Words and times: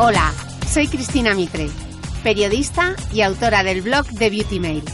Hola, 0.00 0.32
soy 0.72 0.86
Cristina 0.86 1.34
Mitre, 1.34 1.68
periodista 2.22 2.94
y 3.12 3.22
autora 3.22 3.64
del 3.64 3.82
blog 3.82 4.06
de 4.06 4.30
Beauty 4.30 4.60
Mail. 4.60 4.84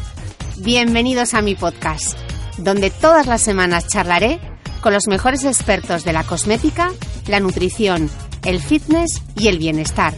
Bienvenidos 0.56 1.34
a 1.34 1.42
mi 1.42 1.54
podcast, 1.54 2.18
donde 2.56 2.88
todas 2.88 3.26
las 3.26 3.42
semanas 3.42 3.86
charlaré 3.86 4.40
con 4.80 4.94
los 4.94 5.06
mejores 5.06 5.44
expertos 5.44 6.04
de 6.04 6.14
la 6.14 6.24
cosmética, 6.24 6.90
la 7.26 7.38
nutrición, 7.38 8.08
el 8.46 8.62
fitness 8.62 9.20
y 9.36 9.48
el 9.48 9.58
bienestar, 9.58 10.14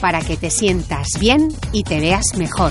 para 0.00 0.20
que 0.20 0.36
te 0.36 0.50
sientas 0.50 1.18
bien 1.18 1.48
y 1.72 1.82
te 1.82 1.98
veas 1.98 2.36
mejor. 2.36 2.70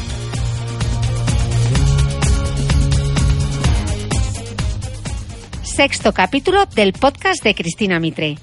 Sexto 5.62 6.14
capítulo 6.14 6.68
del 6.68 6.94
podcast 6.94 7.44
de 7.44 7.54
Cristina 7.54 8.00
Mitre. 8.00 8.38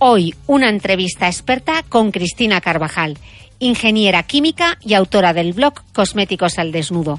Hoy 0.00 0.36
una 0.46 0.68
entrevista 0.68 1.26
experta 1.26 1.82
con 1.82 2.12
Cristina 2.12 2.60
Carvajal, 2.60 3.18
ingeniera 3.58 4.22
química 4.22 4.78
y 4.80 4.94
autora 4.94 5.32
del 5.32 5.54
blog 5.54 5.74
Cosméticos 5.92 6.60
al 6.60 6.70
Desnudo. 6.70 7.18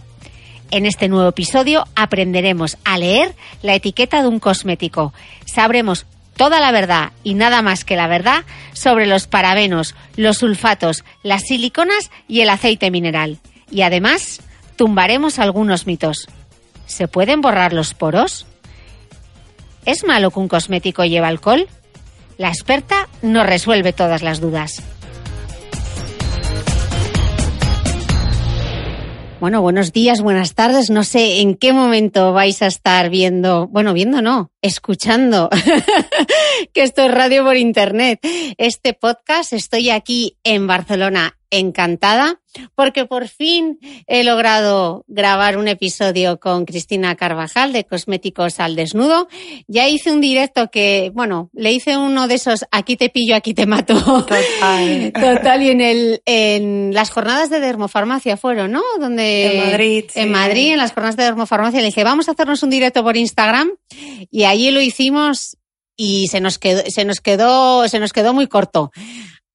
En 0.71 0.85
este 0.85 1.09
nuevo 1.09 1.27
episodio 1.27 1.83
aprenderemos 1.97 2.77
a 2.85 2.97
leer 2.97 3.35
la 3.63 3.75
etiqueta 3.75 4.21
de 4.21 4.29
un 4.29 4.39
cosmético. 4.39 5.13
Sabremos 5.45 6.05
toda 6.37 6.61
la 6.61 6.71
verdad 6.71 7.11
y 7.21 7.33
nada 7.33 7.61
más 7.61 7.83
que 7.83 7.97
la 7.97 8.07
verdad 8.07 8.45
sobre 8.71 9.07
los 9.07 9.27
parabenos, 9.27 9.93
los 10.15 10.37
sulfatos, 10.37 11.03
las 11.21 11.41
siliconas 11.41 12.09
y 12.29 12.39
el 12.41 12.49
aceite 12.49 12.91
mineral. 12.91 13.39
Y 13.69 13.81
además, 13.81 14.39
tumbaremos 14.77 15.37
algunos 15.37 15.85
mitos. 15.85 16.29
¿Se 16.85 17.09
pueden 17.09 17.41
borrar 17.41 17.73
los 17.73 17.93
poros? 17.93 18.45
¿Es 19.85 20.05
malo 20.05 20.31
que 20.31 20.39
un 20.39 20.47
cosmético 20.47 21.03
lleve 21.03 21.27
alcohol? 21.27 21.67
La 22.39 22.47
experta 22.47 23.09
nos 23.21 23.45
resuelve 23.45 23.91
todas 23.91 24.23
las 24.23 24.39
dudas. 24.39 24.81
Bueno, 29.41 29.61
buenos 29.61 29.91
días, 29.91 30.21
buenas 30.21 30.55
tardes. 30.55 30.89
No 30.89 31.03
sé 31.03 31.41
en 31.41 31.55
qué 31.55 31.73
momento 31.73 32.31
vais 32.31 32.61
a 32.61 32.67
estar 32.67 33.09
viendo, 33.09 33.67
bueno, 33.67 33.93
viendo 33.93 34.21
no, 34.21 34.53
escuchando, 34.61 35.49
que 36.73 36.83
esto 36.83 37.03
es 37.03 37.13
radio 37.13 37.43
por 37.43 37.57
internet. 37.57 38.21
Este 38.57 38.93
podcast, 38.93 39.51
estoy 39.51 39.89
aquí 39.89 40.37
en 40.45 40.65
Barcelona 40.65 41.38
encantada 41.51 42.39
porque 42.75 43.05
por 43.05 43.27
fin 43.27 43.79
he 44.07 44.23
logrado 44.23 45.05
grabar 45.07 45.57
un 45.57 45.67
episodio 45.67 46.39
con 46.39 46.65
Cristina 46.65 47.15
Carvajal 47.15 47.73
de 47.73 47.85
Cosméticos 47.85 48.59
al 48.59 48.75
Desnudo. 48.75 49.27
Ya 49.67 49.87
hice 49.87 50.11
un 50.11 50.21
directo 50.21 50.69
que, 50.71 51.11
bueno, 51.13 51.49
le 51.53 51.71
hice 51.71 51.97
uno 51.97 52.27
de 52.27 52.35
esos 52.35 52.65
aquí 52.71 52.95
te 52.95 53.09
pillo, 53.09 53.35
aquí 53.35 53.53
te 53.53 53.65
mato. 53.65 53.95
Total. 53.99 55.11
Total, 55.19 55.61
y 55.61 55.69
en 55.69 55.81
el, 55.81 56.21
en 56.25 56.93
las 56.93 57.11
jornadas 57.11 57.49
de 57.49 57.59
dermofarmacia 57.59 58.37
fueron, 58.37 58.71
¿no? 58.71 58.81
Donde. 58.99 59.57
En 59.57 59.71
Madrid, 59.71 60.05
En 60.15 60.27
sí. 60.27 60.29
Madrid, 60.29 60.71
en 60.73 60.77
las 60.77 60.93
jornadas 60.93 61.17
de 61.17 61.23
dermofarmacia, 61.23 61.79
le 61.79 61.87
dije, 61.87 62.03
vamos 62.03 62.27
a 62.27 62.31
hacernos 62.31 62.63
un 62.63 62.69
directo 62.69 63.03
por 63.03 63.17
Instagram. 63.17 63.71
Y 64.31 64.45
allí 64.45 64.71
lo 64.71 64.81
hicimos 64.81 65.57
y 65.95 66.27
se 66.27 66.39
nos 66.39 66.57
quedó, 66.57 66.81
se 66.87 67.05
nos 67.05 67.19
quedó, 67.19 67.87
se 67.87 67.99
nos 67.99 68.13
quedó 68.13 68.33
muy 68.33 68.47
corto. 68.47 68.91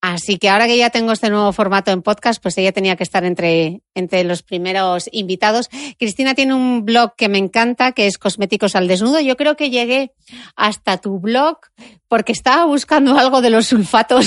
Así 0.07 0.37
que 0.37 0.51
ahora 0.51 0.67
que 0.67 0.77
ya 0.77 0.91
tengo 0.91 1.13
este 1.13 1.31
nuevo 1.31 1.51
formato 1.55 1.91
en 1.91 2.03
podcast, 2.03 2.43
pues 2.43 2.59
ella 2.59 2.73
tenía 2.73 2.95
que 2.95 3.03
estar 3.03 3.25
entre, 3.25 3.81
entre 3.95 4.23
los 4.23 4.43
primeros 4.43 5.09
invitados. 5.13 5.71
Cristina 5.99 6.35
tiene 6.35 6.53
un 6.53 6.85
blog 6.85 7.17
que 7.17 7.31
me 7.31 7.39
encanta, 7.39 7.93
que 7.93 8.07
es 8.07 8.19
Cosméticos 8.19 8.77
al 8.77 8.87
Desnudo. 8.87 9.21
Yo 9.21 9.39
creo 9.39 9.57
que 9.57 9.71
llegué 9.71 10.13
hasta 10.57 10.99
tu 10.99 11.21
blog 11.21 11.57
porque 12.07 12.33
estaba 12.33 12.67
buscando 12.67 13.19
algo 13.19 13.41
de 13.41 13.49
los 13.49 13.69
sulfatos. 13.69 14.27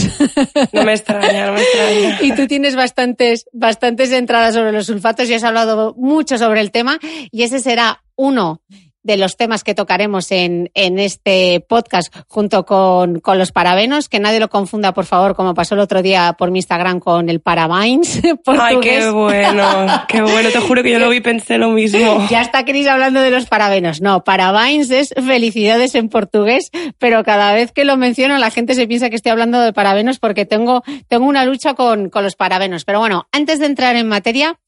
No 0.73 0.83
me 0.83 0.93
extraña, 0.95 1.45
no 1.45 1.53
me 1.53 1.61
extraña. 1.61 2.19
y 2.23 2.31
tú 2.31 2.47
tienes 2.47 2.75
bastantes, 2.75 3.45
bastantes 3.53 4.11
entradas 4.11 4.55
sobre 4.55 4.71
los 4.71 4.87
sulfatos 4.87 5.29
y 5.29 5.35
has 5.35 5.43
hablado 5.43 5.93
mucho 5.95 6.39
sobre 6.39 6.61
el 6.61 6.71
tema 6.71 6.97
y 7.29 7.43
ese 7.43 7.59
será 7.59 8.01
uno 8.15 8.63
de 9.07 9.15
los 9.17 9.37
temas 9.37 9.63
que 9.63 9.73
tocaremos 9.73 10.31
en, 10.31 10.69
en 10.73 10.99
este 10.99 11.61
podcast 11.61 12.13
junto 12.27 12.65
con, 12.65 13.21
con 13.21 13.37
los 13.39 13.53
parabenos, 13.53 14.09
que 14.09 14.19
nadie 14.19 14.41
lo 14.41 14.49
confunda, 14.49 14.93
por 14.93 15.05
favor, 15.05 15.33
como 15.33 15.53
pasó 15.53 15.75
el 15.75 15.79
otro 15.79 16.01
día 16.01 16.35
por 16.37 16.51
mi 16.51 16.59
Instagram 16.59 16.99
con 16.99 17.29
el 17.29 17.39
parabines 17.39 18.21
Ay, 18.45 18.79
qué 18.81 19.09
bueno, 19.09 19.63
qué 20.09 20.21
bueno. 20.21 20.49
Te 20.49 20.59
juro 20.59 20.83
que 20.83 20.91
yo 20.91 20.99
lo 20.99 21.09
vi 21.09 21.17
y 21.17 21.21
pensé 21.21 21.57
lo 21.57 21.69
mismo. 21.69 22.27
Ya 22.29 22.41
está 22.41 22.65
Cris 22.65 22.87
hablando 22.87 23.21
de 23.21 23.31
los 23.31 23.45
parabenos. 23.45 24.01
No, 24.01 24.25
parabéns 24.25 24.91
es 24.91 25.13
felicidades 25.25 25.95
en 25.95 26.09
portugués, 26.09 26.69
pero 26.97 27.23
cada 27.23 27.53
vez 27.53 27.71
que 27.71 27.85
lo 27.85 27.95
menciono 27.95 28.37
la 28.37 28.51
gente 28.51 28.75
se 28.75 28.87
piensa 28.87 29.09
que 29.09 29.15
estoy 29.15 29.31
hablando 29.31 29.61
de 29.61 29.71
parabenos 29.71 30.19
porque 30.19 30.45
tengo, 30.45 30.83
tengo 31.07 31.25
una 31.25 31.45
lucha 31.45 31.73
con, 31.75 32.09
con 32.09 32.23
los 32.25 32.35
parabenos. 32.35 32.83
Pero 32.83 32.99
bueno, 32.99 33.27
antes 33.31 33.59
de 33.59 33.67
entrar 33.67 33.95
en 33.95 34.09
materia, 34.09 34.59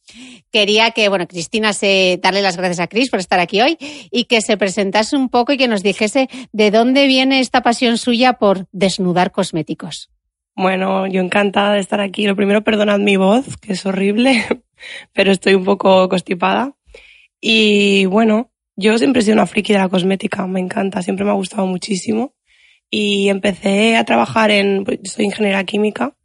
quería 0.51 0.91
que, 0.91 1.09
bueno, 1.09 1.27
Cristina 1.27 1.73
se, 1.73 2.19
darle 2.21 2.41
las 2.41 2.57
gracias 2.57 2.79
a 2.79 2.87
Cris 2.87 3.09
por 3.09 3.19
estar 3.19 3.39
aquí 3.39 3.61
hoy 3.61 3.77
y 4.11 4.25
que 4.25 4.41
se 4.41 4.57
presentase 4.57 5.15
un 5.15 5.29
poco 5.29 5.53
y 5.53 5.57
que 5.57 5.67
nos 5.67 5.83
dijese 5.83 6.29
de 6.51 6.71
dónde 6.71 7.07
viene 7.07 7.39
esta 7.39 7.61
pasión 7.61 7.97
suya 7.97 8.33
por 8.33 8.67
desnudar 8.71 9.31
cosméticos. 9.31 10.09
Bueno, 10.55 11.07
yo 11.07 11.21
encantada 11.21 11.75
de 11.75 11.79
estar 11.79 12.01
aquí. 12.01 12.27
Lo 12.27 12.35
primero, 12.35 12.63
perdonad 12.63 12.99
mi 12.99 13.15
voz, 13.15 13.55
que 13.57 13.73
es 13.73 13.85
horrible, 13.85 14.43
pero 15.13 15.31
estoy 15.31 15.55
un 15.55 15.63
poco 15.63 16.09
constipada. 16.09 16.75
Y 17.39 18.05
bueno, 18.07 18.51
yo 18.75 18.97
siempre 18.97 19.21
he 19.21 19.23
sido 19.23 19.35
una 19.35 19.47
friki 19.47 19.73
de 19.73 19.79
la 19.79 19.89
cosmética, 19.89 20.45
me 20.47 20.59
encanta, 20.59 21.01
siempre 21.01 21.23
me 21.23 21.31
ha 21.31 21.35
gustado 21.35 21.65
muchísimo. 21.65 22.33
Y 22.89 23.29
empecé 23.29 23.95
a 23.95 24.03
trabajar 24.03 24.51
en, 24.51 24.83
soy 25.03 25.25
ingeniera 25.25 25.63
química, 25.63 26.17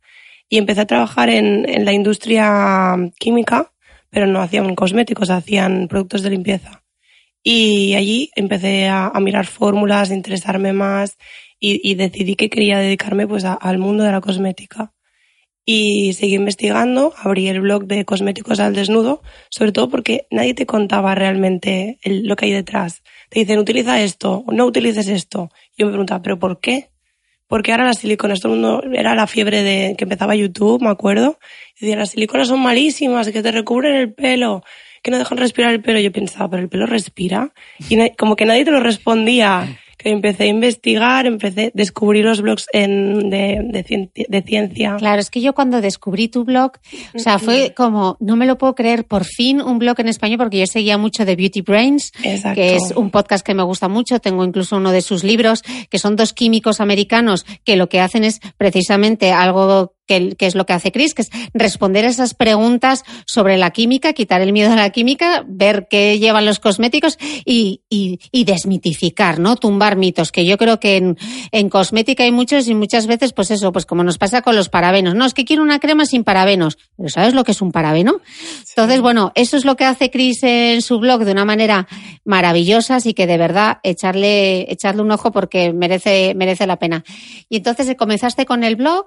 y 0.49 0.59
empecé 0.59 0.81
a 0.81 0.87
trabajar 0.87 1.31
en 1.31 1.84
la 1.84 1.93
industria 1.93 2.97
química, 3.19 3.72
pero 4.14 4.28
no 4.28 4.41
hacían 4.41 4.76
cosméticos, 4.76 5.28
hacían 5.28 5.88
productos 5.88 6.22
de 6.22 6.30
limpieza. 6.30 6.84
Y 7.42 7.94
allí 7.97 8.30
empecé 8.36 8.88
a, 8.88 9.10
mirar 9.20 9.44
fórmulas, 9.44 10.10
a 10.10 10.14
interesarme 10.14 10.72
más 10.72 11.19
y, 11.58 11.94
decidí 11.97 12.36
que 12.36 12.48
quería 12.48 12.78
dedicarme 12.78 13.26
pues 13.26 13.44
al 13.44 13.78
mundo 13.78 14.04
de 14.04 14.12
la 14.12 14.20
cosmética. 14.20 14.94
Y 15.66 16.12
seguí 16.12 16.36
investigando, 16.36 17.12
abrí 17.19 17.48
el 17.48 17.60
blog 17.60 17.86
de 17.86 18.04
cosméticos 18.04 18.60
al 18.60 18.74
desnudo, 18.74 19.22
sobre 19.50 19.72
todo 19.72 19.88
porque 19.88 20.28
nadie 20.30 20.54
te 20.54 20.66
contaba 20.66 21.14
realmente 21.16 21.98
lo 22.04 22.36
que 22.36 22.47
hay 22.47 22.53
detrás. 22.53 23.03
Te 23.30 23.41
dicen, 23.41 23.58
utiliza 23.58 24.00
esto, 24.00 24.44
no 24.53 24.64
utilices 24.64 25.08
esto. 25.08 25.50
Yo 25.76 25.86
me 25.86 25.92
preguntaba, 25.92 26.22
¿pero 26.22 26.38
por 26.38 26.60
qué? 26.60 26.91
Porque 27.47 27.72
ahora 27.72 27.84
las 27.84 27.99
siliconas, 27.99 28.41
todo 28.41 28.55
el 28.55 28.60
mundo, 28.60 28.82
era 28.93 29.15
la 29.15 29.27
fiebre 29.27 29.62
de 29.62 29.94
que 29.97 30.05
empezaba 30.05 30.34
YouTube, 30.34 30.82
me 30.82 30.88
acuerdo. 30.88 31.38
Y 31.77 31.84
decía, 31.84 31.97
las 31.97 32.10
siliconas 32.10 32.49
son 32.49 32.60
malísimas, 32.60 33.28
que 33.31 33.43
te 33.43 33.53
recubren 33.53 33.94
el 33.97 34.13
pelo, 34.13 34.63
que 35.03 35.10
no 35.10 35.18
dejan 35.18 35.39
respirar 35.39 35.72
el 35.72 35.83
pelo. 35.83 36.01
Yo 36.01 36.13
pensaba, 36.13 36.48
pero 36.48 36.63
el 36.63 36.68
pelo 36.68 36.86
respira. 36.86 37.53
Y 37.89 38.10
como 38.16 38.36
que 38.36 38.47
nadie 38.47 38.65
te 38.65 38.71
lo 38.71 38.80
respondía. 38.80 39.78
Empecé 40.04 40.45
a 40.45 40.47
investigar, 40.47 41.27
empecé 41.27 41.66
a 41.66 41.71
descubrir 41.74 42.24
los 42.24 42.41
blogs 42.41 42.66
en, 42.72 43.30
de, 43.30 43.60
de, 43.71 44.10
de 44.28 44.42
ciencia. 44.42 44.97
Claro, 44.98 45.21
es 45.21 45.30
que 45.30 45.41
yo 45.41 45.54
cuando 45.54 45.80
descubrí 45.80 46.28
tu 46.28 46.45
blog, 46.45 46.72
o 47.15 47.18
sea, 47.18 47.39
fue 47.39 47.72
como, 47.74 48.16
no 48.21 48.36
me 48.36 48.47
lo 48.47 48.59
puedo 48.59 48.74
creer, 48.74 49.04
por 49.06 49.24
fin 49.24 49.60
un 49.60 49.78
blog 49.78 49.98
en 50.01 50.09
español, 50.09 50.39
porque 50.39 50.59
yo 50.59 50.66
seguía 50.66 50.98
mucho 50.98 51.24
de 51.24 51.36
Beauty 51.36 51.62
Brains, 51.62 52.12
Exacto. 52.22 52.60
que 52.60 52.77
es 52.77 52.92
un 52.95 53.10
podcast 53.10 53.45
que 53.45 53.54
me 53.54 53.62
gusta 53.62 53.89
mucho, 53.89 54.21
tengo 54.21 54.45
incluso 54.45 54.77
uno 54.77 54.92
de 54.92 55.01
sus 55.01 55.24
libros, 55.24 55.62
que 55.91 55.98
son 55.98 56.16
dos 56.16 56.33
químicos 56.33 56.80
americanos 56.80 57.47
que 57.65 57.77
lo 57.77 57.89
que 57.89 58.01
hacen 58.01 58.24
es 58.24 58.41
precisamente 58.59 59.33
algo 59.33 59.93
que, 60.06 60.34
es 60.39 60.54
lo 60.54 60.66
que 60.66 60.72
hace 60.72 60.92
Chris, 60.92 61.15
que 61.15 61.22
es 61.22 61.30
responder 61.53 62.04
esas 62.04 62.34
preguntas 62.34 63.04
sobre 63.27 63.56
la 63.56 63.71
química, 63.71 64.12
quitar 64.12 64.41
el 64.41 64.53
miedo 64.53 64.72
a 64.72 64.77
la 64.77 64.91
química, 64.91 65.45
ver 65.47 65.86
qué 65.89 66.18
llevan 66.18 66.45
los 66.45 66.60
cosméticos 66.60 67.18
y, 67.45 67.83
y, 67.89 68.45
desmitificar, 68.45 69.39
¿no? 69.39 69.56
Tumbar 69.56 69.97
mitos, 69.97 70.30
que 70.30 70.45
yo 70.45 70.59
creo 70.59 70.78
que 70.78 70.97
en, 70.97 71.18
en, 71.51 71.71
cosmética 71.71 72.24
hay 72.24 72.33
muchos 72.33 72.68
y 72.68 72.74
muchas 72.74 73.06
veces, 73.06 73.33
pues 73.33 73.51
eso, 73.51 73.72
pues 73.72 73.86
como 73.86 74.04
nos 74.04 74.18
pasa 74.18 74.42
con 74.42 74.54
los 74.54 74.68
parabenos. 74.68 75.15
No, 75.15 75.24
es 75.24 75.33
que 75.33 75.45
quiero 75.45 75.62
una 75.62 75.78
crema 75.78 76.04
sin 76.04 76.24
parabenos. 76.24 76.77
Pero 76.97 77.09
¿sabes 77.09 77.34
lo 77.34 77.45
que 77.45 77.53
es 77.53 77.62
un 77.62 77.72
parabeno? 77.72 78.21
Entonces, 78.68 79.01
bueno, 79.01 79.33
eso 79.34 79.56
es 79.56 79.65
lo 79.65 79.77
que 79.77 79.84
hace 79.84 80.10
Chris 80.10 80.42
en 80.42 80.83
su 80.83 80.98
blog 80.98 81.24
de 81.24 81.33
una 81.33 81.45
manera 81.45 81.89
maravillosa, 82.24 82.97
así 82.97 83.15
que 83.15 83.27
de 83.27 83.39
verdad 83.39 83.78
echarle, 83.83 84.71
echarle 84.71 85.03
un 85.03 85.10
ojo 85.10 85.33
porque 85.33 85.72
merece, 85.72 86.34
merece 86.34 86.66
la 86.66 86.78
pena. 86.78 87.04
Y 87.48 87.56
entonces 87.56 87.95
comenzaste 87.97 88.45
con 88.45 88.65
el 88.65 88.77
blog 88.77 89.06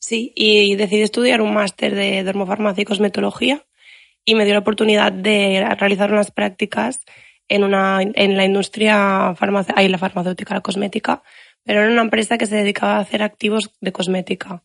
Sí, 0.00 0.32
y 0.36 0.76
decidí 0.76 1.02
estudiar 1.02 1.40
un 1.40 1.54
máster 1.54 1.94
de 1.94 2.22
dermofarmacia 2.22 2.82
y 2.82 2.84
cosmetología 2.84 3.64
y 4.24 4.34
me 4.34 4.44
dio 4.44 4.54
la 4.54 4.60
oportunidad 4.60 5.10
de 5.12 5.66
realizar 5.78 6.12
unas 6.12 6.30
prácticas 6.30 7.00
en, 7.48 7.64
una, 7.64 8.00
en 8.02 8.36
la 8.36 8.44
industria 8.44 9.34
farmace 9.36 9.72
la 9.88 9.98
farmacéutica, 9.98 10.54
la 10.54 10.60
cosmética, 10.60 11.22
pero 11.64 11.84
en 11.84 11.92
una 11.92 12.02
empresa 12.02 12.38
que 12.38 12.46
se 12.46 12.56
dedicaba 12.56 12.96
a 12.96 13.00
hacer 13.00 13.22
activos 13.22 13.70
de 13.80 13.92
cosmética 13.92 14.62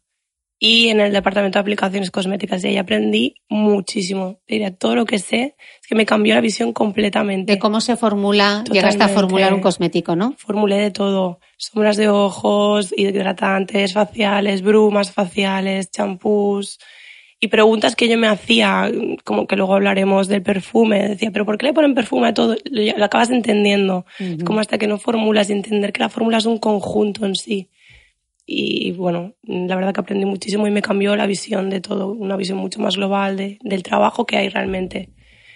y 0.59 0.89
en 0.89 0.99
el 1.01 1.11
departamento 1.11 1.57
de 1.57 1.61
aplicaciones 1.61 2.09
cosméticas. 2.09 2.63
Y 2.63 2.67
ahí 2.67 2.77
aprendí 2.77 3.35
muchísimo. 3.49 4.39
Diría, 4.47 4.73
todo 4.73 4.95
lo 4.95 5.05
que 5.05 5.19
sé 5.19 5.55
es 5.81 5.87
que 5.87 5.95
me 5.95 6.05
cambió 6.05 6.35
la 6.35 6.41
visión 6.41 6.73
completamente. 6.73 7.53
De 7.53 7.59
cómo 7.59 7.81
se 7.81 7.97
formula, 7.97 8.63
llegaste 8.71 9.03
a 9.03 9.09
formular 9.09 9.53
un 9.53 9.61
cosmético, 9.61 10.15
¿no? 10.15 10.35
Formulé 10.37 10.77
de 10.77 10.91
todo. 10.91 11.39
Sombras 11.57 11.97
de 11.97 12.07
ojos, 12.07 12.93
hidratantes 12.95 13.93
faciales, 13.93 14.61
brumas 14.61 15.11
faciales, 15.11 15.91
champús. 15.91 16.79
Y 17.41 17.49
preguntas 17.49 17.97
que 17.97 18.07
yo 18.07 18.17
me 18.17 18.27
hacía, 18.27 18.89
como 19.25 19.47
que 19.47 19.57
luego 19.57 19.75
hablaremos 19.75 20.29
del 20.29 20.43
perfume. 20.43 21.09
Decía, 21.09 21.31
¿pero 21.31 21.45
por 21.45 21.57
qué 21.57 21.65
le 21.65 21.73
ponen 21.73 21.93
perfume 21.93 22.29
a 22.29 22.33
todo? 22.33 22.55
Lo, 22.63 23.03
acabas 23.03 23.31
entendiendo. 23.31 24.05
Como 24.45 24.61
hasta 24.61 24.77
que 24.77 24.87
no 24.87 24.97
formulas 24.97 25.49
y 25.49 25.53
entender 25.53 25.91
que 25.91 25.99
la 25.99 26.07
fórmula 26.07 26.37
es 26.37 26.45
un 26.45 26.57
conjunto 26.57 27.25
en 27.25 27.35
sí 27.35 27.69
y 28.45 28.91
bueno, 28.91 29.35
la 29.43 29.75
verdad 29.75 29.93
que 29.93 30.01
aprendí 30.01 30.25
muchísimo 30.25 30.67
y 30.67 30.71
me 30.71 30.81
cambió 30.81 31.15
la 31.15 31.27
visión 31.27 31.69
de 31.69 31.81
todo, 31.81 32.11
una 32.11 32.35
visión 32.35 32.57
mucho 32.57 32.79
más 32.79 32.97
global 32.97 33.37
de, 33.37 33.57
del 33.61 33.83
trabajo 33.83 34.25
que 34.25 34.37
hay 34.37 34.49
realmente, 34.49 35.09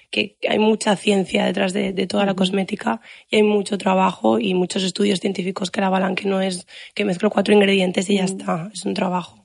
que 0.10 0.38
hay 0.48 0.58
mucha 0.58 0.96
ciencia 0.96 1.46
detrás 1.46 1.74
de, 1.74 1.92
de, 1.92 2.08
toda 2.08 2.26
la 2.26 2.34
cosmética 2.34 3.02
y 3.30 3.36
hay 3.36 3.44
mucho 3.44 3.78
trabajo 3.78 4.40
y 4.40 4.54
muchos 4.54 4.84
estudios 4.84 5.20
científicos 5.20 5.70
que 5.70 5.82
la 5.82 5.88
avalan, 5.88 6.16
que 6.16 6.30
no 6.30 6.40
es 6.40 6.66
que 6.96 7.04
mezclo 7.04 7.30
cuatro 7.30 7.54
ingredientes 7.54 8.10
y 8.10 8.16
ya 8.16 8.24
está, 8.24 8.70
es 8.74 8.86
un 8.86 8.94
trabajo. 8.94 9.44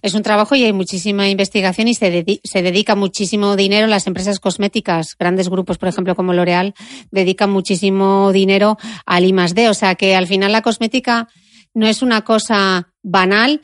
Es 0.00 0.14
un 0.14 0.22
trabajo 0.22 0.54
y 0.54 0.64
hay 0.64 0.72
muchísima 0.72 1.28
investigación 1.28 1.88
y 1.88 1.94
se, 1.94 2.24
se 2.42 2.62
dedica 2.62 2.94
muchísimo 2.94 3.56
dinero, 3.56 3.86
las 3.86 4.06
empresas 4.06 4.40
cosméticas, 4.40 5.16
grandes 5.18 5.50
grupos, 5.50 5.76
por 5.76 5.90
ejemplo, 5.90 6.14
como 6.14 6.32
L'Oreal, 6.32 6.72
dedican 7.10 7.50
muchísimo 7.50 8.32
dinero 8.32 8.78
al 9.04 9.26
I 9.26 9.32
D, 9.54 9.68
o 9.68 9.74
sea 9.74 9.96
que 9.96 10.16
al 10.16 10.26
final 10.26 10.52
la 10.52 10.62
cosmética 10.62 11.28
no 11.74 11.86
es 11.86 12.02
una 12.02 12.22
cosa 12.22 12.92
banal. 13.02 13.60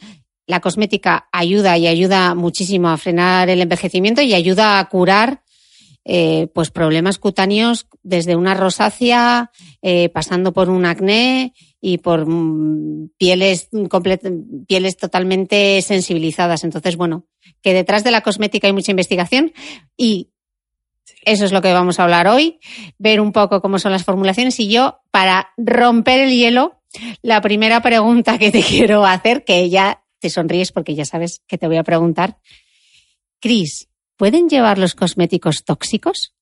La 0.47 0.61
cosmética 0.61 1.29
ayuda 1.33 1.79
y 1.79 1.87
ayuda 1.87 2.35
muchísimo 2.35 2.89
a 2.89 2.99
frenar 2.99 3.49
el 3.49 3.61
envejecimiento 3.61 4.21
y 4.21 4.35
ayuda 4.35 4.79
a 4.79 4.89
curar 4.89 5.43
eh, 6.05 6.49
pues 6.55 6.71
problemas 6.71 7.19
cutáneos 7.19 7.87
desde 8.03 8.35
una 8.35 8.55
rosácea, 8.55 9.53
eh, 9.83 10.09
pasando 10.09 10.53
por 10.53 10.71
un 10.71 10.87
acné 10.87 11.53
y 11.81 11.99
por 11.99 12.27
mm, 12.27 13.11
pieles, 13.17 13.69
pieles 14.67 14.97
totalmente 14.97 15.81
sensibilizadas. 15.83 16.65
Entonces, 16.65 16.97
bueno, 16.97 17.27
que 17.62 17.75
detrás 17.75 18.03
de 18.03 18.11
la 18.11 18.23
cosmética 18.23 18.67
hay 18.67 18.73
mucha 18.73 18.91
investigación 18.91 19.53
y 19.97 20.31
eso 21.25 21.45
es 21.45 21.53
lo 21.53 21.61
que 21.61 21.73
vamos 21.73 22.01
a 22.01 22.05
hablar 22.05 22.27
hoy, 22.27 22.59
ver 22.99 23.21
un 23.21 23.33
poco 23.33 23.61
cómo 23.61 23.79
son 23.79 23.93
las 23.93 24.05
formulaciones 24.05 24.59
y 24.59 24.69
yo, 24.69 25.01
para 25.11 25.51
romper 25.59 26.21
el 26.21 26.31
hielo, 26.31 26.80
la 27.23 27.41
primera 27.41 27.81
pregunta 27.81 28.39
que 28.39 28.51
te 28.51 28.63
quiero 28.69 29.05
hacer, 29.05 29.45
que 29.45 29.69
ya 29.69 30.03
te 30.19 30.31
sonríes 30.31 30.73
porque 30.73 30.95
ya 30.95 31.05
sabes 31.05 31.43
que 31.47 31.59
te 31.59 31.67
voy 31.67 31.77
a 31.77 31.85
preguntar. 31.85 32.39
Cris, 33.41 33.89
¿pueden 34.17 34.49
llevar 34.49 34.79
los 34.79 34.95
cosméticos 34.95 35.65
tóxicos? 35.65 36.35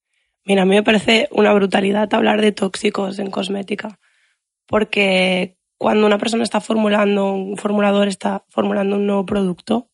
Mira, 0.44 0.62
a 0.62 0.64
mí 0.64 0.74
me 0.74 0.82
parece 0.82 1.28
una 1.30 1.52
brutalidad 1.52 2.12
hablar 2.14 2.40
de 2.40 2.52
tóxicos 2.52 3.18
en 3.18 3.30
cosmética, 3.30 3.98
porque 4.66 5.58
cuando 5.76 6.06
una 6.06 6.18
persona 6.18 6.42
está 6.42 6.60
formulando, 6.60 7.32
un 7.32 7.56
formulador 7.56 8.08
está 8.08 8.44
formulando 8.48 8.96
un 8.96 9.06
nuevo 9.06 9.26
producto, 9.26 9.90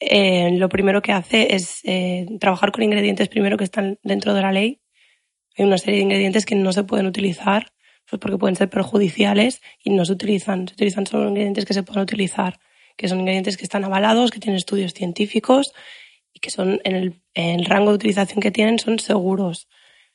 eh, 0.00 0.50
lo 0.56 0.68
primero 0.68 1.02
que 1.02 1.12
hace 1.12 1.54
es 1.54 1.80
eh, 1.84 2.26
trabajar 2.40 2.72
con 2.72 2.82
ingredientes 2.82 3.28
primero 3.28 3.56
que 3.56 3.64
están 3.64 3.98
dentro 4.02 4.34
de 4.34 4.42
la 4.42 4.52
ley. 4.52 4.80
Hay 5.56 5.64
una 5.64 5.78
serie 5.78 5.96
de 5.96 6.04
ingredientes 6.04 6.46
que 6.46 6.56
no 6.56 6.72
se 6.72 6.84
pueden 6.84 7.06
utilizar 7.06 7.73
pues 8.14 8.20
porque 8.20 8.38
pueden 8.38 8.54
ser 8.54 8.70
perjudiciales 8.70 9.60
y 9.82 9.90
no 9.90 10.04
se 10.04 10.12
utilizan. 10.12 10.68
Se 10.68 10.74
utilizan 10.74 11.04
solo 11.04 11.28
ingredientes 11.28 11.64
que 11.64 11.74
se 11.74 11.82
pueden 11.82 12.02
utilizar, 12.02 12.60
que 12.96 13.08
son 13.08 13.20
ingredientes 13.20 13.56
que 13.56 13.64
están 13.64 13.84
avalados, 13.84 14.30
que 14.30 14.38
tienen 14.38 14.56
estudios 14.56 14.94
científicos 14.94 15.72
y 16.32 16.38
que 16.38 16.50
son 16.50 16.80
en 16.84 16.94
el, 16.94 17.22
en 17.34 17.58
el 17.58 17.66
rango 17.66 17.90
de 17.90 17.96
utilización 17.96 18.40
que 18.40 18.52
tienen 18.52 18.78
son 18.78 19.00
seguros. 19.00 19.68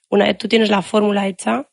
Una 0.09 0.25
vez 0.25 0.37
tú 0.37 0.47
tienes 0.47 0.69
la 0.69 0.81
fórmula 0.81 1.27
hecha, 1.27 1.69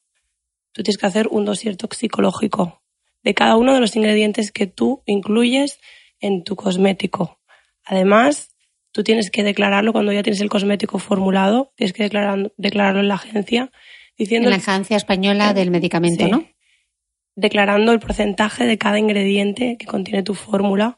tú 0.73 0.82
tienes 0.82 0.99
que 0.99 1.06
hacer 1.06 1.28
un 1.31 1.44
dossier 1.44 1.76
toxicológico 1.76 2.82
de 3.22 3.34
cada 3.34 3.56
uno 3.56 3.75
de 3.75 3.81
los 3.81 3.94
ingredientes 3.94 4.50
que 4.50 4.67
tú 4.67 5.02
incluyes 5.06 5.79
en 6.19 6.43
tu 6.43 6.56
cosmético. 6.56 7.38
Además, 7.84 8.56
tú 8.90 9.05
tienes 9.05 9.31
que 9.31 9.44
declararlo 9.44 9.93
cuando 9.93 10.12
ya 10.12 10.25
tienes 10.25 10.40
el 10.40 10.49
cosmético 10.49 10.99
formulado, 10.99 11.72
tienes 11.76 11.93
que 11.93 12.02
declararlo 12.02 13.00
en 13.00 13.08
la 13.08 13.14
agencia 13.14 13.70
Diciendo, 14.19 14.49
en 14.49 14.51
la 14.51 14.57
agencia 14.57 14.97
española 14.97 15.53
del 15.53 15.71
medicamento, 15.71 16.27
¿no? 16.29 16.45
Declarando 17.35 17.93
el 17.93 18.01
porcentaje 18.01 18.65
de 18.65 18.79
cada 18.79 18.99
ingrediente 18.99 19.77
que 19.79 19.87
contiene 19.87 20.23
tu 20.23 20.35
fórmula 20.35 20.97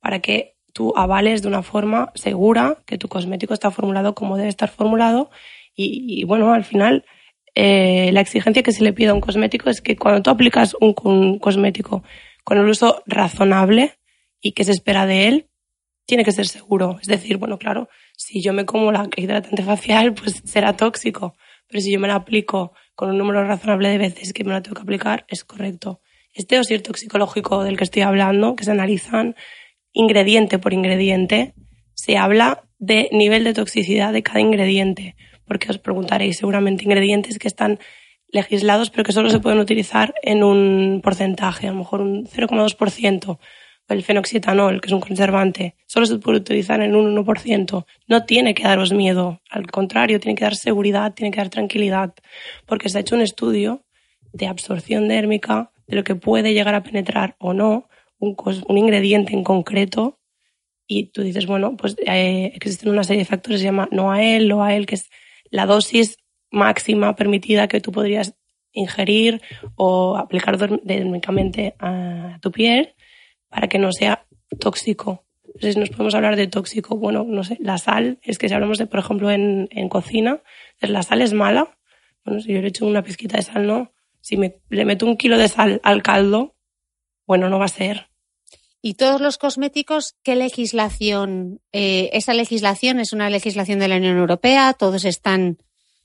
para 0.00 0.20
que 0.20 0.54
tú 0.72 0.92
avales 0.96 1.42
de 1.42 1.48
una 1.48 1.62
forma 1.62 2.12
segura 2.14 2.78
que 2.86 2.98
tu 2.98 3.08
cosmético 3.08 3.54
está 3.54 3.70
formulado 3.70 4.14
como 4.14 4.36
debe 4.36 4.48
estar 4.48 4.68
formulado 4.68 5.30
y, 5.76 6.22
bueno, 6.24 6.52
al 6.52 6.64
final 6.64 7.04
eh, 7.56 8.10
la 8.12 8.20
exigencia 8.20 8.62
que 8.62 8.72
se 8.72 8.84
le 8.84 8.92
pide 8.92 9.08
a 9.08 9.14
un 9.14 9.20
cosmético 9.20 9.70
es 9.70 9.80
que 9.80 9.96
cuando 9.96 10.22
tú 10.22 10.30
aplicas 10.30 10.76
un, 10.80 10.94
un, 11.02 11.38
cosmético 11.40 12.04
con 12.44 12.58
el 12.58 12.68
uso 12.68 13.02
razonable 13.06 13.98
y 14.40 14.52
que 14.52 14.62
se 14.62 14.72
espera 14.72 15.06
de 15.06 15.26
él, 15.26 15.48
tiene 16.06 16.24
que 16.24 16.32
ser 16.32 16.46
seguro. 16.46 16.98
Es 17.00 17.08
decir, 17.08 17.38
bueno, 17.38 17.58
claro, 17.58 17.88
si 18.16 18.42
yo 18.42 18.52
me 18.52 18.66
como 18.66 18.92
la 18.92 19.08
hidratante 19.16 19.62
facial, 19.62 20.14
pues 20.14 20.42
será 20.44 20.76
tóxico 20.76 21.34
pero 21.68 21.80
si 21.80 21.92
yo 21.92 22.00
me 22.00 22.08
la 22.08 22.16
aplico 22.16 22.72
con 22.94 23.10
un 23.10 23.18
número 23.18 23.44
razonable 23.44 23.88
de 23.88 23.98
veces 23.98 24.32
que 24.32 24.44
me 24.44 24.52
la 24.52 24.62
tengo 24.62 24.76
que 24.76 24.82
aplicar, 24.82 25.24
es 25.28 25.44
correcto. 25.44 26.00
Este 26.32 26.56
dossier 26.56 26.82
toxicológico 26.82 27.62
del 27.64 27.76
que 27.76 27.84
estoy 27.84 28.02
hablando, 28.02 28.56
que 28.56 28.64
se 28.64 28.70
analizan 28.70 29.34
ingrediente 29.92 30.58
por 30.58 30.72
ingrediente, 30.72 31.54
se 31.94 32.16
habla 32.16 32.64
de 32.78 33.08
nivel 33.12 33.44
de 33.44 33.54
toxicidad 33.54 34.12
de 34.12 34.22
cada 34.22 34.40
ingrediente, 34.40 35.16
porque 35.46 35.70
os 35.70 35.78
preguntaréis 35.78 36.38
seguramente 36.38 36.84
ingredientes 36.84 37.38
que 37.38 37.48
están 37.48 37.78
legislados 38.28 38.90
pero 38.90 39.04
que 39.04 39.12
solo 39.12 39.30
se 39.30 39.38
pueden 39.38 39.60
utilizar 39.60 40.14
en 40.22 40.42
un 40.42 41.00
porcentaje, 41.02 41.68
a 41.68 41.70
lo 41.70 41.78
mejor 41.78 42.00
un 42.00 42.26
0,2% 42.26 43.38
el 43.88 44.02
fenoxitanol, 44.02 44.80
que 44.80 44.86
es 44.86 44.92
un 44.92 45.00
conservante, 45.00 45.76
solo 45.86 46.06
se 46.06 46.18
puede 46.18 46.38
utilizar 46.38 46.80
en 46.80 46.96
un 46.96 47.14
1%. 47.14 47.84
No 48.08 48.24
tiene 48.24 48.54
que 48.54 48.62
daros 48.62 48.92
miedo, 48.92 49.40
al 49.50 49.70
contrario, 49.70 50.20
tiene 50.20 50.36
que 50.36 50.44
dar 50.44 50.56
seguridad, 50.56 51.14
tiene 51.14 51.30
que 51.30 51.38
dar 51.38 51.50
tranquilidad, 51.50 52.14
porque 52.66 52.88
se 52.88 52.98
ha 52.98 53.00
hecho 53.02 53.14
un 53.14 53.20
estudio 53.20 53.84
de 54.32 54.46
absorción 54.46 55.08
dérmica 55.08 55.70
de 55.86 55.96
lo 55.96 56.04
que 56.04 56.14
puede 56.14 56.54
llegar 56.54 56.74
a 56.74 56.82
penetrar 56.82 57.36
o 57.38 57.52
no 57.52 57.88
un, 58.18 58.36
un 58.68 58.78
ingrediente 58.78 59.34
en 59.34 59.44
concreto 59.44 60.18
y 60.86 61.06
tú 61.06 61.22
dices, 61.22 61.46
bueno, 61.46 61.76
pues 61.76 61.96
eh, 62.06 62.52
existen 62.54 62.90
una 62.90 63.04
serie 63.04 63.20
de 63.20 63.26
factores, 63.26 63.60
se 63.60 63.66
llama 63.66 63.88
NOAEL, 63.90 64.48
LOAEL, 64.48 64.86
que 64.86 64.96
es 64.96 65.10
la 65.50 65.66
dosis 65.66 66.18
máxima 66.50 67.16
permitida 67.16 67.68
que 67.68 67.80
tú 67.80 67.90
podrías 67.90 68.34
ingerir 68.72 69.40
o 69.76 70.16
aplicar 70.16 70.58
dérmicamente 70.82 71.74
a 71.78 72.38
tu 72.40 72.50
piel 72.50 72.94
para 73.54 73.68
que 73.68 73.78
no 73.78 73.92
sea 73.92 74.26
tóxico. 74.58 75.24
Entonces 75.46 75.76
nos 75.76 75.90
podemos 75.90 76.16
hablar 76.16 76.34
de 76.34 76.48
tóxico. 76.48 76.96
Bueno, 76.96 77.24
no 77.24 77.44
sé, 77.44 77.56
la 77.60 77.78
sal, 77.78 78.18
es 78.22 78.36
que 78.36 78.48
si 78.48 78.54
hablamos 78.54 78.78
de, 78.78 78.86
por 78.86 78.98
ejemplo, 78.98 79.30
en, 79.30 79.68
en 79.70 79.88
cocina, 79.88 80.42
la 80.80 81.04
sal 81.04 81.22
es 81.22 81.32
mala. 81.32 81.78
Bueno, 82.24 82.40
si 82.40 82.52
yo 82.52 82.60
le 82.60 82.68
echo 82.68 82.84
una 82.84 83.04
pizquita 83.04 83.36
de 83.36 83.44
sal, 83.44 83.68
no. 83.68 83.92
Si 84.20 84.36
me, 84.36 84.56
le 84.70 84.84
meto 84.84 85.06
un 85.06 85.16
kilo 85.16 85.38
de 85.38 85.46
sal 85.46 85.80
al 85.84 86.02
caldo, 86.02 86.56
bueno, 87.26 87.48
no 87.48 87.60
va 87.60 87.66
a 87.66 87.68
ser. 87.68 88.08
¿Y 88.82 88.94
todos 88.94 89.20
los 89.20 89.38
cosméticos, 89.38 90.16
qué 90.24 90.34
legislación? 90.34 91.60
Eh, 91.70 92.10
esa 92.12 92.34
legislación 92.34 92.98
es 92.98 93.12
una 93.12 93.30
legislación 93.30 93.78
de 93.78 93.86
la 93.86 93.98
Unión 93.98 94.18
Europea, 94.18 94.72
todos 94.72 95.04
están, 95.04 95.58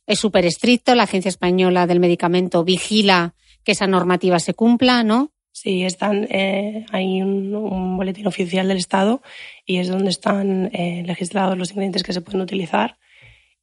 es 0.06 0.20
súper 0.20 0.46
estricto, 0.46 0.94
la 0.94 1.04
Agencia 1.04 1.30
Española 1.30 1.88
del 1.88 2.00
Medicamento 2.00 2.64
vigila 2.64 3.34
que 3.64 3.72
esa 3.72 3.88
normativa 3.88 4.40
se 4.40 4.54
cumpla, 4.54 5.04
¿no? 5.04 5.32
Sí, 5.52 5.84
están, 5.84 6.28
eh, 6.30 6.86
hay 6.92 7.22
un, 7.22 7.98
boletín 7.98 8.28
oficial 8.28 8.68
del 8.68 8.78
Estado 8.78 9.22
y 9.66 9.78
es 9.78 9.88
donde 9.90 10.10
están 10.10 10.70
eh, 10.74 11.04
legislados 11.06 11.58
los 11.58 11.72
ingredientes 11.72 12.04
que 12.04 12.14
se 12.14 12.22
pueden 12.22 12.42
utilizar. 12.42 12.98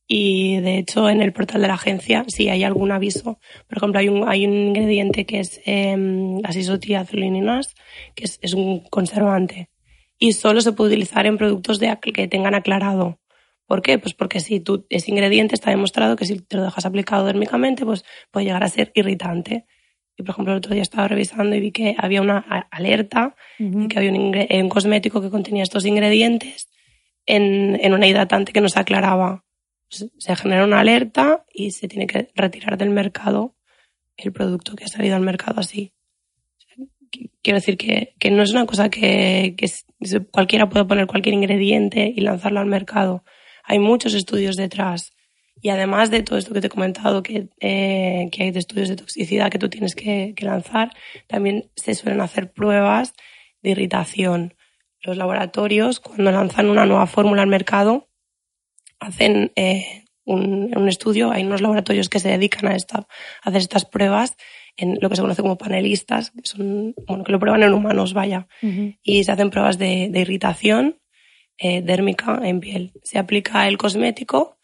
Y 0.08 0.60
de 0.60 0.78
hecho, 0.78 1.08
en 1.08 1.20
el 1.20 1.32
portal 1.32 1.62
de 1.62 1.68
la 1.68 1.74
agencia, 1.74 2.24
si 2.28 2.48
hay 2.48 2.62
algún 2.64 2.92
aviso, 2.92 3.40
por 3.68 3.78
ejemplo, 3.78 3.98
hay 3.98 4.08
un, 4.08 4.28
hay 4.28 4.46
un 4.46 4.52
ingrediente 4.52 5.26
que 5.26 5.40
es 5.40 5.60
eh, 5.66 5.96
las 6.42 6.56
isotiazolininas, 6.56 7.74
que 8.14 8.24
es, 8.24 8.54
un 8.54 8.80
conservante. 8.80 9.70
Y 10.18 10.32
solo 10.32 10.60
se 10.60 10.72
puede 10.72 10.90
utilizar 10.92 11.26
en 11.26 11.38
productos 11.38 11.80
que 12.00 12.28
tengan 12.28 12.54
aclarado. 12.54 13.18
¿Por 13.66 13.82
qué? 13.82 13.98
Pues 13.98 14.14
porque 14.14 14.40
si 14.40 14.60
tú, 14.60 14.86
ese 14.90 15.10
ingrediente 15.10 15.54
está 15.54 15.70
demostrado 15.70 16.16
que 16.16 16.24
si 16.24 16.38
te 16.40 16.56
lo 16.56 16.62
dejas 16.62 16.86
aplicado 16.86 17.26
dérmicamente, 17.26 17.84
pues 17.84 18.04
puede 18.30 18.46
llegar 18.46 18.62
a 18.62 18.68
ser 18.68 18.92
irritante. 18.94 19.66
Y 20.16 20.22
por 20.22 20.30
ejemplo, 20.30 20.52
el 20.52 20.58
otro 20.58 20.72
día 20.72 20.82
estaba 20.82 21.08
revisando 21.08 21.54
y 21.54 21.60
vi 21.60 21.72
que 21.72 21.94
había 21.98 22.22
una 22.22 22.38
alerta 22.70 23.36
y 23.58 23.86
que 23.88 23.98
había 23.98 24.12
un, 24.12 24.68
cosmético 24.68 25.20
que 25.20 25.30
contenía 25.30 25.62
estos 25.62 25.84
ingredientes 25.84 26.68
en, 27.26 27.78
en 27.82 27.92
una 27.92 28.06
hidratante 28.06 28.52
que 28.52 28.62
no 28.62 28.68
se 28.68 28.80
aclaraba. 28.80 29.44
Pues 29.88 30.10
se 30.18 30.36
genera 30.36 30.64
una 30.64 30.80
alerta 30.80 31.44
y 31.52 31.72
se 31.72 31.86
tiene 31.86 32.06
que 32.06 32.30
retirar 32.34 32.78
del 32.78 32.90
mercado 32.90 33.56
el 34.16 34.32
producto 34.32 34.74
que 34.74 34.84
ha 34.84 34.88
salido 34.88 35.16
al 35.16 35.22
mercado 35.22 35.60
así. 35.60 35.92
Quiero 37.42 37.58
decir 37.58 37.76
que, 37.76 38.14
que 38.18 38.30
no 38.30 38.42
es 38.42 38.52
una 38.52 38.66
cosa 38.66 38.88
que, 38.88 39.54
que 39.56 39.70
cualquiera 40.30 40.68
puede 40.68 40.86
poner 40.86 41.06
cualquier 41.06 41.34
ingrediente 41.34 42.12
y 42.14 42.20
lanzarlo 42.20 42.60
al 42.60 42.66
mercado. 42.66 43.22
Hay 43.64 43.78
muchos 43.78 44.14
estudios 44.14 44.56
detrás 44.56 45.15
y 45.60 45.70
además 45.70 46.10
de 46.10 46.22
todo 46.22 46.38
esto 46.38 46.52
que 46.52 46.60
te 46.60 46.66
he 46.66 46.70
comentado, 46.70 47.22
que, 47.22 47.48
eh, 47.60 48.28
que 48.30 48.42
hay 48.42 48.50
de 48.50 48.58
estudios 48.58 48.88
de 48.88 48.96
toxicidad 48.96 49.50
que 49.50 49.58
tú 49.58 49.68
tienes 49.68 49.94
que, 49.94 50.34
lanzar, 50.40 50.92
también 51.26 51.70
se 51.76 51.94
suelen 51.94 52.20
hacer 52.20 52.52
pruebas 52.52 53.14
de 53.62 53.70
irritación. 53.70 54.54
Los 55.00 55.16
laboratorios, 55.16 56.00
cuando 56.00 56.30
lanzan 56.30 56.68
una 56.68 56.84
nueva 56.84 57.06
fórmula 57.06 57.42
al 57.42 57.48
mercado, 57.48 58.08
hacen 59.00 59.52
eh, 59.56 60.04
un, 60.24 60.76
un, 60.76 60.88
estudio, 60.88 61.30
hay 61.30 61.44
unos 61.44 61.62
laboratorios 61.62 62.08
que 62.08 62.20
se 62.20 62.28
dedican 62.28 62.66
a, 62.66 62.76
esta, 62.76 62.98
a 62.98 63.06
hacer 63.48 63.60
estas 63.60 63.84
pruebas 63.84 64.36
en 64.76 64.98
lo 65.00 65.08
que 65.08 65.16
se 65.16 65.22
conoce 65.22 65.42
como 65.42 65.56
panelistas, 65.56 66.32
que 66.32 66.42
son, 66.44 66.94
bueno, 67.06 67.24
que 67.24 67.32
lo 67.32 67.38
prueban 67.38 67.62
en 67.62 67.72
humanos, 67.72 68.12
vaya, 68.12 68.46
y 69.02 69.24
se 69.24 69.32
hacen 69.32 69.50
pruebas 69.50 69.78
de, 69.78 70.10
de 70.10 70.20
irritación 70.20 70.98
eh, 71.58 71.80
dérmica 71.80 72.40
en 72.42 72.60
piel. 72.60 72.92
Se 73.02 73.18
aplica 73.18 73.66
el 73.66 73.78
cosmético 73.78 74.55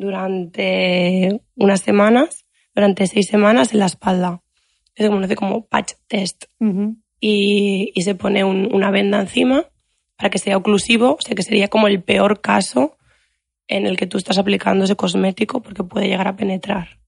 durante 0.00 1.42
unas 1.56 1.80
semanas, 1.80 2.46
durante 2.74 3.06
seis 3.06 3.26
semanas 3.26 3.72
en 3.72 3.80
la 3.80 3.86
espalda. 3.86 4.42
Se 4.96 5.08
conoce 5.08 5.36
como 5.36 5.66
patch 5.66 5.92
test. 6.08 6.44
y, 7.20 7.92
y, 7.94 8.02
se 8.02 8.14
pone 8.14 8.42
una 8.44 8.90
venda 8.90 9.20
encima 9.20 9.66
para 10.16 10.30
que 10.30 10.38
sea 10.38 10.56
oclusivo, 10.56 11.16
o 11.16 11.20
sea 11.20 11.34
que 11.34 11.42
sería 11.42 11.68
como 11.68 11.86
el 11.86 12.02
peor 12.02 12.40
caso 12.40 12.96
en 13.68 13.86
el 13.86 13.98
que 13.98 14.06
tú 14.06 14.16
estás 14.16 14.38
aplicando 14.38 14.84
ese 14.84 14.96
cosmético 14.96 15.60
porque 15.60 15.84
puede 15.84 16.08
llegar 16.08 16.28
a 16.28 16.36
penetrar. 16.36 16.98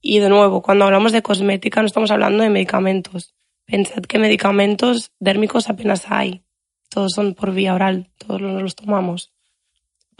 Y 0.00 0.18
de 0.18 0.28
nuevo, 0.28 0.62
cuando 0.62 0.84
hablamos 0.84 1.12
de 1.12 1.22
cosmética 1.22 1.80
no 1.80 1.86
estamos 1.86 2.10
hablando 2.10 2.42
de 2.42 2.50
medicamentos. 2.50 3.36
Pensad 3.66 4.02
que 4.02 4.18
medicamentos 4.18 5.12
dérmicos 5.20 5.70
apenas 5.70 6.06
hay. 6.10 6.44
Todos 6.88 7.12
son 7.12 7.34
por 7.34 7.52
vía 7.54 7.72
oral, 7.72 8.10
todos 8.18 8.40
los 8.40 8.74
tomamos 8.74 9.32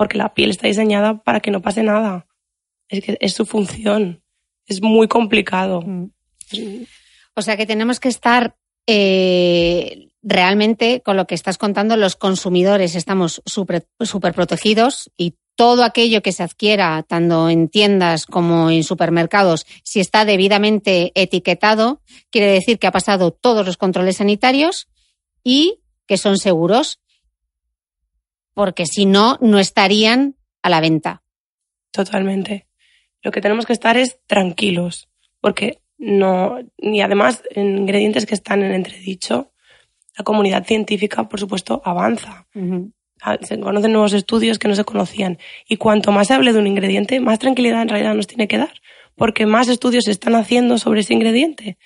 porque 0.02 0.18
la 0.18 0.34
piel 0.34 0.50
está 0.50 0.66
diseñada 0.66 1.22
para 1.22 1.38
que 1.38 1.52
no 1.52 1.62
pase 1.62 1.84
nada. 1.84 2.26
Es 2.88 3.04
que 3.04 3.16
es 3.20 3.34
su 3.34 3.46
función. 3.46 4.20
Es 4.66 4.82
muy 4.82 5.06
complicado. 5.06 5.80
Mm. 5.80 6.10
O 7.36 7.42
sea 7.42 7.56
que 7.56 7.66
tenemos 7.66 8.00
que 8.00 8.08
estar 8.08 8.56
eh, 8.88 10.08
realmente 10.24 11.02
con 11.02 11.16
lo 11.16 11.28
que 11.28 11.36
estás 11.36 11.56
contando, 11.56 11.96
los 11.96 12.16
consumidores 12.16 12.96
estamos 12.96 13.42
súper 13.46 13.86
super 14.00 14.34
protegidos 14.34 15.08
y 15.16 15.36
todo 15.54 15.84
aquello 15.84 16.20
que 16.20 16.32
se 16.32 16.42
adquiera, 16.42 17.04
tanto 17.06 17.48
en 17.48 17.68
tiendas 17.68 18.26
como 18.26 18.70
en 18.70 18.82
supermercados, 18.82 19.66
si 19.84 20.00
está 20.00 20.24
debidamente 20.24 21.12
etiquetado, 21.14 22.02
quiere 22.32 22.48
decir 22.48 22.80
que 22.80 22.88
ha 22.88 22.92
pasado 22.92 23.30
todos 23.30 23.64
los 23.64 23.76
controles 23.76 24.16
sanitarios 24.16 24.88
y 25.44 25.78
que 26.08 26.18
son 26.18 26.38
seguros 26.38 26.98
porque 28.54 28.86
si 28.86 29.06
no, 29.06 29.38
no 29.40 29.58
estarían 29.58 30.36
a 30.62 30.70
la 30.70 30.80
venta. 30.80 31.22
Totalmente. 31.90 32.66
Lo 33.22 33.30
que 33.30 33.40
tenemos 33.40 33.66
que 33.66 33.72
estar 33.72 33.96
es 33.96 34.18
tranquilos, 34.26 35.08
porque 35.40 35.80
no, 35.98 36.58
ni 36.78 37.00
además 37.00 37.42
en 37.50 37.78
ingredientes 37.78 38.26
que 38.26 38.34
están 38.34 38.62
en 38.62 38.72
entredicho, 38.72 39.52
la 40.16 40.24
comunidad 40.24 40.66
científica, 40.66 41.28
por 41.28 41.38
supuesto, 41.38 41.80
avanza. 41.84 42.46
Ah, 43.22 43.38
se 43.40 43.60
conocen 43.60 43.92
nuevos 43.92 44.12
estudios 44.12 44.58
que 44.58 44.68
no 44.68 44.74
se 44.74 44.84
conocían. 44.84 45.38
Y 45.68 45.76
cuanto 45.76 46.10
más 46.10 46.26
se 46.26 46.34
hable 46.34 46.52
de 46.52 46.58
un 46.58 46.66
ingrediente, 46.66 47.20
más 47.20 47.38
tranquilidad 47.38 47.82
en 47.82 47.88
realidad 47.88 48.14
nos 48.14 48.26
tiene 48.26 48.48
que 48.48 48.58
dar, 48.58 48.72
porque 49.14 49.46
más 49.46 49.68
estudios 49.68 50.04
se 50.04 50.10
están 50.10 50.34
haciendo 50.34 50.78
sobre 50.78 51.00
ese 51.00 51.14
ingrediente 51.14 51.78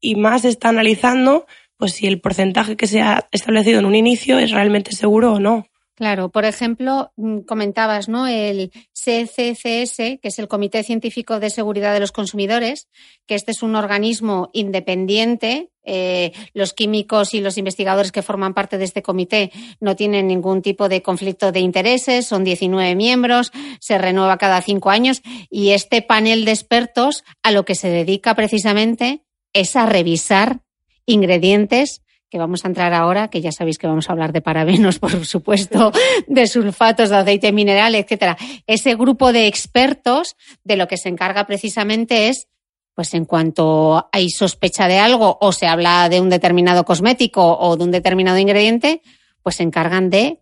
y 0.00 0.16
más 0.16 0.42
se 0.42 0.48
está 0.48 0.70
analizando 0.70 1.46
pues 1.76 1.92
si 1.92 2.06
el 2.06 2.20
porcentaje 2.20 2.76
que 2.76 2.86
se 2.86 3.00
ha 3.00 3.28
establecido 3.32 3.78
en 3.78 3.86
un 3.86 3.94
inicio 3.94 4.38
es 4.38 4.50
realmente 4.50 4.92
seguro 4.92 5.34
o 5.34 5.40
no. 5.40 5.66
Claro, 6.00 6.30
por 6.30 6.46
ejemplo, 6.46 7.12
mm, 7.16 7.40
comentabas, 7.40 8.08
¿no? 8.08 8.26
El 8.26 8.72
CCCS, 8.94 10.18
que 10.18 10.28
es 10.28 10.38
el 10.38 10.48
Comité 10.48 10.82
Científico 10.82 11.38
de 11.40 11.50
Seguridad 11.50 11.92
de 11.92 12.00
los 12.00 12.10
Consumidores, 12.10 12.88
que 13.26 13.34
este 13.34 13.50
es 13.50 13.62
un 13.62 13.76
organismo 13.76 14.48
independiente. 14.54 15.68
Eh, 15.84 16.32
los 16.54 16.72
químicos 16.72 17.34
y 17.34 17.42
los 17.42 17.58
investigadores 17.58 18.12
que 18.12 18.22
forman 18.22 18.54
parte 18.54 18.78
de 18.78 18.86
este 18.86 19.02
comité 19.02 19.52
no 19.78 19.94
tienen 19.94 20.26
ningún 20.26 20.62
tipo 20.62 20.88
de 20.88 21.02
conflicto 21.02 21.52
de 21.52 21.60
intereses, 21.60 22.26
son 22.26 22.44
19 22.44 22.94
miembros, 22.94 23.52
se 23.78 23.98
renueva 23.98 24.38
cada 24.38 24.62
cinco 24.62 24.88
años 24.88 25.20
y 25.50 25.72
este 25.72 26.00
panel 26.00 26.46
de 26.46 26.52
expertos 26.52 27.24
a 27.42 27.50
lo 27.50 27.66
que 27.66 27.74
se 27.74 27.90
dedica 27.90 28.34
precisamente 28.34 29.22
es 29.52 29.76
a 29.76 29.84
revisar 29.84 30.60
ingredientes 31.04 32.00
que 32.30 32.38
vamos 32.38 32.64
a 32.64 32.68
entrar 32.68 32.94
ahora, 32.94 33.28
que 33.28 33.40
ya 33.40 33.52
sabéis 33.52 33.76
que 33.76 33.86
vamos 33.86 34.08
a 34.08 34.12
hablar 34.12 34.32
de 34.32 34.40
parabenos, 34.40 34.98
por 35.00 35.26
supuesto, 35.26 35.92
de 36.26 36.46
sulfatos 36.46 37.10
de 37.10 37.16
aceite 37.16 37.52
mineral, 37.52 37.94
etcétera. 37.94 38.36
Ese 38.66 38.94
grupo 38.94 39.32
de 39.32 39.46
expertos 39.46 40.36
de 40.64 40.76
lo 40.76 40.88
que 40.88 40.96
se 40.96 41.08
encarga 41.08 41.46
precisamente 41.46 42.28
es 42.28 42.46
pues 42.94 43.14
en 43.14 43.24
cuanto 43.24 44.08
hay 44.12 44.28
sospecha 44.28 44.86
de 44.86 44.98
algo 44.98 45.38
o 45.40 45.52
se 45.52 45.66
habla 45.66 46.08
de 46.08 46.20
un 46.20 46.28
determinado 46.28 46.84
cosmético 46.84 47.56
o 47.58 47.76
de 47.76 47.84
un 47.84 47.92
determinado 47.92 48.38
ingrediente, 48.38 49.00
pues 49.42 49.56
se 49.56 49.62
encargan 49.62 50.10
de 50.10 50.40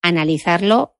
analizarlo 0.00 0.96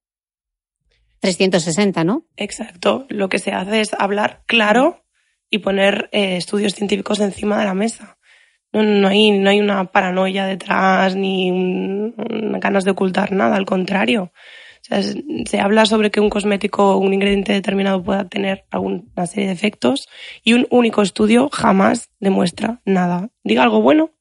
360, 1.21 2.05
¿no? 2.05 2.27
Exacto. 2.37 3.07
Lo 3.09 3.29
que 3.29 3.39
se 3.39 3.53
hace 3.53 3.81
es 3.81 3.95
hablar 3.95 4.43
claro 4.47 5.05
y 5.49 5.59
poner 5.59 6.09
eh, 6.13 6.37
estudios 6.37 6.75
científicos 6.75 7.21
encima 7.21 7.59
de 7.59 7.65
la 7.65 7.75
mesa. 7.75 8.19
No, 8.73 8.83
no, 8.83 9.09
hay, 9.09 9.33
no 9.33 9.51
hay 9.51 9.61
una 9.61 9.85
paranoia 9.87 10.47
detrás 10.47 11.17
ni 11.17 12.13
ganas 12.61 12.85
de 12.85 12.93
ocultar 12.93 13.33
nada, 13.33 13.57
al 13.57 13.67
contrario. 13.67 14.33
Se 14.83 15.61
habla 15.61 15.87
sobre 15.87 16.11
que 16.11 16.21
un 16.21 16.31
cosmético 16.31 16.95
o 16.95 16.99
un 16.99 17.13
ingrediente 17.13 17.53
determinado 17.53 18.03
pueda 18.03 18.29
tener 18.29 18.65
alguna 18.71 19.27
serie 19.27 19.47
de 19.47 19.53
efectos 19.53 20.09
y 20.43 20.55
un 20.55 20.67
único 20.71 21.03
estudio 21.03 21.49
jamás 21.53 22.11
demuestra 22.19 22.81
nada. 22.85 23.31
Diga 23.45 23.63
algo 23.63 23.83
bueno 23.83 24.13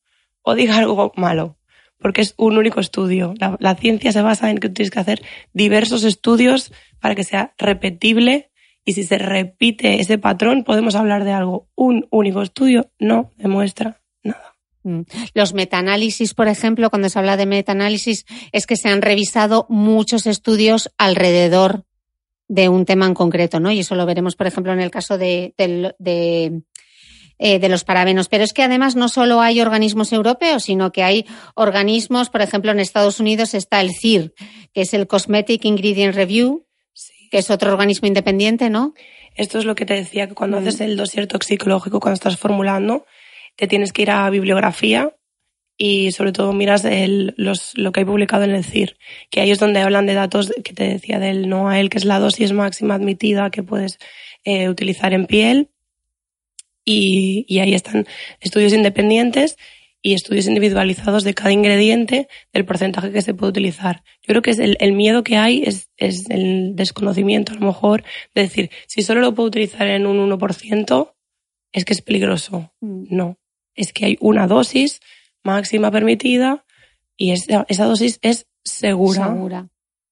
o 0.42 0.56
diga 0.56 0.78
algo 0.78 1.12
malo, 1.16 1.58
porque 1.98 2.22
es 2.22 2.34
un 2.38 2.58
único 2.58 2.80
estudio. 2.80 3.34
La, 3.40 3.56
la 3.60 3.76
ciencia 3.76 4.12
se 4.12 4.22
basa 4.22 4.52
en 4.52 4.58
que 4.58 4.70
tienes 4.70 4.92
que 4.92 5.00
hacer 5.00 5.22
diversos 5.54 6.04
estudios 6.04 6.72
para 7.00 7.16
que 7.16 7.24
sea 7.24 7.54
repetible 7.58 8.52
y 8.86 8.94
si 8.94 9.04
se 9.04 9.18
repite 9.18 10.02
ese 10.02 10.18
patrón 10.18 10.64
podemos 10.64 10.96
hablar 10.96 11.24
de 11.24 11.32
algo. 11.32 11.70
Un 11.76 12.08
único 12.12 12.42
estudio 12.42 12.92
no 13.00 13.32
demuestra. 13.38 13.99
Los 15.34 15.54
metaanálisis, 15.54 16.34
por 16.34 16.48
ejemplo, 16.48 16.90
cuando 16.90 17.10
se 17.10 17.20
habla 17.20 17.38
de 17.38 17.46
metaanálisis, 17.46 18.26
es 18.52 18.66
que 18.66 18.76
se 18.76 18.90
han 18.90 19.02
revisado 19.02 19.66
muchos 19.70 20.26
estudios 20.26 20.90
alrededor 20.98 21.84
de 22.48 22.70
un 22.70 22.86
tema 22.86 23.06
en 23.06 23.14
concreto, 23.14 23.60
¿no? 23.60 23.72
Y 23.72 23.80
eso 23.80 23.96
lo 23.96 24.06
veremos, 24.06 24.36
por 24.36 24.48
ejemplo, 24.48 24.74
en 24.74 24.80
el 24.80 24.90
caso 24.90 25.18
de, 25.18 25.54
de, 25.58 26.62
eh, 27.38 27.60
de 27.60 27.70
los 27.70 27.84
parabenos. 27.84 28.28
Pero 28.28 28.44
es 28.44 28.54
que 28.54 28.64
además 28.64 28.96
no 28.96 29.08
solo 29.08 29.42
hay 29.42 29.62
organismos 29.62 30.12
europeos, 30.12 30.64
sino 30.64 30.92
que 30.92 31.04
hay 31.04 31.26
organismos, 31.56 32.30
por 32.30 32.42
ejemplo, 32.42 32.72
en 32.72 32.80
Estados 32.80 33.20
Unidos 33.20 33.54
está 33.54 33.82
el 33.82 33.92
CIR, 33.94 34.34
que 34.74 34.82
es 34.82 34.94
el 34.94 35.08
Cosmetic 35.08 35.64
Ingredient 35.66 36.16
Review, 36.16 36.66
que 37.30 37.38
es 37.38 37.52
otro 37.52 37.72
organismo 37.72 38.08
independiente, 38.08 38.70
¿no? 38.70 38.94
Esto 39.36 39.60
es 39.60 39.66
lo 39.66 39.76
que 39.76 39.86
te 39.86 39.94
decía, 39.94 40.28
que 40.28 40.34
cuando 40.34 40.58
mm. 40.58 40.62
haces 40.62 40.82
el 40.82 40.98
dossier 40.98 41.28
toxicológico, 41.28 42.00
cuando 42.00 42.16
estás 42.16 42.38
formulando, 42.38 43.06
te 43.60 43.68
tienes 43.68 43.92
que 43.92 44.04
ir 44.04 44.12
a 44.12 44.30
bibliografía 44.30 45.14
y 45.78 46.14
sobre 46.14 46.32
todo 46.32 46.54
miras 46.54 46.86
el, 46.86 47.34
los, 47.36 47.78
lo 47.78 47.92
que 47.92 48.00
hay 48.00 48.06
publicado 48.06 48.46
en 48.46 48.52
el 48.52 48.64
CIR, 48.64 48.96
que 49.30 49.42
ahí 49.42 49.52
es 49.52 49.60
donde 49.60 49.82
hablan 49.82 50.06
de 50.06 50.14
datos 50.14 50.54
que 50.64 50.72
te 50.74 50.86
decía 50.86 51.20
del 51.20 51.50
NOAEL, 51.50 51.90
que 51.90 51.98
es 51.98 52.06
la 52.06 52.20
dosis 52.20 52.54
máxima 52.54 52.96
admitida 52.96 53.50
que 53.50 53.62
puedes 53.62 54.00
eh, 54.46 54.70
utilizar 54.70 55.14
en 55.14 55.26
piel. 55.26 55.70
y, 56.86 57.46
y 57.50 57.60
ahí 57.60 57.74
están 57.74 58.08
estudios 58.40 58.72
independientes 58.72 59.58
y 60.02 60.14
estudios 60.14 60.48
individualizados 60.48 61.26
de 61.26 61.34
cada 61.34 61.52
ingrediente, 61.52 62.30
del 62.54 62.64
porcentaje 62.64 63.12
que 63.12 63.22
se 63.22 63.34
puede 63.34 63.50
utilizar. 63.50 64.04
Yo 64.22 64.28
creo 64.28 64.42
que 64.42 64.52
es 64.52 64.60
el, 64.60 64.78
el 64.80 64.94
miedo 64.94 65.22
que 65.24 65.36
hay 65.36 65.64
es, 65.66 65.90
es, 65.98 66.30
el 66.30 66.78
desconocimiento, 66.78 67.52
a 67.52 67.56
lo 67.56 67.68
mejor, 67.68 68.06
de 68.34 68.44
decir, 68.44 68.70
si 68.88 69.02
solo 69.02 69.20
lo 69.20 69.36
puedo 69.36 69.48
utilizar 69.48 69.86
en 69.88 70.08
un 70.08 70.32
1%, 70.32 71.14
es 71.74 71.86
que 71.86 71.94
es 71.94 72.02
peligroso. 72.02 72.72
Mm. 72.80 73.04
No, 73.10 73.38
es 73.80 73.94
que 73.94 74.06
hay 74.06 74.18
una 74.20 74.48
dosis 74.48 75.00
máxima 75.44 75.90
permitida 75.90 76.66
y 77.16 77.32
esa, 77.32 77.66
esa 77.70 77.86
dosis 77.86 78.20
es 78.22 78.48
segura. 78.64 79.28
Segura. 79.28 79.68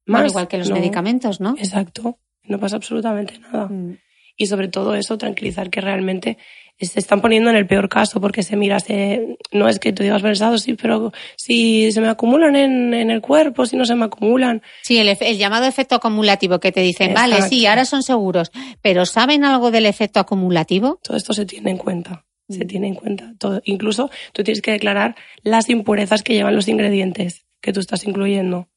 Más, 0.05 0.31
igual 0.31 0.47
que 0.47 0.57
los 0.57 0.71
medicamentos, 0.71 1.41
¿no? 1.41 1.55
Exacto. 1.57 2.19
No 2.43 2.59
pasa 2.59 2.77
absolutamente 2.77 3.37
nada. 3.39 3.67
Mm. 3.67 3.97
Y 4.37 4.45
sobre 4.45 4.69
todo 4.69 4.95
eso, 4.95 5.17
tranquilizar 5.17 5.69
que 5.69 5.81
realmente 5.81 6.37
se 6.79 6.99
están 6.99 7.21
poniendo 7.21 7.49
en 7.49 7.55
el 7.55 7.65
peor 7.65 7.89
caso 7.89 8.21
porque 8.21 8.43
se 8.43 8.55
mira, 8.55 8.79
se, 8.79 9.37
no 9.51 9.67
es 9.67 9.79
que 9.79 9.91
tú 9.93 10.03
digas 10.03 10.21
pensado, 10.21 10.59
sí, 10.59 10.75
pero 10.75 11.11
si 11.35 11.91
se 11.91 11.99
me 12.01 12.07
acumulan 12.07 12.55
en, 12.55 12.93
en 12.93 13.09
el 13.09 13.19
cuerpo, 13.19 13.65
si 13.65 13.75
no 13.75 13.85
se 13.85 13.95
me 13.95 14.05
acumulan. 14.05 14.61
Sí, 14.83 14.99
el, 14.99 15.09
el 15.19 15.37
llamado 15.37 15.65
efecto 15.65 15.95
acumulativo 15.95 16.59
que 16.59 16.71
te 16.71 16.81
dicen, 16.81 17.15
vale, 17.15 17.41
sí, 17.41 17.65
ahora 17.65 17.83
son 17.83 18.03
seguros, 18.03 18.51
pero 18.81 19.07
¿saben 19.07 19.43
algo 19.43 19.71
del 19.71 19.87
efecto 19.87 20.19
acumulativo? 20.19 20.99
Todo 21.01 21.17
esto 21.17 21.33
se 21.33 21.45
tiene 21.47 21.71
en 21.71 21.77
cuenta. 21.77 22.26
Se 22.49 22.65
tiene 22.65 22.87
en 22.87 22.95
cuenta 22.95 23.33
todo. 23.37 23.61
Incluso 23.65 24.09
tú 24.33 24.43
tienes 24.43 24.61
que 24.61 24.71
declarar 24.71 25.15
las 25.43 25.69
impurezas 25.69 26.23
que 26.23 26.33
llevan 26.33 26.55
los 26.55 26.67
ingredientes 26.67 27.45
que 27.59 27.73
tú 27.73 27.79
estás 27.79 28.05
incluyendo. 28.05 28.69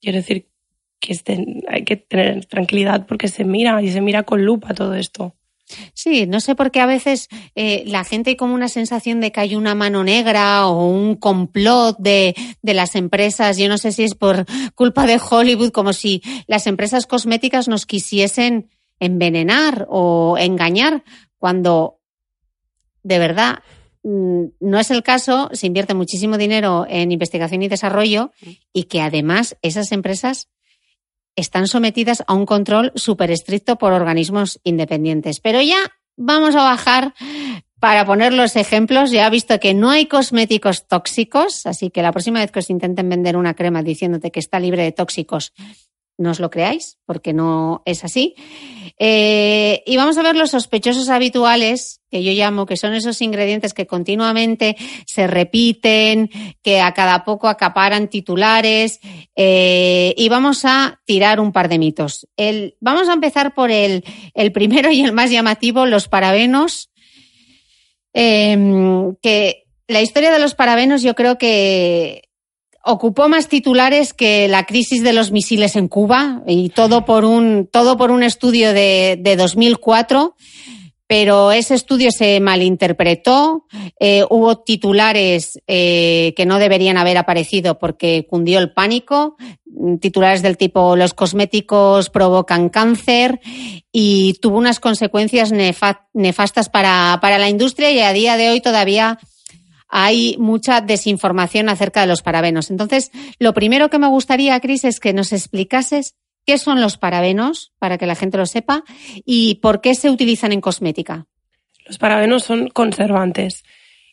Quiere 0.00 0.18
decir 0.18 0.48
que 0.98 1.12
estén, 1.12 1.62
hay 1.68 1.84
que 1.84 1.96
tener 1.96 2.44
tranquilidad 2.46 3.06
porque 3.06 3.28
se 3.28 3.44
mira 3.44 3.80
y 3.82 3.90
se 3.90 4.00
mira 4.00 4.24
con 4.24 4.44
lupa 4.44 4.74
todo 4.74 4.94
esto. 4.94 5.34
Sí, 5.94 6.26
no 6.26 6.40
sé 6.40 6.54
por 6.54 6.72
qué 6.72 6.80
a 6.80 6.86
veces 6.86 7.28
eh, 7.54 7.84
la 7.86 8.02
gente 8.02 8.30
hay 8.30 8.36
como 8.36 8.54
una 8.54 8.68
sensación 8.68 9.20
de 9.20 9.30
que 9.30 9.40
hay 9.40 9.54
una 9.54 9.76
mano 9.76 10.02
negra 10.02 10.66
o 10.66 10.86
un 10.88 11.14
complot 11.14 11.96
de, 11.98 12.34
de, 12.60 12.74
las 12.74 12.96
empresas. 12.96 13.56
Yo 13.56 13.68
no 13.68 13.78
sé 13.78 13.92
si 13.92 14.02
es 14.02 14.16
por 14.16 14.46
culpa 14.74 15.06
de 15.06 15.20
Hollywood, 15.20 15.70
como 15.70 15.92
si 15.92 16.22
las 16.48 16.66
empresas 16.66 17.06
cosméticas 17.06 17.68
nos 17.68 17.86
quisiesen 17.86 18.68
envenenar 18.98 19.86
o 19.88 20.36
engañar, 20.38 21.04
cuando 21.38 21.99
de 23.02 23.18
verdad 23.18 23.60
mm, 24.02 24.44
no 24.60 24.78
es 24.78 24.90
el 24.90 25.02
caso, 25.02 25.50
se 25.52 25.66
invierte 25.66 25.94
muchísimo 25.94 26.38
dinero 26.38 26.86
en 26.88 27.12
investigación 27.12 27.62
y 27.62 27.68
desarrollo 27.68 28.32
y 28.72 28.84
que 28.84 29.00
además 29.00 29.56
esas 29.62 29.92
empresas 29.92 30.48
están 31.36 31.66
sometidas 31.66 32.22
a 32.26 32.34
un 32.34 32.46
control 32.46 32.92
súper 32.94 33.30
estricto 33.30 33.76
por 33.76 33.92
organismos 33.92 34.60
independientes. 34.64 35.40
Pero 35.40 35.60
ya 35.62 35.78
vamos 36.16 36.54
a 36.54 36.64
bajar 36.64 37.14
para 37.80 38.04
poner 38.04 38.32
los 38.32 38.54
ejemplos. 38.56 39.10
Ya 39.10 39.26
he 39.26 39.30
visto 39.30 39.58
que 39.58 39.74
no 39.74 39.90
hay 39.90 40.06
cosméticos 40.06 40.86
tóxicos, 40.86 41.66
así 41.66 41.90
que 41.90 42.02
la 42.02 42.12
próxima 42.12 42.40
vez 42.40 42.52
que 42.52 42.60
os 42.60 42.70
intenten 42.70 43.08
vender 43.08 43.36
una 43.36 43.54
crema 43.54 43.82
diciéndote 43.82 44.30
que 44.30 44.40
está 44.40 44.60
libre 44.60 44.84
de 44.84 44.92
tóxicos, 44.92 45.52
no 46.20 46.30
os 46.30 46.38
lo 46.38 46.50
creáis, 46.50 46.98
porque 47.06 47.32
no 47.32 47.82
es 47.86 48.04
así. 48.04 48.34
Eh, 48.98 49.82
y 49.86 49.96
vamos 49.96 50.18
a 50.18 50.22
ver 50.22 50.36
los 50.36 50.50
sospechosos 50.50 51.08
habituales, 51.08 52.02
que 52.10 52.22
yo 52.22 52.32
llamo, 52.32 52.66
que 52.66 52.76
son 52.76 52.92
esos 52.92 53.22
ingredientes 53.22 53.72
que 53.72 53.86
continuamente 53.86 54.76
se 55.06 55.26
repiten, 55.26 56.30
que 56.62 56.80
a 56.82 56.92
cada 56.92 57.24
poco 57.24 57.48
acaparan 57.48 58.08
titulares. 58.08 59.00
Eh, 59.34 60.14
y 60.16 60.28
vamos 60.28 60.66
a 60.66 61.00
tirar 61.06 61.40
un 61.40 61.52
par 61.52 61.70
de 61.70 61.78
mitos. 61.78 62.28
El, 62.36 62.76
vamos 62.80 63.08
a 63.08 63.14
empezar 63.14 63.54
por 63.54 63.70
el, 63.70 64.04
el 64.34 64.52
primero 64.52 64.92
y 64.92 65.00
el 65.00 65.12
más 65.12 65.30
llamativo, 65.30 65.86
los 65.86 66.08
parabenos. 66.08 66.90
Em, 68.12 69.14
que 69.22 69.64
la 69.88 70.02
historia 70.02 70.32
de 70.32 70.38
los 70.40 70.54
parabenos 70.54 71.02
yo 71.02 71.14
creo 71.14 71.38
que 71.38 72.29
ocupó 72.84 73.28
más 73.28 73.48
titulares 73.48 74.14
que 74.14 74.48
la 74.48 74.64
crisis 74.64 75.02
de 75.02 75.12
los 75.12 75.32
misiles 75.32 75.76
en 75.76 75.88
Cuba 75.88 76.42
y 76.46 76.70
todo 76.70 77.04
por 77.04 77.24
un, 77.24 77.68
todo 77.70 77.96
por 77.96 78.10
un 78.10 78.22
estudio 78.22 78.72
de, 78.72 79.18
de 79.20 79.36
2004 79.36 80.34
pero 81.10 81.50
ese 81.50 81.74
estudio 81.74 82.12
se 82.12 82.38
malinterpretó, 82.38 83.66
eh, 83.98 84.24
hubo 84.30 84.58
titulares 84.58 85.58
eh, 85.66 86.32
que 86.36 86.46
no 86.46 86.60
deberían 86.60 86.98
haber 86.98 87.18
aparecido 87.18 87.80
porque 87.80 88.28
cundió 88.30 88.60
el 88.60 88.72
pánico, 88.72 89.36
titulares 90.00 90.40
del 90.40 90.56
tipo 90.56 90.94
los 90.94 91.12
cosméticos 91.12 92.10
provocan 92.10 92.68
cáncer 92.68 93.40
y 93.90 94.34
tuvo 94.34 94.56
unas 94.58 94.78
consecuencias 94.78 95.50
nefastas 95.50 96.68
para, 96.68 97.18
para 97.20 97.38
la 97.38 97.48
industria 97.48 97.90
y 97.90 97.98
a 97.98 98.12
día 98.12 98.36
de 98.36 98.50
hoy 98.50 98.60
todavía 98.60 99.18
hay 99.90 100.36
mucha 100.38 100.80
desinformación 100.80 101.68
acerca 101.68 102.00
de 102.00 102.06
los 102.06 102.22
parabenos. 102.22 102.70
Entonces, 102.70 103.10
lo 103.38 103.52
primero 103.52 103.90
que 103.90 103.98
me 103.98 104.08
gustaría, 104.08 104.58
Cris, 104.60 104.84
es 104.84 105.00
que 105.00 105.12
nos 105.12 105.32
explicases 105.32 106.16
qué 106.46 106.58
son 106.58 106.80
los 106.80 106.96
parabenos, 106.96 107.72
para 107.78 107.98
que 107.98 108.06
la 108.06 108.14
gente 108.14 108.38
lo 108.38 108.46
sepa, 108.46 108.84
y 109.24 109.56
por 109.56 109.80
qué 109.80 109.94
se 109.94 110.10
utilizan 110.10 110.52
en 110.52 110.60
cosmética. 110.60 111.26
Los 111.86 111.98
parabenos 111.98 112.44
son 112.44 112.68
conservantes. 112.68 113.64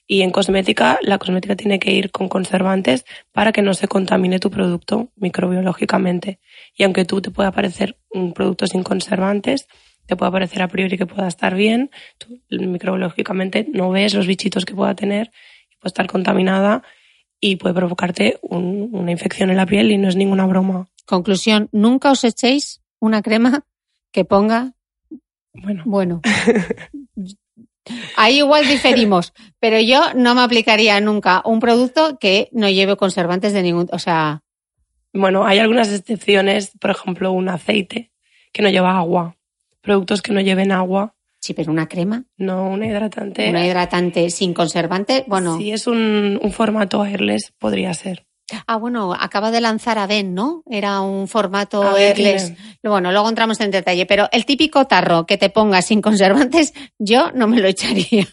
Y 0.09 0.21
en 0.21 0.31
cosmética, 0.31 0.99
la 1.01 1.17
cosmética 1.17 1.55
tiene 1.55 1.79
que 1.79 1.91
ir 1.91 2.11
con 2.11 2.29
conservantes 2.29 3.05
para 3.33 3.51
que 3.51 3.61
no 3.61 3.73
se 3.73 3.89
contamine 3.89 4.39
tu 4.39 4.49
producto 4.49 5.09
microbiológicamente. 5.17 6.39
Y 6.75 6.83
aunque 6.83 7.03
tú 7.03 7.21
te 7.21 7.29
pueda 7.29 7.51
parecer 7.51 7.97
un 8.09 8.33
producto 8.33 8.67
sin 8.67 8.83
conservantes, 8.83 9.67
te 10.05 10.15
puede 10.15 10.31
parecer 10.31 10.61
a 10.61 10.69
priori 10.69 10.97
que 10.97 11.05
pueda 11.05 11.27
estar 11.27 11.53
bien, 11.55 11.91
tú 12.17 12.39
microbiológicamente 12.49 13.67
no 13.69 13.89
ves 13.89 14.13
los 14.13 14.25
bichitos 14.25 14.63
que 14.65 14.73
pueda 14.73 14.95
tener 14.95 15.31
puede 15.79 15.89
estar 15.89 16.07
contaminada 16.07 16.83
y 17.39 17.57
puede 17.57 17.75
provocarte 17.75 18.39
una 18.41 19.11
infección 19.11 19.49
en 19.49 19.57
la 19.57 19.65
piel 19.65 19.91
y 19.91 19.97
no 19.97 20.09
es 20.09 20.15
ninguna 20.15 20.45
broma. 20.45 20.87
Conclusión, 21.05 21.69
nunca 21.71 22.11
os 22.11 22.23
echéis 22.23 22.81
una 22.99 23.21
crema 23.21 23.63
que 24.11 24.25
ponga... 24.25 24.73
Bueno. 25.53 25.83
Bueno. 25.85 26.21
Ahí 28.15 28.39
igual 28.39 28.67
diferimos, 28.67 29.33
pero 29.59 29.79
yo 29.79 30.13
no 30.13 30.35
me 30.35 30.41
aplicaría 30.41 30.99
nunca 30.99 31.41
un 31.45 31.59
producto 31.59 32.17
que 32.19 32.49
no 32.51 32.69
lleve 32.69 32.97
conservantes 32.97 33.53
de 33.53 33.63
ningún, 33.63 33.87
o 33.91 33.99
sea. 33.99 34.43
Bueno, 35.13 35.45
hay 35.45 35.59
algunas 35.59 35.91
excepciones, 35.91 36.71
por 36.79 36.91
ejemplo, 36.91 37.31
un 37.31 37.47
aceite 37.47 38.11
que 38.51 38.61
no 38.61 38.69
lleva 38.69 38.97
agua, 38.97 39.37
productos 39.81 40.21
que 40.21 40.33
no 40.33 40.41
lleven 40.41 40.71
agua 40.71 41.15
Sí, 41.39 41.53
pero 41.53 41.71
una 41.71 41.87
crema. 41.87 42.25
No, 42.37 42.69
una 42.69 42.87
hidratante. 42.87 43.49
Una 43.49 43.65
hidratante 43.65 44.29
sin 44.29 44.53
conservante, 44.53 45.23
bueno. 45.27 45.57
Si 45.57 45.71
es 45.71 45.87
un, 45.87 46.39
un 46.41 46.51
formato 46.51 47.03
airless, 47.03 47.53
podría 47.57 47.93
ser. 47.93 48.27
Ah, 48.65 48.77
bueno, 48.77 49.13
acaba 49.13 49.51
de 49.51 49.59
lanzar 49.59 49.97
Aden, 49.97 50.33
¿no? 50.33 50.63
Era 50.69 51.01
un 51.01 51.27
formato 51.27 51.83
airless. 51.97 52.53
Bueno, 52.81 53.11
luego 53.11 53.27
entramos 53.27 53.59
en 53.59 53.71
detalle, 53.71 54.05
pero 54.05 54.29
el 54.31 54.45
típico 54.45 54.85
tarro 54.85 55.25
que 55.25 55.37
te 55.37 55.49
pongas 55.49 55.87
sin 55.87 56.01
conservantes, 56.01 56.73
yo 56.97 57.31
no 57.33 57.47
me 57.47 57.59
lo 57.59 57.67
echaría 57.67 58.27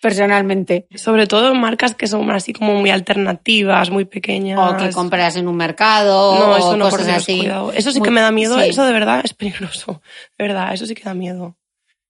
personalmente. 0.00 0.86
Sobre 0.94 1.26
todo 1.26 1.52
en 1.52 1.60
marcas 1.60 1.94
que 1.94 2.06
son 2.06 2.30
así 2.30 2.54
como 2.54 2.74
muy 2.74 2.88
alternativas, 2.88 3.90
muy 3.90 4.06
pequeñas. 4.06 4.58
O 4.58 4.76
que 4.78 4.90
compras 4.90 5.36
en 5.36 5.46
un 5.46 5.56
mercado. 5.56 6.38
No, 6.38 6.56
eso 6.56 6.76
no, 6.78 6.88
cosas 6.88 7.08
así. 7.08 7.46
Eso 7.74 7.92
sí 7.92 8.00
que 8.00 8.10
me 8.10 8.22
da 8.22 8.30
miedo, 8.30 8.58
eso 8.60 8.84
de 8.84 8.92
verdad 8.92 9.20
es 9.22 9.34
peligroso. 9.34 10.00
De 10.38 10.46
verdad, 10.46 10.72
eso 10.72 10.86
sí 10.86 10.94
que 10.94 11.02
da 11.02 11.12
miedo. 11.12 11.56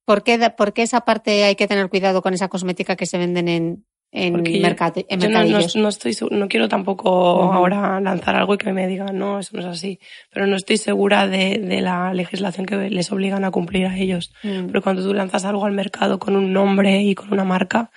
¿Por 0.04 0.22
qué, 0.22 0.50
¿Por 0.56 0.72
qué, 0.72 0.82
esa 0.82 1.02
parte 1.02 1.44
hay 1.44 1.54
que 1.54 1.66
tener 1.66 1.88
cuidado 1.88 2.22
con 2.22 2.34
esa 2.34 2.48
cosmética 2.48 2.96
que 2.96 3.06
se 3.06 3.18
venden 3.18 3.48
en, 3.48 3.84
en, 4.12 4.42
mercadillos? 4.60 5.76
No, 5.76 5.82
no, 5.82 5.88
estoy, 5.88 6.16
no 6.30 6.48
quiero 6.48 6.68
tampoco 6.68 7.52
ahora 7.52 8.00
lanzar 8.00 8.34
algo 8.36 8.54
y 8.54 8.58
que 8.58 8.72
me 8.72 8.88
digan, 8.88 9.16
no, 9.18 9.38
eso 9.38 9.56
no 9.56 9.60
es 9.60 9.66
así. 9.66 10.00
Pero 10.32 10.46
no 10.46 10.56
estoy 10.56 10.78
segura 10.78 11.26
de, 11.26 11.58
de 11.58 11.80
la 11.80 12.12
legislación 12.12 12.66
que 12.66 12.90
les 12.90 13.12
obligan 13.12 13.44
a 13.44 13.50
cumplir 13.50 13.86
a 13.86 13.96
ellos. 13.96 14.32
Mm. 14.42 14.66
Pero 14.66 14.82
cuando 14.82 15.02
tú 15.02 15.14
lanzas 15.14 15.44
algo 15.44 15.64
al 15.64 15.72
mercado 15.72 16.18
con 16.18 16.36
un 16.36 16.52
nombre 16.52 17.02
y 17.02 17.14
con 17.14 17.32
una 17.32 17.44
marca, 17.44 17.90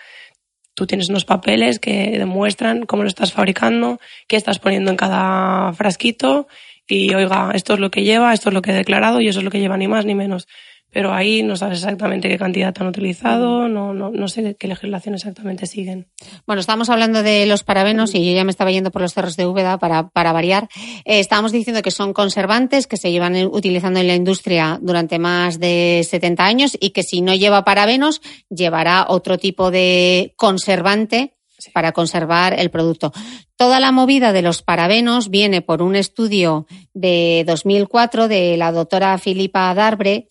tú 0.74 0.88
tienes 0.88 1.10
unos 1.10 1.26
papeles 1.26 1.80
que 1.80 2.18
demuestran 2.18 2.86
cómo 2.86 3.04
lo 3.04 3.08
estás 3.08 3.32
fabricando, 3.32 4.00
qué 4.28 4.36
estás 4.36 4.60
poniendo 4.60 4.92
en 4.92 4.98
cada 4.98 5.74
frasquito 5.74 6.48
y, 6.88 7.14
oiga, 7.14 7.52
esto 7.54 7.74
es 7.74 7.80
lo 7.80 7.92
que 7.92 8.04
lleva, 8.04 8.34
esto 8.34 8.50
es 8.50 8.54
lo 8.54 8.62
que 8.62 8.72
he 8.72 8.76
declarado 8.76 9.22
y 9.22 9.28
eso 9.28 9.40
es 9.40 9.46
lo 9.46 9.52
que 9.52 9.60
lleva, 9.60 9.78
ni 9.78 9.88
más 9.88 10.06
ni 10.06 10.16
menos 10.16 10.48
pero 10.94 11.12
ahí 11.12 11.42
no 11.42 11.58
sabes 11.58 11.80
exactamente 11.80 12.30
qué 12.30 12.38
cantidad 12.38 12.74
han 12.80 12.88
utilizado, 12.88 13.68
no, 13.68 13.94
no, 13.94 14.12
no 14.12 14.28
sé 14.28 14.56
qué 14.56 14.68
legislación 14.68 15.16
exactamente 15.16 15.66
siguen. 15.66 16.08
Bueno, 16.46 16.60
estábamos 16.60 16.90
hablando 16.90 17.24
de 17.24 17.48
los 17.48 17.64
parabenos 17.64 18.14
y 18.14 18.24
yo 18.26 18.34
ya 18.34 18.44
me 18.44 18.52
estaba 18.52 18.72
yendo 18.72 18.92
por 18.92 19.02
los 19.02 19.14
cerros 19.14 19.36
de 19.36 19.48
Úbeda 19.48 19.80
para, 19.80 20.10
para 20.10 20.32
variar. 20.32 20.70
Eh, 21.04 21.20
estábamos 21.20 21.52
diciendo 21.52 21.82
que 21.82 21.92
son 21.92 22.14
conservantes 22.14 22.86
que 22.86 22.98
se 22.98 23.12
llevan 23.12 23.36
utilizando 23.48 24.00
en 24.00 24.08
la 24.08 24.16
industria 24.16 24.80
durante 24.82 25.18
más 25.18 25.60
de 25.60 26.06
70 26.08 26.46
años 26.46 26.78
y 26.80 26.92
que 26.92 27.02
si 27.02 27.22
no 27.22 27.34
lleva 27.34 27.66
parabenos, 27.66 28.22
llevará 28.50 29.08
otro 29.10 29.40
tipo 29.40 29.72
de 29.72 30.34
conservante 30.38 31.34
para 31.72 31.92
conservar 31.92 32.60
el 32.60 32.70
producto. 32.70 33.12
Toda 33.56 33.80
la 33.80 33.92
movida 33.92 34.34
de 34.34 34.42
los 34.42 34.62
parabenos 34.62 35.30
viene 35.30 35.62
por 35.62 35.82
un 35.82 35.96
estudio 35.96 36.66
de 36.94 37.44
2004 37.48 38.28
de 38.28 38.58
la 38.58 38.72
doctora 38.72 39.18
Filipa 39.18 39.74
Darbre, 39.74 40.28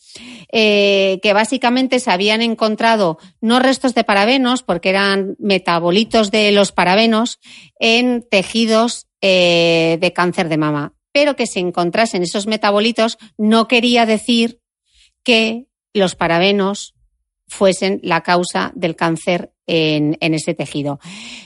eh, 0.53 1.21
que 1.23 1.33
básicamente 1.33 2.01
se 2.01 2.11
habían 2.11 2.43
encontrado 2.43 3.19
no 3.41 3.59
restos 3.61 3.95
de 3.95 4.05
parabenos, 4.05 4.63
porque 4.63 4.91
eran 4.91 5.37
metabolitos 5.39 6.31
de 6.31 6.53
los 6.53 6.73
parabenos, 6.73 7.39
en 7.79 8.27
tejidos 8.29 9.07
eh, 9.21 9.99
de 10.01 10.13
cáncer 10.13 10.49
de 10.49 10.59
mama. 10.59 10.95
Pero 11.13 11.37
que 11.37 11.47
se 11.47 11.61
encontrasen 11.61 12.23
esos 12.23 12.47
metabolitos 12.47 13.19
no 13.39 13.69
quería 13.69 14.07
decir 14.07 14.61
que 15.25 15.67
los 15.95 16.15
parabenos 16.15 16.95
fuesen 17.53 18.01
la 18.03 18.23
causa 18.23 18.73
del 18.75 18.97
cáncer 18.97 19.53
en, 19.67 20.17
en 20.21 20.35
ese 20.35 20.55
tejido. 20.55 20.99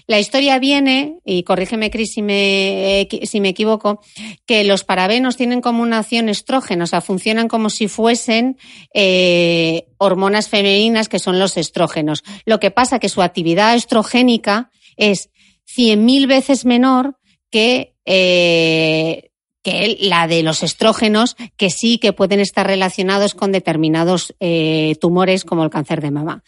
La 0.07 0.21
historia 0.21 0.59
viene, 0.59 1.19
y 1.25 1.43
corrígeme 1.43 1.91
Cris 1.91 2.13
si 2.15 2.23
me, 2.23 3.09
si 3.25 3.41
me 3.41 3.49
equivoco, 3.49 4.01
que 4.47 4.63
los 4.63 4.85
parabenos 4.85 5.37
tienen 5.37 5.61
como 5.61 5.83
una 5.83 5.99
acción 5.99 6.29
estrógena, 6.29 6.85
o 6.85 6.87
sea, 6.87 7.01
funcionan 7.01 7.49
como 7.49 7.71
si 7.71 7.89
fuesen 7.89 8.57
eh, 8.95 9.89
hormonas 9.99 10.49
femeninas 10.49 11.09
que 11.09 11.19
son 11.19 11.41
los 11.41 11.57
estrógenos. 11.57 12.23
Lo 12.45 12.61
que 12.61 12.71
pasa 12.71 13.01
que 13.01 13.09
su 13.09 13.21
actividad 13.21 13.75
estrogénica 13.75 14.71
es 14.97 15.31
100.000 15.77 16.29
veces 16.29 16.65
menor 16.65 17.19
que 17.51 17.97
eh, 18.05 19.26
que 19.67 19.97
la 19.99 20.29
de 20.29 20.45
los 20.45 20.63
estrógenos, 20.63 21.35
que 21.57 21.71
sí 21.71 21.99
que 21.99 22.13
pueden 22.13 22.39
estar 22.39 22.65
relacionados 22.65 23.35
con 23.35 23.51
determinados 23.51 24.33
eh, 24.39 24.95
tumores 25.01 25.45
como 25.45 25.65
el 25.65 25.71
cáncer 25.71 26.01
de 26.01 26.13
mama. 26.13 26.45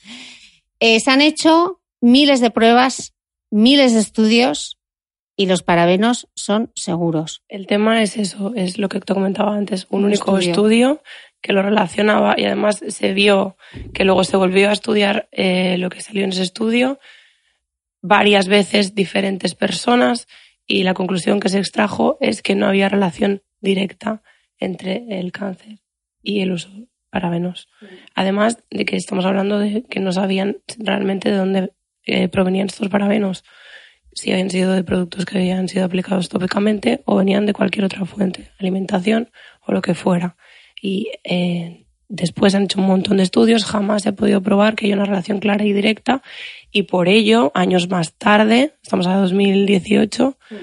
Eh, 0.78 1.00
se 1.00 1.10
han 1.10 1.20
hecho 1.20 1.80
miles 2.00 2.40
de 2.40 2.52
pruebas, 2.52 3.14
miles 3.50 3.94
de 3.94 3.98
estudios 3.98 4.78
y 5.36 5.46
los 5.46 5.64
parabenos 5.64 6.28
son 6.36 6.70
seguros. 6.76 7.42
El 7.48 7.66
tema 7.66 8.04
es 8.04 8.16
eso, 8.16 8.52
es 8.54 8.78
lo 8.78 8.88
que 8.88 9.00
te 9.00 9.12
comentaba 9.14 9.56
antes, 9.56 9.88
un, 9.90 10.04
único 10.04 10.38
estudio. 10.38 11.02
que 11.40 11.52
lo 11.52 11.62
relacionaba 11.62 12.36
y 12.38 12.44
además 12.44 12.84
se 12.86 13.14
vio 13.14 13.56
que 13.94 14.04
luego 14.04 14.22
se 14.22 14.36
volvió 14.36 14.70
a 14.70 14.74
estudiar 14.74 15.28
eh, 15.32 15.76
lo 15.78 15.90
que 15.90 16.02
salió 16.02 16.22
en 16.22 16.30
ese 16.30 16.42
estudio 16.42 17.00
varias 18.00 18.46
veces 18.46 18.94
diferentes 18.94 19.56
personas 19.56 20.28
y 20.68 20.84
la 20.84 20.94
conclusión 20.94 21.40
que 21.40 21.48
se 21.48 21.58
extrajo 21.58 22.18
es 22.20 22.42
que 22.42 22.54
no 22.54 22.66
había 22.66 22.88
relación 22.88 23.42
directa 23.60 24.22
entre 24.58 25.06
el 25.18 25.32
cáncer 25.32 25.80
y 26.22 26.42
el 26.42 26.52
uso 26.52 26.68
de 26.68 26.86
parabenos. 27.10 27.68
Además 28.14 28.58
de 28.70 28.84
que 28.84 28.96
estamos 28.96 29.24
hablando 29.24 29.58
de 29.58 29.84
que 29.88 29.98
no 29.98 30.12
sabían 30.12 30.58
realmente 30.78 31.30
de 31.30 31.36
dónde 31.36 31.72
eh, 32.04 32.28
provenían 32.28 32.66
estos 32.66 32.88
parabenos, 32.90 33.44
si 34.12 34.30
habían 34.30 34.50
sido 34.50 34.72
de 34.72 34.84
productos 34.84 35.24
que 35.24 35.38
habían 35.38 35.68
sido 35.68 35.84
aplicados 35.84 36.28
tópicamente 36.28 37.02
o 37.06 37.16
venían 37.16 37.46
de 37.46 37.54
cualquier 37.54 37.86
otra 37.86 38.04
fuente, 38.04 38.50
alimentación 38.58 39.30
o 39.66 39.72
lo 39.72 39.80
que 39.80 39.94
fuera. 39.94 40.36
Y 40.82 41.12
eh, 41.24 41.86
después 42.08 42.54
han 42.54 42.64
hecho 42.64 42.80
un 42.80 42.88
montón 42.88 43.18
de 43.18 43.22
estudios, 43.22 43.64
jamás 43.64 44.02
se 44.02 44.10
ha 44.10 44.14
podido 44.14 44.42
probar 44.42 44.74
que 44.74 44.86
hay 44.86 44.92
una 44.92 45.06
relación 45.06 45.38
clara 45.38 45.64
y 45.64 45.72
directa 45.72 46.22
y 46.70 46.84
por 46.84 47.08
ello, 47.08 47.52
años 47.54 47.88
más 47.88 48.14
tarde, 48.14 48.74
estamos 48.82 49.06
a 49.06 49.16
2018, 49.16 50.36
mm. 50.50 50.54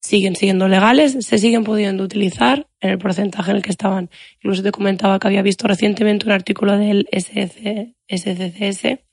siguen 0.00 0.36
siendo 0.36 0.68
legales, 0.68 1.16
se 1.24 1.38
siguen 1.38 1.64
pudiendo 1.64 2.04
utilizar 2.04 2.68
en 2.80 2.90
el 2.90 2.98
porcentaje 2.98 3.50
en 3.50 3.58
el 3.58 3.62
que 3.62 3.70
estaban. 3.70 4.10
Incluso 4.36 4.62
te 4.62 4.72
comentaba 4.72 5.18
que 5.18 5.26
había 5.26 5.42
visto 5.42 5.66
recientemente 5.66 6.26
un 6.26 6.32
artículo 6.32 6.78
del 6.78 7.08
SC, 7.12 7.94
SCCS 8.08 9.07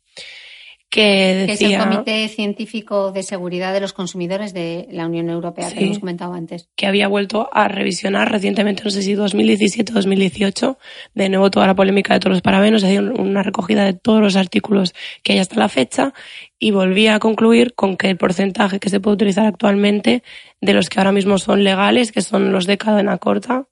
que 0.96 1.44
es 1.44 1.62
el 1.62 1.78
Comité 1.78 2.26
Científico 2.30 3.12
de 3.12 3.22
Seguridad 3.22 3.74
de 3.74 3.82
los 3.82 3.92
Consumidores 3.92 4.54
de 4.54 4.88
la 4.92 5.06
Unión 5.06 5.30
Europea, 5.30 5.70
que 5.70 5.84
hemos 5.84 6.00
comentado 6.00 6.34
antes. 6.34 6.70
Que 6.78 6.88
había 6.88 7.10
vuelto 7.10 7.50
a 7.52 7.68
revisionar 7.68 8.32
recientemente, 8.32 8.82
no 8.86 8.90
sé 8.90 9.02
si 9.02 9.14
2017 9.14 9.92
o 9.92 9.96
2018, 9.96 10.78
de 11.14 11.28
nuevo 11.28 11.52
toda 11.52 11.68
la 11.68 11.76
polémica 11.76 12.14
de 12.14 12.22
todos 12.22 12.36
los 12.36 12.42
parabenos, 12.42 12.86
hacía 12.86 13.02
una 13.02 13.44
recogida 13.44 13.84
de 13.84 13.92
todos 13.92 14.22
los 14.22 14.38
artículos 14.38 14.96
que 15.22 15.34
hay 15.34 15.40
hasta 15.40 15.60
la 15.60 15.68
fecha 15.68 16.14
y 16.60 16.72
volvía 16.72 17.16
a 17.16 17.20
concluir 17.20 17.74
con 17.76 17.98
que 17.98 18.10
el 18.10 18.16
porcentaje 18.16 18.80
que 18.80 18.90
se 18.90 19.02
puede 19.02 19.16
utilizar 19.16 19.46
actualmente 19.46 20.24
de 20.62 20.74
los 20.74 20.88
que 20.88 21.02
ahora 21.02 21.12
mismo 21.12 21.40
son 21.40 21.66
legales, 21.66 22.14
que 22.14 22.22
son 22.22 22.54
los 22.54 22.68
de 22.68 22.78
cadena 22.78 23.18
corta, 23.18 23.68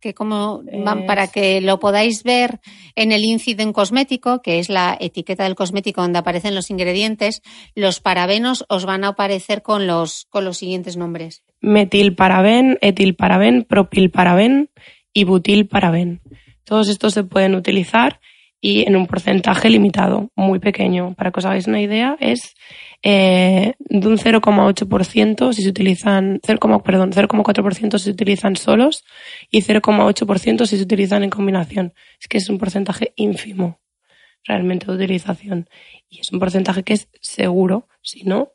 que 0.00 0.14
como 0.14 0.62
van 0.84 1.06
para 1.06 1.26
que 1.26 1.60
lo 1.60 1.78
podáis 1.78 2.22
ver 2.22 2.60
en 2.94 3.12
el 3.12 3.24
incident 3.24 3.72
cosmético, 3.74 4.42
que 4.42 4.58
es 4.58 4.68
la 4.68 4.96
etiqueta 5.00 5.44
del 5.44 5.54
cosmético 5.54 6.02
donde 6.02 6.18
aparecen 6.18 6.54
los 6.54 6.70
ingredientes, 6.70 7.42
los 7.74 8.00
parabenos 8.00 8.64
os 8.68 8.84
van 8.84 9.04
a 9.04 9.08
aparecer 9.08 9.62
con 9.62 9.86
los 9.86 10.26
con 10.30 10.44
los 10.44 10.58
siguientes 10.58 10.96
nombres. 10.96 11.42
Metilparaben, 11.60 12.78
etilparaben, 12.80 13.64
propilparaben 13.64 14.70
y 15.12 15.24
butilparaben. 15.24 16.20
Todos 16.64 16.88
estos 16.88 17.14
se 17.14 17.24
pueden 17.24 17.54
utilizar 17.54 18.20
y 18.60 18.86
en 18.86 18.96
un 18.96 19.06
porcentaje 19.06 19.70
limitado, 19.70 20.30
muy 20.34 20.58
pequeño. 20.58 21.14
Para 21.14 21.30
que 21.30 21.40
os 21.40 21.46
hagáis 21.46 21.66
una 21.66 21.80
idea, 21.80 22.16
es 22.20 22.54
eh, 23.02 23.74
de 23.78 24.08
un 24.08 24.18
0,8% 24.18 25.52
si 25.52 25.62
se 25.62 25.68
utilizan, 25.68 26.40
0, 26.44 26.82
perdón, 26.84 27.12
0,4% 27.12 27.98
si 27.98 28.04
se 28.04 28.10
utilizan 28.10 28.56
solos 28.56 29.04
y 29.50 29.62
0,8% 29.62 30.66
si 30.66 30.76
se 30.76 30.82
utilizan 30.82 31.22
en 31.22 31.30
combinación. 31.30 31.94
Es 32.20 32.28
que 32.28 32.38
es 32.38 32.48
un 32.48 32.58
porcentaje 32.58 33.12
ínfimo 33.16 33.80
realmente 34.44 34.86
de 34.86 34.92
utilización. 34.92 35.68
Y 36.08 36.20
es 36.20 36.32
un 36.32 36.40
porcentaje 36.40 36.82
que 36.82 36.94
es 36.94 37.08
seguro, 37.20 37.88
si 38.02 38.24
no, 38.24 38.52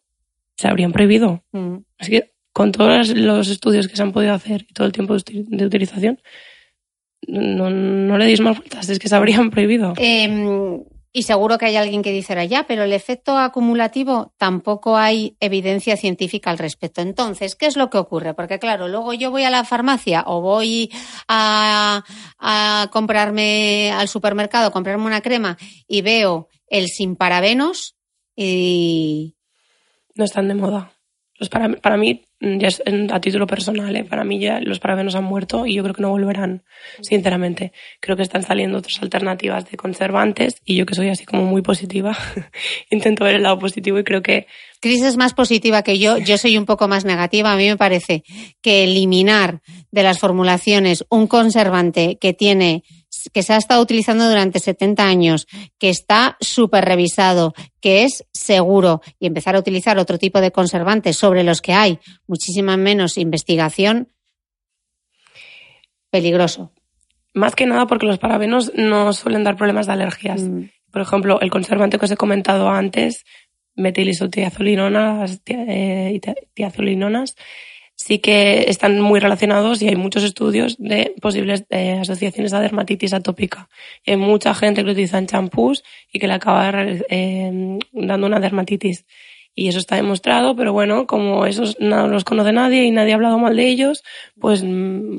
se 0.58 0.68
habrían 0.68 0.92
prohibido. 0.92 1.44
Mm. 1.52 1.78
Así 1.98 2.12
que 2.12 2.34
con 2.52 2.72
todos 2.72 3.10
los 3.10 3.50
estudios 3.50 3.88
que 3.88 3.96
se 3.96 4.04
han 4.04 4.12
podido 4.12 4.34
hacer 4.34 4.66
y 4.70 4.74
todo 4.74 4.88
el 4.88 4.94
tiempo 4.94 5.16
de 5.16 5.66
utilización, 5.66 6.20
no, 7.28 7.70
no 7.70 8.18
le 8.18 8.26
deis 8.26 8.42
más 8.42 8.58
vueltas, 8.58 8.90
es 8.90 9.00
que 9.00 9.08
se 9.08 9.16
habrían 9.16 9.50
prohibido. 9.50 9.94
Eh, 9.98 10.28
y 11.16 11.24
seguro 11.24 11.60
que 11.60 11.68
hay 11.68 11.76
alguien 11.76 12.02
que 12.02 12.12
dice 12.12 12.48
ya, 12.48 12.64
pero 12.64 12.84
el 12.84 12.92
efecto 12.92 13.38
acumulativo 13.38 14.34
tampoco 14.38 14.98
hay 14.98 15.38
evidencia 15.40 15.96
científica 15.96 16.50
al 16.50 16.58
respecto. 16.58 17.02
Entonces, 17.02 17.56
¿qué 17.56 17.68
es 17.68 17.78
lo 17.78 17.92
que 17.92 18.00
ocurre? 18.00 18.34
Porque 18.34 18.58
claro, 18.58 18.88
luego 18.88 19.14
yo 19.14 19.30
voy 19.30 19.44
a 19.44 19.52
la 19.52 19.64
farmacia 19.64 20.24
o 20.26 20.42
voy 20.42 20.92
a, 21.28 22.04
comprarme 22.92 23.92
al 23.92 24.08
supermercado, 24.08 24.72
comprarme 24.72 25.06
una 25.06 25.22
crema 25.22 25.56
y 25.88 26.02
veo 26.02 26.50
el 26.68 26.88
sin 26.88 27.16
parabenos 27.16 27.96
y... 28.36 29.36
No 30.16 30.26
están 30.26 30.48
de 30.48 30.56
moda. 30.56 30.94
Los 31.36 31.50
para, 31.50 31.70
para 31.76 31.98
mí 31.98 32.26
ya 32.44 32.68
es 32.68 32.84
a 33.12 33.20
título 33.22 33.48
personal, 33.48 33.96
¿eh? 33.96 34.04
para 34.04 34.24
mí 34.24 34.40
ya 34.40 34.60
los 34.60 34.80
parabenos 34.80 35.16
han 35.16 35.24
muerto 35.24 35.66
y 35.66 35.76
yo 35.76 35.84
creo 35.84 35.96
que 35.96 36.02
no 36.02 36.10
volverán, 36.10 36.64
sinceramente. 37.02 37.72
Creo 38.00 38.18
que 38.18 38.24
están 38.24 38.44
saliendo 38.44 38.80
otras 38.80 39.02
alternativas 39.02 39.70
de 39.70 39.78
conservantes 39.78 40.58
y 40.66 40.76
yo 40.76 40.86
que 40.86 40.96
soy 40.96 41.10
así 41.10 41.26
como 41.26 41.46
muy 41.46 41.62
positiva, 41.62 42.18
intento 42.90 43.24
ver 43.24 43.36
el 43.36 43.44
lado 43.44 43.60
positivo 43.60 43.98
y 44.00 44.04
creo 44.04 44.22
que... 44.22 44.48
Cris 44.82 45.02
es 45.04 45.16
más 45.16 45.34
positiva 45.34 45.82
que 45.82 45.98
yo, 45.98 46.18
yo 46.18 46.38
soy 46.38 46.58
un 46.58 46.66
poco 46.66 46.90
más 46.90 47.06
negativa. 47.06 47.54
A 47.54 47.56
mí 47.56 47.70
me 47.70 47.78
parece 47.78 48.24
que 48.62 48.84
eliminar 48.84 49.62
de 49.92 50.04
las 50.04 50.20
formulaciones 50.20 51.06
un 51.10 51.28
conservante 51.28 52.18
que 52.20 52.34
tiene 52.34 52.84
que 53.32 53.44
se 53.44 53.54
ha 53.54 53.58
estado 53.58 53.82
utilizando 53.82 54.28
durante 54.28 54.60
70 54.60 55.06
años, 55.06 55.48
que 55.78 55.90
está 55.90 56.38
súper 56.40 56.86
revisado, 56.86 57.54
que 57.80 58.04
es 58.04 58.26
seguro 58.32 59.02
y 59.20 59.28
empezar 59.28 59.56
a 59.56 59.60
utilizar 59.60 59.98
otro 59.98 60.18
tipo 60.18 60.42
de 60.42 60.52
conservantes 60.52 61.18
sobre 61.18 61.44
los 61.44 61.62
que 61.62 61.74
hay 61.74 62.00
muchísima 62.28 62.78
menos 62.78 63.18
investigación, 63.18 64.10
peligroso. 66.10 66.72
Más 67.34 67.56
que 67.56 67.66
nada 67.66 67.88
porque 67.88 68.06
los 68.06 68.20
parabenos 68.20 68.72
no 68.76 69.12
suelen 69.14 69.44
dar 69.44 69.56
problemas 69.56 69.88
de 69.88 69.94
alergias. 69.94 70.44
Mm. 70.44 70.66
Por 70.92 71.02
ejemplo, 71.02 71.42
el 71.42 71.50
conservante 71.50 71.98
que 71.98 72.06
os 72.06 72.12
he 72.12 72.18
comentado 72.18 72.70
antes, 72.70 73.26
metilisotiazolinonas, 73.76 75.42
eh, 75.48 76.22
tiazolinonas, 76.54 77.36
sí 77.96 78.20
que 78.20 78.66
están 78.68 79.00
muy 79.00 79.20
relacionados 79.20 79.82
y 79.82 79.88
hay 79.88 79.96
muchos 79.96 80.24
estudios 80.24 80.76
de 80.78 81.14
posibles 81.22 81.66
eh, 81.70 82.00
asociaciones 82.02 82.54
a 82.54 82.60
dermatitis 82.60 83.14
atópica. 83.14 83.70
hay 84.06 84.18
mucha 84.18 84.54
gente 84.54 84.82
que 84.82 84.86
lo 84.86 84.92
utiliza 84.92 85.18
en 85.18 85.28
champús 85.28 85.84
y 86.12 86.20
que 86.20 86.28
le 86.28 86.34
acaba 86.34 86.72
eh, 86.86 87.78
dando 87.92 88.28
una 88.28 88.40
dermatitis. 88.40 89.06
Y 89.56 89.68
eso 89.68 89.78
está 89.78 89.96
demostrado, 89.98 90.56
pero 90.56 90.74
bueno, 90.74 91.06
como 91.06 91.46
esos 91.46 91.80
no 91.80 92.08
los 92.08 92.24
conoce 92.24 92.52
nadie 92.52 92.86
y 92.86 92.92
nadie 92.92 93.12
ha 93.12 93.16
hablado 93.16 93.38
mal 93.38 93.56
de 93.56 93.68
ellos, 93.68 94.04
pues, 94.40 94.66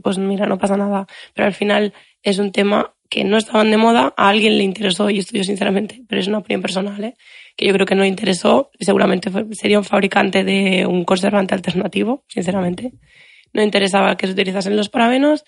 pues 0.03 0.19
mira, 0.19 0.47
no 0.47 0.59
pasa 0.59 0.77
nada. 0.77 1.07
Pero 1.35 1.47
al 1.47 1.55
final 1.55 1.93
es 2.23 2.39
un 2.41 2.51
tema 2.51 2.95
que 3.09 3.23
no 3.23 3.37
estaban 3.37 3.71
de 3.71 3.77
moda, 3.77 4.13
a 4.17 4.29
alguien 4.29 4.59
le 4.59 4.65
interesó 4.65 5.09
y 5.09 5.21
esto 5.21 5.37
yo 5.37 5.45
sinceramente, 5.45 6.03
pero 6.09 6.21
es 6.21 6.27
una 6.27 6.39
opinión 6.39 6.63
personal, 6.63 7.05
¿eh? 7.05 7.15
Que 7.57 7.67
yo 7.67 7.73
creo 7.73 7.87
que 7.87 7.95
no 7.95 8.05
interesó, 8.05 8.71
seguramente 8.81 9.31
sería 9.53 9.79
un 9.79 9.85
fabricante 9.85 10.45
de 10.45 10.87
un 10.87 11.05
conservante 11.05 11.55
alternativo, 11.55 12.25
sinceramente. 12.29 12.93
No 13.53 13.63
interesaba 13.63 14.17
que 14.17 14.27
se 14.27 14.33
utilizasen 14.33 14.77
los 14.77 14.89
parabenos 14.89 15.45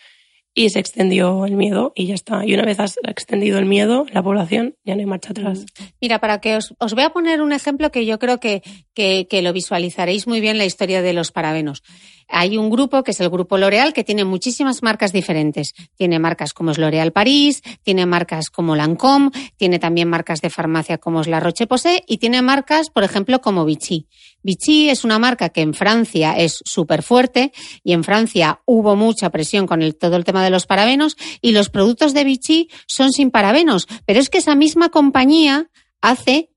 y 0.56 0.70
se 0.70 0.78
extendió 0.78 1.44
el 1.44 1.54
miedo 1.54 1.92
y 1.94 2.06
ya 2.06 2.14
está. 2.14 2.44
Y 2.44 2.54
una 2.54 2.64
vez 2.64 2.80
has 2.80 2.98
extendido 3.06 3.58
el 3.58 3.66
miedo, 3.66 4.06
la 4.10 4.22
población 4.22 4.74
ya 4.84 4.94
no 4.94 5.00
hay 5.00 5.06
marcha 5.06 5.30
atrás. 5.30 5.66
Mira, 6.00 6.18
para 6.18 6.40
que 6.40 6.56
os, 6.56 6.74
os 6.78 6.94
voy 6.94 7.04
a 7.04 7.10
poner 7.10 7.42
un 7.42 7.52
ejemplo 7.52 7.92
que 7.92 8.06
yo 8.06 8.18
creo 8.18 8.40
que, 8.40 8.62
que, 8.94 9.28
que 9.28 9.42
lo 9.42 9.52
visualizaréis 9.52 10.26
muy 10.26 10.40
bien 10.40 10.56
la 10.56 10.64
historia 10.64 11.02
de 11.02 11.12
los 11.12 11.30
parabenos. 11.30 11.82
Hay 12.28 12.56
un 12.56 12.70
grupo 12.70 13.02
que 13.04 13.10
es 13.10 13.20
el 13.20 13.28
grupo 13.28 13.58
L'Oreal 13.58 13.92
que 13.92 14.02
tiene 14.02 14.24
muchísimas 14.24 14.82
marcas 14.82 15.12
diferentes. 15.12 15.74
Tiene 15.94 16.18
marcas 16.18 16.54
como 16.54 16.70
es 16.70 16.78
L'Oréal 16.78 17.12
París, 17.12 17.62
tiene 17.82 18.06
marcas 18.06 18.48
como 18.48 18.74
Lancôme, 18.74 19.30
tiene 19.56 19.78
también 19.78 20.08
marcas 20.08 20.40
de 20.40 20.50
farmacia 20.50 20.98
como 20.98 21.20
es 21.20 21.28
La 21.28 21.38
Roche-Posay 21.38 22.02
y 22.06 22.16
tiene 22.16 22.40
marcas, 22.40 22.88
por 22.88 23.04
ejemplo, 23.04 23.40
como 23.40 23.66
Vichy. 23.66 24.06
Vichy 24.46 24.90
es 24.90 25.04
una 25.04 25.18
marca 25.18 25.48
que 25.48 25.60
en 25.60 25.74
Francia 25.74 26.34
es 26.38 26.62
súper 26.64 27.02
fuerte 27.02 27.52
y 27.82 27.94
en 27.94 28.04
Francia 28.04 28.62
hubo 28.64 28.94
mucha 28.94 29.30
presión 29.30 29.66
con 29.66 29.80
todo 29.94 30.14
el 30.14 30.24
tema 30.24 30.44
de 30.44 30.50
los 30.50 30.66
parabenos 30.66 31.16
y 31.42 31.50
los 31.50 31.68
productos 31.68 32.14
de 32.14 32.22
Vichy 32.22 32.70
son 32.86 33.10
sin 33.12 33.32
parabenos. 33.32 33.88
Pero 34.06 34.20
es 34.20 34.30
que 34.30 34.38
esa 34.38 34.54
misma 34.54 34.88
compañía 34.90 35.68
hace 36.00 36.50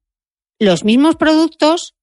los 0.59 0.83
mismos 0.83 1.15
productos 1.15 1.95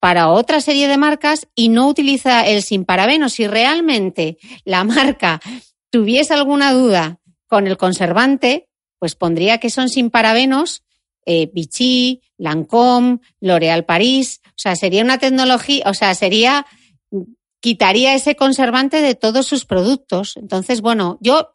para 0.00 0.30
otra 0.30 0.62
serie 0.62 0.88
de 0.88 0.96
marcas 0.96 1.48
y 1.54 1.68
no 1.68 1.86
utiliza 1.86 2.46
el 2.46 2.62
sin 2.62 2.86
parabenos. 2.86 3.34
Si 3.34 3.46
realmente 3.46 4.38
la 4.64 4.84
marca 4.84 5.38
tuviese 5.90 6.32
alguna 6.32 6.72
duda 6.72 7.20
con 7.46 7.66
el 7.66 7.76
conservante, 7.76 8.70
pues 8.98 9.16
pondría 9.16 9.58
que 9.58 9.68
son 9.68 9.90
sin 9.90 10.08
parabenos 10.08 10.83
eh, 11.26 11.50
Vichy, 11.52 12.20
Lancôme, 12.38 13.18
L'Oréal 13.40 13.84
París. 13.84 14.40
O 14.48 14.58
sea, 14.58 14.76
sería 14.76 15.02
una 15.02 15.18
tecnología, 15.18 15.84
o 15.86 15.94
sea, 15.94 16.14
sería 16.14 16.66
quitaría 17.60 18.14
ese 18.14 18.36
conservante 18.36 19.00
de 19.00 19.14
todos 19.14 19.46
sus 19.46 19.64
productos. 19.64 20.36
Entonces, 20.36 20.82
bueno, 20.82 21.16
yo 21.22 21.50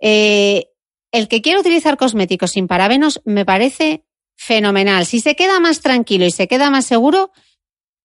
eh, 0.00 0.70
el 1.12 1.28
que 1.28 1.42
quiere 1.42 1.60
utilizar 1.60 1.98
cosméticos 1.98 2.52
sin 2.52 2.66
parabenos 2.66 3.20
me 3.26 3.44
parece 3.44 4.04
fenomenal. 4.36 5.04
Si 5.04 5.20
se 5.20 5.36
queda 5.36 5.60
más 5.60 5.80
tranquilo 5.80 6.24
y 6.24 6.30
se 6.30 6.48
queda 6.48 6.70
más 6.70 6.86
seguro, 6.86 7.30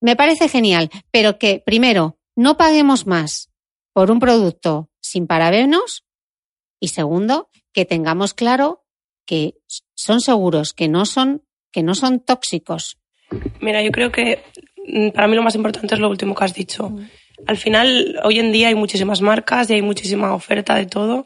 me 0.02 0.16
parece 0.16 0.50
genial, 0.50 0.90
pero 1.12 1.40
que 1.40 1.64
primero 1.66 2.20
no 2.36 2.58
paguemos 2.58 3.08
más 3.08 3.50
por 3.94 4.12
un 4.12 4.20
producto 4.20 4.90
sin 5.00 5.26
parabenos 5.26 6.04
y 6.80 6.90
segundo 6.90 7.50
que 7.74 7.86
tengamos 7.86 8.34
claro 8.34 8.86
que 9.26 9.56
son 10.00 10.22
seguros, 10.22 10.74
que 10.74 10.88
no 10.88 11.06
son 11.06 11.44
que 11.72 11.84
no 11.84 11.94
son 11.94 12.20
tóxicos. 12.20 12.98
Mira, 13.62 13.84
yo 13.84 13.92
creo 13.92 14.12
que 14.12 14.40
mm, 14.88 15.10
para 15.10 15.28
mí 15.28 15.36
lo 15.36 15.44
más 15.44 15.56
importante 15.56 15.94
es 15.94 16.00
lo 16.00 16.10
último 16.10 16.34
que 16.34 16.46
has 16.46 16.54
dicho. 16.54 16.90
Mm. 16.90 17.10
Al 17.46 17.58
final, 17.58 18.20
hoy 18.24 18.40
en 18.40 18.52
día 18.52 18.70
hay 18.70 18.76
muchísimas 18.76 19.22
marcas 19.22 19.70
y 19.70 19.74
hay 19.74 19.82
muchísima 19.82 20.34
oferta 20.34 20.76
de 20.76 20.86
todo 20.86 21.26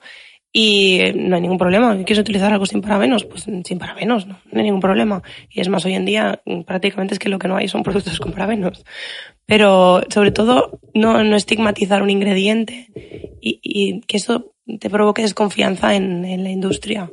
y 0.51 1.01
no 1.15 1.36
hay 1.36 1.41
ningún 1.41 1.57
problema. 1.57 1.95
¿Quieres 1.97 2.19
utilizar 2.19 2.51
algo 2.51 2.65
sin 2.65 2.81
parabenos? 2.81 3.25
Pues 3.25 3.43
sin 3.43 3.79
parabenos, 3.79 4.27
no, 4.27 4.39
no 4.51 4.59
hay 4.59 4.65
ningún 4.65 4.81
problema. 4.81 5.23
Y 5.49 5.62
es 5.62 5.69
más, 5.69 5.86
hoy 5.86 5.93
en 5.93 6.05
día 6.05 6.41
prácticamente 6.67 7.13
es 7.13 7.19
que 7.19 7.29
lo 7.29 7.39
que 7.39 7.47
no 7.47 7.55
hay 7.55 7.67
son 7.67 7.83
productos 7.83 8.19
con 8.19 8.31
parabenos. 8.31 8.83
Pero 9.45 10.03
sobre 10.09 10.31
todo 10.31 10.79
no, 10.93 11.23
no 11.23 11.36
estigmatizar 11.36 12.03
un 12.03 12.09
ingrediente 12.09 12.88
y, 13.39 13.59
y 13.63 14.01
que 14.01 14.17
eso 14.17 14.53
te 14.80 14.89
provoque 14.89 15.21
desconfianza 15.21 15.95
en, 15.95 16.26
en, 16.26 16.43
la 16.43 16.49
industria 16.49 17.10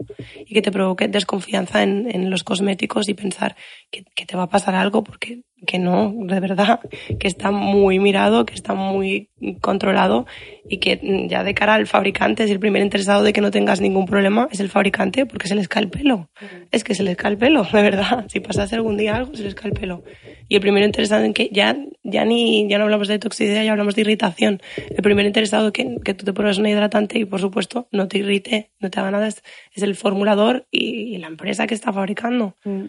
y 0.47 0.55
que 0.55 0.63
te 0.63 0.71
provoque 0.71 1.09
desconfianza 1.09 1.83
en, 1.83 2.09
en 2.11 2.31
los 2.31 2.45
cosméticos 2.45 3.09
y 3.09 3.15
pensar 3.15 3.57
que, 3.91 4.05
que, 4.15 4.27
te 4.27 4.37
va 4.37 4.45
a 4.45 4.49
pasar 4.49 4.75
algo 4.75 5.03
porque 5.03 5.43
que 5.67 5.79
no, 5.79 6.15
de 6.17 6.41
verdad, 6.41 6.81
que 7.19 7.29
está 7.29 7.51
muy 7.51 7.99
mirado, 7.99 8.47
que 8.47 8.55
está 8.55 8.75
muy 8.75 9.29
controlado 9.61 10.27
y 10.69 10.79
que 10.79 11.27
ya 11.29 11.43
de 11.45 11.55
cara 11.55 11.75
al 11.75 11.87
fabricante, 11.87 12.47
si 12.47 12.53
el 12.53 12.61
primer 12.61 12.83
interesado 12.83 13.23
de 13.23 13.33
que 13.33 13.41
no 13.41 13.51
tengas 13.51 13.81
ningún 13.81 14.07
problema 14.07 14.49
es 14.51 14.61
el 14.61 14.69
fabricante 14.69 15.27
porque 15.27 15.49
se 15.49 15.55
les 15.55 15.69
cae 15.69 15.83
el 15.83 15.91
pelo. 15.91 16.31
Es 16.71 16.85
que 16.85 16.95
se 16.95 17.03
les 17.03 17.17
cae 17.17 17.33
el 17.33 17.39
pelo, 17.39 17.65
de 17.73 17.83
verdad. 17.83 18.27
Si 18.29 18.41
pasase 18.41 18.77
algún 18.77 18.97
día 18.97 19.17
algo, 19.17 19.35
se 19.35 19.43
les 19.43 19.55
cae 19.55 19.71
el 19.71 19.79
pelo. 19.79 20.05
Y 20.49 20.55
el 20.57 20.61
primero 20.61 20.87
interesado 20.87 21.25
en 21.25 21.33
que 21.33 21.51
ya, 21.53 21.77
ya 22.03 22.25
ni, 22.25 22.69
ya 22.69 22.79
no 22.79 22.85
hablamos 22.85 23.09
de 23.09 23.19
toxicidad, 23.19 23.63
ya 23.65 23.73
hablamos 23.73 23.95
de 23.95 24.03
irritación. 24.03 24.61
El 24.77 25.03
primer 25.03 25.27
interesado 25.27 25.73
que, 25.73 25.97
que 26.05 26.15
tú 26.15 26.25
te 26.25 26.33
pruebes 26.33 26.59
una 26.59 26.71
hidratante 26.71 27.19
y 27.19 27.25
por 27.25 27.41
supuesto 27.41 27.89
no 27.93 28.09
te 28.09 28.19
irrite, 28.19 28.71
no 28.81 28.91
te 28.91 29.01
haga 29.01 29.11
nada, 29.11 29.29
es, 29.29 29.43
es 29.73 29.83
el 29.83 29.95
formulador 29.95 30.67
y, 30.71 31.15
y, 31.15 31.19
la 31.19 31.29
empresa 31.29 31.67
que 31.67 31.75
está 31.75 31.93
fabricando. 31.93 32.57
Mm. 32.65 32.85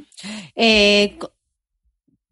Eh, 0.56 1.18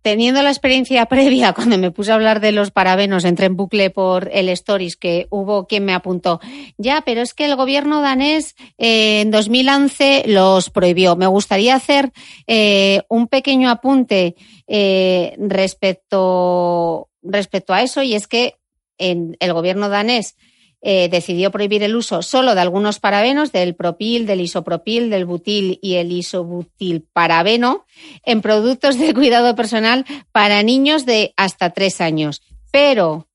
teniendo 0.02 0.42
la 0.42 0.50
experiencia 0.50 1.06
previa, 1.10 1.54
cuando 1.54 1.78
me 1.78 1.92
puse 1.92 2.12
a 2.12 2.16
hablar 2.16 2.40
de 2.40 2.52
los 2.52 2.72
parabenos, 2.72 3.26
entré 3.26 3.48
en 3.48 3.56
bucle 3.56 3.90
por 3.90 4.30
el 4.34 4.50
Stories, 4.50 4.96
que 4.96 5.28
hubo 5.30 5.68
quien 5.68 5.86
me 5.86 5.94
apuntó. 5.94 6.40
Ya, 6.78 7.02
pero 7.06 7.22
es 7.22 7.34
que 7.34 7.46
el 7.46 7.56
gobierno 7.56 8.02
danés 8.02 8.56
eh, 8.78 9.22
en 9.22 9.32
2011 9.32 10.24
los 10.28 10.70
prohibió. 10.70 11.16
Me 11.16 11.28
gustaría 11.28 11.76
hacer 11.76 12.12
eh, 12.48 13.02
un 13.10 13.28
pequeño 13.28 13.70
apunte 13.70 14.36
eh, 14.68 15.36
respecto, 15.38 17.10
respecto 17.22 17.74
a 17.74 17.82
eso, 17.82 18.04
y 18.04 18.16
es 18.16 18.28
que 18.28 18.56
en 18.98 19.38
el 19.40 19.54
gobierno 19.54 19.90
danés 19.90 20.36
eh, 20.82 21.10
decidió 21.10 21.52
prohibir 21.52 21.84
el 21.84 21.96
uso 21.96 22.22
solo 22.22 22.56
de 22.56 22.62
algunos 22.62 23.00
parabenos, 23.00 23.52
del 23.52 23.76
propil, 23.76 24.26
del 24.26 24.40
isopropil, 24.40 25.10
del 25.10 25.26
butil 25.26 25.78
y 25.82 25.96
el 25.96 26.12
isobutil 26.12 27.06
parabeno, 27.12 27.86
en 28.24 28.42
productos 28.42 28.98
de 28.98 29.14
cuidado 29.14 29.56
personal 29.56 30.06
para 30.32 30.64
niños 30.64 31.06
de 31.06 31.34
hasta 31.36 31.72
tres 31.72 32.00
años. 32.00 32.42
Pero 32.72 33.28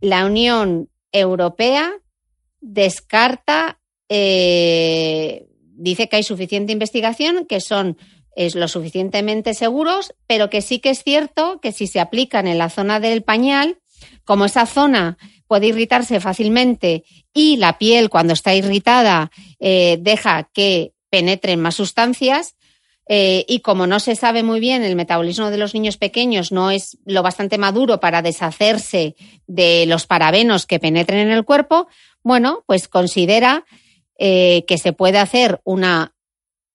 la 0.00 0.26
Unión 0.26 0.88
Europea 1.12 1.92
descarta, 2.60 3.78
eh, 4.08 5.46
dice 5.76 6.08
que 6.08 6.16
hay 6.16 6.22
suficiente 6.22 6.72
investigación, 6.72 7.46
que 7.46 7.60
son 7.60 7.96
es 8.36 8.56
lo 8.56 8.66
suficientemente 8.66 9.54
seguros, 9.54 10.12
pero 10.26 10.50
que 10.50 10.60
sí 10.60 10.80
que 10.80 10.90
es 10.90 11.04
cierto 11.04 11.60
que 11.60 11.70
si 11.70 11.86
se 11.86 12.00
aplican 12.00 12.48
en 12.48 12.58
la 12.58 12.68
zona 12.68 12.98
del 12.98 13.22
pañal, 13.22 13.78
como 14.24 14.46
esa 14.46 14.66
zona 14.66 15.18
puede 15.46 15.66
irritarse 15.68 16.20
fácilmente 16.20 17.04
y 17.32 17.56
la 17.56 17.78
piel 17.78 18.10
cuando 18.10 18.32
está 18.32 18.54
irritada 18.54 19.30
eh, 19.60 19.98
deja 20.00 20.48
que 20.52 20.92
penetren 21.10 21.60
más 21.60 21.76
sustancias, 21.76 22.56
eh, 23.06 23.44
y 23.46 23.60
como 23.60 23.86
no 23.86 24.00
se 24.00 24.16
sabe 24.16 24.42
muy 24.42 24.60
bien, 24.60 24.82
el 24.82 24.96
metabolismo 24.96 25.50
de 25.50 25.58
los 25.58 25.74
niños 25.74 25.98
pequeños 25.98 26.52
no 26.52 26.70
es 26.70 26.96
lo 27.04 27.22
bastante 27.22 27.58
maduro 27.58 28.00
para 28.00 28.22
deshacerse 28.22 29.14
de 29.46 29.84
los 29.86 30.06
parabenos 30.06 30.64
que 30.66 30.80
penetren 30.80 31.28
en 31.28 31.30
el 31.30 31.44
cuerpo, 31.44 31.86
bueno, 32.22 32.64
pues 32.66 32.88
considera 32.88 33.64
eh, 34.18 34.64
que 34.66 34.78
se 34.78 34.94
puede 34.94 35.18
hacer 35.18 35.60
una 35.64 36.14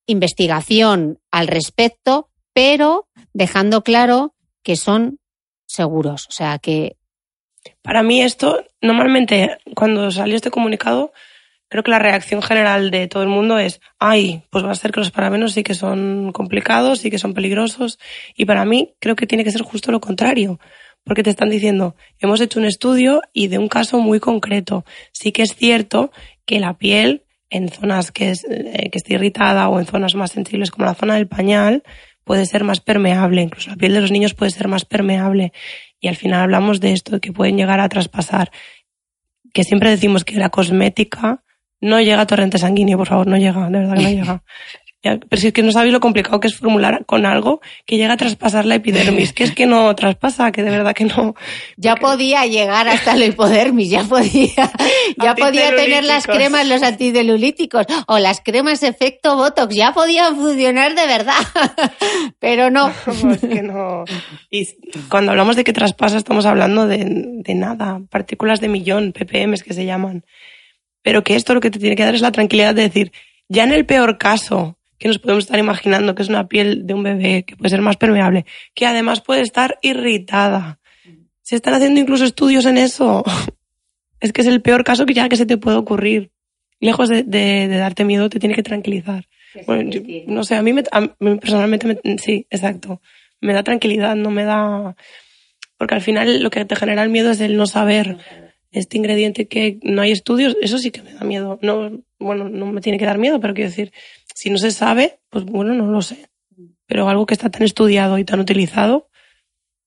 investigación 0.05 1.19
al 1.31 1.47
respecto, 1.47 2.29
pero 2.53 3.07
dejando 3.33 3.83
claro 3.83 4.35
que 4.61 4.75
son 4.75 5.19
seguros. 5.65 6.27
O 6.27 6.31
sea, 6.31 6.59
que 6.59 6.97
para 7.81 8.03
mí 8.03 8.21
esto, 8.21 8.63
normalmente 8.81 9.57
cuando 9.75 10.11
salió 10.11 10.35
este 10.35 10.51
comunicado, 10.51 11.11
creo 11.69 11.83
que 11.83 11.91
la 11.91 11.99
reacción 11.99 12.41
general 12.41 12.91
de 12.91 13.07
todo 13.07 13.23
el 13.23 13.29
mundo 13.29 13.59
es, 13.59 13.79
ay, 13.99 14.43
pues 14.49 14.65
va 14.65 14.71
a 14.71 14.75
ser 14.75 14.91
que 14.91 14.99
los 14.99 15.11
parabenos 15.11 15.53
sí 15.53 15.63
que 15.63 15.75
son 15.75 16.31
complicados, 16.33 16.99
sí 16.99 17.09
que 17.09 17.19
son 17.19 17.33
peligrosos. 17.33 17.99
Y 18.35 18.45
para 18.45 18.65
mí 18.65 18.95
creo 18.99 19.15
que 19.15 19.27
tiene 19.27 19.43
que 19.43 19.51
ser 19.51 19.61
justo 19.61 19.91
lo 19.91 20.01
contrario, 20.01 20.59
porque 21.03 21.23
te 21.23 21.29
están 21.29 21.49
diciendo, 21.49 21.95
hemos 22.17 22.41
hecho 22.41 22.59
un 22.59 22.65
estudio 22.65 23.21
y 23.33 23.47
de 23.47 23.59
un 23.59 23.69
caso 23.69 23.99
muy 23.99 24.19
concreto. 24.19 24.83
Sí 25.13 25.31
que 25.31 25.43
es 25.43 25.55
cierto 25.55 26.11
que 26.45 26.59
la 26.59 26.77
piel 26.77 27.23
en 27.51 27.69
zonas 27.69 28.11
que, 28.11 28.31
es, 28.31 28.45
eh, 28.49 28.89
que 28.91 28.97
esté 28.97 29.13
irritada 29.13 29.69
o 29.69 29.79
en 29.79 29.85
zonas 29.85 30.15
más 30.15 30.31
sensibles 30.31 30.71
como 30.71 30.85
la 30.85 30.95
zona 30.95 31.15
del 31.15 31.27
pañal 31.27 31.83
puede 32.23 32.45
ser 32.45 32.63
más 32.63 32.79
permeable, 32.79 33.41
incluso 33.41 33.71
la 33.71 33.75
piel 33.75 33.93
de 33.93 34.01
los 34.01 34.11
niños 34.11 34.35
puede 34.35 34.51
ser 34.51 34.67
más 34.67 34.85
permeable 34.85 35.51
y 35.99 36.07
al 36.07 36.15
final 36.15 36.41
hablamos 36.41 36.79
de 36.79 36.93
esto, 36.93 37.19
que 37.19 37.33
pueden 37.33 37.57
llegar 37.57 37.79
a 37.79 37.89
traspasar, 37.89 38.51
que 39.53 39.63
siempre 39.63 39.89
decimos 39.89 40.23
que 40.23 40.35
la 40.35 40.49
cosmética 40.49 41.43
no 41.81 41.99
llega 42.01 42.21
a 42.21 42.27
torrente 42.27 42.57
sanguíneo, 42.57 42.97
por 42.97 43.07
favor, 43.07 43.27
no 43.27 43.37
llega, 43.37 43.69
de 43.69 43.79
verdad 43.79 43.95
que 43.95 44.03
no 44.03 44.09
llega. 44.09 44.43
Pero 45.01 45.41
si 45.41 45.47
es 45.47 45.53
que 45.53 45.63
no 45.63 45.71
sabéis 45.71 45.93
lo 45.93 46.01
complicado 46.01 46.41
que 46.41 46.49
es 46.49 46.57
formular 46.57 47.05
con 47.05 47.25
algo 47.25 47.61
que 47.85 47.95
llega 47.95 48.13
a 48.13 48.17
traspasar 48.17 48.65
la 48.65 48.75
epidermis, 48.75 49.31
que 49.31 49.45
es 49.45 49.55
que 49.55 49.65
no 49.65 49.95
traspasa, 49.95 50.51
que 50.51 50.61
de 50.61 50.71
verdad 50.71 50.93
que 50.93 51.05
no. 51.05 51.35
Ya 51.77 51.95
podía 51.95 52.45
llegar 52.45 52.87
hasta 52.89 53.15
la 53.15 53.25
hipodermis, 53.25 53.89
ya 53.89 54.03
podía, 54.03 54.71
ya 55.23 55.35
podía 55.35 55.73
tener 55.73 56.03
las 56.03 56.27
cremas, 56.27 56.67
los 56.67 56.83
antidelulíticos 56.83 57.85
o 58.07 58.19
las 58.19 58.41
cremas 58.41 58.83
efecto 58.83 59.37
Botox, 59.37 59.73
ya 59.73 59.93
podían 59.93 60.35
funcionar 60.35 60.95
de 60.95 61.07
verdad. 61.07 61.39
Pero 62.39 62.69
no. 62.69 62.89
es 63.31 63.39
que 63.39 63.61
no. 63.61 64.03
Y 64.49 64.67
cuando 65.07 65.31
hablamos 65.31 65.55
de 65.55 65.63
que 65.63 65.71
traspasa 65.71 66.17
estamos 66.17 66.45
hablando 66.45 66.87
de, 66.87 67.05
de 67.05 67.55
nada, 67.55 68.01
partículas 68.09 68.59
de 68.59 68.67
millón, 68.67 69.13
ppm 69.13 69.55
que 69.63 69.73
se 69.73 69.85
llaman. 69.85 70.25
Pero 71.01 71.23
que 71.23 71.35
esto 71.35 71.53
lo 71.53 71.61
que 71.61 71.71
te 71.71 71.79
tiene 71.79 71.95
que 71.95 72.03
dar 72.03 72.15
es 72.15 72.21
la 72.21 72.33
tranquilidad 72.33 72.75
de 72.75 72.81
decir, 72.81 73.13
ya 73.47 73.63
en 73.63 73.71
el 73.71 73.85
peor 73.85 74.17
caso, 74.17 74.78
que 74.99 75.07
nos 75.07 75.17
podemos 75.19 75.45
estar 75.45 75.57
imaginando 75.57 76.13
que 76.13 76.21
es 76.21 76.29
una 76.29 76.47
piel 76.47 76.85
de 76.85 76.93
un 76.93 77.01
bebé 77.03 77.43
que 77.43 77.55
puede 77.55 77.69
ser 77.69 77.81
más 77.81 77.97
permeable, 77.97 78.45
que 78.75 78.85
además 78.85 79.21
puede 79.21 79.41
estar 79.41 79.79
irritada. 79.81 80.79
Se 81.41 81.55
están 81.55 81.73
haciendo 81.73 81.99
incluso 81.99 82.25
estudios 82.25 82.65
en 82.65 82.77
eso. 82.77 83.23
Es 84.21 84.33
que 84.33 84.41
es 84.41 84.47
el 84.47 84.61
peor 84.61 84.83
caso 84.83 85.05
que 85.05 85.13
ya 85.13 85.29
que 85.29 85.37
se 85.37 85.45
te 85.45 85.57
puede 85.57 85.77
ocurrir. 85.77 86.31
lejos 86.81 87.07
de, 87.09 87.23
de- 87.23 87.67
de 87.69 87.77
darte 87.77 88.03
miedo, 88.03 88.29
te 88.29 88.37
tiene 88.39 88.53
que 88.55 88.63
tranquilizar. 88.63 89.25
Bueno, 89.65 89.89
yo- 89.89 90.01
no 90.27 90.43
sé, 90.43 90.55
a 90.55 90.61
mí, 90.61 90.73
me- 90.73 90.83
a 90.91 90.99
mí 91.01 91.35
personalmente, 91.39 91.87
me- 91.87 92.17
sí, 92.17 92.45
exacto. 92.49 93.01
Me 93.41 93.53
da 93.53 93.63
tranquilidad, 93.63 94.15
no 94.17 94.29
me 94.29 94.43
da... 94.43 94.95
Porque 95.77 95.95
al 95.95 96.01
final 96.01 96.43
lo 96.43 96.49
que 96.49 96.65
te 96.65 96.75
genera 96.75 97.01
el 97.03 97.09
miedo 97.09 97.31
es 97.31 97.39
el 97.39 97.55
no 97.55 97.65
saber 97.65 98.17
este 98.71 98.97
ingrediente 98.97 99.47
que 99.47 99.79
no 99.83 100.01
hay 100.01 100.11
estudios, 100.11 100.57
eso 100.61 100.77
sí 100.77 100.91
que 100.91 101.01
me 101.01 101.13
da 101.13 101.21
miedo. 101.25 101.57
No, 101.61 102.01
bueno, 102.19 102.49
no 102.49 102.65
me 102.73 102.81
tiene 102.81 102.97
que 102.99 103.05
dar 103.05 103.17
miedo, 103.17 103.39
pero 103.39 103.53
quiero 103.53 103.69
decir, 103.69 103.91
si 104.39 104.49
no 104.49 104.57
se 104.57 104.71
sabe, 104.71 105.19
pues 105.29 105.43
bueno, 105.43 105.73
no 105.73 105.85
lo 105.87 106.01
sé. 106.01 106.29
Pero 106.87 107.09
algo 107.09 107.25
que 107.25 107.33
está 107.33 107.49
tan 107.49 107.63
estudiado 107.63 108.17
y 108.17 108.23
tan 108.23 108.39
utilizado, 108.39 109.09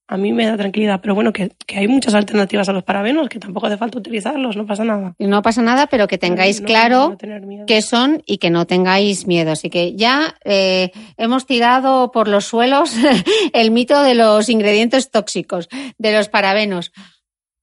a 0.08 0.18
mí 0.18 0.34
me 0.34 0.44
da 0.44 0.58
tranquilidad. 0.58 1.00
Pero 1.00 1.14
bueno, 1.14 1.32
que, 1.32 1.52
que 1.66 1.78
hay 1.78 1.88
muchas 1.88 2.12
alternativas 2.14 2.68
a 2.68 2.74
los 2.74 2.82
parabenos, 2.82 3.30
que 3.30 3.38
tampoco 3.38 3.66
hace 3.68 3.78
falta 3.78 3.96
utilizarlos, 3.96 4.54
no 4.58 4.66
pasa 4.66 4.84
nada. 4.84 5.14
No 5.18 5.40
pasa 5.40 5.62
nada, 5.62 5.86
pero 5.86 6.06
que 6.06 6.18
tengáis 6.18 6.60
No- 6.60 6.66
claro 6.66 7.16
no 7.18 7.64
qué 7.66 7.80
son 7.80 8.22
y 8.26 8.36
que 8.36 8.50
no 8.50 8.66
tengáis 8.66 9.26
miedo. 9.26 9.52
Así 9.52 9.70
que 9.70 9.96
ya 9.96 10.34
eh, 10.44 10.92
hemos 11.16 11.46
tirado 11.46 12.12
por 12.12 12.28
los 12.28 12.44
suelos 12.44 12.94
el 13.54 13.70
mito 13.70 14.02
de 14.02 14.14
los 14.14 14.50
ingredientes 14.50 15.10
tóxicos, 15.10 15.70
de 15.96 16.12
los 16.12 16.28
parabenos. 16.28 16.92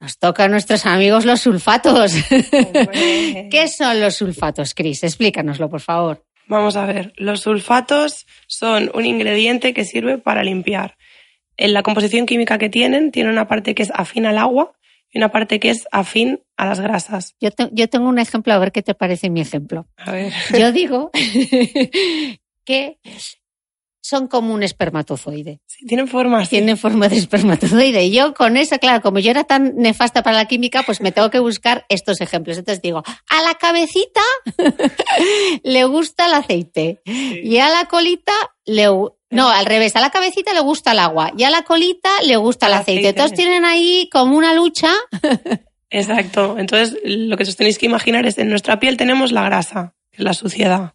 Nos 0.02 0.17
toca 0.17 0.45
a 0.45 0.47
nuestros 0.47 0.88
amigos 0.88 1.25
los 1.25 1.41
sulfatos. 1.41 2.13
¿Qué 2.32 3.67
son 3.67 3.99
los 3.99 4.15
sulfatos, 4.15 4.73
Cris? 4.73 5.04
Explícanoslo, 5.04 5.69
por 5.69 5.82
favor. 5.82 6.25
Vamos 6.49 6.75
a 6.75 6.85
ver, 6.85 7.13
los 7.15 7.39
sulfatos 7.41 8.25
son 8.47 8.91
un 8.93 9.05
ingrediente 9.05 9.73
que 9.73 9.85
sirve 9.85 10.17
para 10.17 10.43
limpiar. 10.43 10.97
En 11.55 11.73
la 11.73 11.83
composición 11.83 12.25
química 12.25 12.57
que 12.57 12.69
tienen, 12.69 13.12
tiene 13.12 13.29
una 13.29 13.47
parte 13.47 13.73
que 13.75 13.83
es 13.83 13.91
afín 13.93 14.25
al 14.25 14.38
agua 14.38 14.73
y 15.12 15.19
una 15.19 15.29
parte 15.31 15.59
que 15.59 15.69
es 15.69 15.88
afín 15.91 16.41
a 16.57 16.65
las 16.65 16.79
grasas. 16.79 17.35
Yo, 17.39 17.51
te- 17.51 17.69
yo 17.71 17.88
tengo 17.88 18.09
un 18.09 18.19
ejemplo, 18.19 18.51
a 18.53 18.57
ver 18.59 18.71
qué 18.71 18.81
te 18.81 18.93
parece 18.95 19.29
mi 19.29 19.41
ejemplo. 19.41 19.88
A 19.97 20.12
ver. 20.12 20.33
Yo 20.57 20.71
digo 20.71 21.12
que 22.65 22.97
son 24.01 24.27
como 24.27 24.53
un 24.53 24.63
espermatozoide. 24.63 25.59
Sí, 25.65 25.85
tienen 25.85 26.07
forma. 26.07 26.45
Tienen 26.45 26.77
forma 26.77 27.07
de 27.09 27.17
espermatozoide. 27.17 28.05
Y 28.05 28.12
yo 28.12 28.33
con 28.33 28.57
eso, 28.57 28.77
claro, 28.79 29.01
como 29.01 29.19
yo 29.19 29.31
era 29.31 29.43
tan 29.43 29.75
nefasta 29.75 30.23
para 30.23 30.38
la 30.38 30.45
química, 30.45 30.83
pues 30.83 31.01
me 31.01 31.12
tengo 31.12 31.29
que 31.29 31.39
buscar 31.39 31.85
estos 31.89 32.21
ejemplos. 32.21 32.57
Entonces 32.57 32.81
digo, 32.81 33.03
a 33.29 33.41
la 33.43 33.55
cabecita 33.55 34.21
le 35.63 35.83
gusta 35.85 36.27
el 36.27 36.33
aceite 36.33 37.01
y 37.05 37.57
a 37.57 37.69
la 37.69 37.85
colita 37.85 38.33
le... 38.65 38.88
No, 39.31 39.47
al 39.49 39.65
revés, 39.67 39.95
a 39.95 39.99
la 40.01 40.09
cabecita 40.09 40.53
le 40.53 40.62
gusta 40.62 40.93
el 40.93 40.99
agua 40.99 41.31
y 41.38 41.43
a 41.43 41.51
la 41.51 41.62
colita 41.62 42.09
le 42.25 42.35
gusta 42.38 42.65
el 42.65 42.73
El 42.73 42.79
aceite. 42.79 42.99
aceite. 43.01 43.09
Entonces 43.09 43.38
tienen 43.38 43.63
ahí 43.63 44.09
como 44.12 44.35
una 44.35 44.53
lucha. 44.55 44.91
Exacto. 45.91 46.57
Entonces, 46.57 46.97
lo 47.03 47.38
que 47.38 47.43
os 47.43 47.55
tenéis 47.55 47.77
que 47.77 47.85
imaginar 47.85 48.25
es 48.25 48.38
en 48.39 48.49
nuestra 48.49 48.79
piel 48.79 48.97
tenemos 48.97 49.31
la 49.31 49.43
grasa, 49.43 49.93
que 50.12 50.17
es 50.17 50.23
la 50.23 50.33
suciedad. 50.33 50.93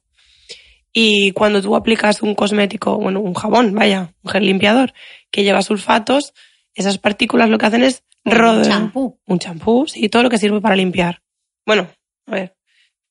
Y 0.96 1.32
cuando 1.32 1.60
tú 1.60 1.74
aplicas 1.74 2.22
un 2.22 2.34
cosmético, 2.36 2.96
bueno, 2.98 3.20
un 3.20 3.34
jabón, 3.34 3.74
vaya, 3.74 4.14
un 4.22 4.30
gel 4.30 4.46
limpiador, 4.46 4.94
que 5.32 5.42
lleva 5.42 5.60
sulfatos, 5.60 6.32
esas 6.72 6.98
partículas 6.98 7.50
lo 7.50 7.58
que 7.58 7.66
hacen 7.66 7.82
es 7.82 8.04
rodear. 8.24 8.64
champú. 8.66 9.18
Un 9.26 9.38
champú, 9.40 9.86
sí, 9.88 10.08
todo 10.08 10.22
lo 10.22 10.30
que 10.30 10.38
sirve 10.38 10.60
para 10.60 10.76
limpiar. 10.76 11.20
Bueno, 11.66 11.88
a 12.26 12.30
ver, 12.30 12.56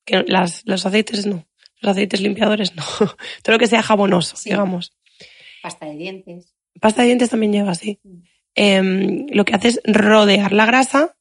que 0.06 0.24
las, 0.26 0.62
los 0.66 0.86
aceites 0.86 1.26
no. 1.26 1.46
Los 1.82 1.92
aceites 1.92 2.22
limpiadores 2.22 2.74
no. 2.74 2.84
todo 3.44 3.54
lo 3.54 3.60
que 3.60 3.68
sea 3.68 3.84
jabonoso, 3.84 4.38
Sí. 4.38 4.50
digamos. 4.52 4.94
Pasta 5.62 5.86
de 5.86 5.98
dientes. 5.98 6.56
Pasta 6.80 7.02
de 7.02 7.08
dientes 7.10 7.30
también 7.30 7.52
lleva 7.52 7.72
así. 7.72 8.00
Em, 8.56 9.26
lo 9.32 9.44
que 9.46 9.56
hace 9.56 9.68
es 9.70 9.82
rodear 9.84 10.54
la 10.54 10.66
grasa 10.66 11.16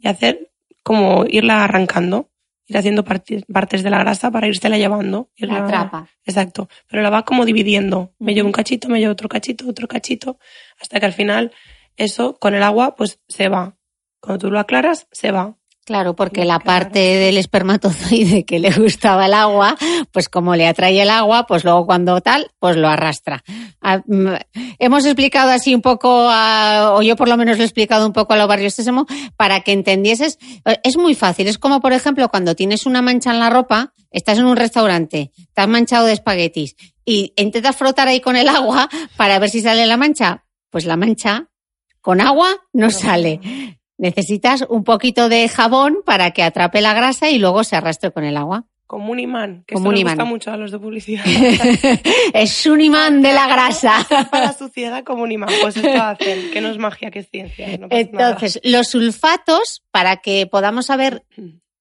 y 0.00 0.08
hacer 0.08 0.50
como 0.82 1.24
irla 1.28 1.64
arrancando, 1.64 2.30
ir 2.66 2.76
haciendo 2.76 3.04
partes 3.04 3.82
de 3.82 3.90
la 3.90 3.98
grasa 3.98 4.30
para 4.30 4.48
írsela 4.48 4.76
llevando. 4.76 5.30
La 5.36 5.64
atrapa. 5.64 6.08
Exacto. 6.24 6.68
Pero 6.88 7.02
la 7.02 7.10
va 7.10 7.24
como 7.24 7.44
dividiendo. 7.44 8.14
Me 8.18 8.34
llevo 8.34 8.46
un 8.46 8.52
cachito, 8.52 8.88
me 8.88 8.98
llevo 8.98 9.12
otro 9.12 9.28
cachito, 9.28 9.68
otro 9.68 9.86
cachito, 9.88 10.38
hasta 10.80 11.00
que 11.00 11.06
al 11.06 11.12
final 11.12 11.52
eso 11.96 12.36
con 12.38 12.54
el 12.54 12.62
agua 12.62 12.94
pues 12.96 13.20
se 13.28 13.48
va. 13.48 13.76
Cuando 14.20 14.46
tú 14.46 14.50
lo 14.50 14.58
aclaras, 14.58 15.06
se 15.12 15.30
va. 15.30 15.56
Claro, 15.86 16.16
porque 16.16 16.44
la 16.44 16.58
parte 16.58 16.98
del 16.98 17.38
espermatozoide 17.38 18.44
que 18.44 18.58
le 18.58 18.72
gustaba 18.72 19.26
el 19.26 19.34
agua, 19.34 19.76
pues 20.10 20.28
como 20.28 20.56
le 20.56 20.66
atrae 20.66 21.00
el 21.00 21.10
agua, 21.10 21.46
pues 21.46 21.62
luego 21.62 21.86
cuando 21.86 22.20
tal, 22.20 22.50
pues 22.58 22.76
lo 22.76 22.88
arrastra. 22.88 23.44
Ah, 23.80 24.02
mm, 24.04 24.30
Hemos 24.80 25.04
explicado 25.04 25.52
así 25.52 25.76
un 25.76 25.82
poco, 25.82 26.28
a- 26.28 26.90
o 26.94 27.02
yo 27.02 27.14
por 27.14 27.28
lo 27.28 27.36
menos 27.36 27.56
lo 27.56 27.62
he 27.62 27.66
explicado 27.66 28.04
un 28.04 28.12
poco 28.12 28.32
a 28.32 28.36
los 28.36 28.48
barrios 28.48 28.74
Sésamo, 28.74 29.06
para 29.36 29.60
que 29.60 29.70
entendieses. 29.70 30.38
Eh, 30.64 30.80
Es 30.82 30.96
muy 30.96 31.14
fácil, 31.14 31.46
es 31.46 31.56
como 31.56 31.80
por 31.80 31.92
ejemplo 31.92 32.28
cuando 32.30 32.56
tienes 32.56 32.84
una 32.84 33.00
mancha 33.00 33.30
en 33.30 33.38
la 33.38 33.48
ropa, 33.48 33.92
estás 34.10 34.38
en 34.38 34.46
un 34.46 34.56
restaurante, 34.56 35.30
te 35.54 35.60
has 35.62 35.68
manchado 35.68 36.06
de 36.06 36.14
espaguetis 36.14 36.74
y 37.04 37.32
intentas 37.36 37.76
frotar 37.76 38.08
ahí 38.08 38.20
con 38.20 38.34
el 38.34 38.48
agua 38.48 38.88
para 39.16 39.38
ver 39.38 39.50
si 39.50 39.60
sale 39.60 39.86
la 39.86 39.96
mancha. 39.96 40.44
Pues 40.68 40.84
la 40.84 40.96
mancha 40.96 41.46
con 42.00 42.20
agua 42.20 42.48
no 42.72 42.90
sale. 42.90 43.40
Necesitas 43.98 44.64
un 44.68 44.84
poquito 44.84 45.28
de 45.28 45.48
jabón 45.48 45.98
para 46.04 46.30
que 46.32 46.42
atrape 46.42 46.80
la 46.80 46.94
grasa 46.94 47.30
y 47.30 47.38
luego 47.38 47.64
se 47.64 47.76
arrastre 47.76 48.10
con 48.10 48.24
el 48.24 48.36
agua. 48.36 48.64
Como 48.86 49.10
un 49.10 49.18
imán, 49.18 49.64
que 49.66 49.74
Como 49.74 49.88
un 49.88 49.96
imán. 49.96 50.14
gusta 50.14 50.24
mucho 50.24 50.52
a 50.52 50.56
los 50.56 50.70
de 50.70 50.78
publicidad. 50.78 51.24
es 52.34 52.66
un 52.66 52.80
imán 52.80 53.20
de 53.20 53.32
la 53.32 53.48
grasa. 53.48 54.06
Para 54.30 54.46
la 54.46 54.52
suciedad 54.52 55.02
como 55.02 55.24
un 55.24 55.32
imán. 55.32 55.48
Pues 55.60 55.76
esto 55.76 55.90
hacen, 56.00 56.50
que 56.52 56.60
no 56.60 56.68
es 56.68 56.78
magia, 56.78 57.10
que 57.10 57.20
es 57.20 57.28
ciencia. 57.28 57.66
no 57.78 57.88
pasa 57.88 58.02
nada. 58.12 58.28
Entonces, 58.28 58.60
los 58.62 58.86
sulfatos, 58.88 59.82
para 59.90 60.18
que 60.18 60.46
podamos 60.46 60.86
saber 60.86 61.24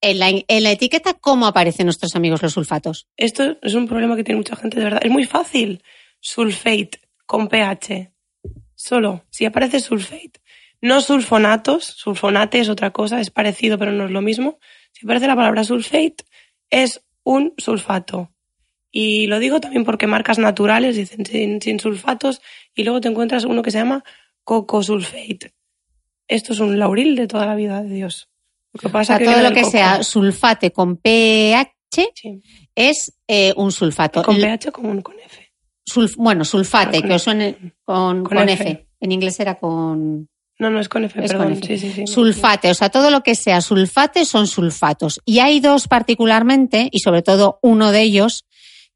en 0.01 0.19
la, 0.19 0.29
en 0.29 0.63
la 0.63 0.71
etiqueta 0.71 1.13
cómo 1.13 1.45
aparecen 1.45 1.85
nuestros 1.85 2.15
amigos 2.15 2.41
los 2.41 2.53
sulfatos. 2.53 3.07
Esto 3.17 3.57
es 3.61 3.75
un 3.75 3.87
problema 3.87 4.15
que 4.15 4.23
tiene 4.23 4.37
mucha 4.39 4.55
gente, 4.55 4.79
de 4.79 4.85
verdad. 4.85 5.01
Es 5.03 5.11
muy 5.11 5.25
fácil. 5.25 5.83
Sulfate 6.19 7.01
con 7.27 7.49
pH. 7.49 8.11
Solo. 8.73 9.25
Si 9.29 9.45
aparece 9.45 9.79
sulfate. 9.79 10.41
No 10.85 11.01
sulfonatos. 11.01 11.83
Sulfonate 11.85 12.59
es 12.59 12.69
otra 12.69 12.91
cosa, 12.91 13.19
es 13.19 13.31
parecido, 13.31 13.77
pero 13.77 13.91
no 13.91 14.05
es 14.05 14.11
lo 14.11 14.21
mismo. 14.21 14.59
Si 14.91 15.05
aparece 15.05 15.27
la 15.27 15.35
palabra 15.35 15.63
sulfate, 15.63 16.17
es 16.69 17.01
un 17.23 17.53
sulfato. 17.57 18.31
Y 18.91 19.27
lo 19.27 19.39
digo 19.39 19.59
también 19.59 19.83
porque 19.83 20.07
marcas 20.07 20.37
naturales 20.39 20.95
dicen 20.95 21.25
sin, 21.25 21.61
sin 21.61 21.79
sulfatos 21.79 22.41
y 22.73 22.83
luego 22.83 23.01
te 23.01 23.07
encuentras 23.09 23.43
uno 23.45 23.61
que 23.61 23.71
se 23.71 23.79
llama 23.79 24.03
cocosulfate. 24.43 25.53
Esto 26.27 26.53
es 26.53 26.59
un 26.59 26.79
lauril 26.79 27.15
de 27.15 27.27
toda 27.27 27.45
la 27.45 27.55
vida 27.55 27.83
de 27.83 27.89
Dios. 27.93 28.29
Lo 28.73 28.79
que 28.79 28.87
O 28.87 28.91
pasa 28.91 29.17
sea, 29.17 29.19
que 29.19 29.25
todo 29.33 29.41
lo 29.43 29.53
que 29.53 29.61
coco. 29.61 29.71
sea 29.71 30.03
sulfate 30.03 30.71
con 30.71 30.97
pH 30.97 31.71
Sí. 32.13 32.41
es 32.75 33.13
eh, 33.27 33.53
un 33.55 33.71
sulfato. 33.71 34.21
Con 34.23 34.35
pH 34.35 34.71
como 34.71 35.01
con 35.01 35.15
F. 35.19 35.51
sulf- 35.89 36.15
bueno, 36.17 36.43
sulfate, 36.45 36.99
Con 36.99 37.09
que 37.09 37.15
os 37.15 37.21
suene 37.23 37.55
con, 37.85 38.23
Con 38.23 38.37
con 38.37 38.49
F. 38.49 38.63
F. 38.63 38.87
En 38.99 39.11
inglés 39.11 39.39
era 39.39 39.55
con... 39.55 40.27
No, 40.57 40.69
no 40.69 40.79
es 40.79 40.87
con 40.87 41.03
F, 41.03 41.19
Es 41.23 41.31
con 41.33 41.41
perdón. 41.41 41.57
F. 41.57 41.67
Sí, 41.67 41.77
sí, 41.77 41.91
sí. 41.93 42.07
Sulfate, 42.07 42.69
o 42.69 42.73
sea, 42.73 42.89
todo 42.89 43.11
lo 43.11 43.21
que 43.21 43.35
sea 43.35 43.59
sulfate 43.61 44.23
son 44.25 44.47
sulfatos. 44.47 45.19
Y 45.25 45.39
hay 45.39 45.59
dos 45.59 45.87
particularmente, 45.87 46.87
y 46.91 46.99
sobre 46.99 47.21
todo 47.21 47.59
uno 47.61 47.91
de 47.91 48.01
ellos, 48.01 48.45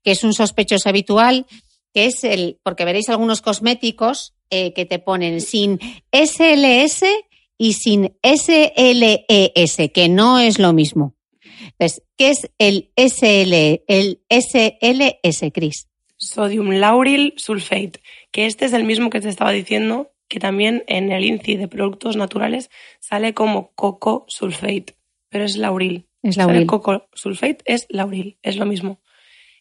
que 0.04 0.12
es 0.12 0.24
un 0.24 0.34
sospechoso 0.34 0.88
habitual, 0.88 1.46
que 1.94 2.06
es 2.06 2.24
el, 2.24 2.60
porque 2.64 2.86
veréis 2.86 3.10
algunos 3.10 3.42
cosméticos 3.42 4.34
eh, 4.50 4.74
que 4.74 4.86
te 4.86 5.00
ponen 5.00 5.42
sin 5.42 5.80
SLS 6.12 7.04
y 7.58 7.74
sin 7.74 8.16
SLES, 8.24 9.92
que 9.94 10.08
no 10.10 10.40
es 10.40 10.60
lo 10.60 10.72
mismo. 10.72 11.16
Entonces, 11.78 12.02
¿qué 12.18 12.30
es 12.30 12.50
el 12.58 12.92
SL, 12.96 13.84
el 13.88 14.22
SLS, 14.30 15.52
Cris? 15.54 15.88
Sodium 16.18 16.72
lauril 16.72 17.34
sulfate, 17.38 18.00
que 18.32 18.46
este 18.46 18.66
es 18.66 18.74
el 18.74 18.84
mismo 18.86 19.10
que 19.10 19.22
te 19.22 19.30
estaba 19.30 19.52
diciendo, 19.52 20.12
que 20.30 20.40
también 20.40 20.84
en 20.88 21.12
el 21.12 21.26
INCI 21.26 21.58
de 21.58 21.68
productos 21.68 22.16
naturales 22.16 22.70
sale 23.00 23.34
como 23.34 23.74
coco 23.74 24.26
sulfate, 24.30 24.96
pero 25.28 25.44
es 25.44 25.58
lauril. 25.58 26.08
Es 26.22 26.38
lauril. 26.38 26.68
coco 26.68 27.10
sulfate 27.14 27.64
es 27.66 27.88
lauril, 27.90 28.38
es 28.42 28.56
lo 28.56 28.66
mismo. 28.66 29.02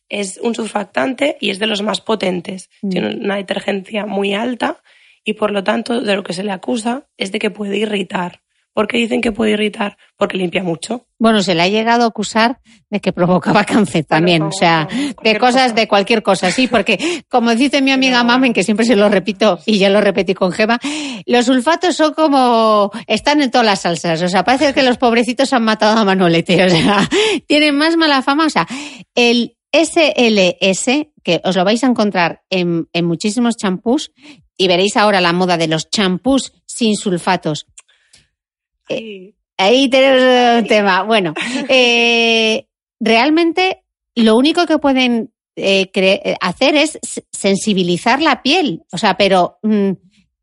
Es 0.08 0.38
un 0.38 0.54
surfactante 0.54 1.36
y 1.40 1.50
es 1.50 1.58
de 1.58 1.66
los 1.66 1.82
más 1.82 2.00
potentes. 2.00 2.70
Mm. 2.82 2.88
Tiene 2.90 3.16
una 3.16 3.36
detergencia 3.36 4.06
muy 4.06 4.34
alta 4.34 4.82
y 5.24 5.34
por 5.34 5.50
lo 5.50 5.64
tanto 5.64 6.00
de 6.00 6.14
lo 6.14 6.22
que 6.22 6.32
se 6.32 6.44
le 6.44 6.52
acusa 6.52 7.08
es 7.16 7.32
de 7.32 7.38
que 7.38 7.50
puede 7.50 7.78
irritar. 7.78 8.42
¿Por 8.78 8.86
qué 8.86 8.96
dicen 8.98 9.20
que 9.20 9.32
puede 9.32 9.54
irritar? 9.54 9.98
Porque 10.16 10.36
limpia 10.36 10.62
mucho. 10.62 11.04
Bueno, 11.18 11.42
se 11.42 11.56
le 11.56 11.62
ha 11.62 11.66
llegado 11.66 12.04
a 12.04 12.06
acusar 12.06 12.60
de 12.90 13.00
que 13.00 13.12
provocaba 13.12 13.64
cáncer 13.64 14.04
también, 14.04 14.42
Bueno, 14.42 14.54
o 14.54 14.56
sea, 14.56 14.86
de 15.20 15.36
cosas, 15.36 15.62
cosa. 15.62 15.74
de 15.74 15.88
cualquier 15.88 16.22
cosa, 16.22 16.52
sí, 16.52 16.68
porque 16.68 17.24
como 17.28 17.52
dice 17.56 17.82
mi 17.82 17.90
amiga 17.90 18.22
Mamen, 18.22 18.52
que 18.52 18.62
siempre 18.62 18.86
se 18.86 18.94
lo 18.94 19.08
repito 19.08 19.58
y 19.66 19.78
ya 19.78 19.90
lo 19.90 20.00
repetí 20.00 20.32
con 20.32 20.52
Gema, 20.52 20.78
los 21.26 21.46
sulfatos 21.46 21.96
son 21.96 22.14
como, 22.14 22.92
están 23.08 23.42
en 23.42 23.50
todas 23.50 23.66
las 23.66 23.80
salsas, 23.80 24.22
o 24.22 24.28
sea, 24.28 24.44
parece 24.44 24.72
que 24.72 24.84
los 24.84 24.96
pobrecitos 24.96 25.52
han 25.52 25.64
matado 25.64 25.98
a 25.98 26.04
Manolete, 26.04 26.64
o 26.64 26.70
sea, 26.70 27.00
tienen 27.48 27.76
más 27.76 27.96
mala 27.96 28.22
fama, 28.22 28.46
o 28.46 28.50
sea, 28.50 28.68
el 29.16 29.56
SLS, 29.72 31.08
que 31.24 31.40
os 31.42 31.56
lo 31.56 31.64
vais 31.64 31.82
a 31.82 31.88
encontrar 31.88 32.42
en, 32.48 32.86
en 32.92 33.04
muchísimos 33.06 33.56
champús, 33.56 34.12
y 34.56 34.68
veréis 34.68 34.96
ahora 34.96 35.20
la 35.20 35.32
moda 35.32 35.56
de 35.56 35.66
los 35.66 35.90
champús 35.90 36.52
sin 36.66 36.96
sulfatos. 36.96 37.66
Y 38.88 39.34
Ahí 39.58 39.90
tenemos 39.90 40.62
un 40.62 40.68
tema. 40.68 41.02
Bueno, 41.02 41.34
eh, 41.68 42.66
realmente 43.00 43.82
lo 44.14 44.36
único 44.36 44.66
que 44.66 44.78
pueden 44.78 45.32
eh, 45.56 45.90
hacer 46.40 46.76
es 46.76 46.98
sensibilizar 47.32 48.22
la 48.22 48.42
piel. 48.42 48.84
O 48.92 48.98
sea, 48.98 49.16
pero 49.16 49.58
mm, 49.62 49.90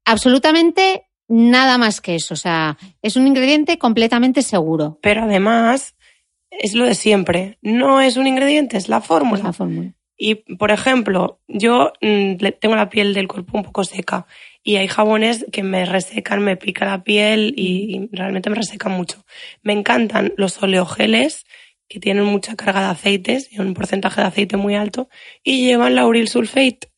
absolutamente 0.03 1.07
nada 1.29 1.77
más 1.77 2.01
que 2.01 2.15
eso. 2.15 2.33
O 2.33 2.37
sea, 2.37 2.77
es 3.01 3.15
un 3.15 3.25
ingrediente 3.25 3.77
completamente 3.77 4.41
seguro. 4.41 4.99
Pero 5.01 5.23
además, 5.23 5.95
es 6.49 6.73
lo 6.73 6.85
de 6.85 6.93
siempre. 6.93 7.57
No 7.61 8.01
es 8.01 8.17
un 8.17 8.27
ingrediente, 8.27 8.75
es 8.75 8.89
la 8.89 8.97
Es 8.97 9.05
fórmula. 9.05 9.43
la 9.43 9.53
fórmula. 9.53 9.93
Y, 10.17 10.35
por 10.35 10.71
ejemplo, 10.71 11.39
yo 11.47 11.93
mm, 12.01 12.35
tengo 12.59 12.75
la 12.75 12.89
piel 12.89 13.13
del 13.13 13.29
cuerpo 13.29 13.57
un 13.57 13.63
poco 13.63 13.85
seca 13.85 14.27
y 14.67 14.77
hay 14.77 14.87
jabones 14.87 15.45
que 15.51 15.61
me 15.61 15.85
resecan, 15.85 16.41
me 16.41 16.57
pica 16.57 16.85
la 16.85 17.03
piel 17.03 17.53
y, 17.55 17.95
y 17.95 18.09
realmente 18.11 18.49
me 18.49 18.55
resecan 18.55 18.93
mucho. 18.93 19.23
Me 19.61 19.73
encantan 19.73 20.33
los 20.37 20.61
oleogeles 20.61 21.45
que 21.87 21.99
tienen 21.99 22.25
mucha 22.25 22.55
carga 22.55 22.81
de 22.81 22.87
aceites 22.87 23.47
y 23.51 23.59
un 23.59 23.75
porcentaje 23.75 24.21
de 24.21 24.27
aceite 24.27 24.57
muy 24.57 24.73
alto 24.73 25.07
y 25.43 25.67
llevan 25.67 25.93
lauril 25.93 26.27
sulfate. 26.27 26.89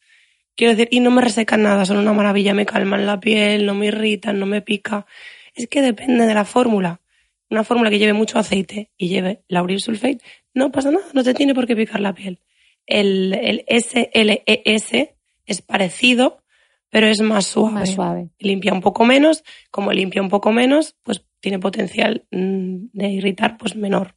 Quiero 0.55 0.71
decir, 0.71 0.87
y 0.91 1.01
no 1.01 1.11
me 1.11 1.21
resecan 1.21 1.61
nada, 1.61 1.85
son 1.85 1.97
una 1.97 2.13
maravilla, 2.13 2.53
me 2.53 2.65
calman 2.65 3.05
la 3.05 3.19
piel, 3.19 3.65
no 3.65 3.75
me 3.75 3.87
irritan, 3.87 4.39
no 4.39 4.45
me 4.45 4.61
pica. 4.61 5.05
Es 5.53 5.67
que 5.67 5.81
depende 5.81 6.25
de 6.25 6.33
la 6.33 6.45
fórmula. 6.45 7.01
Una 7.49 7.65
fórmula 7.65 7.89
que 7.89 7.99
lleve 7.99 8.13
mucho 8.13 8.39
aceite 8.39 8.91
y 8.97 9.09
lleve 9.09 9.43
lauril 9.49 9.81
sulfate, 9.81 10.19
no 10.53 10.71
pasa 10.71 10.89
nada, 10.89 11.05
no 11.13 11.21
te 11.21 11.33
tiene 11.33 11.53
por 11.53 11.67
qué 11.67 11.75
picar 11.75 11.99
la 11.99 12.15
piel. 12.15 12.39
El, 12.85 13.33
el 13.33 13.65
SLES 13.67 15.09
es 15.45 15.61
parecido, 15.61 16.41
pero 16.89 17.07
es 17.07 17.21
más 17.21 17.45
suave. 17.45 17.73
Más 17.73 17.89
suave. 17.91 18.29
Limpia 18.39 18.73
un 18.73 18.81
poco 18.81 19.05
menos, 19.05 19.43
como 19.71 19.91
limpia 19.91 20.21
un 20.21 20.29
poco 20.29 20.51
menos, 20.51 20.95
pues 21.03 21.23
tiene 21.39 21.59
potencial 21.59 22.25
mm, 22.31 22.87
de 22.93 23.07
irritar 23.09 23.57
pues 23.57 23.75
menor. 23.75 24.15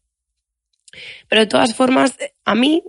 Pero 1.28 1.42
de 1.42 1.46
todas 1.46 1.74
formas, 1.74 2.16
a 2.44 2.54
mí 2.54 2.82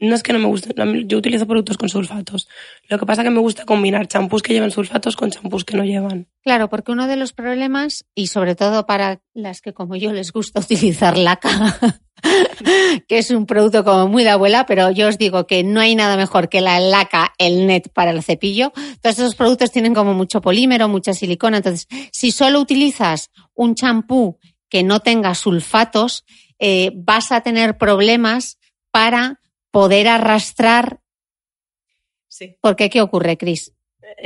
no 0.00 0.14
es 0.14 0.22
que 0.22 0.32
no 0.32 0.38
me 0.38 0.46
guste, 0.46 0.74
yo 1.06 1.18
utilizo 1.18 1.46
productos 1.46 1.76
con 1.76 1.88
sulfatos. 1.88 2.48
Lo 2.88 2.98
que 2.98 3.06
pasa 3.06 3.22
es 3.22 3.26
que 3.26 3.34
me 3.34 3.40
gusta 3.40 3.64
combinar 3.64 4.06
champús 4.06 4.42
que 4.42 4.52
llevan 4.52 4.70
sulfatos 4.70 5.16
con 5.16 5.30
champús 5.30 5.64
que 5.64 5.76
no 5.76 5.84
llevan. 5.84 6.28
Claro, 6.42 6.68
porque 6.68 6.92
uno 6.92 7.06
de 7.06 7.16
los 7.16 7.32
problemas, 7.32 8.04
y 8.14 8.28
sobre 8.28 8.54
todo 8.54 8.86
para 8.86 9.20
las 9.34 9.60
que 9.60 9.72
como 9.72 9.96
yo 9.96 10.12
les 10.12 10.32
gusta 10.32 10.60
utilizar 10.60 11.16
laca, 11.18 11.78
que 13.08 13.18
es 13.18 13.30
un 13.30 13.46
producto 13.46 13.84
como 13.84 14.08
muy 14.08 14.24
de 14.24 14.30
abuela, 14.30 14.66
pero 14.66 14.90
yo 14.90 15.08
os 15.08 15.18
digo 15.18 15.46
que 15.46 15.64
no 15.64 15.80
hay 15.80 15.94
nada 15.94 16.16
mejor 16.16 16.48
que 16.48 16.60
la 16.60 16.80
laca, 16.80 17.32
el 17.38 17.66
net 17.66 17.88
para 17.92 18.10
el 18.10 18.22
cepillo. 18.22 18.72
Todos 19.00 19.18
esos 19.18 19.34
productos 19.34 19.72
tienen 19.72 19.94
como 19.94 20.14
mucho 20.14 20.40
polímero, 20.40 20.88
mucha 20.88 21.12
silicona. 21.12 21.58
Entonces, 21.58 21.88
si 22.12 22.30
solo 22.30 22.60
utilizas 22.60 23.30
un 23.54 23.74
champú 23.74 24.38
que 24.68 24.82
no 24.82 25.00
tenga 25.00 25.34
sulfatos, 25.34 26.24
eh, 26.58 26.92
vas 26.94 27.32
a 27.32 27.40
tener 27.40 27.78
problemas 27.78 28.58
para 28.90 29.40
poder 29.70 30.08
arrastrar. 30.08 31.00
Sí. 32.28 32.56
Porque, 32.60 32.90
¿qué 32.90 33.00
ocurre, 33.00 33.36
Cris? 33.36 33.72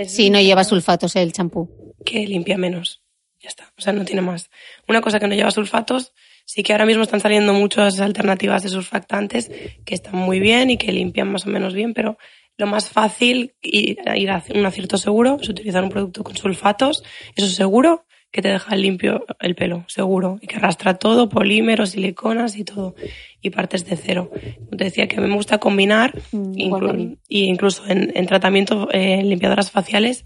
Si 0.06 0.30
no 0.30 0.40
lleva 0.40 0.64
sulfatos 0.64 1.16
el 1.16 1.32
champú. 1.32 1.94
que 2.04 2.26
limpia 2.26 2.56
menos. 2.58 3.02
Ya 3.40 3.48
está. 3.48 3.72
O 3.76 3.80
sea, 3.80 3.92
no 3.92 4.04
tiene 4.04 4.22
más. 4.22 4.50
Una 4.88 5.00
cosa 5.00 5.18
que 5.18 5.26
no 5.26 5.34
lleva 5.34 5.50
sulfatos, 5.50 6.12
sí 6.44 6.62
que 6.62 6.72
ahora 6.72 6.86
mismo 6.86 7.02
están 7.02 7.20
saliendo 7.20 7.52
muchas 7.52 7.98
alternativas 7.98 8.62
de 8.62 8.68
surfactantes 8.68 9.50
que 9.84 9.94
están 9.94 10.16
muy 10.16 10.38
bien 10.38 10.70
y 10.70 10.78
que 10.78 10.92
limpian 10.92 11.30
más 11.30 11.46
o 11.46 11.50
menos 11.50 11.74
bien, 11.74 11.92
pero 11.92 12.18
lo 12.56 12.66
más 12.66 12.88
fácil 12.88 13.54
y 13.60 13.98
ir 14.14 14.30
a 14.30 14.44
un 14.54 14.66
acierto 14.66 14.96
seguro 14.96 15.38
es 15.40 15.48
utilizar 15.48 15.82
un 15.82 15.90
producto 15.90 16.22
con 16.22 16.36
sulfatos. 16.36 17.02
Eso 17.34 17.46
es 17.46 17.54
seguro 17.56 18.04
que 18.32 18.42
te 18.42 18.48
deja 18.48 18.74
limpio 18.76 19.24
el 19.40 19.54
pelo, 19.54 19.84
seguro. 19.88 20.38
Y 20.40 20.46
que 20.48 20.56
arrastra 20.56 20.94
todo, 20.94 21.28
polímeros, 21.28 21.90
siliconas 21.90 22.56
y 22.56 22.64
todo. 22.64 22.94
Y 23.40 23.50
partes 23.50 23.84
de 23.86 23.96
cero. 23.96 24.30
Te 24.76 24.84
decía 24.84 25.06
que 25.06 25.16
a 25.18 25.20
mí 25.20 25.28
me 25.28 25.36
gusta 25.36 25.58
combinar 25.58 26.14
Mm, 26.32 26.52
inclu- 26.54 27.18
y 27.28 27.44
incluso 27.44 27.86
en, 27.86 28.10
en 28.16 28.26
tratamiento, 28.26 28.88
eh, 28.92 29.20
en 29.20 29.28
limpiadoras 29.28 29.70
faciales, 29.70 30.24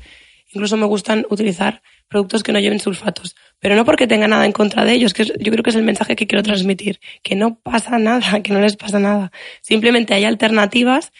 incluso 0.52 0.76
me 0.76 0.86
gustan 0.86 1.26
utilizar 1.30 1.82
productos 2.08 2.44
que 2.44 2.52
no 2.52 2.60
lleven 2.60 2.78
sulfatos. 2.78 3.34
Pero 3.58 3.74
no 3.74 3.84
porque 3.84 4.06
tenga 4.06 4.28
nada 4.28 4.46
en 4.46 4.52
contra 4.52 4.84
de 4.84 4.92
ellos, 4.92 5.12
que 5.12 5.22
es- 5.22 5.32
yo 5.40 5.50
creo 5.50 5.64
que 5.64 5.70
es 5.70 5.76
el 5.76 5.82
mensaje 5.82 6.14
que 6.14 6.28
quiero 6.28 6.44
transmitir, 6.44 7.00
que 7.24 7.34
no 7.34 7.58
pasa 7.58 7.98
nada, 7.98 8.40
que 8.42 8.52
no 8.52 8.60
les 8.60 8.76
pasa 8.76 9.00
nada. 9.00 9.32
Simplemente 9.62 10.14
hay 10.14 10.24
alternativas 10.24 11.12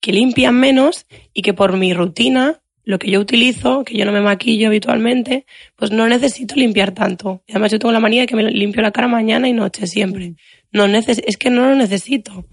que 0.00 0.12
limpian 0.12 0.54
menos 0.58 1.06
y 1.34 1.42
que 1.42 1.52
por 1.52 1.76
mi 1.76 1.92
rutina, 1.92 2.62
lo 2.90 2.98
que 2.98 3.10
yo 3.10 3.20
utilizo, 3.20 3.84
que 3.84 3.96
yo 3.96 4.04
no 4.04 4.12
me 4.12 4.20
maquillo 4.20 4.66
habitualmente, 4.66 5.46
pues 5.76 5.92
no 5.92 6.08
necesito 6.08 6.56
limpiar 6.56 6.92
tanto. 6.92 7.42
Además 7.48 7.70
yo 7.72 7.78
tengo 7.78 7.92
la 7.92 8.00
manía 8.00 8.22
de 8.22 8.26
que 8.26 8.36
me 8.36 8.50
limpio 8.50 8.82
la 8.82 8.90
cara 8.90 9.06
mañana 9.06 9.48
y 9.48 9.52
noche 9.52 9.86
siempre. 9.86 10.34
No 10.72 10.88
neces 10.88 11.22
es 11.24 11.36
que 11.36 11.50
no 11.50 11.68
lo 11.68 11.76
necesito. 11.76 12.48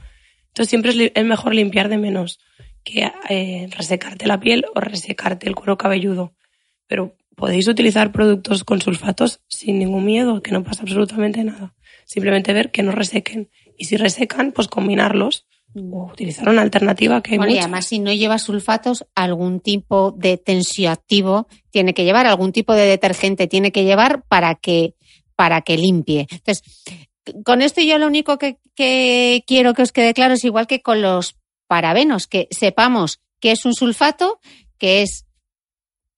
Entonces 0.50 0.70
siempre 0.70 1.12
es, 1.14 1.26
mejor 1.26 1.56
limpiar 1.56 1.90
de 1.90 1.98
menos 1.98 2.40
que 2.84 3.12
eh, 3.30 3.68
resecarte 3.76 4.28
la 4.28 4.40
piel 4.40 4.66
o 4.76 4.80
resecarte 4.80 5.50
el 5.50 5.56
cuero 5.56 5.78
cabelludo. 5.78 6.36
Pero 6.86 7.18
podéis 7.36 7.68
utilizar 7.68 8.12
productos 8.12 8.64
con 8.64 8.80
sulfatos 8.80 9.42
sin 9.48 9.80
ningún 9.80 10.06
miedo, 10.06 10.42
que 10.42 10.52
no 10.52 10.64
pasa 10.64 10.84
absolutamente 10.84 11.44
nada. 11.44 11.76
Simplemente 12.06 12.54
ver 12.54 12.70
que 12.70 12.84
no 12.84 12.92
resequen. 12.92 13.50
Y 13.76 13.86
si 13.86 13.98
resecan, 13.98 14.52
pues 14.52 14.68
combinarlos 14.68 15.47
utilizar 15.80 16.50
una 16.50 16.62
alternativa 16.62 17.22
que 17.22 17.32
hay 17.34 17.38
Bueno, 17.38 17.54
y 17.54 17.58
además, 17.60 17.86
si 17.86 18.00
no 18.00 18.14
lleva 18.14 18.40
sulfatos, 18.40 19.06
algún 19.16 19.60
tipo 19.60 20.12
de 20.12 20.38
tensioactivo 20.38 21.48
tiene 21.72 21.94
que 21.94 22.04
llevar, 22.04 22.26
algún 22.28 22.52
tipo 22.52 22.74
de 22.74 22.86
detergente 22.86 23.48
tiene 23.48 23.72
que 23.72 23.84
llevar 23.84 24.24
para 24.28 24.56
que, 24.56 24.96
para 25.36 25.62
que 25.62 25.78
limpie. 25.78 26.28
Entonces, 26.30 26.64
con 27.44 27.62
esto 27.62 27.82
yo 27.82 27.98
lo 27.98 28.08
único 28.08 28.38
que, 28.38 28.58
que 28.76 29.44
quiero 29.46 29.74
que 29.74 29.82
os 29.82 29.92
quede 29.92 30.14
claro 30.14 30.34
es 30.34 30.44
igual 30.44 30.68
que 30.68 30.82
con 30.82 31.02
los 31.02 31.36
parabenos, 31.68 32.28
que 32.28 32.48
sepamos 32.52 33.20
que 33.40 33.52
es 33.52 33.66
un 33.66 33.74
sulfato, 33.74 34.40
que 34.78 35.02
es 35.02 35.26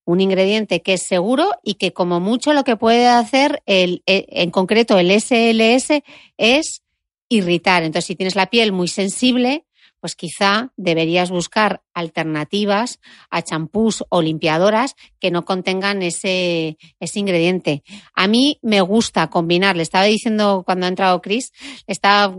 un 0.05 0.21
ingrediente 0.21 0.81
que 0.81 0.93
es 0.93 1.03
seguro 1.03 1.51
y 1.63 1.75
que 1.75 1.93
como 1.93 2.19
mucho 2.19 2.53
lo 2.53 2.63
que 2.63 2.75
puede 2.75 3.07
hacer 3.07 3.61
el, 3.67 4.01
eh, 4.07 4.25
en 4.29 4.49
concreto 4.49 4.97
el 4.97 5.11
SLS 5.11 6.01
es 6.37 6.81
irritar. 7.29 7.83
Entonces, 7.83 8.07
si 8.07 8.15
tienes 8.15 8.35
la 8.35 8.49
piel 8.49 8.71
muy 8.71 8.87
sensible, 8.87 9.65
pues 9.99 10.15
quizá 10.15 10.71
deberías 10.77 11.29
buscar 11.29 11.81
alternativas 11.93 12.99
a 13.29 13.41
champús 13.41 14.03
o 14.09 14.21
limpiadoras 14.21 14.95
que 15.19 15.31
no 15.31 15.45
contengan 15.45 16.01
ese, 16.01 16.77
ese 16.99 17.19
ingrediente. 17.19 17.83
A 18.13 18.27
mí 18.27 18.59
me 18.61 18.81
gusta 18.81 19.29
combinar, 19.29 19.75
le 19.75 19.83
estaba 19.83 20.05
diciendo 20.05 20.63
cuando 20.65 20.85
ha 20.85 20.89
entrado 20.89 21.21
Chris, 21.21 21.51
estaba 21.87 22.35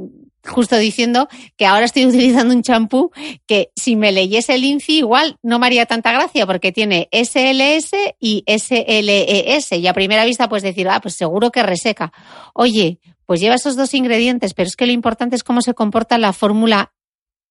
justo 0.46 0.76
diciendo 0.76 1.28
que 1.56 1.66
ahora 1.66 1.84
estoy 1.84 2.06
utilizando 2.06 2.54
un 2.54 2.62
champú 2.62 3.10
que 3.46 3.70
si 3.76 3.96
me 3.96 4.12
leyese 4.12 4.54
el 4.54 4.64
INCI 4.64 4.98
igual 4.98 5.36
no 5.42 5.58
me 5.58 5.66
haría 5.66 5.86
tanta 5.86 6.12
gracia 6.12 6.46
porque 6.46 6.72
tiene 6.72 7.08
SLS 7.12 7.92
y 8.18 8.44
SLES 8.46 9.72
y 9.72 9.86
a 9.86 9.92
primera 9.92 10.24
vista 10.24 10.48
pues 10.48 10.62
decir, 10.62 10.88
ah, 10.88 11.00
pues 11.00 11.14
seguro 11.14 11.50
que 11.50 11.62
reseca. 11.62 12.12
Oye, 12.54 12.98
pues 13.26 13.40
lleva 13.40 13.54
esos 13.54 13.76
dos 13.76 13.94
ingredientes, 13.94 14.54
pero 14.54 14.66
es 14.66 14.76
que 14.76 14.86
lo 14.86 14.92
importante 14.92 15.36
es 15.36 15.44
cómo 15.44 15.62
se 15.62 15.74
comporta 15.74 16.18
la 16.18 16.32
fórmula 16.32 16.92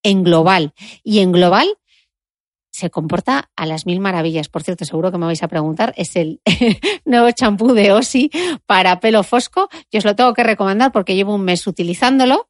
en 0.03 0.23
global. 0.23 0.73
Y 1.03 1.19
en 1.19 1.31
global 1.31 1.67
se 2.71 2.89
comporta 2.89 3.49
a 3.55 3.65
las 3.65 3.85
mil 3.85 3.99
maravillas. 3.99 4.47
Por 4.47 4.63
cierto, 4.63 4.85
seguro 4.85 5.11
que 5.11 5.17
me 5.17 5.25
vais 5.25 5.43
a 5.43 5.47
preguntar, 5.47 5.93
es 5.97 6.15
el 6.15 6.41
nuevo 7.05 7.29
champú 7.31 7.73
de 7.73 7.91
Osi 7.91 8.31
para 8.65 8.99
pelo 8.99 9.23
fosco. 9.23 9.69
Yo 9.91 9.99
os 9.99 10.05
lo 10.05 10.15
tengo 10.15 10.33
que 10.33 10.43
recomendar 10.43 10.91
porque 10.91 11.15
llevo 11.15 11.35
un 11.35 11.43
mes 11.43 11.67
utilizándolo 11.67 12.49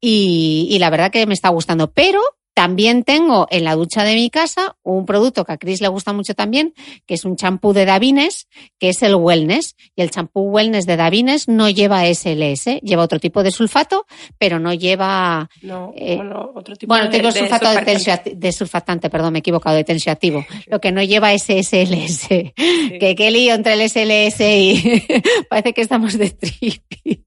y, 0.00 0.68
y 0.70 0.78
la 0.78 0.90
verdad 0.90 1.10
que 1.10 1.26
me 1.26 1.34
está 1.34 1.48
gustando. 1.48 1.92
Pero 1.92 2.20
también 2.54 3.02
tengo 3.02 3.48
en 3.50 3.64
la 3.64 3.74
ducha 3.74 4.04
de 4.04 4.14
mi 4.14 4.30
casa 4.30 4.76
un 4.84 5.06
producto 5.06 5.44
que 5.44 5.52
a 5.52 5.58
Chris 5.58 5.80
le 5.80 5.88
gusta 5.88 6.12
mucho 6.12 6.34
también, 6.34 6.72
que 7.04 7.14
es 7.14 7.24
un 7.24 7.36
champú 7.36 7.72
de 7.72 7.84
Davines, 7.84 8.46
que 8.78 8.90
es 8.90 9.02
el 9.02 9.16
Wellness. 9.16 9.74
Y 9.96 10.02
el 10.02 10.10
champú 10.10 10.42
Wellness 10.50 10.86
de 10.86 10.96
Davines 10.96 11.48
no 11.48 11.68
lleva 11.68 12.06
SLS, 12.06 12.80
lleva 12.82 13.02
otro 13.02 13.18
tipo 13.18 13.42
de 13.42 13.50
sulfato, 13.50 14.06
pero 14.38 14.60
no 14.60 14.72
lleva 14.72 15.50
No, 15.62 15.92
Eh, 15.96 16.16
bueno, 16.16 16.52
otro 16.54 16.76
tipo 16.76 16.94
bueno, 16.94 17.06
de, 17.06 17.18
tengo 17.18 17.32
de 17.32 17.40
sulfato 17.40 17.70
de, 17.70 18.36
de 18.36 18.52
surfactante, 18.52 19.10
perdón, 19.10 19.32
me 19.32 19.38
he 19.38 19.40
equivocado, 19.40 19.76
de 19.76 19.84
tensioactivo. 19.84 20.46
Lo 20.66 20.80
que 20.80 20.92
no 20.92 21.02
lleva 21.02 21.32
es 21.32 21.42
SLS. 21.42 22.28
Que 22.28 23.14
qué 23.16 23.30
lío 23.30 23.54
entre 23.54 23.74
el 23.74 23.88
SLS 23.88 24.40
y 24.40 25.02
parece 25.48 25.72
que 25.72 25.80
estamos 25.80 26.16
de 26.16 26.30
tripi. 26.30 27.24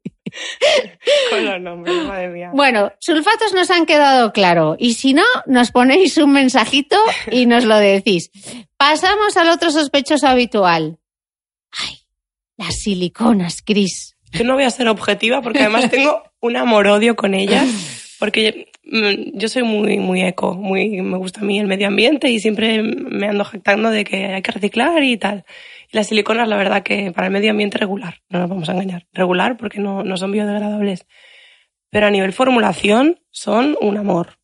Con 1.29 1.45
los 1.45 1.61
nombres, 1.61 1.95
madre 2.05 2.27
mía. 2.29 2.51
Bueno, 2.53 2.91
sulfatos 2.99 3.53
nos 3.53 3.71
han 3.71 3.85
quedado 3.85 4.31
claro. 4.33 4.75
Y 4.79 4.93
si 4.93 5.13
no, 5.13 5.23
nos 5.45 5.71
ponéis 5.71 6.17
un 6.17 6.31
mensajito 6.31 6.97
y 7.31 7.45
nos 7.45 7.65
lo 7.65 7.77
decís. 7.77 8.31
Pasamos 8.77 9.37
al 9.37 9.49
otro 9.49 9.71
sospechoso 9.71 10.27
habitual. 10.27 10.99
Ay, 11.71 11.99
las 12.57 12.75
siliconas, 12.75 13.61
Cris. 13.63 14.15
Yo 14.31 14.43
no 14.43 14.55
voy 14.55 14.63
a 14.63 14.69
ser 14.69 14.87
objetiva 14.87 15.41
porque 15.41 15.61
además 15.61 15.89
tengo 15.89 16.23
un 16.39 16.55
amor-odio 16.55 17.15
con 17.15 17.33
ellas. 17.33 17.67
Porque 18.19 18.71
mm, 18.83 19.37
yo 19.37 19.47
soy 19.47 19.63
muy, 19.63 19.97
muy 19.97 20.23
eco, 20.23 20.53
muy, 20.53 21.01
me 21.01 21.17
gusta 21.17 21.41
a 21.41 21.43
mí 21.43 21.59
el 21.59 21.67
medio 21.67 21.87
ambiente 21.87 22.29
y 22.29 22.39
siempre 22.39 22.81
me 22.81 23.27
ando 23.27 23.43
jactando 23.43 23.91
de 23.91 24.03
que 24.03 24.25
hay 24.25 24.41
que 24.41 24.51
reciclar 24.51 25.03
y 25.03 25.17
tal. 25.17 25.45
Las 25.91 26.07
siliconas, 26.07 26.47
la 26.47 26.57
verdad 26.57 26.83
que 26.83 27.11
para 27.11 27.27
el 27.27 27.33
medio 27.33 27.51
ambiente 27.51 27.77
regular, 27.77 28.21
no 28.29 28.39
nos 28.39 28.49
vamos 28.49 28.69
a 28.69 28.73
engañar. 28.73 29.07
Regular 29.13 29.57
porque 29.57 29.79
no, 29.79 30.03
no 30.03 30.17
son 30.17 30.31
biodegradables. 30.31 31.05
pero 31.89 32.07
a 32.07 32.11
nivel 32.11 32.33
formulación 32.33 33.19
son 33.31 33.77
un 33.81 33.97
amor. 33.97 34.39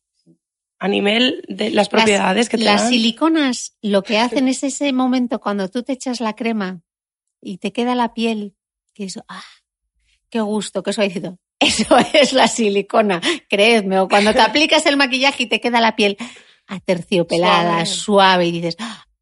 A 0.78 0.88
nivel 0.88 1.44
de 1.48 1.70
las 1.70 1.88
propiedades 1.88 2.48
que 2.48 2.58
te 2.58 2.64
Las 2.64 2.82
dan. 2.82 2.90
siliconas 2.90 3.76
lo 3.82 4.02
que 4.02 4.18
hacen 4.18 4.48
es 4.48 4.62
ese 4.64 4.92
momento 4.92 5.38
cuando 5.40 5.68
tú 5.68 5.82
te 5.82 5.92
echas 5.92 6.20
la 6.20 6.34
crema 6.34 6.82
y 7.40 7.58
te 7.58 7.72
queda 7.72 7.94
la 7.94 8.12
piel, 8.14 8.54
que 8.94 9.04
eso, 9.04 9.24
ah, 9.28 9.42
qué 10.30 10.40
gusto, 10.40 10.82
qué 10.82 10.92
suavecito. 10.92 11.38
Eso 11.60 11.96
es 12.12 12.32
la 12.32 12.48
silicona, 12.48 13.20
créedme. 13.48 13.98
O 14.00 14.08
cuando 14.08 14.32
te 14.34 14.40
aplicas 14.42 14.84
el 14.86 14.96
maquillaje 14.96 15.44
y 15.44 15.46
te 15.46 15.60
queda 15.60 15.80
la 15.80 15.96
piel 15.96 16.16
aterciopelada, 16.66 17.86
Suave. 17.86 17.86
suave, 17.86 18.46
y 18.46 18.52
dices, 18.52 18.76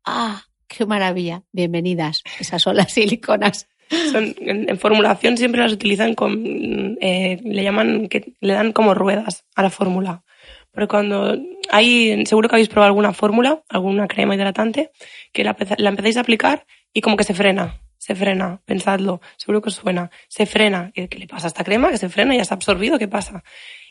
ah, 0.05 0.43
qué 0.77 0.87
maravilla, 0.87 1.43
bienvenidas. 1.53 2.23
Esas 2.41 2.62
son 2.62 2.77
las 2.77 2.93
siliconas. 2.93 3.68
Son- 4.11 4.35
en, 4.41 4.79
formulación 4.79 5.37
siempre 5.37 5.61
las 5.61 5.73
utilizan 5.73 6.14
con, 6.14 6.97
eh, 7.01 7.39
le 7.45 7.62
llaman, 7.62 8.09
que 8.09 8.33
le 8.41 8.55
dan 8.55 8.73
como 8.73 8.95
ruedas 8.95 9.45
a 9.55 9.62
la 9.62 9.70
fórmula. 9.70 10.25
Pero 10.73 10.89
cuando 10.89 11.37
hay, 11.70 12.25
seguro 12.25 12.49
que 12.49 12.55
habéis 12.55 12.70
probado 12.70 12.89
alguna 12.89 13.12
fórmula, 13.12 13.62
alguna 13.68 14.09
crema 14.09 14.35
hidratante, 14.35 14.91
que 15.33 15.45
la, 15.45 15.55
la 15.77 15.91
empezáis 15.91 16.16
a 16.16 16.20
aplicar 16.20 16.66
y 16.95 17.03
como 17.03 17.18
que 17.18 17.25
se 17.25 17.35
frena, 17.35 17.83
se 17.99 18.14
frena, 18.14 18.62
pensadlo, 18.64 19.20
seguro 19.37 19.61
que 19.61 19.68
os 19.68 19.75
suena, 19.75 20.11
se 20.29 20.47
frena. 20.47 20.91
¿Qué, 20.95 21.09
le 21.18 21.27
pasa 21.27 21.47
a 21.47 21.49
esta 21.49 21.62
crema? 21.62 21.91
Que 21.91 21.99
se 21.99 22.09
frena 22.09 22.35
ya 22.35 22.43
está 22.43 22.55
absorbido, 22.55 22.99
¿qué 22.99 23.09
pasa? 23.09 23.45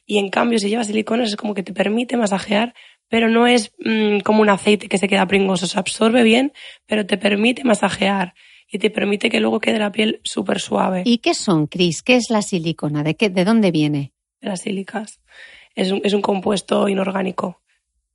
Y 0.06 0.18
en 0.18 0.30
cambio, 0.30 0.58
si 0.58 0.70
llevas 0.70 0.88
silicones 0.88 1.30
es 1.30 1.36
como 1.36 1.54
que 1.54 1.62
te 1.62 1.74
permite 1.74 2.18
masajear, 2.18 2.74
pero 3.12 3.30
no 3.30 3.46
es 3.46 3.74
mm, 3.80 4.22
como 4.22 4.42
un 4.42 4.50
aceite 4.50 4.88
que 4.88 4.98
se 4.98 5.10
queda 5.10 5.28
pringoso, 5.28 5.68
se 5.68 5.78
absorbe 5.78 6.24
bien, 6.24 6.54
pero 6.88 7.06
te 7.06 7.18
permite 7.18 7.66
masajear 7.66 8.34
y 8.72 8.80
te 8.80 8.90
permite 8.90 9.30
que 9.30 9.42
luego 9.42 9.60
quede 9.60 9.80
la 9.80 9.92
piel 9.92 10.22
súper 10.24 10.62
suave 10.62 11.04
¿Y 11.06 11.18
qué 11.18 11.34
son, 11.34 11.68
Cris? 11.68 12.02
¿Qué 12.02 12.16
es 12.16 12.30
la 12.30 12.42
silicona? 12.42 13.04
¿De, 13.04 13.16
qué, 13.16 13.30
¿De 13.30 13.44
dónde 13.44 13.70
viene? 13.72 14.14
de 14.40 14.48
las 14.48 14.62
sílicas. 14.62 15.22
Es 15.76 15.92
un, 15.92 16.02
es 16.06 16.14
un 16.14 16.22
compuesto 16.22 16.88
inorgánico. 16.88 17.62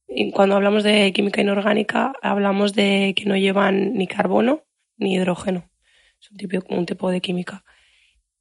Y 0.09 0.31
cuando 0.33 0.57
hablamos 0.57 0.83
de 0.83 1.13
química 1.13 1.43
inorgánica, 1.43 2.15
hablamos 2.23 2.73
de 2.75 3.13
que 3.15 3.27
no 3.27 3.37
llevan 3.37 3.93
ni 3.95 4.07
carbono 4.07 4.65
ni 4.97 5.15
hidrógeno. 5.15 5.71
Es 6.19 6.31
un 6.31 6.39
tipo, 6.39 6.59
un 6.75 6.87
tipo 6.87 7.11
de 7.11 7.21
química. 7.21 7.65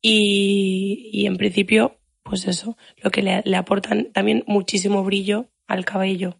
Y, 0.02 1.10
y 1.12 1.28
en 1.28 1.36
principio, 1.36 2.00
pues 2.24 2.48
eso, 2.48 2.78
lo 3.04 3.12
que 3.12 3.22
le, 3.22 3.42
le 3.46 3.58
aportan 3.58 4.12
también 4.14 4.44
muchísimo 4.48 5.04
brillo 5.04 5.50
al 5.68 5.84
cabello. 5.86 6.40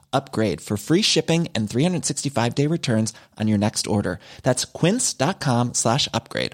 upgrade 0.13 0.61
for 0.61 0.77
free 0.77 1.01
shipping 1.01 1.47
and 1.53 1.69
365 1.69 2.55
day 2.55 2.67
returns 2.67 3.13
on 3.37 3.47
your 3.47 3.57
next 3.57 3.87
order. 3.87 4.19
That's 4.43 4.65
quince.com 4.65 5.73
slash 5.73 6.07
upgrade. 6.13 6.53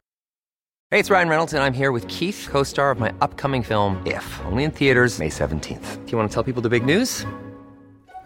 Hey, 0.90 1.00
it's 1.00 1.10
Ryan 1.10 1.28
Reynolds, 1.28 1.54
and 1.54 1.62
I'm 1.62 1.74
here 1.74 1.92
with 1.92 2.08
Keith, 2.08 2.48
co 2.50 2.64
star 2.64 2.92
of 2.92 3.00
my 3.00 3.14
upcoming 3.20 3.62
film, 3.62 4.02
If, 4.06 4.26
only 4.46 4.64
in 4.64 4.72
theaters, 4.72 5.20
May 5.20 5.30
17th. 5.30 6.06
Do 6.06 6.12
you 6.12 6.18
want 6.18 6.30
to 6.30 6.34
tell 6.34 6.44
people 6.44 6.62
the 6.62 6.70
big 6.70 6.86
news? 6.86 7.26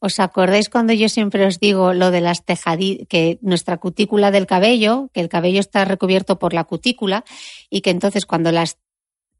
¿Os 0.00 0.20
acordáis 0.20 0.68
cuando 0.68 0.92
yo 0.92 1.08
siempre 1.08 1.46
os 1.46 1.60
digo 1.60 1.92
lo 1.92 2.10
de 2.10 2.20
las 2.20 2.44
tejaditas, 2.44 3.06
que 3.08 3.38
nuestra 3.42 3.78
cutícula 3.78 4.30
del 4.30 4.46
cabello, 4.46 5.10
que 5.12 5.20
el 5.20 5.28
cabello 5.28 5.60
está 5.60 5.84
recubierto 5.84 6.38
por 6.38 6.54
la 6.54 6.64
cutícula 6.64 7.24
y 7.70 7.80
que 7.80 7.90
entonces 7.90 8.26
cuando 8.26 8.52
las 8.52 8.78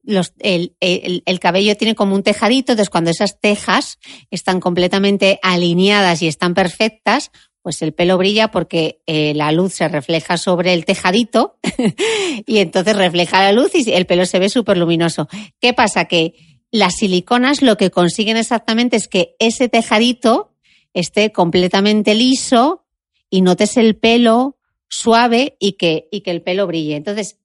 los, 0.06 0.34
el, 0.38 0.76
el, 0.80 1.22
el 1.24 1.40
cabello 1.40 1.76
tiene 1.76 1.94
como 1.94 2.14
un 2.14 2.22
tejadito, 2.22 2.72
entonces 2.72 2.90
cuando 2.90 3.10
esas 3.10 3.40
tejas 3.40 3.98
están 4.30 4.60
completamente 4.60 5.38
alineadas 5.42 6.20
y 6.20 6.28
están 6.28 6.52
perfectas, 6.52 7.30
pues 7.64 7.80
el 7.80 7.94
pelo 7.94 8.18
brilla 8.18 8.48
porque 8.48 9.00
eh, 9.06 9.32
la 9.34 9.50
luz 9.50 9.72
se 9.72 9.88
refleja 9.88 10.36
sobre 10.36 10.74
el 10.74 10.84
tejadito 10.84 11.56
y 12.46 12.58
entonces 12.58 12.94
refleja 12.94 13.42
la 13.42 13.52
luz 13.52 13.74
y 13.74 13.90
el 13.90 14.04
pelo 14.04 14.26
se 14.26 14.38
ve 14.38 14.50
súper 14.50 14.76
luminoso. 14.76 15.28
¿Qué 15.58 15.72
pasa? 15.72 16.04
Que 16.04 16.34
las 16.74 16.96
siliconas 16.96 17.62
lo 17.62 17.76
que 17.76 17.92
consiguen 17.92 18.36
exactamente 18.36 18.96
es 18.96 19.06
que 19.06 19.36
ese 19.38 19.68
tejadito 19.68 20.56
esté 20.92 21.30
completamente 21.30 22.16
liso 22.16 22.84
y 23.30 23.42
notes 23.42 23.76
el 23.76 23.94
pelo 23.94 24.58
suave 24.88 25.56
y 25.60 25.74
que, 25.74 26.08
y 26.10 26.22
que 26.22 26.32
el 26.32 26.42
pelo 26.42 26.66
brille. 26.66 26.96
Entonces, 26.96 27.38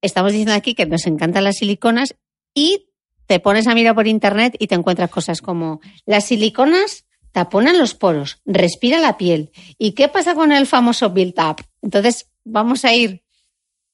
estamos 0.00 0.32
diciendo 0.32 0.54
aquí 0.54 0.74
que 0.74 0.86
nos 0.86 1.06
encantan 1.06 1.44
las 1.44 1.56
siliconas 1.56 2.14
y 2.54 2.86
te 3.26 3.40
pones 3.40 3.66
a 3.66 3.74
mirar 3.74 3.94
por 3.94 4.08
internet 4.08 4.56
y 4.58 4.66
te 4.66 4.74
encuentras 4.74 5.10
cosas 5.10 5.42
como 5.42 5.82
las 6.06 6.24
siliconas 6.24 7.04
taponan 7.30 7.76
los 7.76 7.94
poros, 7.94 8.40
respira 8.46 9.00
la 9.00 9.18
piel. 9.18 9.52
¿Y 9.76 9.92
qué 9.92 10.08
pasa 10.08 10.34
con 10.34 10.50
el 10.50 10.66
famoso 10.66 11.10
build 11.10 11.38
up? 11.38 11.62
Entonces, 11.82 12.30
vamos 12.42 12.86
a 12.86 12.94
ir 12.94 13.22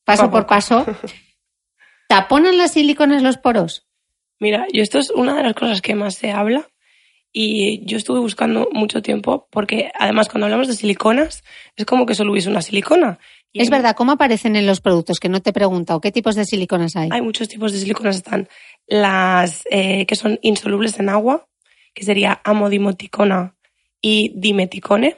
paso 0.05 0.31
por 0.31 0.47
paso. 0.47 0.87
¿Taponan 2.09 2.57
las 2.57 2.73
siliconas 2.73 3.23
los 3.23 3.39
poros? 3.39 3.87
Mira, 4.39 4.67
yo 4.73 4.83
esto 4.83 4.99
es 4.99 5.11
una 5.11 5.37
de 5.37 5.43
las 5.43 5.55
cosas 5.55 5.81
que 5.81 5.95
más 5.95 6.15
se 6.15 6.31
habla 6.31 6.69
y 7.33 7.85
yo 7.85 7.97
estuve 7.97 8.21
buscando 8.21 8.69
mucho 8.73 9.03
tiempo 9.03 9.49
porque 9.51 9.91
además 9.99 10.29
cuando 10.29 10.47
hablamos 10.47 10.69
de 10.69 10.75
siliconas 10.75 11.45
es 11.77 11.85
como 11.85 12.07
que 12.07 12.15
solo 12.15 12.33
hubiese 12.33 12.49
una 12.49 12.63
silicona. 12.63 13.19
Y 13.53 13.63
Es 13.63 13.71
verdad, 13.71 13.97
¿cómo 13.97 14.13
aparecen 14.13 14.57
en 14.57 14.67
los 14.67 14.81
productos? 14.81 15.19
Que 15.19 15.29
no 15.29 15.41
te 15.41 15.51
he 15.51 15.53
preguntado, 15.53 16.01
¿qué 16.01 16.13
tipos 16.13 16.35
de 16.35 16.45
siliconas 16.45 16.95
hay? 16.97 17.09
Hay 17.11 17.23
muchos 17.23 17.49
tipos 17.49 17.73
de 17.73 17.79
siliconas. 17.79 18.17
Están 18.17 18.49
las 18.87 19.65
eh, 19.71 20.05
que 20.07 20.15
son 20.15 20.39
insolubles 20.43 20.99
en 20.99 21.09
agua, 21.09 21.47
que 21.95 22.05
sería 22.05 22.41
amodimoticona 22.45 23.55
y 24.01 24.33
dimeticone. 24.35 25.17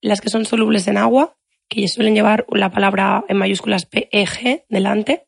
Las 0.00 0.22
que 0.22 0.30
son 0.30 0.46
solubles 0.46 0.88
en 0.88 0.96
agua, 0.96 1.36
que 1.68 1.86
suelen 1.88 2.14
llevar 2.14 2.46
la 2.48 2.70
palabra 2.70 3.24
en 3.28 3.36
mayúsculas 3.36 3.84
PEG 3.84 4.64
delante. 4.70 5.25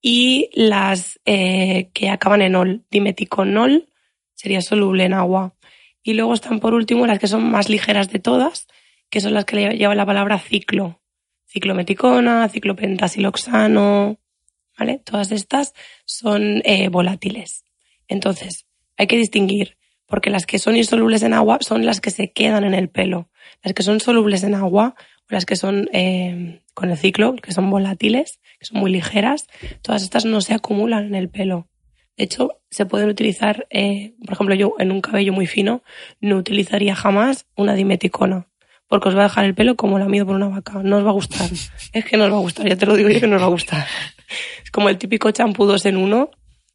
Y 0.00 0.50
las 0.54 1.18
eh, 1.24 1.90
que 1.92 2.08
acaban 2.10 2.42
en 2.42 2.54
ol, 2.54 2.84
dimeticonol, 2.90 3.88
sería 4.34 4.60
soluble 4.60 5.04
en 5.04 5.14
agua. 5.14 5.54
Y 6.02 6.14
luego 6.14 6.34
están 6.34 6.60
por 6.60 6.74
último 6.74 7.06
las 7.06 7.18
que 7.18 7.26
son 7.26 7.50
más 7.50 7.68
ligeras 7.68 8.10
de 8.10 8.18
todas, 8.20 8.68
que 9.10 9.20
son 9.20 9.34
las 9.34 9.44
que 9.44 9.56
le- 9.56 9.76
llevan 9.76 9.96
la 9.96 10.06
palabra 10.06 10.38
ciclo. 10.38 11.00
Ciclometicona, 11.46 12.48
ciclopentasiloxano, 12.48 14.18
¿vale? 14.78 14.98
Todas 15.04 15.32
estas 15.32 15.74
son 16.04 16.62
eh, 16.64 16.88
volátiles. 16.88 17.64
Entonces, 18.06 18.66
hay 18.96 19.06
que 19.06 19.16
distinguir, 19.16 19.76
porque 20.06 20.30
las 20.30 20.46
que 20.46 20.58
son 20.58 20.76
insolubles 20.76 21.22
en 21.22 21.34
agua 21.34 21.58
son 21.60 21.84
las 21.84 22.00
que 22.00 22.10
se 22.10 22.32
quedan 22.32 22.64
en 22.64 22.74
el 22.74 22.88
pelo. 22.88 23.28
Las 23.62 23.74
que 23.74 23.82
son 23.82 24.00
solubles 24.00 24.44
en 24.44 24.54
agua, 24.54 24.94
o 25.30 25.34
las 25.34 25.44
que 25.46 25.56
son 25.56 25.88
eh, 25.92 26.60
con 26.74 26.90
el 26.90 26.96
ciclo, 26.96 27.34
que 27.36 27.52
son 27.52 27.70
volátiles, 27.70 28.40
que 28.58 28.66
son 28.66 28.80
muy 28.80 28.90
ligeras, 28.90 29.46
todas 29.82 30.02
estas 30.02 30.24
no 30.24 30.40
se 30.40 30.54
acumulan 30.54 31.06
en 31.06 31.14
el 31.14 31.28
pelo. 31.28 31.68
De 32.16 32.24
hecho, 32.24 32.60
se 32.68 32.84
pueden 32.84 33.08
utilizar, 33.08 33.68
eh, 33.70 34.14
por 34.24 34.34
ejemplo, 34.34 34.54
yo 34.56 34.74
en 34.78 34.90
un 34.90 35.00
cabello 35.00 35.32
muy 35.32 35.46
fino 35.46 35.82
no 36.20 36.36
utilizaría 36.36 36.96
jamás 36.96 37.46
una 37.56 37.74
dimeticona, 37.74 38.48
porque 38.88 39.08
os 39.08 39.16
va 39.16 39.20
a 39.20 39.24
dejar 39.24 39.44
el 39.44 39.54
pelo 39.54 39.76
como 39.76 40.00
lamido 40.00 40.26
por 40.26 40.34
una 40.34 40.48
vaca. 40.48 40.82
No 40.82 40.96
os 40.96 41.06
va 41.06 41.10
a 41.10 41.12
gustar. 41.12 41.48
es 41.92 42.04
que 42.04 42.16
no 42.16 42.24
os 42.24 42.32
va 42.32 42.36
a 42.36 42.40
gustar, 42.40 42.68
ya 42.68 42.76
te 42.76 42.86
lo 42.86 42.96
digo 42.96 43.08
yo 43.08 43.20
que 43.20 43.28
no 43.28 43.36
os 43.36 43.42
va 43.42 43.46
a 43.46 43.50
gustar. 43.50 43.86
Es 44.64 44.70
como 44.72 44.88
el 44.88 44.98
típico 44.98 45.30
champú 45.30 45.64
dos 45.64 45.86
en 45.86 45.96
uno. 45.96 46.30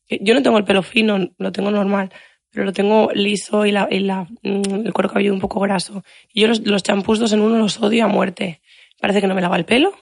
Yo 0.09 0.34
no 0.34 0.41
tengo 0.41 0.57
el 0.57 0.63
pelo 0.63 0.81
fino, 0.81 1.19
lo 1.38 1.51
tengo 1.51 1.71
normal, 1.71 2.09
pero 2.49 2.65
lo 2.65 2.71
tengo 2.71 3.09
liso 3.13 3.65
y, 3.65 3.71
la, 3.71 3.88
y 3.91 3.99
la, 3.99 4.23
mm, 4.43 4.86
el 4.86 4.93
cuero 4.93 5.09
cabelludo 5.09 5.34
un 5.34 5.41
poco 5.41 5.59
graso. 5.59 6.03
Y 6.31 6.41
yo 6.41 6.47
los, 6.47 6.61
los 6.61 6.84
champús 6.84 7.19
dos 7.19 7.34
en 7.34 7.41
uno 7.41 7.57
los 7.57 7.81
odio 7.81 8.05
a 8.05 8.07
muerte. 8.07 8.61
Parece 9.01 9.19
que 9.19 9.27
no 9.27 9.36
me 9.36 9.41
lava 9.41 9.57
el 9.57 9.65
pelo. 9.65 9.93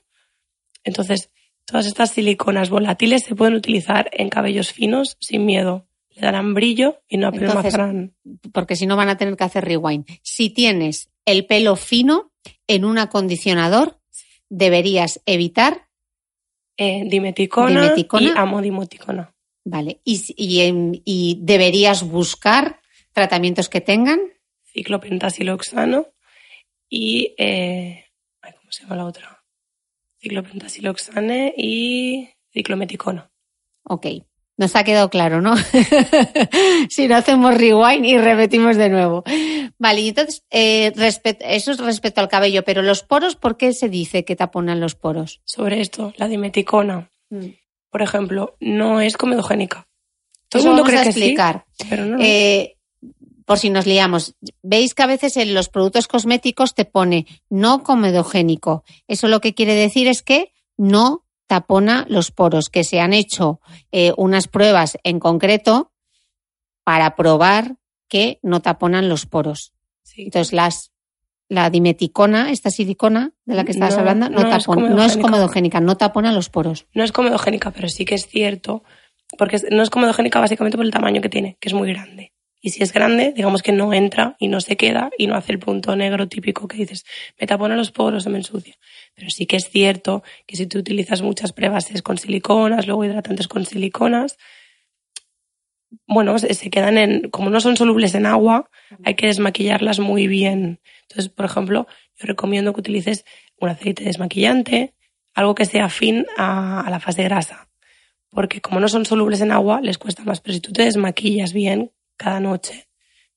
Entonces, 0.84 1.32
todas 1.72 1.88
estas 1.88 2.12
siliconas 2.12 2.70
volátiles 2.70 3.24
se 3.24 3.34
pueden 3.36 3.56
utilizar 3.56 4.10
en 4.14 4.30
cabellos 4.30 4.72
finos 4.74 5.18
sin 5.20 5.46
miedo. 5.46 5.88
le 6.14 6.22
darán 6.22 6.54
brillo 6.54 7.02
y 7.08 7.18
no 7.18 7.28
apelmazarán. 7.30 8.14
porque 8.54 8.76
si 8.76 8.86
no 8.86 8.98
van 8.98 9.08
a 9.10 9.18
tener 9.18 9.38
que 9.38 9.46
hacer 9.46 9.64
rewind. 9.66 10.06
Si 10.22 10.50
tienes 10.50 11.10
el 11.26 11.46
pelo 11.46 11.76
fino 11.78 12.32
en 12.68 12.84
un 12.86 12.98
acondicionador, 12.98 13.98
deberías 14.50 15.22
evitar 15.26 15.88
Eh, 16.78 17.04
dimeticona, 17.08 17.82
Dimeticona. 17.84 18.28
y 18.28 18.32
amodimoticona. 18.36 19.34
Vale. 19.64 20.02
Y, 20.04 20.22
y, 21.06 21.38
deberías 21.42 22.04
buscar 22.04 22.80
tratamientos 23.14 23.70
que 23.70 23.82
tengan. 23.82 24.20
ciclopentasiloxano 24.74 26.08
y 26.90 27.36
eh, 27.38 28.06
ay, 28.42 28.52
¿cómo 28.58 28.72
se 28.72 28.84
llama 28.84 28.96
la 28.96 29.06
otra? 29.06 29.41
Ciclopentasiloxane 30.22 31.54
y 31.58 32.30
ciclometicona. 32.54 33.32
Ok. 33.84 34.08
Nos 34.58 34.76
ha 34.76 34.84
quedado 34.84 35.10
claro, 35.10 35.42
¿no? 35.42 35.56
si 36.90 37.08
no 37.08 37.16
hacemos 37.16 37.56
rewind 37.56 38.06
y 38.06 38.18
repetimos 38.18 38.78
de 38.78 38.90
nuevo. 38.90 39.24
Vale, 39.80 40.02
y 40.02 40.10
entonces, 40.10 40.44
eh, 40.52 40.92
eso 41.40 41.72
es 41.72 41.78
respecto 41.80 42.22
al 42.22 42.28
cabello, 42.28 42.64
pero 42.64 42.84
los 42.84 43.02
poros, 43.02 43.36
¿por 43.36 43.58
qué 43.58 43.74
se 43.74 43.90
dice 43.90 44.24
que 44.24 44.36
taponan 44.36 44.80
los 44.80 44.94
poros? 44.94 45.42
Sobre 45.46 45.82
esto, 45.82 46.14
la 46.18 46.28
dimeticona, 46.28 47.10
por 47.90 48.02
ejemplo, 48.04 48.56
no 48.60 49.02
es 49.02 49.18
comedogénica. 49.18 49.88
Todo 50.50 50.60
Eso 50.60 50.68
el 50.70 50.76
mundo 50.76 50.84
vamos 50.84 50.90
cree 50.92 51.00
a 51.00 51.04
que 51.06 51.14
sí, 51.14 51.20
explicar. 51.22 51.66
pero 51.90 52.06
no. 52.06 52.18
Eh, 52.22 52.78
por 53.52 53.60
si 53.60 53.70
nos 53.70 53.86
liamos, 53.86 54.36
veis 54.64 54.94
que 54.94 55.04
a 55.04 55.08
veces 55.08 55.38
en 55.38 55.54
los 55.54 55.70
productos 55.70 56.08
cosméticos 56.08 56.74
te 56.74 56.86
pone 56.86 57.26
no 57.50 57.84
comedogénico. 57.84 58.84
Eso 59.08 59.28
lo 59.28 59.42
que 59.42 59.54
quiere 59.54 59.76
decir 59.76 60.08
es 60.08 60.22
que 60.24 60.54
no 60.78 61.26
tapona 61.48 62.06
los 62.08 62.32
poros, 62.32 62.70
que 62.70 62.84
se 62.84 63.00
han 63.02 63.14
hecho 63.14 63.60
eh, 63.92 64.14
unas 64.18 64.48
pruebas 64.48 64.98
en 65.04 65.20
concreto 65.20 65.92
para 66.84 67.16
probar 67.16 67.76
que 68.08 68.40
no 68.42 68.62
taponan 68.62 69.10
los 69.10 69.26
poros. 69.26 69.74
Sí. 70.04 70.24
Entonces, 70.24 70.54
las, 70.54 70.92
la 71.50 71.70
dimeticona, 71.70 72.52
esta 72.52 72.70
silicona 72.70 73.34
de 73.46 73.56
la 73.56 73.64
que 73.66 73.72
estabas 73.72 73.96
No, 73.96 74.00
hablando, 74.00 74.30
no, 74.30 74.42
no 74.44 74.56
es 74.56 74.66
tapona- 74.66 74.90
no 74.90 75.04
es 75.04 75.18
comedogénica. 75.18 75.80
no 75.82 75.98
tapona 75.98 76.32
los 76.32 76.50
poros. 76.50 76.86
No 76.94 77.04
es 77.04 77.12
comedogénica, 77.12 77.72
pero 77.72 77.88
sí 77.90 78.06
que 78.06 78.16
es 78.16 78.28
cierto, 78.28 78.84
porque 79.38 79.58
no 79.72 79.84
es 79.84 79.90
comedogénica 79.90 80.40
básicamente 80.40 80.78
por 80.78 80.86
el 80.86 80.92
tamaño 80.92 81.22
que 81.22 81.30
tiene, 81.30 81.58
que 81.60 81.70
es 81.70 81.74
muy 81.76 81.90
grande. 81.94 82.34
Y 82.64 82.70
si 82.70 82.84
es 82.84 82.94
grande, 82.94 83.34
digamos 83.36 83.64
que 83.64 83.72
no 83.72 83.92
entra 83.92 84.36
y 84.38 84.48
no 84.48 84.62
se 84.62 84.78
queda 84.78 85.10
y 85.18 85.26
no 85.26 85.36
hace 85.36 85.52
el 85.52 85.60
punto 85.60 85.96
negro 85.96 86.28
típico 86.28 86.68
que 86.68 86.78
dices, 86.78 87.06
me 87.40 87.48
tapona 87.48 87.76
los 87.76 87.92
poros, 87.92 88.24
se 88.24 88.30
me 88.30 88.38
ensucia. 88.38 88.76
Pero 89.16 89.32
sí 89.32 89.48
que 89.48 89.56
es 89.56 89.68
cierto 89.70 90.22
que 90.46 90.56
si 90.56 90.68
tú 90.68 90.78
utilizas 90.78 91.24
muchas 91.24 91.54
prebases 91.54 92.04
con 92.04 92.20
siliconas, 92.20 92.86
luego 92.86 93.04
hidratantes 93.04 93.48
con 93.48 93.66
siliconas, 93.66 94.38
bueno, 96.06 96.38
se, 96.38 96.54
se 96.54 96.70
quedan 96.70 97.00
en, 97.00 97.30
como 97.32 97.50
no 97.50 97.60
son 97.62 97.76
solubles 97.76 98.14
en 98.14 98.28
agua, 98.28 98.70
hay 99.04 99.16
que 99.16 99.26
desmaquillarlas 99.26 100.00
muy 100.00 100.28
bien. 100.28 100.80
Entonces, 101.02 101.30
por 101.30 101.46
ejemplo, 101.46 101.88
yo 102.16 102.28
recomiendo 102.28 102.74
que 102.74 102.82
utilices 102.82 103.26
un 103.60 103.70
aceite 103.70 104.04
desmaquillante, 104.04 104.94
algo 105.34 105.56
que 105.56 105.66
sea 105.66 105.86
afín 105.86 106.28
a, 106.38 106.82
a 106.82 106.90
la 106.92 107.00
fase 107.00 107.24
grasa. 107.24 107.70
Porque 108.30 108.62
como 108.62 108.80
no 108.80 108.88
son 108.88 109.06
solubles 109.06 109.42
en 109.42 109.52
agua, 109.52 109.82
les 109.82 109.98
cuesta 109.98 110.24
más. 110.24 110.42
Pero 110.42 110.54
si 110.54 110.62
tú 110.62 110.72
te 110.72 110.84
desmaquillas 110.84 111.54
bien 111.54 111.92
cada 112.22 112.40
noche, 112.40 112.88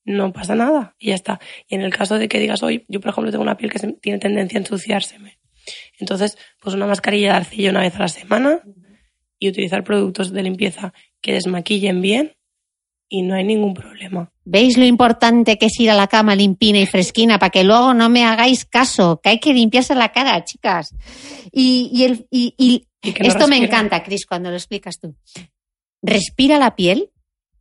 no 0.03 0.31
pasa 0.31 0.55
nada 0.55 0.95
y 0.99 1.07
ya 1.09 1.15
está. 1.15 1.39
Y 1.67 1.75
en 1.75 1.81
el 1.81 1.93
caso 1.93 2.17
de 2.17 2.27
que 2.27 2.39
digas, 2.39 2.61
hoy, 2.63 2.85
yo 2.87 2.99
por 3.01 3.09
ejemplo 3.11 3.31
tengo 3.31 3.43
una 3.43 3.57
piel 3.57 3.71
que 3.71 3.79
se- 3.79 3.93
tiene 3.93 4.19
tendencia 4.19 4.57
a 4.59 4.61
ensuciárseme. 4.61 5.39
Entonces, 5.99 6.37
pues 6.61 6.75
una 6.75 6.85
mascarilla 6.85 7.31
de 7.31 7.37
arcilla 7.37 7.71
una 7.71 7.81
vez 7.81 7.95
a 7.95 7.99
la 7.99 8.07
semana 8.07 8.61
y 9.39 9.49
utilizar 9.49 9.83
productos 9.83 10.31
de 10.31 10.43
limpieza 10.43 10.93
que 11.21 11.33
desmaquillen 11.33 12.01
bien 12.01 12.35
y 13.09 13.21
no 13.23 13.35
hay 13.35 13.43
ningún 13.43 13.73
problema. 13.73 14.31
¿Veis 14.43 14.77
lo 14.77 14.85
importante 14.85 15.57
que 15.57 15.67
es 15.67 15.79
ir 15.79 15.89
a 15.89 15.95
la 15.95 16.07
cama 16.07 16.35
limpina 16.35 16.79
y 16.79 16.85
fresquina 16.85 17.39
para 17.39 17.49
que 17.49 17.63
luego 17.63 17.93
no 17.95 18.09
me 18.09 18.23
hagáis 18.25 18.65
caso? 18.65 19.19
Que 19.23 19.29
hay 19.29 19.39
que 19.39 19.53
limpiarse 19.53 19.95
la 19.95 20.11
cara, 20.11 20.43
chicas. 20.43 20.93
Y, 21.51 21.89
y 21.93 22.03
el, 22.03 22.27
y, 22.29 22.53
y 22.57 22.87
no 23.03 23.27
esto 23.27 23.47
me 23.47 23.57
encanta, 23.57 24.03
Cris, 24.03 24.25
cuando 24.27 24.49
lo 24.51 24.55
explicas 24.55 24.99
tú. 24.99 25.15
¿Respira 26.01 26.59
la 26.59 26.75
piel? 26.75 27.09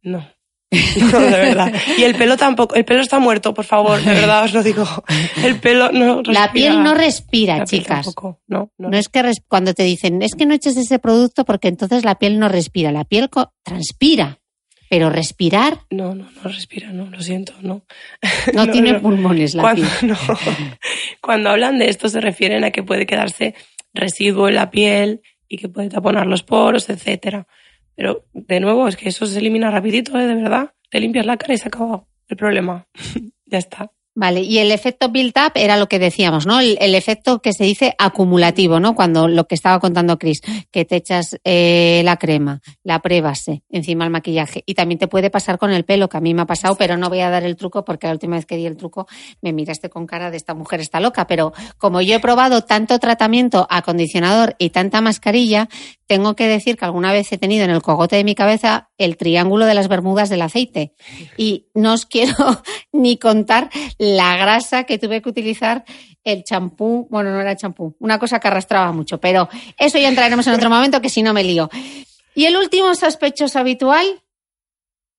No. 0.03 0.27
No, 1.12 1.20
de 1.20 1.31
verdad. 1.31 1.72
Y 1.99 2.03
el 2.03 2.14
pelo 2.14 2.37
tampoco. 2.37 2.75
El 2.75 2.85
pelo 2.85 3.01
está 3.01 3.18
muerto, 3.18 3.55
por 3.55 3.64
favor, 3.64 4.01
de 4.01 4.12
verdad 4.14 4.45
os 4.45 4.53
lo 4.53 4.62
digo. 4.62 4.87
El 5.45 5.59
pelo 5.61 5.91
no 5.93 6.16
respira. 6.22 6.41
La 6.41 6.53
piel 6.53 6.83
no 6.83 6.95
respira, 6.95 7.59
La 7.59 7.64
chicas. 7.64 8.05
tampoco. 8.07 8.41
No, 8.47 8.72
no. 8.79 8.89
No 8.91 8.97
es 8.97 9.09
que 9.09 9.22
cuando 9.49 9.75
te 9.75 9.83
dicen, 9.85 10.22
es 10.22 10.35
que 10.35 10.47
no 10.47 10.55
eches 10.55 10.77
ese 10.77 10.99
producto 10.99 11.45
porque 11.45 11.68
entonces 11.68 12.05
la 12.05 12.16
piel 12.16 12.39
no 12.39 12.49
respira. 12.49 12.93
La 12.93 13.05
piel 13.05 13.29
transpira, 13.62 14.39
pero 14.91 15.11
respirar 15.11 15.81
No, 15.91 16.14
no, 16.14 16.25
no 16.31 16.43
respira, 16.51 16.91
no, 16.91 17.07
lo 17.07 17.20
siento, 17.20 17.55
no. 17.62 17.85
no, 18.53 18.66
No, 18.66 18.72
tiene 18.72 18.95
pulmones 19.01 19.55
la 19.55 19.62
Cuando, 19.62 19.87
piel. 20.01 20.16
Cuando 21.20 21.51
hablan 21.51 21.79
de 21.79 21.89
esto 21.89 22.09
se 22.09 22.20
refieren 22.20 22.64
a 22.64 22.70
que 22.70 22.83
puede 22.83 23.07
quedarse 23.07 23.55
residuo 23.93 24.49
en 24.49 24.57
la 24.57 24.70
piel 24.70 25.22
y 25.49 25.57
que 25.57 25.68
puede 25.68 25.89
taponar 25.89 26.27
los 26.27 26.43
poros, 26.43 26.89
etcétera. 26.91 27.47
Pero, 27.97 28.24
de 28.32 28.61
nuevo, 28.61 28.88
es 28.88 28.97
que 28.97 29.09
eso 29.09 29.26
se 29.26 29.38
elimina 29.38 29.70
rapidito, 29.70 30.18
¿eh? 30.18 30.26
de 30.26 30.34
verdad. 30.34 30.72
Te 30.90 31.01
limpias 31.01 31.26
la 31.26 31.36
cara 31.36 31.55
y 31.55 31.59
se 31.59 31.64
ha 31.64 31.68
acabado 31.68 32.09
el 32.28 32.36
problema. 32.36 32.86
ya 33.47 33.59
está. 33.59 33.90
Vale, 34.17 34.43
y 34.43 34.59
el 34.59 34.71
efecto 34.71 35.09
build-up 35.09 35.53
era 35.57 35.77
lo 35.77 35.89
que 35.89 35.99
decíamos, 35.99 36.47
¿no? 36.47 36.61
El, 36.61 36.79
el 36.81 36.95
efecto 36.95 37.43
que 37.43 37.53
se 37.53 37.65
dice 37.65 37.97
acumulativo, 37.99 38.79
¿no? 38.79 38.95
Cuando 38.95 39.27
lo 39.27 39.49
que 39.49 39.57
estaba 39.57 39.81
contando 39.81 40.19
Chris, 40.19 40.41
que 40.71 40.85
te 40.85 40.95
echas 40.95 41.37
eh, 41.43 42.01
la 42.05 42.17
crema, 42.17 42.61
la 42.85 43.01
prebase, 43.01 43.65
encima 43.71 44.05
el 44.05 44.11
maquillaje. 44.11 44.62
Y 44.67 44.75
también 44.75 45.01
te 45.01 45.09
puede 45.09 45.31
pasar 45.31 45.59
con 45.59 45.73
el 45.73 45.85
pelo, 45.85 46.09
que 46.09 46.17
a 46.17 46.21
mí 46.21 46.33
me 46.33 46.43
ha 46.43 46.47
pasado, 46.47 46.77
pero 46.77 46.97
no 46.97 47.09
voy 47.09 47.21
a 47.21 47.31
dar 47.31 47.43
el 47.43 47.57
truco 47.57 47.85
porque 47.85 48.07
la 48.07 48.12
última 48.12 48.37
vez 48.37 48.47
que 48.47 48.57
di 48.57 48.67
el 48.67 48.77
truco 48.77 49.09
me 49.43 49.53
miraste 49.53 49.91
con 49.91 50.07
cara 50.07 50.31
de 50.31 50.37
esta 50.37 50.55
mujer 50.55 50.79
está 50.79 51.01
loca. 51.01 51.27
Pero 51.27 51.53
como 51.79 52.01
yo 52.01 52.15
he 52.15 52.21
probado 52.21 52.62
tanto 52.62 53.01
tratamiento, 53.01 53.67
acondicionador 53.69 54.55
y 54.61 54.71
tanta 54.71 55.01
mascarilla, 55.01 55.69
tengo 56.07 56.37
que 56.37 56.47
decir 56.47 56.77
que 56.77 56.85
alguna 56.85 57.12
vez 57.12 57.33
he 57.33 57.39
tenido 57.39 57.65
en 57.65 57.71
el 57.71 57.83
cogote 57.83 58.17
de 58.17 58.25
mi 58.25 58.35
cabeza 58.35 58.91
el 58.99 59.17
triángulo 59.17 59.67
de 59.67 59.75
las 59.75 59.89
bermudas 59.89 60.29
del 60.29 60.43
aceite. 60.43 60.93
Y 61.37 61.67
no 61.75 61.95
os 61.95 62.07
quiero 62.07 62.35
ni 62.93 63.17
contar 63.17 63.71
la 64.05 64.36
grasa 64.36 64.84
que 64.84 64.98
tuve 64.98 65.20
que 65.22 65.28
utilizar 65.28 65.84
el 66.22 66.44
champú, 66.44 67.07
bueno, 67.11 67.30
no 67.30 67.40
era 67.40 67.57
champú, 67.57 67.94
una 67.98 68.18
cosa 68.18 68.38
que 68.40 68.48
arrastraba 68.48 68.92
mucho, 68.92 69.18
pero 69.20 69.48
eso 69.78 69.98
ya 69.98 70.09
entraremos 70.09 70.46
en 70.46 70.55
otro 70.55 70.70
momento 70.70 71.00
que 71.00 71.09
si 71.09 71.22
no 71.22 71.32
me 71.34 71.44
lío. 71.44 71.68
Y 72.34 72.46
el 72.46 72.57
último 72.57 72.94
sospechoso 72.94 73.59
habitual, 73.59 74.07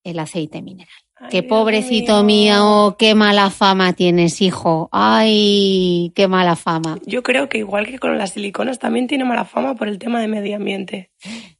el 0.04 0.20
aceite 0.20 0.62
mineral. 0.62 0.94
Ay, 1.18 1.30
Qué 1.32 1.44
pobrecito 1.44 2.24
mío, 2.24 2.98
qué 3.00 3.16
mala 3.16 3.50
fama 3.50 3.94
tienes, 3.94 4.42
hijo. 4.42 4.90
Ay, 4.92 6.12
qué 6.14 6.28
mala 6.28 6.56
fama. 6.58 6.98
Yo 7.06 7.24
creo 7.24 7.48
que 7.48 7.60
igual 7.60 7.88
que 7.88 8.00
con 8.00 8.18
las 8.18 8.32
siliconas 8.34 8.80
también 8.80 9.08
tiene 9.08 9.24
mala 9.24 9.46
fama 9.46 9.76
por 9.76 9.88
el 9.88 9.98
tema 9.98 10.20
de 10.20 10.28
medio 10.28 10.58
ambiente. 10.58 11.12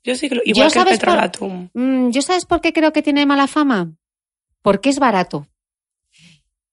Yo 0.04 0.16
sí 0.16 0.26
igual 0.44 0.44
que 0.44 0.80
el 0.80 0.86
¿sabes 0.86 1.00
por- 1.00 1.08
petrolatum. 1.08 1.70
Mm, 1.74 2.10
¿Yo 2.10 2.22
sabes 2.22 2.46
por 2.46 2.60
qué 2.60 2.74
creo 2.74 2.92
que 2.92 3.02
tiene 3.02 3.26
mala 3.26 3.48
fama? 3.48 3.94
Porque 4.62 4.90
es 4.90 5.00
barato. 5.00 5.48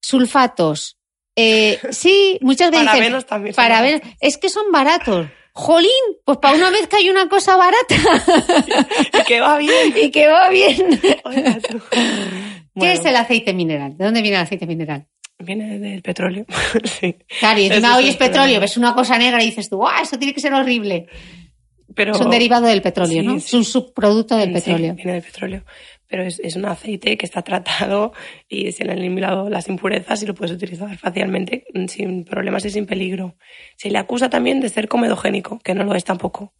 Sulfatos. 0.02 0.98
Eh, 1.36 1.78
sí, 1.90 2.38
muchas 2.42 2.70
veces. 2.70 2.86
Parabenos 2.86 3.26
también 3.26 4.02
es 4.20 4.36
que 4.36 4.48
son 4.50 4.70
baratos. 4.70 5.26
Jolín, 5.54 5.90
pues 6.24 6.38
para 6.38 6.56
una 6.56 6.70
vez 6.70 6.88
que 6.88 6.96
hay 6.96 7.10
una 7.10 7.28
cosa 7.28 7.56
barata 7.56 7.94
Y 9.20 9.24
que 9.24 9.40
va 9.40 9.58
bien. 9.58 9.94
y 10.02 10.10
que 10.10 10.26
va 10.26 10.48
bien. 10.48 11.00
Oiga, 11.24 11.58
tú. 11.60 11.78
¿Qué 11.90 12.00
Bueno, 12.74 12.92
es 12.94 13.04
el 13.04 13.16
aceite 13.16 13.52
mineral? 13.52 13.96
¿De 13.96 14.04
dónde 14.04 14.22
viene 14.22 14.36
el 14.38 14.42
aceite 14.44 14.66
mineral? 14.66 15.06
Viene 15.38 15.78
del 15.78 16.00
petróleo. 16.02 16.46
sí. 16.84 17.16
Claro, 17.38 17.60
y 17.60 17.66
encima 17.66 17.88
Eso 17.88 17.96
hoy 17.98 18.04
es 18.04 18.10
es 18.10 18.16
petróleo, 18.16 18.60
ves 18.60 18.76
una 18.76 18.94
cosa 18.94 19.18
negra 19.18 19.42
y 19.42 19.46
dices 19.46 19.68
tú, 19.68 19.86
¡ah, 19.86 20.00
eso 20.02 20.18
tiene 20.18 20.32
que 20.34 20.40
ser 20.40 20.54
horrible! 20.54 21.06
Pero, 21.94 22.12
Es 22.14 22.20
un 22.20 22.30
derivado 22.30 22.66
del 22.66 22.80
petróleo, 22.80 23.20
Sí, 23.20 23.26
¿no? 23.26 23.38
sí. 23.38 23.46
Es 23.48 23.52
un 23.54 23.64
subproducto 23.64 24.36
del 24.36 24.52
petróleo. 24.52 24.94
viene 24.94 25.12
del 25.12 25.22
petróleo. 25.22 25.64
Pero 26.12 26.24
es, 26.24 26.40
es 26.40 26.56
un 26.56 26.66
aceite 26.66 27.16
que 27.16 27.24
está 27.24 27.40
tratado 27.40 28.12
y 28.46 28.70
se 28.72 28.84
le 28.84 28.92
han 28.92 28.98
eliminado 28.98 29.48
las 29.48 29.66
impurezas 29.66 30.22
y 30.22 30.26
lo 30.26 30.34
puedes 30.34 30.54
utilizar 30.54 30.94
fácilmente, 30.98 31.64
mm, 31.72 31.86
sin 31.86 32.24
problemas 32.26 32.66
y 32.66 32.70
sin 32.70 32.84
peligro. 32.84 33.38
Se 33.78 33.90
le 33.90 33.96
acusa 33.96 34.28
también 34.28 34.60
de 34.60 34.68
ser 34.68 34.88
comedogénico, 34.88 35.58
que 35.60 35.74
no 35.74 35.84
lo 35.84 35.94
es 35.94 36.04
tampoco. 36.04 36.52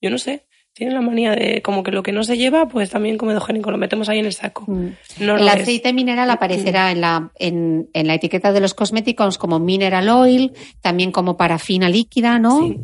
Yo 0.00 0.10
no 0.10 0.18
sé. 0.18 0.48
Tiene 0.76 0.92
la 0.92 1.00
manía 1.00 1.30
de 1.30 1.62
como 1.62 1.82
que 1.82 1.90
lo 1.90 2.02
que 2.02 2.12
no 2.12 2.22
se 2.22 2.36
lleva, 2.36 2.68
pues 2.68 2.90
también 2.90 3.16
comedogénico, 3.16 3.70
lo 3.70 3.78
metemos 3.78 4.10
ahí 4.10 4.18
en 4.18 4.26
el 4.26 4.34
saco. 4.34 4.64
Mm. 4.70 4.88
No 5.20 5.36
el 5.38 5.48
es. 5.48 5.54
aceite 5.54 5.94
mineral 5.94 6.28
aparecerá 6.28 6.90
en 6.92 7.00
la, 7.00 7.30
en, 7.38 7.88
en 7.94 8.06
la 8.06 8.12
etiqueta 8.14 8.52
de 8.52 8.60
los 8.60 8.74
cosméticos 8.74 9.38
como 9.38 9.58
mineral 9.58 10.06
oil, 10.10 10.52
también 10.82 11.12
como 11.12 11.38
parafina 11.38 11.88
líquida, 11.88 12.38
¿no? 12.38 12.60
Sí. 12.68 12.76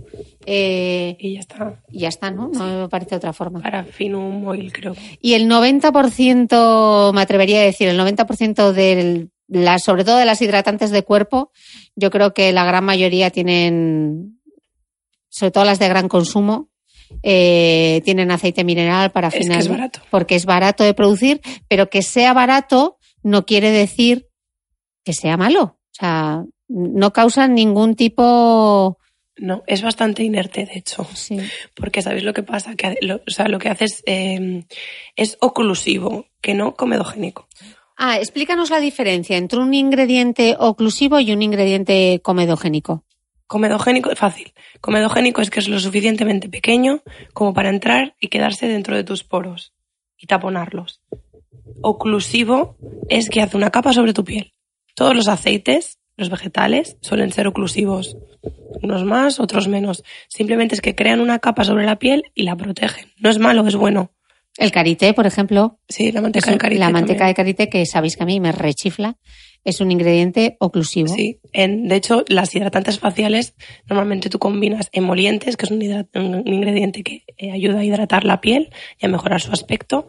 Eh, 0.47 1.17
Y 1.21 1.35
ya 1.35 1.41
está. 1.41 1.83
y 1.91 1.99
ya 2.01 2.09
está, 2.09 2.31
¿no? 2.31 2.49
No 2.49 2.65
me 2.81 2.89
parece 2.89 3.15
otra 3.15 3.35
forma. 3.35 3.61
Parafinum 3.61 4.47
oil, 4.47 4.73
creo. 4.73 4.97
Y 5.21 5.35
el 5.35 5.47
90%, 5.47 7.13
me 7.13 7.21
atrevería 7.21 7.61
a 7.61 7.65
decir, 7.65 7.89
el 7.89 8.01
90% 8.01 8.73
de 8.73 9.29
las, 9.49 9.83
sobre 9.85 10.05
todo 10.05 10.17
de 10.17 10.25
las 10.25 10.41
hidratantes 10.41 10.91
de 10.93 11.03
cuerpo, 11.05 11.53
yo 11.95 12.11
creo 12.11 12.33
que 12.33 12.53
la 12.53 12.65
gran 12.65 12.85
mayoría 12.85 13.29
tienen, 13.31 14.41
sobre 15.29 15.51
todo 15.51 15.65
las 15.65 15.79
de 15.79 15.89
gran 15.89 16.09
consumo, 16.09 16.71
eh, 17.23 18.01
tienen 18.05 18.31
aceite 18.31 18.65
mineral 18.65 19.11
para 19.11 19.29
Es 19.29 19.35
que 19.35 19.41
fines 19.41 19.59
es 19.59 19.69
barato. 19.69 20.01
porque 20.11 20.35
es 20.35 20.47
barato 20.47 20.85
de 20.85 20.95
producir, 20.95 21.41
pero 21.69 21.89
que 21.91 22.03
sea 22.03 22.33
barato 22.33 22.99
no 23.23 23.47
quiere 23.47 23.71
decir 23.71 24.29
que 25.05 25.13
sea 25.13 25.37
malo. 25.37 25.63
O 25.63 25.95
sea, 25.95 26.45
no 26.69 27.13
causan 27.13 27.55
ningún 27.55 27.95
tipo. 27.97 28.99
No, 29.37 29.63
es 29.67 29.83
bastante 29.83 30.23
inerte, 30.23 30.67
de 30.67 30.79
hecho. 30.79 31.07
Sí. 31.15 31.39
Porque 31.75 32.03
¿sabéis 32.03 32.25
lo 32.25 32.33
que 32.33 32.43
pasa? 32.43 32.75
Que 32.75 32.97
lo, 33.01 33.17
o 33.17 33.31
sea, 33.31 33.49
lo 33.49 33.59
que 33.59 33.69
hace 33.69 33.87
es, 33.87 34.03
eh, 34.07 34.65
es 35.17 35.39
oclusivo, 35.41 36.27
que 36.41 36.55
no 36.55 36.75
comedogénico. 36.75 37.49
Ah, 37.97 38.19
explícanos 38.19 38.71
la 38.71 38.81
diferencia 38.81 39.37
entre 39.37 39.61
un 39.61 39.75
ingrediente 39.75 40.57
oclusivo 40.59 41.21
y 41.21 41.33
un 41.33 41.43
ingrediente 41.43 42.21
comedogénico. 42.23 43.05
Comedogénico 43.53 44.11
es 44.11 44.19
fácil. 44.19 44.55
Comedogénico 44.81 45.43
es 45.43 45.51
que 45.51 45.61
es 45.61 45.69
lo 45.69 45.79
suficientemente 45.79 46.49
pequeño 46.49 47.03
como 47.35 47.53
para 47.53 47.69
entrar 47.69 48.15
y 48.19 48.29
quedarse 48.29 48.67
dentro 48.67 48.97
de 48.97 49.05
tus 49.05 49.25
poros 49.25 49.75
y 50.17 50.27
taponarlos. 50.27 51.03
Oclusivo 51.83 52.79
es 53.11 53.29
que 53.29 53.43
hace 53.43 53.59
una 53.59 53.69
capa 53.69 53.93
sobre 53.93 54.15
tu 54.15 54.25
piel. 54.25 54.55
Todos 54.95 55.15
los 55.15 55.29
aceites, 55.29 55.99
los 56.17 56.31
vegetales, 56.31 56.97
suelen 57.03 57.31
ser 57.31 57.47
oclusivos. 57.47 58.17
Unos 58.83 59.05
más, 59.05 59.39
otros 59.39 59.69
menos. 59.69 60.03
Simplemente 60.29 60.75
es 60.75 60.81
que 60.81 60.95
crean 60.95 61.21
una 61.21 61.39
capa 61.39 61.65
sobre 61.65 61.85
la 61.85 61.99
piel 61.99 62.23
y 62.35 62.45
la 62.45 62.57
protegen. 62.57 63.13
No 63.19 63.29
es 63.29 63.39
malo, 63.39 63.67
es 63.67 63.77
bueno. 63.77 64.13
El 64.57 64.73
karité, 64.73 65.13
por 65.13 65.27
ejemplo, 65.27 65.79
Sí, 65.91 66.11
la 66.11 66.23
manteca 66.23 66.51
de 66.51 66.57
karité 66.57 66.79
la 66.81 66.89
manteca 66.89 67.19
también. 67.19 67.29
de 67.29 67.35
karité, 67.35 67.69
que 67.69 67.85
sabéis 67.85 68.17
que 68.17 68.23
a 68.23 68.27
mí 68.27 68.41
me 68.41 68.53
rechifla, 68.53 69.19
es 69.65 69.81
un 69.81 69.91
ingrediente 69.91 70.57
oclusivo. 70.59 71.09
Sí, 71.09 71.41
en, 71.53 71.89
de 71.89 71.97
hecho, 71.97 72.25
las 72.29 72.55
hidratantes 72.55 72.99
faciales 72.99 73.55
normalmente 73.89 74.29
tú 74.29 74.39
combinas 74.39 74.89
emolientes, 74.93 75.57
que 75.57 75.67
es 75.67 75.71
un, 75.71 75.83
un 76.15 76.49
ingrediente 76.53 77.03
que 77.03 77.25
eh, 77.37 77.53
ayuda 77.53 77.81
a 77.81 77.85
hidratar 77.85 78.25
la 78.25 78.41
piel 78.41 78.71
y 79.01 79.07
a 79.07 79.09
mejorar 79.09 79.41
su 79.41 79.53
aspecto, 79.53 80.07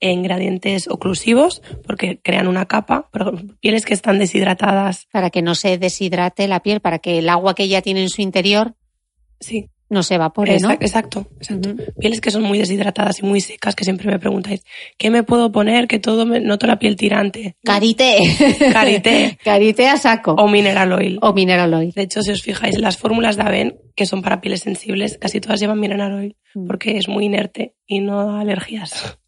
e 0.00 0.12
ingredientes 0.12 0.88
oclusivos, 0.88 1.60
porque 1.84 2.20
crean 2.22 2.46
una 2.46 2.66
capa, 2.66 3.08
por 3.10 3.22
ejemplo, 3.22 3.56
pieles 3.60 3.84
que 3.84 3.94
están 3.94 4.18
deshidratadas, 4.18 5.06
Para 5.10 5.30
que 5.30 5.42
no 5.42 5.54
se 5.54 5.76
deshidrate 5.76 6.46
la 6.46 6.60
piel, 6.60 6.80
para 6.80 7.00
que 7.00 7.18
el 7.18 7.28
agua 7.28 7.54
que 7.54 7.64
ella 7.64 7.82
tiene 7.82 8.02
en 8.02 8.08
su 8.08 8.22
interior 8.22 8.74
sí, 9.40 9.68
no 9.90 10.02
se 10.02 10.14
evapore, 10.16 10.58
¿no? 10.60 10.68
Exact- 10.70 10.82
exacto, 10.82 11.26
exacto. 11.38 11.74
Pieles 11.98 12.20
que 12.20 12.30
son 12.30 12.42
muy 12.42 12.58
deshidratadas 12.58 13.20
y 13.20 13.22
muy 13.26 13.40
secas, 13.40 13.74
que 13.74 13.84
siempre 13.84 14.10
me 14.10 14.18
preguntáis, 14.18 14.62
¿qué 14.98 15.10
me 15.10 15.22
puedo 15.22 15.50
poner 15.50 15.88
que 15.88 15.98
todo 15.98 16.26
me 16.26 16.40
noto 16.40 16.66
la 16.66 16.78
piel 16.78 16.96
tirante? 16.96 17.56
Karité. 17.64 18.18
Karité. 18.72 19.38
Karité 19.42 19.88
a 19.88 19.96
saco. 19.96 20.32
O 20.32 20.48
mineral 20.48 20.92
oil. 20.92 21.18
O 21.22 21.32
mineral 21.32 21.72
oil. 21.74 21.92
De 21.92 22.02
hecho, 22.02 22.22
si 22.22 22.30
os 22.32 22.42
fijáis, 22.42 22.78
las 22.78 22.96
fórmulas 22.98 23.36
de 23.36 23.42
Aven, 23.42 23.78
que 23.96 24.04
son 24.06 24.22
para 24.22 24.40
pieles 24.40 24.60
sensibles, 24.60 25.16
casi 25.18 25.40
todas 25.40 25.60
llevan 25.60 25.80
mineral 25.80 26.12
oil, 26.12 26.36
Mm. 26.54 26.66
porque 26.66 26.96
es 26.96 27.08
muy 27.08 27.26
inerte 27.26 27.74
y 27.86 28.00
no 28.00 28.24
da 28.26 28.40
alergias. 28.40 29.18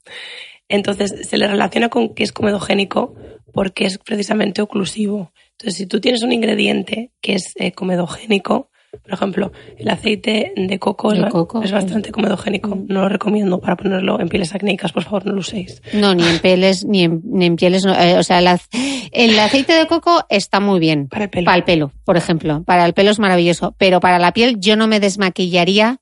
Entonces, 0.69 1.29
se 1.29 1.37
le 1.39 1.47
relaciona 1.49 1.89
con 1.89 2.15
que 2.15 2.23
es 2.23 2.33
comedogénico 2.33 3.15
porque 3.53 3.87
es 3.87 3.99
precisamente 3.99 4.63
oclusivo. 4.63 5.33
Entonces, 5.53 5.77
si 5.77 5.87
tú 5.87 6.01
tienes 6.01 6.23
un 6.23 6.33
ingrediente 6.33 7.11
que 7.21 7.35
es 7.35 7.53
eh, 7.57 7.73
comedogénico, 7.73 8.71
por 9.03 9.13
ejemplo, 9.15 9.53
el 9.79 9.89
aceite 9.89 10.53
de 10.57 10.79
coco, 10.79 11.13
es, 11.13 11.25
coco, 11.27 11.61
bastante 11.61 12.11
comedogénico. 12.11 12.75
Mm. 12.75 12.87
No 12.89 13.03
lo 13.03 13.09
recomiendo 13.09 13.61
para 13.61 13.77
ponerlo 13.77 14.21
en 14.21 14.29
pieles 14.29 14.55
acnéicas, 14.55 14.93
por 14.93 15.05
favor, 15.05 15.27
no 15.27 15.33
lo 15.33 15.41
uséis. 15.41 15.83
No, 15.93 16.15
ni 16.15 16.25
en 16.27 16.39
pieles, 16.41 16.85
ni 16.85 17.05
en, 17.05 17.21
ni 17.25 17.47
en 17.47 17.57
pieles. 17.57 17.85
no, 17.85 17.95
eh, 17.95 18.19
o 18.19 18.23
sea, 18.23 18.39
el 18.41 19.39
aceite 19.39 19.73
de 19.75 19.87
coco 19.87 20.25
está 20.29 20.61
muy 20.61 20.81
bien. 20.81 21.09
Para 21.09 21.25
el 21.25 21.31
pelo. 21.31 21.45
Para 21.45 21.57
el 21.57 21.65
pelo, 21.65 21.93
por 22.05 22.17
ejemplo. 22.17 22.63
Para 22.65 22.85
el 22.87 22.93
pelo 22.93 23.11
es 23.11 23.19
maravilloso. 23.19 23.75
Pero 23.79 24.01
para 24.01 24.19
la 24.19 24.33
piel 24.33 24.59
yo 24.59 24.77
no 24.77 24.87
me 24.87 25.01
desmaquillaría 25.01 25.99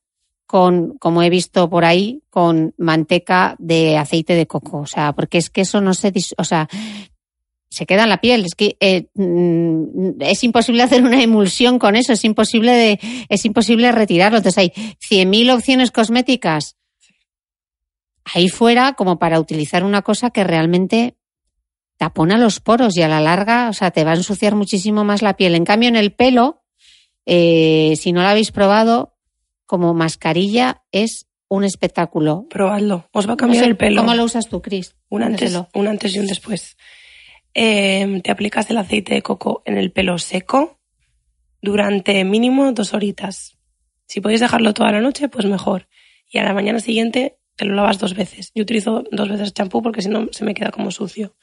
con, 0.46 0.96
como 0.98 1.22
he 1.22 1.28
visto 1.28 1.68
por 1.68 1.84
ahí, 1.84 2.22
con 2.30 2.72
manteca 2.78 3.54
de 3.58 3.98
aceite 3.98 4.34
de 4.34 4.46
coco. 4.46 4.78
O 4.78 4.86
sea, 4.86 5.12
porque 5.12 5.36
es 5.36 5.50
que 5.50 5.60
eso 5.60 5.82
no 5.82 5.92
se, 5.92 6.10
dis- 6.10 6.32
o 6.38 6.44
sea, 6.44 6.68
se 7.70 7.86
queda 7.86 8.04
en 8.04 8.08
la 8.08 8.20
piel. 8.20 8.44
Es 8.44 8.54
que 8.54 8.76
eh, 8.80 9.08
mm, 9.14 10.20
es 10.20 10.44
imposible 10.44 10.82
hacer 10.82 11.02
una 11.02 11.22
emulsión 11.22 11.78
con 11.78 11.96
eso. 11.96 12.12
Es 12.12 12.24
imposible 12.24 12.72
de, 12.72 13.00
es 13.28 13.44
imposible 13.44 13.92
retirarlo. 13.92 14.38
Entonces 14.38 14.58
hay 14.58 14.68
100.000 15.10 15.54
opciones 15.54 15.90
cosméticas 15.90 16.78
ahí 18.34 18.48
fuera 18.48 18.92
como 18.94 19.18
para 19.18 19.40
utilizar 19.40 19.84
una 19.84 20.02
cosa 20.02 20.30
que 20.30 20.44
realmente 20.44 21.16
tapona 21.96 22.38
los 22.38 22.60
poros 22.60 22.96
y 22.96 23.02
a 23.02 23.08
la 23.08 23.20
larga, 23.20 23.68
o 23.68 23.72
sea, 23.72 23.90
te 23.90 24.04
va 24.04 24.12
a 24.12 24.16
ensuciar 24.16 24.54
muchísimo 24.54 25.04
más 25.04 25.22
la 25.22 25.36
piel. 25.36 25.54
En 25.54 25.64
cambio, 25.64 25.88
en 25.88 25.96
el 25.96 26.12
pelo, 26.12 26.62
eh, 27.26 27.94
si 27.96 28.12
no 28.12 28.22
lo 28.22 28.28
habéis 28.28 28.52
probado, 28.52 29.16
como 29.66 29.94
mascarilla 29.94 30.82
es 30.92 31.26
un 31.48 31.64
espectáculo. 31.64 32.46
Probadlo. 32.48 33.08
Os 33.12 33.28
va 33.28 33.32
a 33.32 33.36
cambiar 33.36 33.64
el 33.64 33.76
pelo. 33.76 34.02
¿Cómo 34.02 34.14
lo 34.14 34.24
usas 34.24 34.48
tú, 34.48 34.62
Cris? 34.62 34.94
Un 35.08 35.22
antes, 35.22 35.58
un 35.74 35.88
antes 35.88 36.14
y 36.14 36.20
un 36.20 36.26
después. 36.26 36.76
Eh, 37.60 38.20
te 38.22 38.30
aplicas 38.30 38.70
el 38.70 38.76
aceite 38.76 39.14
de 39.14 39.22
coco 39.22 39.62
en 39.64 39.78
el 39.78 39.90
pelo 39.90 40.16
seco 40.18 40.78
durante 41.60 42.22
mínimo 42.22 42.70
dos 42.70 42.94
horitas. 42.94 43.58
Si 44.06 44.20
podéis 44.20 44.38
dejarlo 44.38 44.74
toda 44.74 44.92
la 44.92 45.00
noche, 45.00 45.28
pues 45.28 45.44
mejor. 45.44 45.88
Y 46.30 46.38
a 46.38 46.44
la 46.44 46.54
mañana 46.54 46.78
siguiente 46.78 47.40
te 47.56 47.64
lo 47.64 47.74
lavas 47.74 47.98
dos 47.98 48.14
veces. 48.14 48.52
Yo 48.54 48.62
utilizo 48.62 49.02
dos 49.10 49.28
veces 49.28 49.54
champú 49.54 49.82
porque 49.82 50.02
si 50.02 50.08
no 50.08 50.28
se 50.30 50.44
me 50.44 50.54
queda 50.54 50.70
como 50.70 50.92
sucio. 50.92 51.34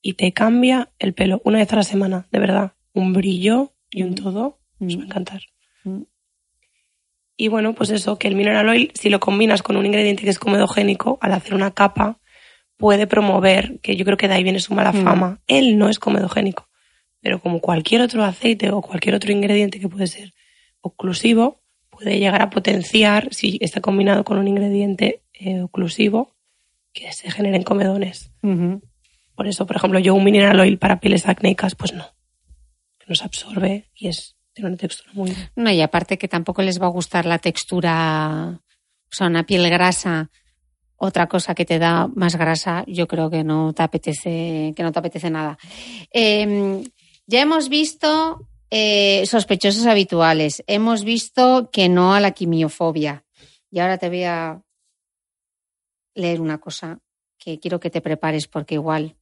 Y 0.00 0.12
te 0.12 0.32
cambia 0.32 0.92
el 1.00 1.12
pelo 1.12 1.42
una 1.44 1.58
vez 1.58 1.72
a 1.72 1.76
la 1.76 1.82
semana, 1.82 2.28
de 2.30 2.38
verdad. 2.38 2.74
Un 2.92 3.12
brillo 3.12 3.74
y 3.90 4.04
un 4.04 4.14
todo. 4.14 4.60
Os 4.78 4.96
va 4.96 5.02
a 5.02 5.06
encantar. 5.06 5.40
Mm. 5.82 6.02
Y 7.36 7.48
bueno, 7.48 7.74
pues 7.74 7.90
eso, 7.90 8.16
que 8.16 8.28
el 8.28 8.36
mineral 8.36 8.68
oil, 8.68 8.92
si 8.94 9.08
lo 9.08 9.18
combinas 9.18 9.64
con 9.64 9.76
un 9.76 9.86
ingrediente 9.86 10.22
que 10.22 10.30
es 10.30 10.38
comedogénico, 10.38 11.18
al 11.20 11.32
hacer 11.32 11.52
una 11.52 11.72
capa, 11.72 12.20
puede 12.84 13.06
promover, 13.06 13.80
que 13.80 13.96
yo 13.96 14.04
creo 14.04 14.18
que 14.18 14.28
de 14.28 14.34
ahí 14.34 14.42
viene 14.42 14.60
su 14.60 14.74
mala 14.74 14.92
Mm. 14.92 15.04
fama. 15.04 15.40
Él 15.46 15.78
no 15.78 15.88
es 15.88 15.98
comedogénico, 15.98 16.68
pero 17.22 17.40
como 17.40 17.60
cualquier 17.60 18.02
otro 18.02 18.22
aceite 18.22 18.70
o 18.70 18.82
cualquier 18.82 19.14
otro 19.14 19.32
ingrediente 19.32 19.80
que 19.80 19.88
puede 19.88 20.06
ser 20.06 20.34
oclusivo, 20.82 21.62
puede 21.88 22.18
llegar 22.18 22.42
a 22.42 22.50
potenciar, 22.50 23.32
si 23.32 23.56
está 23.62 23.80
combinado 23.80 24.22
con 24.22 24.36
un 24.36 24.46
ingrediente 24.48 25.22
eh, 25.32 25.62
oclusivo, 25.62 26.34
que 26.92 27.10
se 27.14 27.30
generen 27.30 27.62
comedones. 27.62 28.30
Por 29.34 29.46
eso, 29.46 29.66
por 29.66 29.76
ejemplo, 29.76 29.98
yo 29.98 30.14
un 30.14 30.22
mineral 30.24 30.60
oil 30.60 30.76
para 30.76 31.00
pieles 31.00 31.26
acnéicas, 31.26 31.74
pues 31.74 31.94
no. 31.94 32.04
Que 32.98 33.06
nos 33.08 33.22
absorbe 33.22 33.88
y 33.94 34.08
es, 34.08 34.36
tiene 34.52 34.68
una 34.68 34.76
textura 34.76 35.10
muy... 35.14 35.34
No, 35.56 35.70
y 35.70 35.80
aparte 35.80 36.18
que 36.18 36.28
tampoco 36.28 36.60
les 36.60 36.78
va 36.82 36.84
a 36.86 36.90
gustar 36.90 37.24
la 37.24 37.38
textura, 37.38 38.60
o 39.10 39.14
sea, 39.14 39.28
una 39.28 39.46
piel 39.46 39.70
grasa, 39.70 40.30
otra 40.96 41.26
cosa 41.26 41.54
que 41.54 41.64
te 41.64 41.78
da 41.78 42.08
más 42.08 42.36
grasa, 42.36 42.84
yo 42.86 43.06
creo 43.06 43.30
que 43.30 43.44
no 43.44 43.72
te 43.72 43.82
apetece, 43.82 44.72
que 44.76 44.82
no 44.82 44.92
te 44.92 44.98
apetece 44.98 45.30
nada. 45.30 45.58
Eh, 46.12 46.82
ya 47.26 47.40
hemos 47.40 47.68
visto 47.68 48.48
eh, 48.70 49.24
sospechosos 49.26 49.86
habituales, 49.86 50.62
hemos 50.66 51.04
visto 51.04 51.70
que 51.72 51.88
no 51.88 52.14
a 52.14 52.20
la 52.20 52.32
quimiofobia. 52.32 53.24
Y 53.70 53.80
ahora 53.80 53.98
te 53.98 54.08
voy 54.08 54.24
a 54.24 54.62
leer 56.14 56.40
una 56.40 56.58
cosa 56.58 56.98
que 57.38 57.58
quiero 57.58 57.80
que 57.80 57.90
te 57.90 58.00
prepares 58.00 58.46
porque 58.46 58.74
igual 58.74 59.16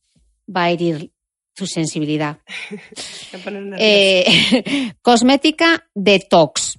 va 0.54 0.64
a 0.64 0.70
herir 0.70 1.12
tu 1.54 1.66
sensibilidad. 1.66 2.38
Eh, 3.78 4.92
cosmética 5.02 5.88
detox. 5.94 6.78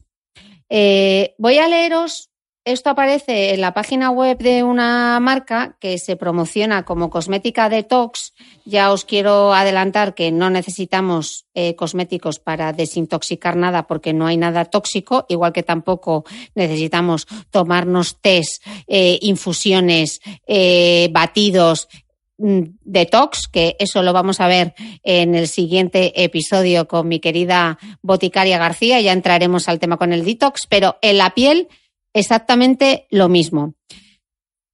Eh, 0.69 1.33
voy 1.37 1.57
a 1.57 1.67
leeros, 1.67 2.29
esto 2.65 2.89
aparece 2.89 3.53
en 3.53 3.61
la 3.61 3.73
página 3.73 4.09
web 4.09 4.37
de 4.37 4.63
una 4.63 5.19
marca 5.19 5.75
que 5.79 5.97
se 5.97 6.15
promociona 6.15 6.85
como 6.85 7.09
cosmética 7.09 7.67
detox. 7.67 8.33
Ya 8.63 8.93
os 8.93 9.03
quiero 9.03 9.53
adelantar 9.53 10.15
que 10.15 10.31
no 10.31 10.49
necesitamos 10.49 11.45
eh, 11.53 11.75
cosméticos 11.75 12.39
para 12.39 12.71
desintoxicar 12.71 13.57
nada 13.57 13.85
porque 13.85 14.13
no 14.13 14.27
hay 14.27 14.37
nada 14.37 14.65
tóxico, 14.65 15.25
igual 15.27 15.51
que 15.51 15.63
tampoco 15.63 16.23
necesitamos 16.55 17.27
tomarnos 17.51 18.21
test, 18.21 18.65
eh, 18.87 19.19
infusiones, 19.21 20.21
eh, 20.47 21.09
batidos, 21.11 21.89
mm, 22.37 22.61
detox, 22.81 23.49
que 23.51 23.75
eso 23.77 24.01
lo 24.03 24.13
vamos 24.13 24.39
a 24.39 24.47
ver 24.47 24.73
en 25.03 25.35
el 25.35 25.49
siguiente 25.49 26.23
episodio 26.23 26.87
con 26.87 27.09
mi 27.09 27.19
querida 27.19 27.77
boticaria 28.01 28.57
García, 28.57 29.01
ya 29.01 29.11
entraremos 29.11 29.67
al 29.67 29.79
tema 29.79 29.97
con 29.97 30.13
el 30.13 30.23
detox, 30.23 30.65
pero 30.69 30.97
en 31.01 31.17
la 31.17 31.31
piel 31.31 31.67
exactamente 32.13 33.07
lo 33.09 33.29
mismo. 33.29 33.75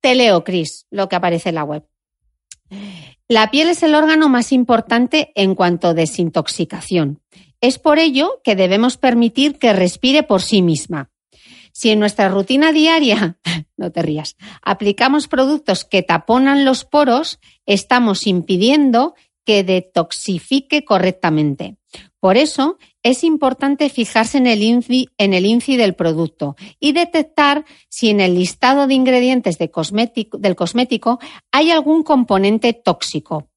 Te 0.01 0.15
leo, 0.15 0.43
Cris, 0.43 0.85
lo 0.89 1.09
que 1.09 1.15
aparece 1.15 1.49
en 1.49 1.55
la 1.55 1.63
web. 1.63 1.85
La 3.27 3.51
piel 3.51 3.69
es 3.69 3.83
el 3.83 3.95
órgano 3.95 4.29
más 4.29 4.51
importante 4.51 5.31
en 5.35 5.55
cuanto 5.55 5.89
a 5.89 5.93
desintoxicación. 5.93 7.21
Es 7.61 7.77
por 7.77 7.99
ello 7.99 8.41
que 8.43 8.55
debemos 8.55 8.97
permitir 8.97 9.59
que 9.59 9.73
respire 9.73 10.23
por 10.23 10.41
sí 10.41 10.61
misma. 10.61 11.11
Si 11.71 11.91
en 11.91 11.99
nuestra 11.99 12.29
rutina 12.29 12.71
diaria, 12.71 13.37
no 13.77 13.91
te 13.91 14.01
rías, 14.01 14.35
aplicamos 14.61 15.27
productos 15.27 15.85
que 15.85 16.01
taponan 16.01 16.65
los 16.65 16.85
poros, 16.85 17.39
estamos 17.65 18.25
impidiendo 18.25 19.15
que 19.45 19.63
detoxifique 19.63 20.83
correctamente. 20.83 21.77
Por 22.19 22.37
eso 22.37 22.77
es 23.03 23.23
importante 23.23 23.89
fijarse 23.89 24.37
en 24.37 24.47
el, 24.47 24.61
INCI 24.61 25.77
del 25.77 25.95
producto 25.95 26.55
y 26.79 26.91
detectar 26.91 27.65
si 27.87 28.09
en 28.09 28.19
el 28.19 28.35
listado 28.35 28.87
de 28.87 28.93
ingredientes 28.93 29.57
del 29.57 30.55
cosmético 30.55 31.19
hay 31.51 31.71
algún 31.71 32.03
componente 32.03 32.73
tóxico. 32.73 33.49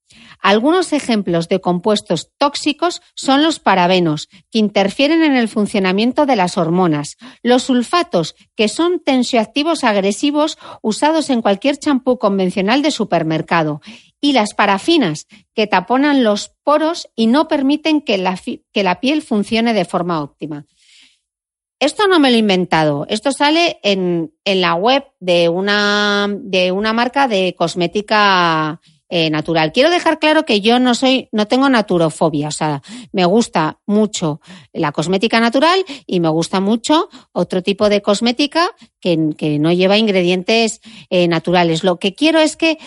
Algunos 0.42 0.92
ejemplos 0.92 1.48
de 1.48 1.60
compuestos 1.60 2.32
tóxicos 2.36 3.00
son 3.14 3.44
los 3.44 3.60
parabenos, 3.60 4.28
que 4.50 4.58
interfieren 4.58 5.22
en 5.22 5.36
el 5.36 5.48
funcionamiento 5.48 6.26
de 6.26 6.34
las 6.34 6.58
hormonas, 6.58 7.16
los 7.44 7.62
sulfatos, 7.62 8.34
que 8.56 8.66
son 8.66 8.98
tensioactivos 8.98 9.84
agresivos 9.84 10.58
usados 10.82 11.30
en 11.30 11.42
cualquier 11.42 11.76
champú 11.76 12.18
convencional 12.18 12.82
de 12.82 12.90
supermercado, 12.90 13.80
y 14.20 14.32
las 14.32 14.52
parafinas, 14.54 15.28
que 15.54 15.68
taponan 15.68 16.24
los 16.24 16.50
poros 16.64 17.08
y 17.14 17.28
no 17.28 17.46
permiten 17.46 18.00
que 18.00 18.18
la, 18.18 19.00
piel 19.00 19.22
funcione 19.22 19.74
de 19.74 19.84
forma 19.84 20.20
óptima. 20.20 20.66
Esto 21.78 22.08
no 22.08 22.18
me 22.18 22.30
lo 22.30 22.36
he 22.36 22.40
inventado. 22.40 23.06
Esto 23.08 23.30
sale 23.30 23.78
en, 23.84 24.32
la 24.44 24.74
web 24.74 25.04
de 25.20 25.48
una 25.48 26.26
marca 26.92 27.28
de 27.28 27.54
cosmética 27.56 28.80
eh, 29.14 29.28
natural. 29.28 29.72
Quiero 29.72 29.90
dejar 29.90 30.18
claro 30.18 30.46
que 30.46 30.62
yo 30.62 30.78
no 30.78 30.94
soy, 30.94 31.28
no 31.32 31.46
tengo 31.46 31.68
naturofobia, 31.68 32.48
o 32.48 32.50
sea, 32.50 32.80
me 33.12 33.26
gusta 33.26 33.78
mucho 33.84 34.40
la 34.72 34.90
cosmética 34.90 35.38
natural 35.38 35.84
y 36.06 36.20
me 36.20 36.30
gusta 36.30 36.60
mucho 36.60 37.10
otro 37.32 37.62
tipo 37.62 37.90
de 37.90 38.00
cosmética 38.00 38.70
que, 39.00 39.18
no 39.18 39.70
lleva 39.70 39.98
ingredientes 39.98 40.80
eh, 41.10 41.28
naturales. 41.28 41.84
Lo 41.84 41.98
que 41.98 42.14
quiero 42.14 42.38
es 42.38 42.56
que 42.56 42.78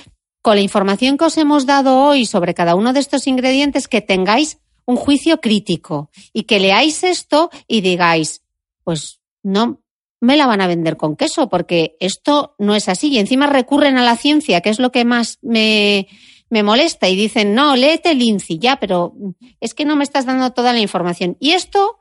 con 0.41 0.55
la 0.55 0.61
información 0.61 1.19
que 1.19 1.25
os 1.25 1.37
hemos 1.37 1.67
dado 1.67 1.95
hoy 1.99 2.25
sobre 2.25 2.55
cada 2.55 2.73
uno 2.73 2.91
de 2.91 3.01
estos 3.01 3.27
ingredientes, 3.27 3.87
que 3.87 4.01
tengáis 4.01 4.57
un 4.87 4.95
juicio 4.95 5.39
crítico 5.41 6.09
y 6.33 6.45
que 6.45 6.59
leáis 6.59 7.03
esto 7.03 7.51
y 7.67 7.81
digáis, 7.81 8.41
pues 8.83 9.19
no 9.43 9.84
me 10.19 10.37
la 10.37 10.47
van 10.47 10.61
a 10.61 10.67
vender 10.67 10.97
con 10.97 11.15
queso, 11.15 11.49
porque 11.49 11.97
esto 11.99 12.55
no 12.57 12.75
es 12.75 12.89
así. 12.89 13.09
Y 13.09 13.19
encima 13.19 13.47
recurren 13.47 13.97
a 13.97 14.03
la 14.03 14.15
ciencia, 14.15 14.61
que 14.61 14.69
es 14.69 14.79
lo 14.79 14.91
que 14.91 15.05
más 15.05 15.39
me, 15.41 16.07
me 16.49 16.63
molesta, 16.63 17.07
y 17.07 17.15
dicen, 17.15 17.53
no, 17.53 17.75
léete 17.75 18.11
el 18.11 18.21
INCI, 18.21 18.59
ya, 18.59 18.77
pero 18.77 19.13
es 19.59 19.73
que 19.73 19.85
no 19.85 19.95
me 19.95 20.03
estás 20.03 20.25
dando 20.25 20.51
toda 20.51 20.73
la 20.73 20.79
información. 20.79 21.37
¿Y 21.39 21.51
esto 21.51 21.99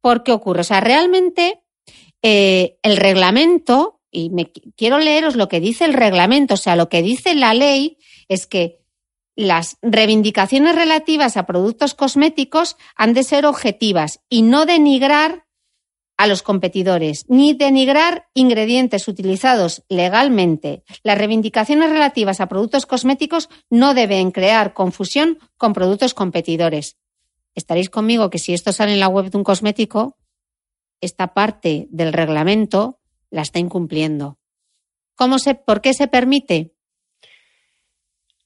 por 0.00 0.22
qué 0.22 0.32
ocurre? 0.32 0.60
O 0.60 0.64
sea, 0.64 0.80
realmente 0.80 1.60
eh, 2.22 2.78
el 2.82 2.96
reglamento 2.96 3.98
y 4.10 4.30
me, 4.30 4.50
quiero 4.76 4.98
leeros 4.98 5.36
lo 5.36 5.48
que 5.48 5.60
dice 5.60 5.84
el 5.84 5.92
reglamento, 5.92 6.54
o 6.54 6.58
sea, 6.58 6.76
lo 6.76 6.88
que 6.88 7.02
dice 7.02 7.34
la 7.34 7.54
ley 7.54 7.98
es 8.28 8.46
que 8.46 8.80
las 9.36 9.76
reivindicaciones 9.82 10.74
relativas 10.74 11.36
a 11.36 11.46
productos 11.46 11.94
cosméticos 11.94 12.76
han 12.96 13.14
de 13.14 13.22
ser 13.22 13.46
objetivas 13.46 14.20
y 14.28 14.42
no 14.42 14.66
denigrar 14.66 15.44
a 16.18 16.26
los 16.26 16.42
competidores, 16.42 17.24
ni 17.28 17.54
denigrar 17.54 18.28
ingredientes 18.34 19.08
utilizados 19.08 19.84
legalmente. 19.88 20.82
Las 21.04 21.16
reivindicaciones 21.16 21.90
relativas 21.90 22.40
a 22.40 22.48
productos 22.48 22.84
cosméticos 22.86 23.48
no 23.70 23.94
deben 23.94 24.32
crear 24.32 24.74
confusión 24.74 25.38
con 25.56 25.72
productos 25.72 26.14
competidores. 26.14 26.98
Estaréis 27.54 27.88
conmigo 27.88 28.30
que 28.30 28.38
si 28.38 28.52
esto 28.52 28.72
sale 28.72 28.92
en 28.92 29.00
la 29.00 29.08
web 29.08 29.30
de 29.30 29.38
un 29.38 29.44
cosmético, 29.44 30.18
esta 31.00 31.34
parte 31.34 31.86
del 31.90 32.12
reglamento 32.12 32.98
la 33.30 33.42
está 33.42 33.60
incumpliendo. 33.60 34.38
¿Cómo 35.14 35.38
se, 35.38 35.54
¿Por 35.54 35.80
qué 35.80 35.94
se 35.94 36.08
permite? 36.08 36.74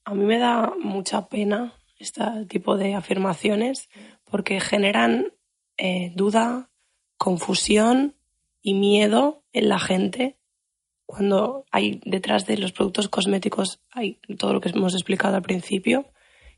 A 0.05 0.15
mí 0.15 0.25
me 0.25 0.39
da 0.39 0.75
mucha 0.79 1.29
pena 1.29 1.75
este 1.99 2.23
tipo 2.49 2.77
de 2.77 2.95
afirmaciones 2.95 3.89
porque 4.25 4.61
generan 4.61 5.33
eh, 5.79 6.13
duda, 6.15 6.71
confusión 7.23 8.17
y 8.63 8.75
miedo 8.75 9.45
en 9.53 9.69
la 9.69 9.79
gente. 9.79 10.39
Cuando 11.07 11.65
hay 11.71 12.01
detrás 12.05 12.47
de 12.47 12.59
los 12.59 12.73
productos 12.73 13.09
cosméticos 13.09 13.79
hay 13.93 14.19
todo 14.39 14.53
lo 14.53 14.61
que 14.61 14.71
hemos 14.71 14.95
explicado 14.95 15.37
al 15.37 15.43
principio, 15.43 16.07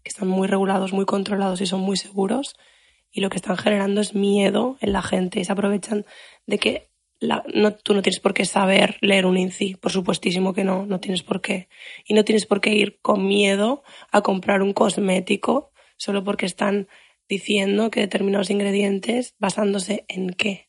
que 0.02 0.08
están 0.08 0.28
muy 0.28 0.48
regulados, 0.48 0.94
muy 0.94 1.04
controlados 1.04 1.60
y 1.60 1.66
son 1.66 1.80
muy 1.80 1.98
seguros. 1.98 2.56
Y 3.12 3.20
lo 3.20 3.28
que 3.28 3.36
están 3.36 3.58
generando 3.58 4.00
es 4.00 4.14
miedo 4.14 4.78
en 4.80 4.94
la 4.94 5.02
gente. 5.02 5.38
Y 5.38 5.44
se 5.44 5.52
aprovechan 5.52 6.06
de 6.46 6.58
que 6.58 6.88
no, 7.20 7.74
tú 7.74 7.92
no 7.92 8.00
tienes 8.00 8.20
por 8.20 8.32
qué 8.32 8.46
saber 8.46 8.96
leer 9.02 9.26
un 9.26 9.36
INCI, 9.36 9.74
por 9.74 9.92
supuestísimo 9.92 10.54
que 10.54 10.64
no, 10.64 10.86
no 10.86 10.98
tienes 10.98 11.22
por 11.22 11.42
qué. 11.42 11.68
Y 12.06 12.14
no 12.14 12.24
tienes 12.24 12.46
por 12.46 12.62
qué 12.62 12.74
ir 12.74 13.00
con 13.02 13.26
miedo 13.26 13.82
a 14.10 14.22
comprar 14.22 14.62
un 14.62 14.72
cosmético 14.72 15.72
solo 15.98 16.24
porque 16.24 16.46
están 16.46 16.88
diciendo 17.28 17.90
que 17.90 18.00
determinados 18.00 18.50
ingredientes 18.50 19.34
basándose 19.38 20.04
en 20.08 20.30
qué. 20.30 20.68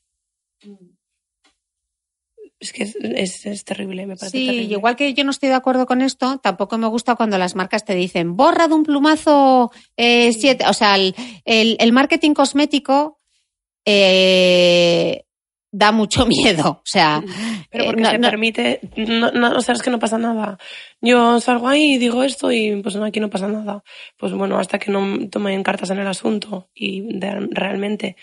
Es 2.59 2.71
que 2.71 2.83
es, 2.83 3.65
terrible, 3.65 4.05
me 4.07 4.15
parece. 4.15 4.37
Sí, 4.37 4.45
terrible. 4.45 4.73
igual 4.73 4.95
que 4.95 5.13
yo 5.13 5.23
no 5.23 5.31
estoy 5.31 5.49
de 5.49 5.55
acuerdo 5.55 5.85
con 5.85 6.01
esto, 6.01 6.39
tampoco 6.39 6.77
me 6.77 6.87
gusta 6.87 7.15
cuando 7.15 7.37
las 7.37 7.55
marcas 7.55 7.83
te 7.83 7.95
dicen 7.95 8.37
borra 8.37 8.67
de 8.67 8.73
un 8.73 8.83
plumazo 8.83 9.71
eh, 9.97 10.31
siete. 10.33 10.65
O 10.67 10.73
sea, 10.73 10.95
el, 10.95 11.13
el, 11.45 11.91
marketing 11.91 12.33
cosmético 12.33 13.19
eh, 13.85 15.24
da 15.75 15.91
mucho 15.91 16.25
miedo. 16.25 16.69
O 16.69 16.81
sea, 16.85 17.23
pero 17.69 17.83
eh, 17.83 17.87
porque 17.87 18.01
no, 18.01 18.29
permite, 18.29 18.79
no, 18.95 19.57
o 19.57 19.61
sea, 19.61 19.75
es 19.75 19.81
que 19.81 19.89
no 19.89 19.99
pasa 19.99 20.17
nada. 20.17 20.57
Yo 21.01 21.39
salgo 21.41 21.67
ahí 21.67 21.93
y 21.93 21.97
digo 21.97 22.23
esto 22.23 22.51
y 22.51 22.81
pues 22.81 22.95
aquí 22.95 23.19
no 23.19 23.29
pasa 23.29 23.47
nada. 23.47 23.83
Pues 24.17 24.33
bueno, 24.33 24.57
hasta 24.57 24.79
que 24.79 24.91
no 24.91 25.29
tomen 25.29 25.63
cartas 25.63 25.89
en 25.89 25.99
el 25.99 26.07
asunto 26.07 26.69
y 26.73 27.03
realmente 27.51 28.15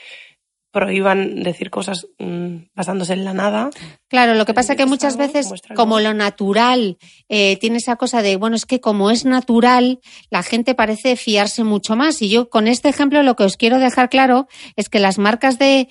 prohíban 0.72 1.42
decir 1.42 1.68
cosas 1.68 2.08
mm, 2.18 2.56
basándose 2.74 3.12
en 3.12 3.26
la 3.26 3.34
nada. 3.34 3.68
Claro, 4.08 4.34
lo 4.34 4.46
que 4.46 4.54
pasa 4.54 4.72
es 4.72 4.78
que 4.78 4.86
muchas 4.86 5.18
veces, 5.18 5.52
como 5.76 6.00
lo 6.00 6.14
natural, 6.14 6.96
eh, 7.28 7.58
tiene 7.58 7.76
esa 7.76 7.96
cosa 7.96 8.22
de, 8.22 8.36
bueno, 8.36 8.56
es 8.56 8.64
que 8.64 8.80
como 8.80 9.10
es 9.10 9.26
natural, 9.26 10.00
la 10.30 10.42
gente 10.42 10.74
parece 10.74 11.16
fiarse 11.16 11.62
mucho 11.62 11.94
más. 11.94 12.22
Y 12.22 12.30
yo 12.30 12.48
con 12.48 12.68
este 12.68 12.88
ejemplo 12.88 13.22
lo 13.22 13.36
que 13.36 13.44
os 13.44 13.58
quiero 13.58 13.78
dejar 13.78 14.08
claro 14.08 14.48
es 14.74 14.88
que 14.88 14.98
las 14.98 15.18
marcas 15.18 15.58
de 15.58 15.88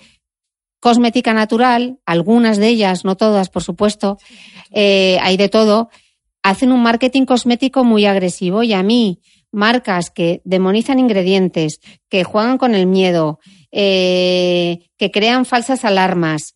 cosmética 0.82 1.34
natural, 1.34 2.00
algunas 2.06 2.58
de 2.58 2.68
ellas, 2.68 3.06
no 3.06 3.16
todas, 3.16 3.50
por 3.50 3.64
supuesto, 3.64 4.18
eh, 4.72 5.18
hay 5.22 5.38
de 5.38 5.48
todo, 5.48 5.90
hacen 6.44 6.72
un 6.72 6.82
marketing 6.82 7.26
cosmético 7.26 7.86
muy 7.86 8.06
agresivo 8.06 8.64
y 8.64 8.74
a 8.74 8.84
mí 8.84 9.22
marcas 9.52 10.10
que 10.10 10.42
demonizan 10.44 10.98
ingredientes, 10.98 11.80
que 12.10 12.24
juegan 12.24 12.58
con 12.58 12.74
el 12.74 12.88
miedo, 12.88 13.40
eh, 13.72 14.90
que 14.98 15.12
crean 15.12 15.46
falsas 15.46 15.86
alarmas, 15.86 16.54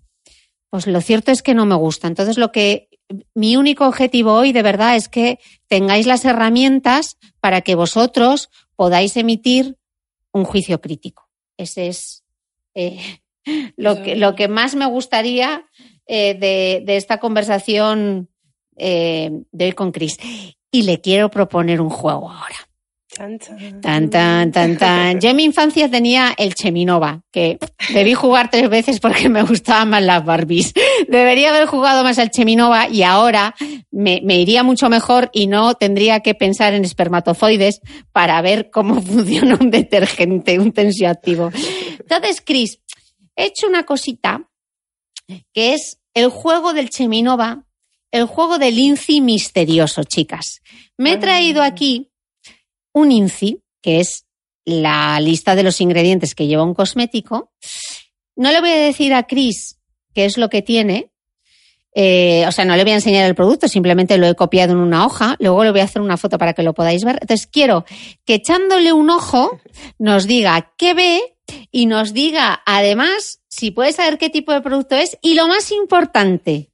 pues 0.69 0.87
lo 0.87 1.01
cierto 1.01 1.31
es 1.31 1.43
que 1.43 1.53
no 1.53 1.65
me 1.65 1.75
gusta. 1.75 2.07
Entonces 2.07 2.37
lo 2.37 2.51
que 2.51 2.89
mi 3.35 3.57
único 3.57 3.85
objetivo 3.85 4.33
hoy 4.33 4.53
de 4.53 4.63
verdad 4.63 4.95
es 4.95 5.07
que 5.07 5.39
tengáis 5.67 6.07
las 6.07 6.25
herramientas 6.25 7.17
para 7.39 7.61
que 7.61 7.75
vosotros 7.75 8.49
podáis 8.75 9.15
emitir 9.17 9.77
un 10.31 10.45
juicio 10.45 10.81
crítico. 10.81 11.29
Ese 11.57 11.87
es 11.87 12.23
eh, 12.73 13.19
lo, 13.75 14.01
que, 14.01 14.15
lo 14.15 14.35
que 14.35 14.47
más 14.47 14.75
me 14.75 14.85
gustaría 14.85 15.65
eh, 16.07 16.35
de, 16.35 16.83
de, 16.85 16.97
esta 16.97 17.19
conversación 17.19 18.29
eh, 18.77 19.31
de 19.51 19.65
hoy 19.65 19.71
con 19.73 19.91
Chris. 19.91 20.17
Y 20.71 20.83
le 20.83 21.01
quiero 21.01 21.29
proponer 21.29 21.81
un 21.81 21.89
juego 21.89 22.29
ahora. 22.29 22.57
Tan, 23.15 23.39
tan, 24.09 24.51
tan, 24.51 24.77
tan. 24.77 25.19
Yo 25.21 25.29
en 25.29 25.35
mi 25.37 25.45
infancia 25.45 25.89
tenía 25.89 26.33
el 26.37 26.53
Cheminova, 26.53 27.21
que 27.31 27.57
debí 27.93 28.13
jugar 28.13 28.49
tres 28.51 28.69
veces 28.69 28.99
porque 28.99 29.29
me 29.29 29.41
gustaban 29.43 29.89
más 29.89 30.03
las 30.03 30.25
Barbies. 30.25 30.73
Debería 31.07 31.49
haber 31.51 31.65
jugado 31.65 32.03
más 32.03 32.19
al 32.19 32.29
Cheminova 32.29 32.89
y 32.89 33.03
ahora 33.03 33.55
me, 33.89 34.19
me, 34.21 34.37
iría 34.41 34.63
mucho 34.63 34.89
mejor 34.89 35.29
y 35.31 35.47
no 35.47 35.75
tendría 35.75 36.19
que 36.19 36.35
pensar 36.35 36.73
en 36.73 36.83
espermatozoides 36.83 37.79
para 38.11 38.41
ver 38.41 38.69
cómo 38.69 39.01
funciona 39.01 39.57
un 39.61 39.71
detergente, 39.71 40.59
un 40.59 40.73
tensioactivo. 40.73 41.51
Entonces, 41.99 42.41
Chris, 42.45 42.81
he 43.35 43.45
hecho 43.45 43.67
una 43.67 43.83
cosita 43.83 44.49
que 45.53 45.73
es 45.73 45.99
el 46.13 46.29
juego 46.29 46.73
del 46.73 46.89
Cheminova, 46.89 47.65
el 48.11 48.25
juego 48.25 48.57
del 48.57 48.77
INCI 48.77 49.21
misterioso, 49.21 50.03
chicas. 50.03 50.61
Me 50.97 51.13
he 51.13 51.17
traído 51.17 51.61
aquí 51.61 52.11
un 52.93 53.11
INCI, 53.11 53.61
que 53.81 53.99
es 53.99 54.25
la 54.63 55.19
lista 55.19 55.55
de 55.55 55.63
los 55.63 55.81
ingredientes 55.81 56.33
que 56.33 56.47
lleva 56.47 56.63
un 56.63 56.73
cosmético. 56.73 57.51
No 58.35 58.51
le 58.51 58.61
voy 58.61 58.71
a 58.71 58.77
decir 58.77 59.13
a 59.13 59.27
Chris 59.27 59.79
qué 60.13 60.25
es 60.25 60.37
lo 60.37 60.49
que 60.49 60.61
tiene, 60.61 61.11
eh, 61.97 62.43
o 62.45 62.51
sea, 62.51 62.65
no 62.65 62.75
le 62.75 62.83
voy 62.83 62.91
a 62.91 62.95
enseñar 62.95 63.25
el 63.25 63.35
producto, 63.35 63.69
simplemente 63.69 64.17
lo 64.17 64.27
he 64.27 64.35
copiado 64.35 64.73
en 64.73 64.79
una 64.79 65.05
hoja, 65.05 65.37
luego 65.39 65.63
le 65.63 65.71
voy 65.71 65.79
a 65.79 65.85
hacer 65.85 66.01
una 66.01 66.17
foto 66.17 66.37
para 66.37 66.51
que 66.51 66.61
lo 66.61 66.73
podáis 66.73 67.05
ver. 67.05 67.19
Entonces 67.21 67.47
quiero 67.47 67.85
que 68.25 68.35
echándole 68.35 68.91
un 68.91 69.09
ojo 69.09 69.59
nos 69.97 70.27
diga 70.27 70.73
qué 70.77 70.93
ve 70.93 71.21
y 71.71 71.85
nos 71.85 72.13
diga 72.13 72.61
además 72.65 73.39
si 73.47 73.71
puede 73.71 73.93
saber 73.93 74.17
qué 74.17 74.29
tipo 74.29 74.51
de 74.51 74.61
producto 74.61 74.95
es 74.95 75.17
y 75.21 75.35
lo 75.35 75.47
más 75.47 75.71
importante, 75.71 76.69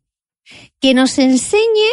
que 0.80 0.95
nos 0.95 1.19
enseñe 1.19 1.91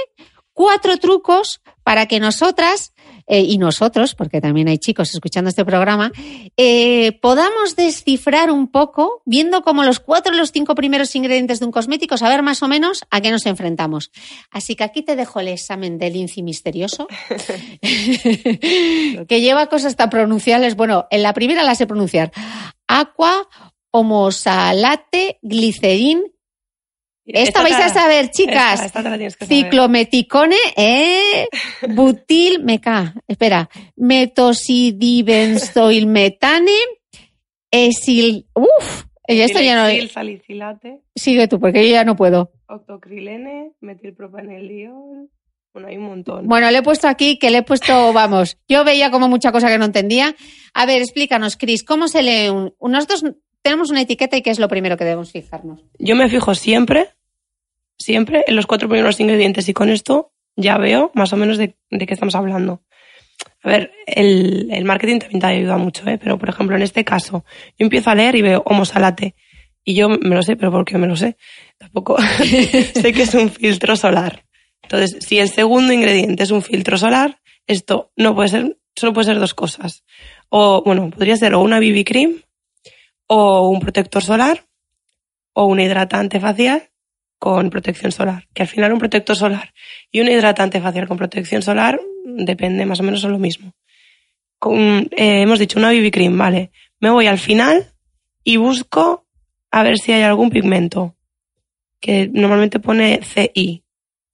cuatro 0.55 0.97
trucos 0.97 1.61
para 1.83 2.07
que 2.07 2.21
nosotras 2.21 2.95
eh, 3.29 3.43
y 3.43 3.59
nosotros, 3.59 4.15
porque 4.15 4.41
también 4.41 4.69
hay 4.69 4.79
chicos 4.79 5.13
escuchando 5.13 5.51
este 5.51 5.65
programa, 5.65 6.11
eh, 6.57 7.13
podamos 7.21 7.77
descifrar 7.77 8.51
un 8.51 8.69
poco, 8.69 9.23
viendo 9.27 9.63
como 9.63 9.85
los 9.85 10.01
cuatro 10.01 10.33
o 10.33 10.37
los 10.37 10.51
cinco 10.51 10.75
primeros 10.75 11.15
ingredientes 11.15 11.61
de 11.61 11.67
un 11.67 11.73
cosmético, 11.73 12.17
saber 12.17 12.43
más 12.43 12.63
o 12.63 12.69
menos 12.69 13.05
a 13.11 13.21
qué 13.21 13.31
nos 13.31 13.45
enfrentamos. 13.45 14.11
Así 14.51 14.75
que 14.77 14.85
aquí 14.85 15.03
te 15.03 15.15
dejo 15.15 15.41
el 15.41 15.49
examen 15.49 15.99
del 15.99 16.17
INCI 16.17 16.43
misterioso, 16.43 17.07
que 17.83 19.41
lleva 19.41 19.67
cosas 19.67 19.95
tan 19.95 20.09
pronunciables. 20.09 20.75
Bueno, 20.75 21.07
en 21.11 21.23
la 21.23 21.35
primera 21.35 21.63
la 21.63 21.75
sé 21.75 21.87
pronunciar. 21.87 22.33
Aqua, 22.87 23.47
homosalate, 23.91 25.39
glicerín, 25.43 26.23
esta 27.35 27.63
vais 27.63 27.77
a 27.77 27.89
saber, 27.89 28.31
chicas. 28.31 28.85
Esta, 28.85 29.01
esta 29.01 29.19
que. 29.19 29.31
Ciclometicone, 29.47 30.57
eh, 30.77 31.49
butil, 31.89 32.63
meca, 32.65 33.15
espera, 33.27 33.71
metosidibenzoilmetane, 33.97 36.73
esil, 37.71 38.47
uff, 38.55 39.05
esto 39.29 39.61
ya 39.61 39.77
no, 39.77 39.87
Silexil, 39.87 40.11
salicilate, 40.11 41.01
sigue 41.15 41.49
tú, 41.49 41.61
porque 41.61 41.87
yo 41.87 41.93
ya 41.93 42.05
no 42.05 42.17
puedo. 42.17 42.51
octocrilene, 42.67 43.73
metilpropanediol. 43.81 45.29
Bueno, 45.75 45.89
hay 45.89 45.99
un 45.99 46.05
montón. 46.05 46.49
Bueno, 46.49 46.71
le 46.71 46.79
he 46.79 46.83
puesto 46.83 47.09
aquí, 47.09 47.39
que 47.39 47.51
le 47.51 47.59
he 47.59 47.63
puesto, 47.63 48.13
vamos, 48.13 48.57
yo 48.69 48.85
veía 48.85 49.11
como 49.11 49.29
mucha 49.29 49.53
cosa 49.53 49.69
que 49.69 49.79
no 49.79 49.85
entendía. 49.85 50.35
A 50.73 50.87
ver, 50.87 51.03
explícanos, 51.03 51.57
Cris, 51.57 51.85
¿cómo 51.85 52.09
se 52.09 52.23
lee 52.23 52.49
un, 52.49 52.75
nosotros 52.81 53.25
tenemos 53.63 53.91
una 53.91 54.01
etiqueta 54.01 54.37
y 54.37 54.43
qué 54.43 54.51
es 54.51 54.59
lo 54.59 54.69
primero 54.69 54.97
que 54.97 55.05
debemos 55.05 55.31
fijarnos? 55.31 55.85
Yo 55.99 56.17
me 56.17 56.29
fijo 56.31 56.55
siempre, 56.55 57.11
siempre 57.99 58.45
en 58.47 58.57
los 58.57 58.67
cuatro 58.67 58.89
primeros 58.89 59.21
ingredientes 59.21 59.69
y 59.69 59.75
con 59.75 59.89
esto 59.91 60.33
ya 60.57 60.79
veo 60.79 61.11
más 61.15 61.33
o 61.33 61.37
menos 61.37 61.59
de, 61.59 61.77
qué 61.91 62.15
estamos 62.15 62.35
hablando. 62.35 62.83
A 63.63 63.69
ver, 63.69 63.93
el, 64.07 64.69
el 64.73 64.85
marketing 64.85 65.19
también 65.19 65.41
te 65.41 65.47
ayuda 65.47 65.77
mucho, 65.77 66.09
¿eh? 66.09 66.19
pero 66.19 66.39
por 66.39 66.49
ejemplo 66.49 66.77
en 66.77 66.83
este 66.83 67.05
caso, 67.05 67.45
yo 67.79 67.85
empiezo 67.85 68.11
a 68.11 68.15
leer 68.15 68.35
y 68.37 68.43
veo 68.43 68.63
homosalate 68.65 69.35
y 69.85 69.95
yo 69.95 70.09
me 70.09 70.35
lo 70.35 70.43
sé, 70.43 70.57
pero 70.57 70.71
¿por 70.71 70.85
qué 70.85 70.99
me 70.99 71.07
lo 71.07 71.17
sé? 71.17 71.37
Tampoco 71.79 72.19
sé 72.95 73.13
que 73.13 73.23
es 73.23 73.35
un 73.35 73.51
filtro 73.51 73.97
solar. 73.97 74.45
Entonces, 74.83 75.25
si 75.27 75.39
el 75.39 75.49
segundo 75.49 75.93
ingrediente 75.93 76.43
es 76.43 76.51
un 76.51 76.63
filtro 76.63 76.99
solar, 76.99 77.41
esto 77.67 78.13
no 78.17 78.35
puede 78.35 78.49
ser, 78.49 78.79
solo 78.95 79.13
puede 79.13 79.27
ser 79.27 79.39
dos 79.39 79.55
cosas. 79.55 80.05
O, 80.51 80.83
bueno, 80.85 81.11
podría 81.11 81.37
ser 81.37 81.55
o 81.55 81.61
una 81.61 81.81
BB 81.81 82.05
cream, 82.05 82.43
o 83.27 83.69
un 83.69 83.81
protector 83.81 84.23
solar, 84.23 84.67
o 85.53 85.65
un 85.65 85.81
hidratante 85.81 86.41
facial 86.41 86.91
con 87.39 87.71
protección 87.71 88.13
solar. 88.13 88.49
Que 88.53 88.63
al 88.63 88.69
final 88.69 88.93
un 88.93 88.99
protector 88.99 89.37
solar 89.37 89.73
y 90.11 90.21
un 90.21 90.29
hidratante 90.29 90.81
facial 90.81 91.09
con 91.09 91.17
protección 91.17 91.63
solar 91.63 92.01
depende 92.25 92.85
más 92.87 93.01
o 93.01 93.03
menos 93.03 93.21
son 93.21 93.33
lo 93.33 93.39
mismo. 93.39 93.73
Eh, 94.67 95.43
hemos 95.43 95.59
dicho 95.59 95.79
una 95.79 95.91
BB 95.91 96.11
cream, 96.11 96.37
vale. 96.37 96.73
Me 97.01 97.11
voy 97.11 97.27
al 97.27 97.39
final 97.39 97.93
y 98.43 98.57
busco 98.57 99.27
a 99.71 99.83
ver 99.83 99.99
si 99.99 100.13
hay 100.13 100.23
algún 100.23 100.51
pigmento. 100.51 101.15
Que 102.01 102.29
normalmente 102.33 102.81
pone 102.81 103.21
CI. 103.23 103.83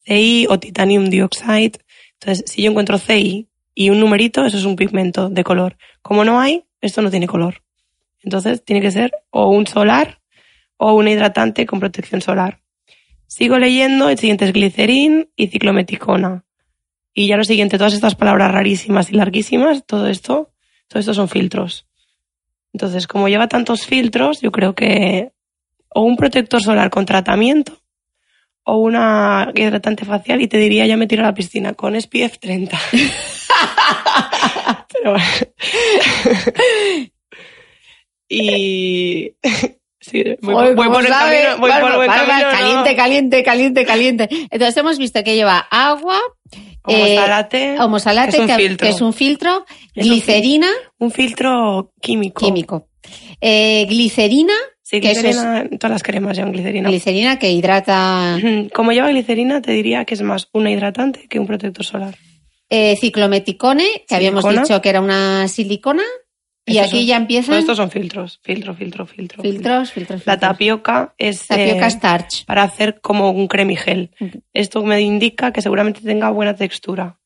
CI 0.05 0.47
o 0.49 0.59
titanium 0.59 1.09
dioxide. 1.09 1.79
Entonces, 2.15 2.45
si 2.51 2.63
yo 2.63 2.71
encuentro 2.71 2.99
CI 2.99 3.49
y 3.75 3.91
un 3.91 4.01
numerito, 4.01 4.45
eso 4.45 4.57
es 4.57 4.65
un 4.65 4.77
pigmento 4.77 5.29
de 5.29 5.45
color. 5.45 5.77
Como 6.03 6.25
no 6.25 6.41
hay, 6.41 6.65
esto 6.81 7.03
no 7.03 7.11
tiene 7.11 7.27
color. 7.27 7.63
Entonces, 8.23 8.65
tiene 8.65 8.81
que 8.81 8.91
ser 8.91 9.13
o 9.31 9.49
un 9.49 9.67
solar 9.67 10.21
o 10.77 10.95
un 10.95 11.09
hidratante 11.09 11.67
con 11.67 11.81
protección 11.81 12.21
solar. 12.21 12.64
Sigo 13.37 13.59
leyendo, 13.59 14.09
el 14.09 14.17
siguiente 14.17 14.45
es 14.45 14.53
glicerín 14.53 15.29
y 15.35 15.49
ciclometicona. 15.49 16.45
Y 17.13 17.27
ya 17.27 17.37
lo 17.37 17.43
siguiente, 17.43 17.79
todas 17.79 17.93
estas 17.93 18.15
palabras 18.15 18.53
rarísimas 18.53 19.11
y 19.11 19.15
larguísimas, 19.15 19.85
todo 19.85 20.07
esto, 20.07 20.53
todo 20.87 21.01
esto 21.01 21.15
son 21.15 21.29
filtros. 21.29 21.85
Entonces, 22.73 23.09
como 23.09 23.29
lleva 23.29 23.49
tantos 23.49 23.87
filtros, 23.87 24.41
yo 24.41 24.53
creo 24.53 24.77
que 24.77 25.33
o 25.89 26.03
un 26.03 26.17
protector 26.17 26.63
solar 26.63 26.91
con 26.91 27.07
tratamiento 27.07 27.77
o 28.63 28.77
una 28.77 29.51
hidratante 29.53 30.05
facial 30.05 30.41
y 30.41 30.47
te 30.47 30.59
diría 30.59 30.87
ya 30.87 30.97
me 30.97 31.09
tiro 31.09 31.25
a 31.25 31.27
la 31.27 31.35
piscina 31.35 31.75
con 31.75 32.01
SPF 32.01 32.39
30. 32.39 32.79
Pero 34.93 35.11
bueno. 35.11 35.19
y 38.29 39.35
sí, 40.11 40.23
voy, 40.43 40.55
voy 40.55 40.75
¿cómo 40.75 40.93
por 40.93 41.03
el 41.03 41.09
sabe? 41.09 41.37
camino, 41.43 41.59
voy 41.59 41.71
Bueno, 41.71 41.87
por 41.87 41.97
buen 41.97 42.11
¿no? 42.11 42.51
Caliente, 42.51 42.97
caliente, 42.97 43.43
caliente, 43.43 43.85
caliente. 43.85 44.29
Entonces 44.51 44.77
hemos 44.77 44.99
visto 44.99 45.23
que 45.25 45.35
lleva 45.35 45.59
agua, 45.71 46.21
eh, 46.87 47.17
Homosalate, 47.17 47.81
homosalate, 47.81 48.31
que 48.31 48.37
es 48.37 48.41
un 48.43 48.47
que, 48.49 48.57
filtro. 48.57 48.87
que 48.87 48.93
es 48.95 49.01
un 49.01 49.13
filtro, 49.13 49.65
Es 49.95 50.05
un 50.07 50.11
glicerina, 50.13 50.69
un 50.99 51.11
filtro 51.11 51.93
químico. 52.01 52.45
químico. 52.45 52.89
Eh, 53.41 53.87
glicerina, 53.89 54.55
Sí, 54.83 55.01
que 55.01 55.13
eso 55.13 55.21
es 55.21 55.37
glicerina, 55.37 55.69
todas 55.79 55.93
las 55.93 56.03
cremas 56.03 56.37
llevan 56.37 56.53
glicerina. 56.53 56.89
glicerina 56.91 57.39
que 57.39 57.51
hidrata. 57.51 58.39
Como 58.75 58.93
lleva 58.93 59.09
glicerina, 59.09 59.63
te 59.63 59.73
diría 59.73 60.05
que 60.05 60.13
es 60.15 60.21
más 60.23 60.49
una 60.53 60.71
hidratante 60.71 61.27
que 61.29 61.39
un 61.39 61.47
protector 61.47 61.85
solar. 61.87 62.15
eh, 62.71 62.97
ciclometicone, 63.01 64.05
que 64.09 64.15
habíamos 64.15 64.45
dicho 64.49 64.81
que 64.83 64.89
era 64.91 65.01
una 65.01 65.49
silicona, 65.49 66.03
y 66.67 66.79
Estos 66.79 66.89
aquí 66.89 66.99
son- 67.01 67.07
ya 67.07 67.17
empiezan 67.17 67.59
estos 67.59 67.77
son 67.77 67.91
filtros. 67.91 68.41
Filtro, 68.43 68.75
filtro, 68.75 69.07
filtro. 69.07 69.43
filtros, 69.43 69.93
filtros, 69.93 70.27
La 70.27 70.33
filtros. 70.35 70.41
tapioca 70.51 71.15
es 71.19 71.47
Tapioca 71.47 71.87
eh, 71.87 71.91
starch. 71.91 72.45
para 72.47 72.63
hacer 72.63 73.01
como 73.01 73.31
un 73.31 73.49
cremigel. 73.49 74.11
Esto 74.53 74.83
me 74.83 75.01
indica 75.01 75.53
que 75.53 75.61
seguramente 75.63 76.01
tenga 76.01 76.31
buena 76.31 76.55
textura. 76.55 77.19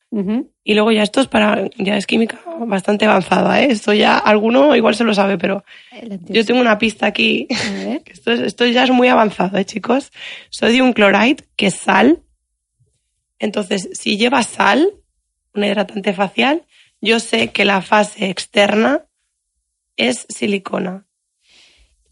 Y 0.64 0.72
luego 0.74 0.91
ya 0.91 1.03
esto 1.03 1.20
es 1.20 1.28
para, 1.28 1.68
ya 1.76 1.97
es 1.99 2.07
química 2.07 2.41
bastante 2.66 3.05
avanzada, 3.05 3.62
¿eh? 3.62 3.68
Esto 3.70 3.93
ya, 3.93 4.16
alguno 4.16 4.74
igual 4.74 4.95
se 4.95 5.05
lo 5.05 5.12
sabe, 5.14 5.36
pero 5.36 5.64
yo 6.28 6.45
tengo 6.47 6.61
una 6.62 6.78
pista 6.78 7.05
aquí. 7.07 7.47
A 7.51 7.72
ver. 7.72 8.03
que 8.05 8.12
Esto, 8.14 8.32
es- 8.32 8.41
esto 8.41 8.64
ya 8.66 8.84
es 8.84 8.91
muy 8.91 9.09
avanzado, 9.09 9.59
¿eh, 9.59 9.64
chicos? 9.66 10.11
Sodium 10.49 10.95
chloride, 10.95 11.45
que 11.57 11.66
es 11.66 11.74
sal. 11.74 12.22
Entonces, 13.39 13.91
si 13.93 14.16
lleva 14.16 14.43
sal, 14.43 14.89
un 15.55 15.64
hidratante 15.64 16.12
facial, 16.12 16.64
yo 17.01 17.20
sé 17.20 17.49
que 17.49 17.64
la 17.64 17.82
fase 17.82 18.30
externa 18.30 19.05
es 19.99 20.25
silicona. 20.31 21.07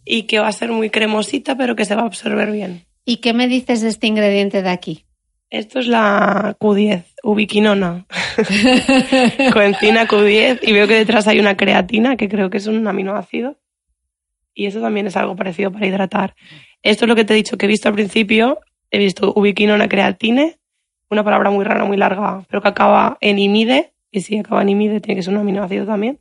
Y 0.05 0.25
que 0.25 0.39
va 0.39 0.49
a 0.49 0.53
ser 0.53 0.71
muy 0.71 0.91
cremosita, 0.91 1.57
pero 1.57 1.75
que 1.75 1.87
se 1.87 1.95
va 1.95 2.03
a 2.03 2.07
absorber 2.07 2.53
bien. 2.53 2.85
¿Y 3.05 3.19
qué 3.19 3.33
me 3.33 3.49
dices 3.49 3.81
de 3.81 3.89
este 3.89 4.07
ingrediente 4.07 4.63
de 4.63 4.69
aquí? 4.69 5.07
Esto 5.49 5.79
es 5.79 5.87
la 5.87 6.57
Q10, 6.61 7.05
ubiquinona. 7.23 8.07
Coenzina 9.53 10.07
Q10. 10.07 10.61
Y 10.63 10.73
veo 10.73 10.87
que 10.87 10.95
detrás 10.95 11.27
hay 11.29 11.39
una 11.39 11.57
creatina, 11.57 12.17
que 12.17 12.29
creo 12.29 12.51
que 12.51 12.59
es 12.59 12.67
un 12.67 12.87
aminoácido. 12.87 13.57
Y 14.55 14.67
eso 14.67 14.81
también 14.81 15.07
es 15.07 15.17
algo 15.17 15.37
parecido 15.37 15.71
para 15.73 15.87
hidratar. 15.87 16.35
Esto 16.83 17.05
es 17.05 17.09
lo 17.09 17.15
que 17.15 17.25
te 17.25 17.35
he 17.35 17.37
dicho 17.37 17.57
que 17.57 17.67
he 17.67 17.69
visto 17.69 17.89
al 17.89 17.95
principio. 17.95 18.61
He 18.91 18.99
visto 18.99 19.33
ubiquinona 19.35 19.89
creatine, 19.89 20.59
una 21.11 21.25
palabra 21.25 21.51
muy 21.51 21.65
rara, 21.65 21.85
muy 21.85 21.97
larga, 21.97 22.45
pero 22.49 22.63
que 22.63 22.69
acaba 22.69 23.19
en 23.21 23.39
imide. 23.39 23.93
Y 24.11 24.21
si 24.21 24.39
acaba 24.39 24.63
en 24.63 24.71
imide, 24.71 25.01
tiene 25.01 25.17
que 25.19 25.23
ser 25.23 25.35
un 25.35 25.41
aminoácido 25.41 25.87
también. 25.87 26.21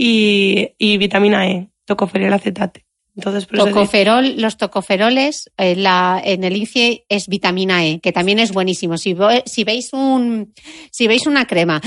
Y, 0.00 0.70
y 0.78 0.96
vitamina 0.96 1.48
E, 1.48 1.68
tocoferol 1.84 2.32
acetate. 2.32 2.86
Entonces, 3.16 3.46
por 3.46 3.56
eso 3.56 3.66
Tocoferol, 3.66 4.40
los 4.40 4.56
tocoferoles, 4.56 5.50
eh, 5.58 5.74
la, 5.74 6.22
en 6.24 6.44
el 6.44 6.56
INCIE 6.56 7.04
es 7.08 7.26
vitamina 7.26 7.84
E, 7.84 7.98
que 7.98 8.12
también 8.12 8.38
es 8.38 8.52
buenísimo. 8.52 8.96
Si, 8.96 9.16
si 9.44 9.64
veis 9.64 9.92
un, 9.92 10.54
si 10.92 11.08
veis 11.08 11.26
una 11.26 11.44
crema, 11.46 11.80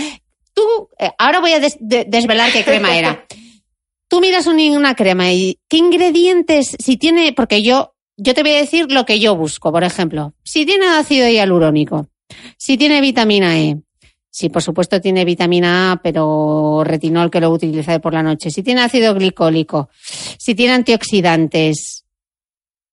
tú, 0.53 0.61
eh, 0.99 1.09
ahora 1.17 1.39
voy 1.39 1.53
a 1.53 1.61
des- 1.61 1.77
de- 1.79 2.03
desvelar 2.03 2.51
qué 2.51 2.65
crema 2.65 2.97
era. 2.97 3.25
Tú 4.09 4.19
miras 4.19 4.45
un- 4.45 4.59
una 4.59 4.93
crema 4.93 5.31
y 5.31 5.57
qué 5.69 5.77
ingredientes, 5.77 6.75
si 6.77 6.97
tiene, 6.97 7.31
porque 7.31 7.61
yo, 7.63 7.95
yo 8.17 8.33
te 8.33 8.41
voy 8.41 8.51
a 8.51 8.57
decir 8.57 8.91
lo 8.91 9.05
que 9.05 9.21
yo 9.21 9.37
busco, 9.37 9.71
por 9.71 9.85
ejemplo, 9.85 10.33
si 10.43 10.65
tiene 10.65 10.85
ácido 10.87 11.29
hialurónico, 11.29 12.09
si 12.57 12.75
tiene 12.75 12.99
vitamina 12.99 13.57
E, 13.57 13.77
si 14.31 14.49
por 14.49 14.63
supuesto 14.63 15.01
tiene 15.01 15.25
vitamina 15.25 15.91
A, 15.91 16.01
pero 16.01 16.83
retinol 16.85 17.29
que 17.29 17.41
lo 17.41 17.51
utiliza 17.51 17.99
por 17.99 18.13
la 18.13 18.23
noche, 18.23 18.49
si 18.49 18.63
tiene 18.63 18.81
ácido 18.81 19.13
glicólico, 19.13 19.89
si 20.01 20.55
tiene 20.55 20.73
antioxidantes, 20.73 22.05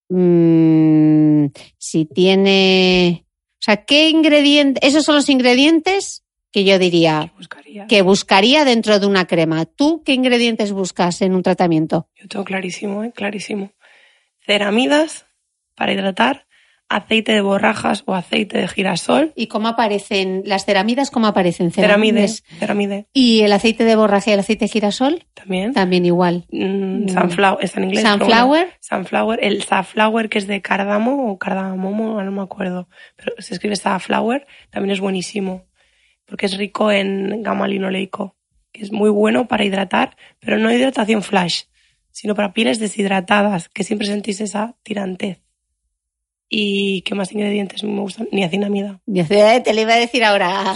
mm, 0.09 1.47
si 1.79 2.07
tiene, 2.07 3.25
o 3.53 3.61
sea, 3.61 3.85
¿qué 3.85 4.11
ingredientes? 4.11 4.83
Esos 4.83 5.05
son 5.05 5.15
los 5.15 5.29
ingredientes 5.29 6.25
que 6.51 6.65
yo 6.65 6.77
diría 6.79 7.33
buscaría. 7.37 7.87
que 7.87 8.03
buscaría 8.03 8.65
dentro 8.65 8.99
de 8.99 9.07
una 9.07 9.27
crema. 9.27 9.65
¿Tú 9.65 10.03
qué 10.05 10.15
ingredientes 10.15 10.73
buscas 10.73 11.23
en 11.23 11.35
un 11.35 11.45
tratamiento? 11.45 12.09
Yo 12.17 12.27
tengo 12.27 12.45
clarísimo, 12.45 13.05
¿eh? 13.05 13.13
clarísimo. 13.15 13.71
Ceramidas 14.45 15.27
para 15.77 15.93
hidratar, 15.93 16.48
aceite 16.89 17.33
de 17.33 17.41
borrajas 17.43 18.03
o 18.07 18.15
aceite 18.15 18.59
de 18.59 18.69
girasol. 18.69 19.33
¿Y 19.37 19.49
cómo 19.49 19.69
aparecen 19.69 20.43
las 20.47 20.65
ceramidas? 20.65 21.11
¿Cómo 21.11 21.27
aparecen? 21.27 21.71
Ceramide, 21.71 22.29
Ceramides. 22.29 22.45
ceramide 22.59 23.07
¿Y 23.13 23.41
el 23.43 23.53
aceite 23.53 23.85
de 23.85 23.95
borraje 23.97 24.31
y 24.31 24.35
el 24.35 24.41
aceite 24.41 24.65
de 24.65 24.71
girasol? 24.71 25.25
también. 25.35 25.73
También 25.75 26.07
igual. 26.07 26.47
Mm, 26.51 27.09
sunflower, 27.09 27.65
está 27.65 27.79
en 27.81 27.85
inglés. 27.85 28.03
Sunflower. 28.05 28.69
Sunflower, 28.81 29.39
el 29.43 29.63
safflower 29.63 30.29
que 30.29 30.39
es 30.39 30.47
de 30.47 30.63
cardámomo 30.63 31.31
o 31.33 31.39
cardamomo, 31.39 32.23
no 32.23 32.33
me 32.33 32.43
acuerdo. 32.43 32.89
Pero 33.17 33.33
se 33.39 33.55
escribe 33.55 33.77
safflower, 33.77 34.47
también 34.71 34.93
es 34.93 35.01
buenísimo. 35.01 35.67
porque 36.27 36.45
es 36.47 36.59
rico 36.59 36.91
en 36.93 37.43
gamma 37.43 37.67
linoleico, 37.67 38.37
que 38.73 38.83
es 38.83 38.93
muy 38.93 39.09
bueno 39.09 39.49
para 39.49 39.65
hidratar, 39.65 40.15
pero 40.41 40.59
no 40.59 40.71
hidratación 40.71 41.23
flash, 41.23 41.63
sino 42.11 42.35
para 42.35 42.53
pieles 42.53 42.79
deshidratadas, 42.79 43.71
que 43.71 43.83
siempre 43.83 44.07
sentís 44.07 44.41
esa 44.43 44.77
tirantez. 44.83 45.41
¿Y 46.51 47.03
qué 47.03 47.15
más 47.15 47.31
ingredientes 47.33 47.85
me 47.85 48.01
gustan? 48.01 48.27
Niacinamida. 48.33 49.01
Te 49.63 49.75
lo 49.75 49.81
iba 49.83 49.93
a 49.93 49.99
decir 49.99 50.25
ahora. 50.25 50.75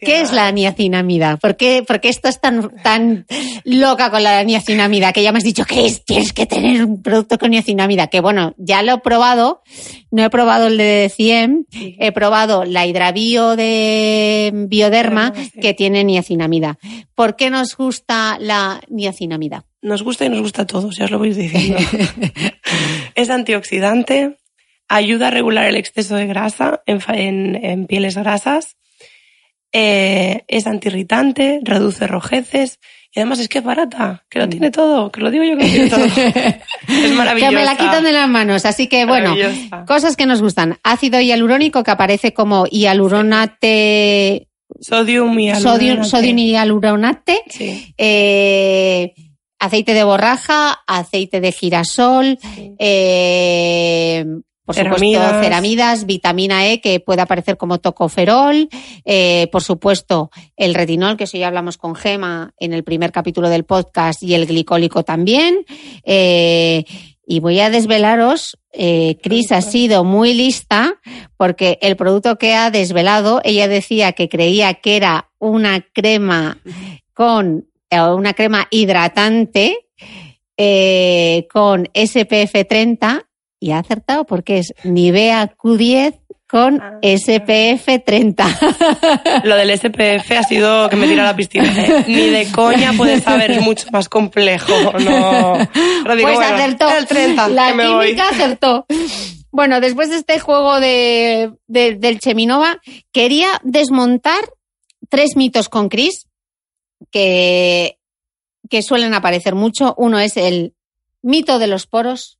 ¿Qué 0.00 0.20
es 0.20 0.32
la 0.32 0.52
niacinamida? 0.52 1.38
¿Por 1.38 1.56
qué, 1.56 1.82
por 1.86 2.00
qué 2.00 2.10
estás 2.10 2.38
tan, 2.40 2.70
tan 2.82 3.26
loca 3.64 4.10
con 4.10 4.22
la 4.22 4.44
niacinamida? 4.44 5.14
Que 5.14 5.22
ya 5.22 5.32
me 5.32 5.38
has 5.38 5.44
dicho 5.44 5.64
que 5.64 5.86
es, 5.86 6.04
tienes 6.04 6.34
que 6.34 6.44
tener 6.44 6.84
un 6.84 7.02
producto 7.02 7.38
con 7.38 7.50
niacinamida. 7.50 8.08
Que 8.08 8.20
bueno, 8.20 8.54
ya 8.58 8.82
lo 8.82 8.94
he 8.94 8.98
probado. 8.98 9.62
No 10.10 10.22
he 10.22 10.28
probado 10.28 10.66
el 10.66 10.76
de 10.76 11.10
100. 11.14 11.66
He 11.72 12.12
probado 12.12 12.66
la 12.66 12.86
hidrabio 12.86 13.56
de 13.56 14.52
Bioderma 14.68 15.32
que 15.62 15.72
tiene 15.72 16.04
niacinamida. 16.04 16.78
¿Por 17.14 17.36
qué 17.36 17.48
nos 17.48 17.74
gusta 17.74 18.36
la 18.38 18.82
niacinamida? 18.88 19.64
Nos 19.80 20.02
gusta 20.02 20.24
y 20.24 20.28
nos 20.28 20.40
gusta 20.40 20.62
a 20.62 20.66
todos, 20.66 20.96
ya 20.96 21.04
os 21.04 21.10
lo 21.12 21.18
voy 21.18 21.32
diciendo. 21.32 21.76
es 23.18 23.30
antioxidante, 23.30 24.38
ayuda 24.88 25.26
a 25.26 25.30
regular 25.32 25.66
el 25.66 25.74
exceso 25.74 26.14
de 26.14 26.28
grasa 26.28 26.82
en, 26.86 27.86
pieles 27.88 28.16
grasas, 28.16 28.76
eh, 29.72 30.44
es 30.46 30.68
antiirritante, 30.68 31.58
reduce 31.64 32.06
rojeces 32.06 32.78
y 33.12 33.18
además 33.18 33.40
es 33.40 33.48
que 33.48 33.58
es 33.58 33.64
barata, 33.64 34.24
que 34.30 34.38
lo 34.38 34.46
mm. 34.46 34.50
tiene 34.50 34.70
todo, 34.70 35.10
que 35.10 35.20
lo 35.20 35.32
digo 35.32 35.42
yo 35.42 35.56
que 35.56 35.64
lo 35.64 35.68
tiene 35.68 35.90
todo. 35.90 36.04
es 36.06 37.12
maravilloso. 37.16 37.50
Que 37.50 37.56
me 37.56 37.64
la 37.64 37.76
quitan 37.76 38.04
de 38.04 38.12
las 38.12 38.28
manos, 38.28 38.64
así 38.64 38.86
que 38.86 39.04
bueno, 39.04 39.34
cosas 39.88 40.14
que 40.14 40.26
nos 40.26 40.40
gustan. 40.40 40.78
Ácido 40.84 41.20
hialurónico 41.20 41.82
que 41.82 41.90
aparece 41.90 42.32
como 42.32 42.66
hialuronate... 42.66 44.46
Sodium 44.80 45.36
y 45.40 45.52
Sodium, 45.56 46.04
sodium 46.04 46.38
y 46.38 46.50
hialuronate. 46.50 47.42
Sí. 47.48 47.92
Eh, 47.98 49.12
aceite 49.58 49.94
de 49.94 50.04
borraja, 50.04 50.82
aceite 50.86 51.40
de 51.40 51.52
girasol, 51.52 52.38
eh, 52.78 54.24
por 54.68 54.74
supuesto, 54.74 55.40
ceramidas, 55.40 56.04
vitamina 56.04 56.66
E, 56.68 56.82
que 56.82 57.00
puede 57.00 57.22
aparecer 57.22 57.56
como 57.56 57.78
tocoferol, 57.78 58.68
eh, 59.06 59.48
por 59.50 59.62
supuesto, 59.62 60.30
el 60.58 60.74
retinol, 60.74 61.16
que 61.16 61.24
eso 61.24 61.38
ya 61.38 61.46
hablamos 61.46 61.78
con 61.78 61.94
Gema 61.94 62.52
en 62.58 62.74
el 62.74 62.84
primer 62.84 63.10
capítulo 63.10 63.48
del 63.48 63.64
podcast, 63.64 64.22
y 64.22 64.34
el 64.34 64.44
glicólico 64.44 65.04
también. 65.04 65.64
Eh, 66.04 66.84
y 67.26 67.40
voy 67.40 67.60
a 67.60 67.70
desvelaros, 67.70 68.58
eh, 68.72 69.16
Cris 69.22 69.52
ha 69.52 69.62
sido 69.62 70.04
muy 70.04 70.34
lista 70.34 70.96
porque 71.38 71.78
el 71.80 71.96
producto 71.96 72.36
que 72.36 72.54
ha 72.54 72.70
desvelado, 72.70 73.40
ella 73.44 73.68
decía 73.68 74.12
que 74.12 74.28
creía 74.28 74.74
que 74.74 74.96
era 74.96 75.30
una 75.38 75.80
crema 75.80 76.58
con 77.14 77.67
una 77.90 78.34
crema 78.34 78.66
hidratante 78.70 79.86
eh, 80.56 81.46
con 81.50 81.88
SPF 81.94 82.66
30 82.68 83.28
y 83.60 83.72
ha 83.72 83.78
acertado 83.78 84.24
porque 84.24 84.58
es 84.58 84.74
Nivea 84.84 85.54
Q10 85.56 86.20
con 86.48 86.80
ah. 86.80 86.98
SPF 87.02 88.04
30. 88.04 88.46
Lo 89.44 89.56
del 89.56 89.76
SPF 89.78 90.30
ha 90.32 90.42
sido 90.42 90.88
que 90.88 90.96
me 90.96 91.06
tira 91.06 91.22
a 91.22 91.26
la 91.26 91.36
piscina. 91.36 91.72
¿eh? 91.84 92.04
Ni 92.08 92.30
de 92.30 92.50
coña 92.50 92.92
puedes 92.96 93.22
saber, 93.22 93.50
es 93.50 93.60
mucho 93.60 93.86
más 93.92 94.08
complejo. 94.08 94.72
No. 94.98 95.58
pues 96.04 96.38
acertó. 96.38 96.88
El 96.96 97.06
30, 97.06 97.48
la 97.48 97.72
química 97.72 98.28
acertó. 98.30 98.86
Bueno, 99.50 99.80
después 99.80 100.10
de 100.10 100.16
este 100.16 100.38
juego 100.38 100.80
de, 100.80 101.52
del 101.66 102.18
Cheminova, 102.18 102.78
quería 103.12 103.48
desmontar 103.62 104.40
tres 105.08 105.36
mitos 105.36 105.68
con 105.68 105.88
Chris 105.88 106.27
que, 107.10 107.98
que 108.68 108.82
suelen 108.82 109.14
aparecer 109.14 109.54
mucho. 109.54 109.94
Uno 109.98 110.18
es 110.18 110.36
el 110.36 110.74
mito 111.22 111.58
de 111.58 111.66
los 111.66 111.86
poros, 111.86 112.38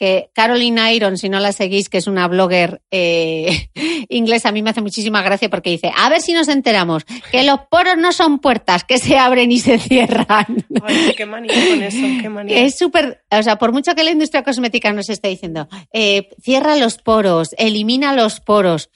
que 0.00 0.30
Caroline 0.32 0.94
Iron, 0.94 1.18
si 1.18 1.28
no 1.28 1.40
la 1.40 1.52
seguís, 1.52 1.90
que 1.90 1.98
es 1.98 2.06
una 2.06 2.26
blogger 2.26 2.80
eh, 2.90 3.68
inglesa, 4.08 4.48
a 4.48 4.52
mí 4.52 4.62
me 4.62 4.70
hace 4.70 4.80
muchísima 4.80 5.20
gracia 5.20 5.50
porque 5.50 5.68
dice, 5.68 5.92
a 5.94 6.08
ver 6.08 6.22
si 6.22 6.32
nos 6.32 6.48
enteramos, 6.48 7.04
que 7.30 7.42
los 7.42 7.60
poros 7.70 7.98
no 7.98 8.10
son 8.12 8.38
puertas 8.38 8.84
que 8.84 8.96
se 8.96 9.18
abren 9.18 9.52
y 9.52 9.58
se 9.58 9.78
cierran. 9.78 10.64
qué 11.16 11.26
manía 11.26 11.52
con 11.52 11.82
eso, 11.82 12.22
qué 12.22 12.30
manía. 12.30 12.64
Es 12.64 12.78
súper, 12.78 13.22
o 13.30 13.42
sea, 13.42 13.56
por 13.56 13.72
mucho 13.72 13.94
que 13.94 14.02
la 14.02 14.10
industria 14.10 14.42
cosmética 14.42 14.90
nos 14.94 15.10
esté 15.10 15.28
diciendo, 15.28 15.68
eh, 15.92 16.30
cierra 16.40 16.76
los 16.76 16.96
poros, 16.96 17.54
elimina 17.58 18.14
los 18.14 18.40
poros 18.40 18.88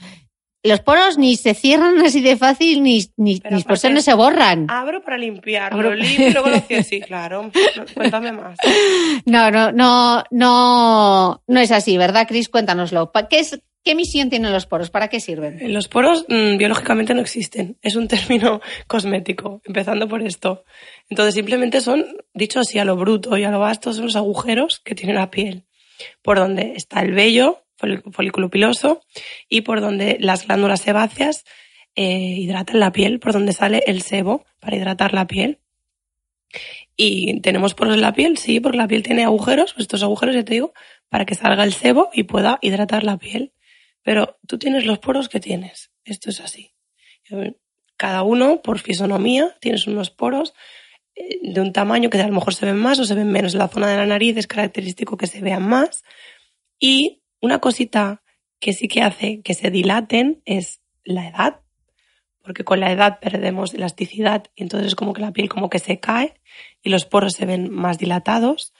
los 0.64 0.80
poros 0.80 1.18
ni 1.18 1.36
se 1.36 1.54
cierran 1.54 2.00
así 2.00 2.22
de 2.22 2.36
fácil 2.36 2.82
ni, 2.82 3.04
ni, 3.16 3.40
ni 3.50 3.62
por 3.62 3.90
no 3.90 4.00
se 4.00 4.14
borran. 4.14 4.66
Abro 4.70 5.02
para 5.02 5.18
limpiar, 5.18 5.74
lo 5.74 5.94
limpio 5.94 6.28
y 6.28 6.32
luego 6.32 6.48
lo 6.48 6.60
cierro. 6.66 6.84
Sí, 6.84 7.00
claro. 7.00 7.50
Cuéntame 7.94 8.32
más. 8.32 8.56
No, 9.26 9.50
no, 9.50 9.72
no, 9.72 10.24
no, 10.30 11.42
no 11.46 11.60
es 11.60 11.70
así, 11.70 11.98
¿verdad, 11.98 12.26
Cris? 12.26 12.48
Cuéntanoslo. 12.48 13.12
¿Qué, 13.28 13.40
es, 13.40 13.60
¿Qué 13.84 13.94
misión 13.94 14.30
tienen 14.30 14.52
los 14.52 14.64
poros? 14.64 14.88
¿Para 14.88 15.08
qué 15.08 15.20
sirven? 15.20 15.58
Los 15.74 15.88
poros 15.88 16.24
mm, 16.28 16.56
biológicamente 16.56 17.12
no 17.12 17.20
existen. 17.20 17.76
Es 17.82 17.94
un 17.96 18.08
término 18.08 18.62
cosmético, 18.86 19.60
empezando 19.66 20.08
por 20.08 20.22
esto. 20.22 20.64
Entonces 21.10 21.34
simplemente 21.34 21.82
son, 21.82 22.06
dicho 22.32 22.60
así 22.60 22.78
a 22.78 22.86
lo 22.86 22.96
bruto 22.96 23.36
y 23.36 23.44
a 23.44 23.50
lo 23.50 23.60
vasto, 23.60 23.92
son 23.92 24.06
los 24.06 24.16
agujeros 24.16 24.80
que 24.80 24.94
tiene 24.94 25.12
la 25.12 25.30
piel. 25.30 25.66
Por 26.22 26.38
donde 26.38 26.72
está 26.74 27.02
el 27.02 27.12
vello, 27.12 27.63
folículo 28.12 28.51
piloso, 28.51 29.03
y 29.49 29.62
por 29.62 29.80
donde 29.80 30.16
las 30.20 30.47
glándulas 30.47 30.80
sebáceas 30.80 31.45
eh, 31.97 32.37
hidratan 32.39 32.80
la 32.80 32.93
piel, 32.93 33.20
por 33.20 33.32
donde 33.32 33.53
sale 33.53 33.85
el 33.87 34.03
sebo 34.03 34.45
para 34.61 34.76
hidratar 34.76 35.14
la 35.14 35.26
piel. 35.26 35.61
Y 36.97 37.41
tenemos 37.41 37.74
poros 37.74 37.95
en 37.95 38.01
la 38.01 38.12
piel, 38.12 38.39
sí, 38.39 38.61
porque 38.61 38.78
la 38.78 38.89
piel 38.89 39.03
tiene 39.03 39.24
agujeros, 39.24 39.74
estos 39.78 40.03
agujeros, 40.03 40.35
ya 40.35 40.45
te 40.45 40.55
digo, 40.55 40.72
para 41.09 41.24
que 41.24 41.35
salga 41.35 41.64
el 41.64 41.72
sebo 41.72 42.11
y 42.12 42.24
pueda 42.24 42.59
hidratar 42.62 43.05
la 43.05 43.18
piel. 43.18 43.53
Pero 44.03 44.39
tú 44.47 44.59
tienes 44.59 44.85
los 44.85 44.99
poros 44.99 45.28
que 45.28 45.41
tienes. 45.41 45.91
Esto 46.05 46.30
es 46.30 46.41
así. 46.41 46.74
Cada 47.97 48.22
uno, 48.22 48.61
por 48.62 48.78
fisonomía, 48.78 49.57
tienes 49.61 49.87
unos 49.87 50.11
poros 50.11 50.55
eh, 51.14 51.39
de 51.43 51.61
un 51.61 51.72
tamaño 51.72 52.11
que 52.11 52.20
a 52.20 52.26
lo 52.26 52.35
mejor 52.35 52.55
se 52.55 52.66
ven 52.66 52.76
más 52.76 52.99
o 52.99 53.05
se 53.05 53.14
ven 53.14 53.30
menos. 53.30 53.55
En 53.55 53.61
la 53.61 53.68
zona 53.68 53.89
de 53.89 53.97
la 53.97 54.07
nariz 54.07 54.37
es 54.37 54.47
característico 54.47 55.16
que 55.16 55.26
se 55.26 55.41
vean 55.41 55.66
más. 55.66 56.05
Y 56.78 57.22
una 57.45 57.59
cosita 57.59 58.22
que 58.59 58.72
sí 58.72 58.88
que 58.88 59.03
hace 59.03 59.42
que 59.42 59.53
se 59.53 59.70
dilaten 59.70 60.40
es 60.47 60.80
la 61.05 61.28
edad, 61.28 61.61
porque 62.42 62.64
con 62.64 62.80
la 62.80 62.90
edad 62.90 63.18
perdemos 63.20 63.74
elasticidad 63.74 64.45
y 64.55 64.62
entonces 64.62 64.88
es 64.88 64.95
como 64.95 65.12
que 65.12 65.20
la 65.20 65.32
piel 65.32 65.51
como 65.51 65.68
que 65.68 65.78
se 65.78 66.01
cae 66.01 66.40
y 66.82 66.88
los 66.88 67.05
poros 67.05 67.34
se 67.34 67.45
ven 67.45 67.70
más 67.70 67.99
dilatados. 67.99 68.72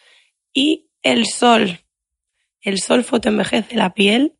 Y 0.55 0.89
el 1.03 1.27
sol, 1.27 1.81
el 2.63 2.79
sol 2.79 3.05
fotoenvejece 3.05 3.77
la 3.77 3.93
piel 3.93 4.39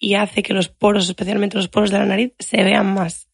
y 0.00 0.14
hace 0.14 0.42
que 0.42 0.52
los 0.52 0.68
poros, 0.68 1.08
especialmente 1.08 1.56
los 1.56 1.68
poros 1.68 1.92
de 1.92 1.98
la 2.00 2.06
nariz, 2.06 2.32
se 2.40 2.64
vean 2.64 2.92
más. 2.92 3.30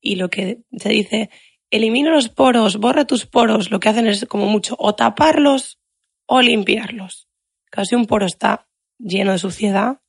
Y 0.00 0.16
lo 0.16 0.30
que 0.30 0.62
se 0.76 0.88
dice, 0.88 1.30
elimina 1.70 2.10
los 2.10 2.28
poros, 2.28 2.78
borra 2.78 3.04
tus 3.04 3.24
poros, 3.26 3.70
lo 3.70 3.78
que 3.78 3.88
hacen 3.88 4.08
es 4.08 4.24
como 4.24 4.46
mucho 4.46 4.74
o 4.80 4.96
taparlos 4.96 5.78
o 6.26 6.42
limpiarlos. 6.42 7.28
Casi 7.70 7.94
un 7.94 8.06
poro 8.06 8.26
está 8.26 8.66
lleno 8.98 9.32
de 9.32 9.38
suciedad, 9.38 10.00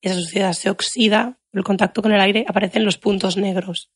esa 0.00 0.14
suciedad 0.14 0.52
se 0.52 0.70
oxida, 0.70 1.38
el 1.52 1.64
contacto 1.64 2.02
con 2.02 2.12
el 2.12 2.20
aire 2.20 2.44
aparecen 2.48 2.84
los 2.84 2.98
puntos 2.98 3.36
negros. 3.36 3.90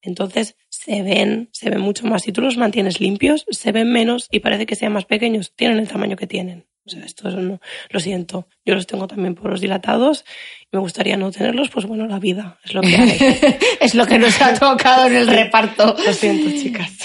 Entonces 0.00 0.56
se 0.68 1.02
ven, 1.02 1.48
se 1.52 1.70
ven 1.70 1.80
mucho 1.80 2.06
más. 2.06 2.22
Si 2.22 2.32
tú 2.32 2.40
los 2.40 2.56
mantienes 2.56 3.00
limpios, 3.00 3.44
se 3.50 3.72
ven 3.72 3.92
menos 3.92 4.28
y 4.30 4.40
parece 4.40 4.66
que 4.66 4.76
sean 4.76 4.92
más 4.92 5.04
pequeños. 5.04 5.52
Tienen 5.54 5.78
el 5.78 5.88
tamaño 5.88 6.16
que 6.16 6.26
tienen. 6.26 6.66
O 6.86 6.90
sea, 6.90 7.04
esto 7.04 7.28
no, 7.30 7.60
lo 7.90 8.00
siento. 8.00 8.48
Yo 8.64 8.74
los 8.74 8.86
tengo 8.86 9.06
también 9.06 9.34
por 9.34 9.50
los 9.50 9.60
dilatados. 9.60 10.24
Me 10.72 10.78
gustaría 10.78 11.16
no 11.16 11.30
tenerlos, 11.30 11.68
pues 11.68 11.84
bueno, 11.84 12.06
la 12.06 12.18
vida 12.18 12.58
es 12.64 12.72
lo 12.72 12.80
que 12.80 12.96
hay. 12.96 13.18
es 13.80 13.94
lo 13.94 14.06
que 14.06 14.18
nos 14.18 14.40
ha 14.40 14.54
tocado 14.54 15.06
en 15.08 15.16
el 15.16 15.26
reparto. 15.26 15.94
Lo 16.06 16.12
siento, 16.12 16.50
chicas. 16.50 16.96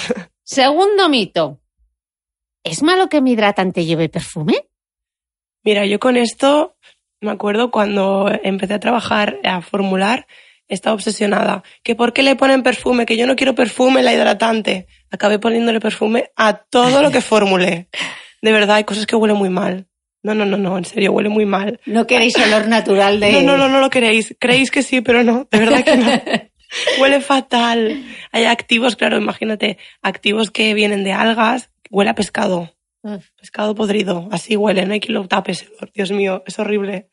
Segundo 0.43 1.09
mito. 1.09 1.59
¿Es 2.64 2.82
malo 2.82 3.09
que 3.09 3.22
mi 3.22 3.34
hidratante 3.34 3.84
lleve 3.84 4.07
perfume? 4.07 4.69
Mira, 5.64 5.85
yo 5.85 5.99
con 5.99 6.18
esto 6.18 6.76
me 7.22 7.31
acuerdo 7.31 7.72
cuando 7.72 8.30
empecé 8.44 8.73
a 8.73 8.80
trabajar, 8.80 9.40
a 9.44 9.61
formular, 9.61 10.27
estaba 10.68 10.94
obsesionada. 10.94 11.64
¿Que 11.84 11.95
por 11.95 12.14
qué 12.14 12.23
le 12.23 12.35
ponen 12.35 12.64
perfume? 12.64 13.06
Que 13.06 13.18
yo 13.18 13.27
no 13.27 13.35
quiero 13.35 13.56
perfume, 13.56 14.03
la 14.03 14.14
hidratante. 14.14 14.88
Acabé 15.10 15.40
poniéndole 15.40 15.80
perfume 15.80 16.31
a 16.35 16.53
todo 16.53 17.02
lo 17.02 17.11
que 17.11 17.22
formulé. 17.22 17.88
De 18.41 18.52
verdad, 18.52 18.77
hay 18.77 18.84
cosas 18.84 19.06
que 19.06 19.15
huelen 19.15 19.38
muy 19.38 19.49
mal. 19.49 19.88
No, 20.22 20.34
no, 20.34 20.45
no, 20.45 20.57
no, 20.57 20.77
en 20.77 20.85
serio, 20.85 21.11
huele 21.11 21.30
muy 21.30 21.45
mal. 21.45 21.81
¿No 21.85 22.07
queréis 22.07 22.38
olor 22.38 22.68
natural 22.68 23.19
de...? 23.19 23.31
No, 23.34 23.41
no, 23.41 23.57
no, 23.57 23.68
no 23.68 23.80
lo 23.81 23.90
queréis. 23.90 24.35
Creéis 24.40 24.72
que 24.72 24.81
sí, 24.81 25.02
pero 25.02 25.23
no, 25.23 25.48
de 25.52 25.60
verdad 25.60 25.84
que 25.84 25.98
no. 25.98 26.10
huele 27.02 27.19
fatal. 27.19 28.03
Hay 28.31 28.45
activos, 28.45 28.95
claro, 28.95 29.18
imagínate, 29.18 29.77
activos 30.02 30.49
que 30.49 30.73
vienen 30.73 31.03
de 31.03 31.11
algas, 31.11 31.72
huele 31.90 32.11
a 32.11 32.15
pescado. 32.15 32.73
Pescado 33.38 33.75
podrido, 33.75 34.30
así 34.31 34.55
huele, 34.55 34.85
no 34.85 34.93
hay 34.93 34.99
quien 34.99 35.15
lo 35.15 35.27
tape 35.27 35.53
Dios 35.93 36.11
mío, 36.11 36.43
es 36.45 36.57
horrible. 36.59 37.09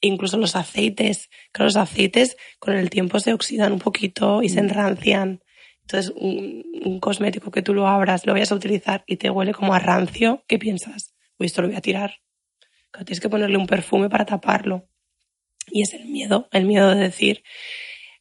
Incluso 0.00 0.36
los 0.36 0.54
aceites, 0.54 1.30
que 1.52 1.62
los 1.62 1.76
aceites 1.76 2.36
con 2.58 2.76
el 2.76 2.90
tiempo 2.90 3.20
se 3.20 3.32
oxidan 3.32 3.72
un 3.72 3.78
poquito 3.78 4.42
y 4.42 4.50
se 4.50 4.60
Mm. 4.60 4.64
enrancian. 4.64 5.40
Entonces, 5.80 6.12
un, 6.16 6.64
un 6.84 7.00
cosmético 7.00 7.50
que 7.50 7.62
tú 7.62 7.72
lo 7.74 7.86
abras, 7.88 8.26
lo 8.26 8.32
vayas 8.34 8.52
a 8.52 8.54
utilizar 8.54 9.04
y 9.06 9.16
te 9.16 9.30
huele 9.30 9.52
como 9.54 9.74
a 9.74 9.78
rancio, 9.78 10.44
¿qué 10.46 10.58
piensas? 10.58 11.14
Uy, 11.38 11.46
esto 11.46 11.62
lo 11.62 11.68
voy 11.68 11.76
a 11.76 11.80
tirar. 11.80 12.16
Tienes 12.92 13.20
que 13.20 13.28
ponerle 13.28 13.56
un 13.56 13.66
perfume 13.66 14.08
para 14.08 14.24
taparlo. 14.24 14.88
Y 15.66 15.82
es 15.82 15.94
el 15.94 16.06
miedo, 16.06 16.48
el 16.52 16.66
miedo 16.66 16.90
de 16.94 17.00
decir, 17.00 17.42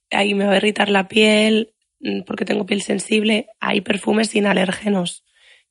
ahí 0.09 0.33
me 0.33 0.45
va 0.45 0.53
a 0.53 0.57
irritar 0.57 0.89
la 0.89 1.07
piel 1.07 1.73
mm, 1.99 2.21
porque 2.23 2.45
tengo 2.45 2.65
piel 2.65 2.81
sensible. 2.81 3.47
Hay 3.59 3.81
perfumes 3.81 4.29
sin 4.29 4.45
alérgenos. 4.45 5.23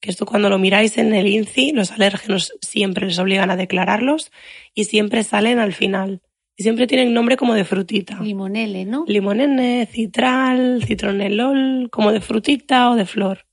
Que 0.03 0.11
esto 0.11 0.27
cuando 0.27 0.51
lo 0.51 0.59
miráis 0.59 0.99
en 0.99 1.15
el 1.15 1.29
INCI, 1.29 1.71
los 1.71 1.93
alérgenos 1.93 2.53
siempre 2.61 3.07
les 3.07 3.21
obligan 3.21 3.53
a 3.53 3.57
declararlos 3.57 4.33
y 4.75 4.85
siempre 4.85 5.23
salen 5.23 5.61
al 5.61 5.73
final. 5.73 6.21
Y 6.57 6.65
siempre 6.65 6.89
tienen 6.89 7.15
nombre 7.15 7.37
como 7.37 7.55
de 7.55 7.65
frutita. 7.65 8.21
Limonele, 8.21 8.85
¿no? 8.85 9.05
Limonene, 9.07 9.87
citral, 9.87 10.83
citronelol, 10.85 11.89
como 11.93 12.11
de 12.11 12.21
frutita 12.21 12.91
o 12.91 12.97
de 12.97 13.07
flor. 13.07 13.47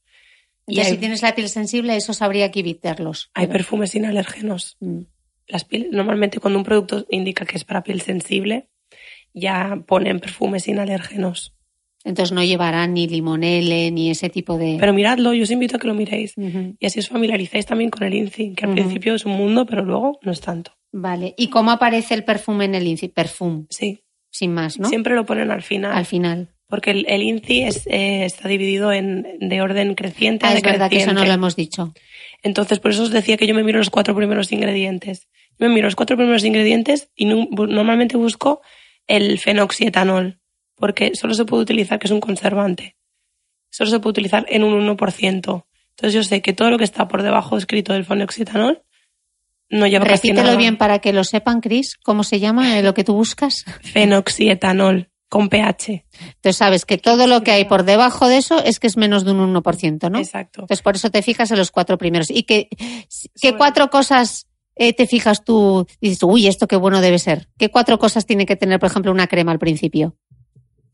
Y 0.65 0.83
si 0.83 0.97
tienes 0.97 1.21
la 1.21 1.35
piel 1.35 1.49
sensible, 1.49 1.95
esos 1.95 2.23
habría 2.23 2.49
que 2.49 2.61
evitarlos. 2.61 3.29
hay 3.35 3.45
Pero- 3.45 3.53
perfumes 3.59 3.91
sin 3.91 4.05
alérgenos. 4.05 4.75
Mm. 4.79 5.01
Las 5.47 5.65
pieles, 5.65 5.91
normalmente 5.91 6.39
cuando 6.39 6.57
un 6.57 6.65
producto 6.65 7.05
indica 7.11 7.45
que 7.45 7.57
es 7.57 7.63
para 7.63 7.83
piel 7.83 8.01
sensible, 8.01 8.69
ya 9.35 9.83
ponen 9.87 10.19
perfumes 10.19 10.63
sin 10.63 10.79
alérgenos. 10.79 11.53
Entonces 12.05 12.31
no 12.31 12.43
llevarán 12.43 12.93
ni 12.93 13.07
limonele 13.07 13.91
ni 13.91 14.09
ese 14.09 14.29
tipo 14.29 14.57
de... 14.57 14.77
Pero 14.79 14.93
miradlo, 14.93 15.33
yo 15.33 15.43
os 15.43 15.51
invito 15.51 15.75
a 15.75 15.79
que 15.79 15.87
lo 15.87 15.93
miréis. 15.93 16.33
Y 16.37 16.85
así 16.85 16.99
os 16.99 17.09
familiarizáis 17.09 17.65
también 17.65 17.89
con 17.89 18.03
el 18.03 18.13
INCI, 18.13 18.53
que 18.55 18.65
al 18.65 18.71
principio 18.71 19.15
es 19.15 19.25
un 19.25 19.33
mundo, 19.33 19.65
pero 19.65 19.83
luego 19.83 20.17
no 20.21 20.31
es 20.31 20.39
tanto. 20.39 20.71
Vale. 20.91 21.35
¿Y 21.37 21.49
cómo 21.49 21.71
aparece 21.71 22.13
el 22.13 22.23
perfume 22.23 22.65
en 22.65 22.75
el 22.75 22.87
INCI? 22.87 23.09
Perfume, 23.09 23.65
Sí, 23.69 23.99
sin 24.31 24.53
más, 24.53 24.79
¿no? 24.79 24.87
siempre 24.87 25.13
lo 25.15 25.25
ponen 25.25 25.51
al 25.51 25.61
final. 25.61 25.91
Al 25.91 26.05
final. 26.05 26.49
Porque 26.67 26.91
el, 26.91 27.05
el 27.09 27.21
INCI 27.23 27.63
es, 27.63 27.87
eh, 27.87 28.25
está 28.25 28.47
dividido 28.47 28.93
en, 28.93 29.25
de 29.39 29.61
orden 29.61 29.95
creciente 29.95 30.45
a 30.45 30.49
Ah, 30.49 30.53
es 30.53 30.61
verdad 30.61 30.89
que 30.89 30.97
eso 30.97 31.13
no 31.13 31.25
lo 31.25 31.31
hemos 31.33 31.55
dicho. 31.55 31.93
Entonces, 32.43 32.79
por 32.79 32.91
eso 32.91 33.03
os 33.03 33.11
decía 33.11 33.37
que 33.37 33.47
yo 33.47 33.55
me 33.55 33.63
miro 33.63 33.79
los 33.79 33.89
cuatro 33.89 34.15
primeros 34.15 34.51
ingredientes. 34.51 35.27
Yo 35.57 35.67
me 35.67 35.73
miro 35.73 35.87
los 35.87 35.95
cuatro 35.95 36.15
primeros 36.15 36.45
ingredientes 36.45 37.09
y 37.15 37.25
normalmente 37.25 38.15
busco 38.17 38.61
el 39.07 39.39
fenoxietanol, 39.39 40.39
porque 40.79 41.11
solo 41.15 41.33
se 41.33 41.45
puede 41.45 41.63
utilizar, 41.63 41.99
que 41.99 42.07
es 42.07 42.11
un 42.11 42.19
conservante. 42.19 42.95
Solo 43.69 43.91
se 43.91 43.99
puede 43.99 44.11
utilizar 44.11 44.45
en 44.49 44.63
un 44.63 44.97
1%. 44.97 45.65
Entonces 45.99 46.13
yo 46.13 46.23
sé 46.23 46.41
que 46.41 46.53
todo 46.53 46.69
lo 46.69 46.77
que 46.77 46.85
está 46.85 47.07
por 47.07 47.23
debajo 47.23 47.57
escrito 47.57 47.93
del 47.93 48.05
fenoxietanol 48.05 48.81
no 49.69 49.85
lleva 49.85 50.05
Repítelo 50.05 50.43
nada. 50.43 50.57
bien 50.57 50.77
para 50.77 50.99
que 50.99 51.13
lo 51.13 51.23
sepan, 51.23 51.61
Chris. 51.61 51.97
¿Cómo 51.97 52.23
se 52.23 52.39
llama 52.39 52.81
lo 52.81 52.93
que 52.93 53.03
tú 53.03 53.13
buscas? 53.13 53.65
Fenoxietanol, 53.83 55.09
con 55.27 55.49
pH. 55.49 56.05
Entonces 56.21 56.57
sabes 56.57 56.85
que 56.85 56.97
todo 56.97 57.27
lo 57.27 57.43
que 57.43 57.51
hay 57.51 57.65
por 57.65 57.83
debajo 57.83 58.27
de 58.27 58.37
eso 58.37 58.63
es 58.63 58.79
que 58.79 58.87
es 58.87 58.97
menos 58.97 59.25
de 59.25 59.31
un 59.31 59.53
1%, 59.53 60.09
¿no? 60.09 60.17
Exacto. 60.17 60.61
Entonces 60.61 60.81
por 60.81 60.95
eso 60.95 61.11
te 61.11 61.21
fijas 61.21 61.51
en 61.51 61.57
los 61.57 61.71
cuatro 61.71 61.97
primeros. 61.97 62.31
¿Y 62.31 62.43
qué, 62.43 62.69
qué 63.39 63.55
cuatro 63.55 63.89
cosas 63.89 64.47
eh, 64.75 64.93
te 64.93 65.05
fijas 65.05 65.43
tú? 65.43 65.85
Dices, 66.01 66.23
uy, 66.23 66.47
esto 66.47 66.67
qué 66.67 66.75
bueno 66.75 67.01
debe 67.01 67.19
ser. 67.19 67.49
¿Qué 67.57 67.69
cuatro 67.69 67.99
cosas 67.99 68.25
tiene 68.25 68.45
que 68.45 68.55
tener, 68.55 68.79
por 68.79 68.89
ejemplo, 68.89 69.11
una 69.11 69.27
crema 69.27 69.51
al 69.51 69.59
principio? 69.59 70.15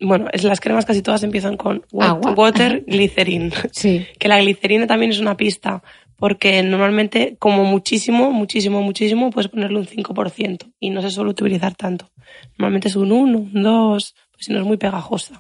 Bueno, 0.08 0.28
es, 0.32 0.44
las 0.44 0.60
cremas 0.60 0.86
casi 0.86 1.02
todas 1.02 1.24
empiezan 1.24 1.58
con 1.58 1.84
Agua. 2.00 2.34
water, 2.34 2.84
glicerin. 2.88 3.52
Sí. 3.72 4.06
que 4.20 4.28
la 4.28 4.40
glicerina 4.40 4.88
también 4.88 5.12
es 5.12 5.20
una 5.20 5.36
pista, 5.38 5.82
porque 6.18 6.62
normalmente, 6.64 7.36
como 7.40 7.64
muchísimo, 7.66 8.32
muchísimo, 8.32 8.82
muchísimo, 8.82 9.30
puedes 9.32 9.50
ponerle 9.50 9.78
un 9.80 9.86
5% 9.86 10.74
y 10.80 10.90
no 10.92 11.02
se 11.02 11.10
suele 11.10 11.32
utilizar 11.32 11.76
tanto. 11.76 12.12
Normalmente 12.58 12.88
es 12.88 12.96
un 12.96 13.12
1, 13.12 13.38
un 13.38 13.64
2, 13.64 14.16
pues 14.32 14.46
si 14.46 14.54
no 14.54 14.60
es 14.60 14.66
muy 14.66 14.78
pegajosa. 14.78 15.40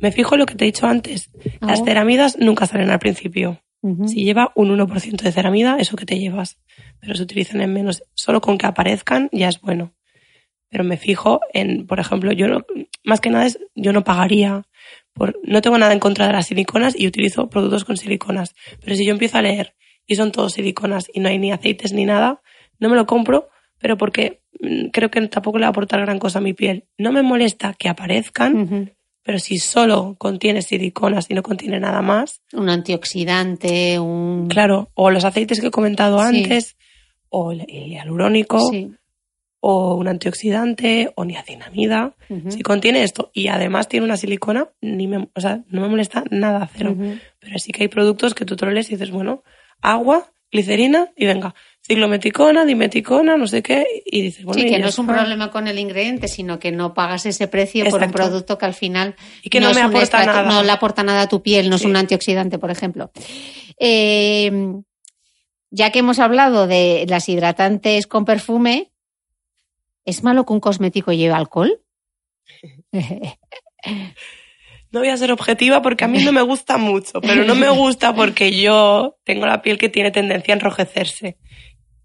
Me 0.00 0.12
fijo 0.12 0.34
en 0.34 0.40
lo 0.40 0.46
que 0.46 0.54
te 0.54 0.64
he 0.64 0.66
dicho 0.66 0.86
antes. 0.86 1.30
Las 1.60 1.80
Ah. 1.80 1.84
ceramidas 1.84 2.38
nunca 2.38 2.66
salen 2.66 2.90
al 2.90 2.98
principio. 2.98 3.60
Si 4.06 4.24
lleva 4.24 4.50
un 4.56 4.70
1% 4.76 5.22
de 5.22 5.32
ceramida, 5.32 5.76
eso 5.78 5.96
que 5.96 6.04
te 6.04 6.18
llevas. 6.18 6.58
Pero 7.00 7.14
se 7.14 7.22
utilizan 7.22 7.60
en 7.60 7.72
menos. 7.72 8.02
Solo 8.14 8.40
con 8.40 8.58
que 8.58 8.66
aparezcan 8.66 9.28
ya 9.32 9.48
es 9.48 9.60
bueno. 9.60 9.92
Pero 10.68 10.82
me 10.84 10.96
fijo 10.96 11.40
en, 11.54 11.86
por 11.86 11.98
ejemplo, 12.00 12.32
yo 12.32 12.48
no, 12.48 12.64
más 13.04 13.20
que 13.20 13.30
nada 13.30 13.46
es, 13.46 13.58
yo 13.74 13.92
no 13.92 14.04
pagaría 14.04 14.62
por, 15.12 15.38
no 15.42 15.60
tengo 15.62 15.78
nada 15.78 15.92
en 15.92 15.98
contra 16.00 16.26
de 16.26 16.32
las 16.32 16.46
siliconas 16.46 16.94
y 16.98 17.06
utilizo 17.06 17.48
productos 17.48 17.84
con 17.84 17.96
siliconas. 17.96 18.54
Pero 18.80 18.94
si 18.96 19.04
yo 19.04 19.12
empiezo 19.12 19.38
a 19.38 19.42
leer 19.42 19.74
y 20.06 20.14
son 20.16 20.30
todos 20.32 20.52
siliconas 20.54 21.06
y 21.12 21.20
no 21.20 21.28
hay 21.28 21.38
ni 21.38 21.50
aceites 21.52 21.92
ni 21.92 22.04
nada, 22.04 22.40
no 22.78 22.88
me 22.88 22.96
lo 22.96 23.06
compro, 23.06 23.48
pero 23.78 23.96
porque 23.96 24.42
mm, 24.60 24.88
creo 24.92 25.10
que 25.10 25.20
tampoco 25.28 25.58
le 25.58 25.62
va 25.62 25.68
a 25.68 25.70
aportar 25.70 26.00
gran 26.00 26.18
cosa 26.18 26.38
a 26.38 26.42
mi 26.42 26.52
piel. 26.54 26.84
No 26.98 27.10
me 27.12 27.22
molesta 27.22 27.74
que 27.74 27.88
aparezcan, 27.88 28.94
pero 29.22 29.38
si 29.38 29.58
solo 29.58 30.14
contiene 30.18 30.62
siliconas 30.62 31.26
y 31.30 31.34
no 31.34 31.42
contiene 31.42 31.80
nada 31.80 32.00
más, 32.00 32.40
Un 32.52 32.68
antioxidante, 32.70 33.98
un... 33.98 34.48
Claro, 34.48 34.90
o 34.94 35.10
los 35.10 35.24
aceites 35.24 35.60
que 35.60 35.66
he 35.66 35.70
comentado 35.70 36.18
Sí. 36.30 36.42
antes, 36.44 36.76
o 37.28 37.52
el, 37.52 37.62
el 37.68 37.90
hialurónico, 37.90 38.60
Sí. 38.70 38.90
O 39.60 39.94
un 39.96 40.06
antioxidante, 40.08 41.12
o 41.16 41.24
niacinamida. 41.24 42.14
Si 42.48 42.62
contiene 42.62 43.02
esto 43.02 43.30
y 43.34 43.48
además 43.48 43.88
tiene 43.88 44.04
una 44.06 44.16
silicona, 44.16 44.68
ni 44.80 45.06
me, 45.08 45.28
o 45.34 45.40
sea, 45.40 45.62
no 45.68 45.80
me 45.80 45.88
molesta 45.88 46.24
nada 46.30 46.68
cero. 46.72 46.96
Pero 47.40 47.58
sí 47.58 47.72
que 47.72 47.82
hay 47.84 47.88
productos 47.88 48.34
que 48.34 48.44
tú 48.44 48.54
lees 48.66 48.88
y 48.90 48.94
dices, 48.94 49.10
bueno, 49.10 49.42
agua, 49.80 50.32
glicerina 50.52 51.08
y 51.16 51.26
venga, 51.26 51.54
ciclometicona, 51.86 52.64
dimeticona, 52.64 53.36
no 53.36 53.46
sé 53.46 53.62
qué, 53.62 53.84
y 54.06 54.22
dices, 54.22 54.44
bueno, 54.44 54.62
Sí, 54.62 54.68
que 54.68 54.78
no 54.78 54.88
es 54.88 54.98
un 54.98 55.06
problema 55.06 55.50
con 55.50 55.66
el 55.68 55.78
ingrediente, 55.78 56.28
sino 56.28 56.58
que 56.58 56.70
no 56.72 56.94
pagas 56.94 57.26
ese 57.26 57.48
precio 57.48 57.84
por 57.90 58.02
un 58.02 58.10
producto 58.12 58.58
que 58.58 58.64
al 58.66 58.74
final 58.74 59.14
Y 59.42 59.50
que 59.50 59.60
no 59.60 59.70
es 59.70 59.76
me 59.76 59.82
un 59.82 59.88
aporta 59.90 60.22
extracto- 60.22 60.26
nada. 60.44 60.48
no 60.52 60.62
le 60.62 60.70
aporta 60.70 61.02
nada 61.02 61.22
a 61.22 61.28
tu 61.28 61.42
piel, 61.42 61.68
no 61.68 61.76
es 61.76 61.84
un 61.84 61.96
antioxidante, 61.96 62.58
por 62.58 62.70
ejemplo. 62.70 63.10
Eh, 63.78 64.72
ya 65.70 65.90
que 65.90 65.98
hemos 65.98 66.18
hablado 66.18 66.66
de 66.66 67.04
las 67.08 67.28
hidratantes 67.28 68.06
con 68.06 68.24
perfume, 68.24 68.90
¿es 70.08 70.24
malo 70.24 70.44
que 70.44 70.52
un 70.52 70.60
cosmético 70.60 71.12
lleve 71.12 71.34
alcohol? 71.34 71.80
No 74.90 75.00
voy 75.00 75.10
a 75.10 75.16
ser 75.18 75.32
objetiva 75.32 75.82
porque 75.82 76.04
a 76.04 76.08
mí 76.08 76.22
no 76.24 76.32
me 76.32 76.40
gusta 76.40 76.78
mucho, 76.78 77.20
pero 77.20 77.44
no 77.44 77.54
me 77.54 77.68
gusta 77.68 78.14
porque 78.14 78.58
yo 78.58 79.18
tengo 79.22 79.44
la 79.44 79.60
piel 79.60 79.76
que 79.76 79.90
tiene 79.90 80.10
tendencia 80.10 80.54
a 80.54 80.56
enrojecerse. 80.56 81.36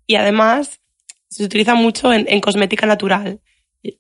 Y 0.06 0.16
además 0.16 0.82
se 1.30 1.46
utiliza 1.46 1.76
mucho 1.76 2.12
en, 2.12 2.26
en 2.28 2.42
cosmética 2.42 2.86
natural. 2.86 3.40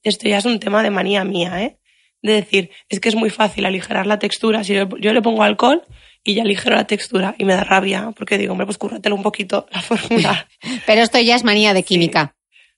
Esto 0.03 0.27
ya 0.27 0.37
es 0.37 0.45
un 0.45 0.59
tema 0.59 0.83
de 0.83 0.89
manía 0.89 1.23
mía, 1.23 1.63
¿eh? 1.63 1.79
De 2.21 2.33
decir, 2.33 2.71
es 2.89 2.99
que 2.99 3.07
es 3.07 3.15
muy 3.15 3.29
fácil 3.29 3.65
aligerar 3.65 4.05
la 4.05 4.19
textura. 4.19 4.65
Si 4.65 4.73
yo, 4.73 4.89
yo 4.97 5.13
le 5.13 5.21
pongo 5.21 5.43
alcohol 5.43 5.83
y 6.21 6.33
ya 6.33 6.43
aligero 6.43 6.75
la 6.75 6.87
textura 6.87 7.35
y 7.37 7.45
me 7.45 7.53
da 7.53 7.63
rabia 7.63 8.11
porque 8.17 8.37
digo, 8.37 8.51
hombre, 8.51 8.65
pues 8.65 8.77
cúrratelo 8.77 9.15
un 9.15 9.23
poquito 9.23 9.65
la 9.71 9.81
fórmula. 9.81 10.47
Pero 10.85 11.01
esto 11.01 11.19
ya 11.19 11.35
es 11.35 11.45
manía 11.45 11.73
de 11.73 11.83
química. 11.83 12.35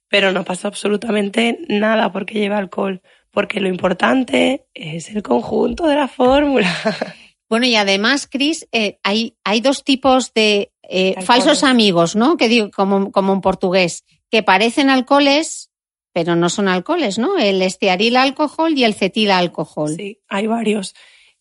Pero 0.09 0.31
no 0.31 0.43
pasa 0.43 0.67
absolutamente 0.67 1.59
nada 1.67 2.11
porque 2.11 2.35
lleva 2.39 2.57
alcohol. 2.57 3.01
Porque 3.31 3.59
lo 3.59 3.67
importante 3.67 4.65
es 4.73 5.09
el 5.09 5.21
conjunto 5.23 5.87
de 5.87 5.95
la 5.95 6.07
fórmula. 6.07 6.71
Bueno, 7.47 7.67
y 7.67 7.75
además, 7.75 8.25
Cris, 8.27 8.67
eh, 8.71 8.97
hay, 9.03 9.37
hay 9.43 9.61
dos 9.61 9.83
tipos 9.83 10.33
de 10.33 10.71
eh, 10.81 11.13
falsos 11.21 11.63
amigos, 11.63 12.15
¿no? 12.15 12.37
Que 12.37 12.49
digo, 12.49 12.71
como, 12.71 13.11
como 13.11 13.33
en 13.33 13.41
portugués, 13.41 14.03
que 14.31 14.41
parecen 14.41 14.89
alcoholes, 14.89 15.69
pero 16.11 16.35
no 16.35 16.49
son 16.49 16.67
alcoholes, 16.67 17.19
¿no? 17.19 17.37
El 17.37 17.61
estearil 17.61 18.17
alcohol 18.17 18.73
y 18.75 18.83
el 18.83 18.95
cetil 18.95 19.29
alcohol. 19.29 19.93
Sí, 19.95 20.17
hay 20.27 20.47
varios. 20.47 20.95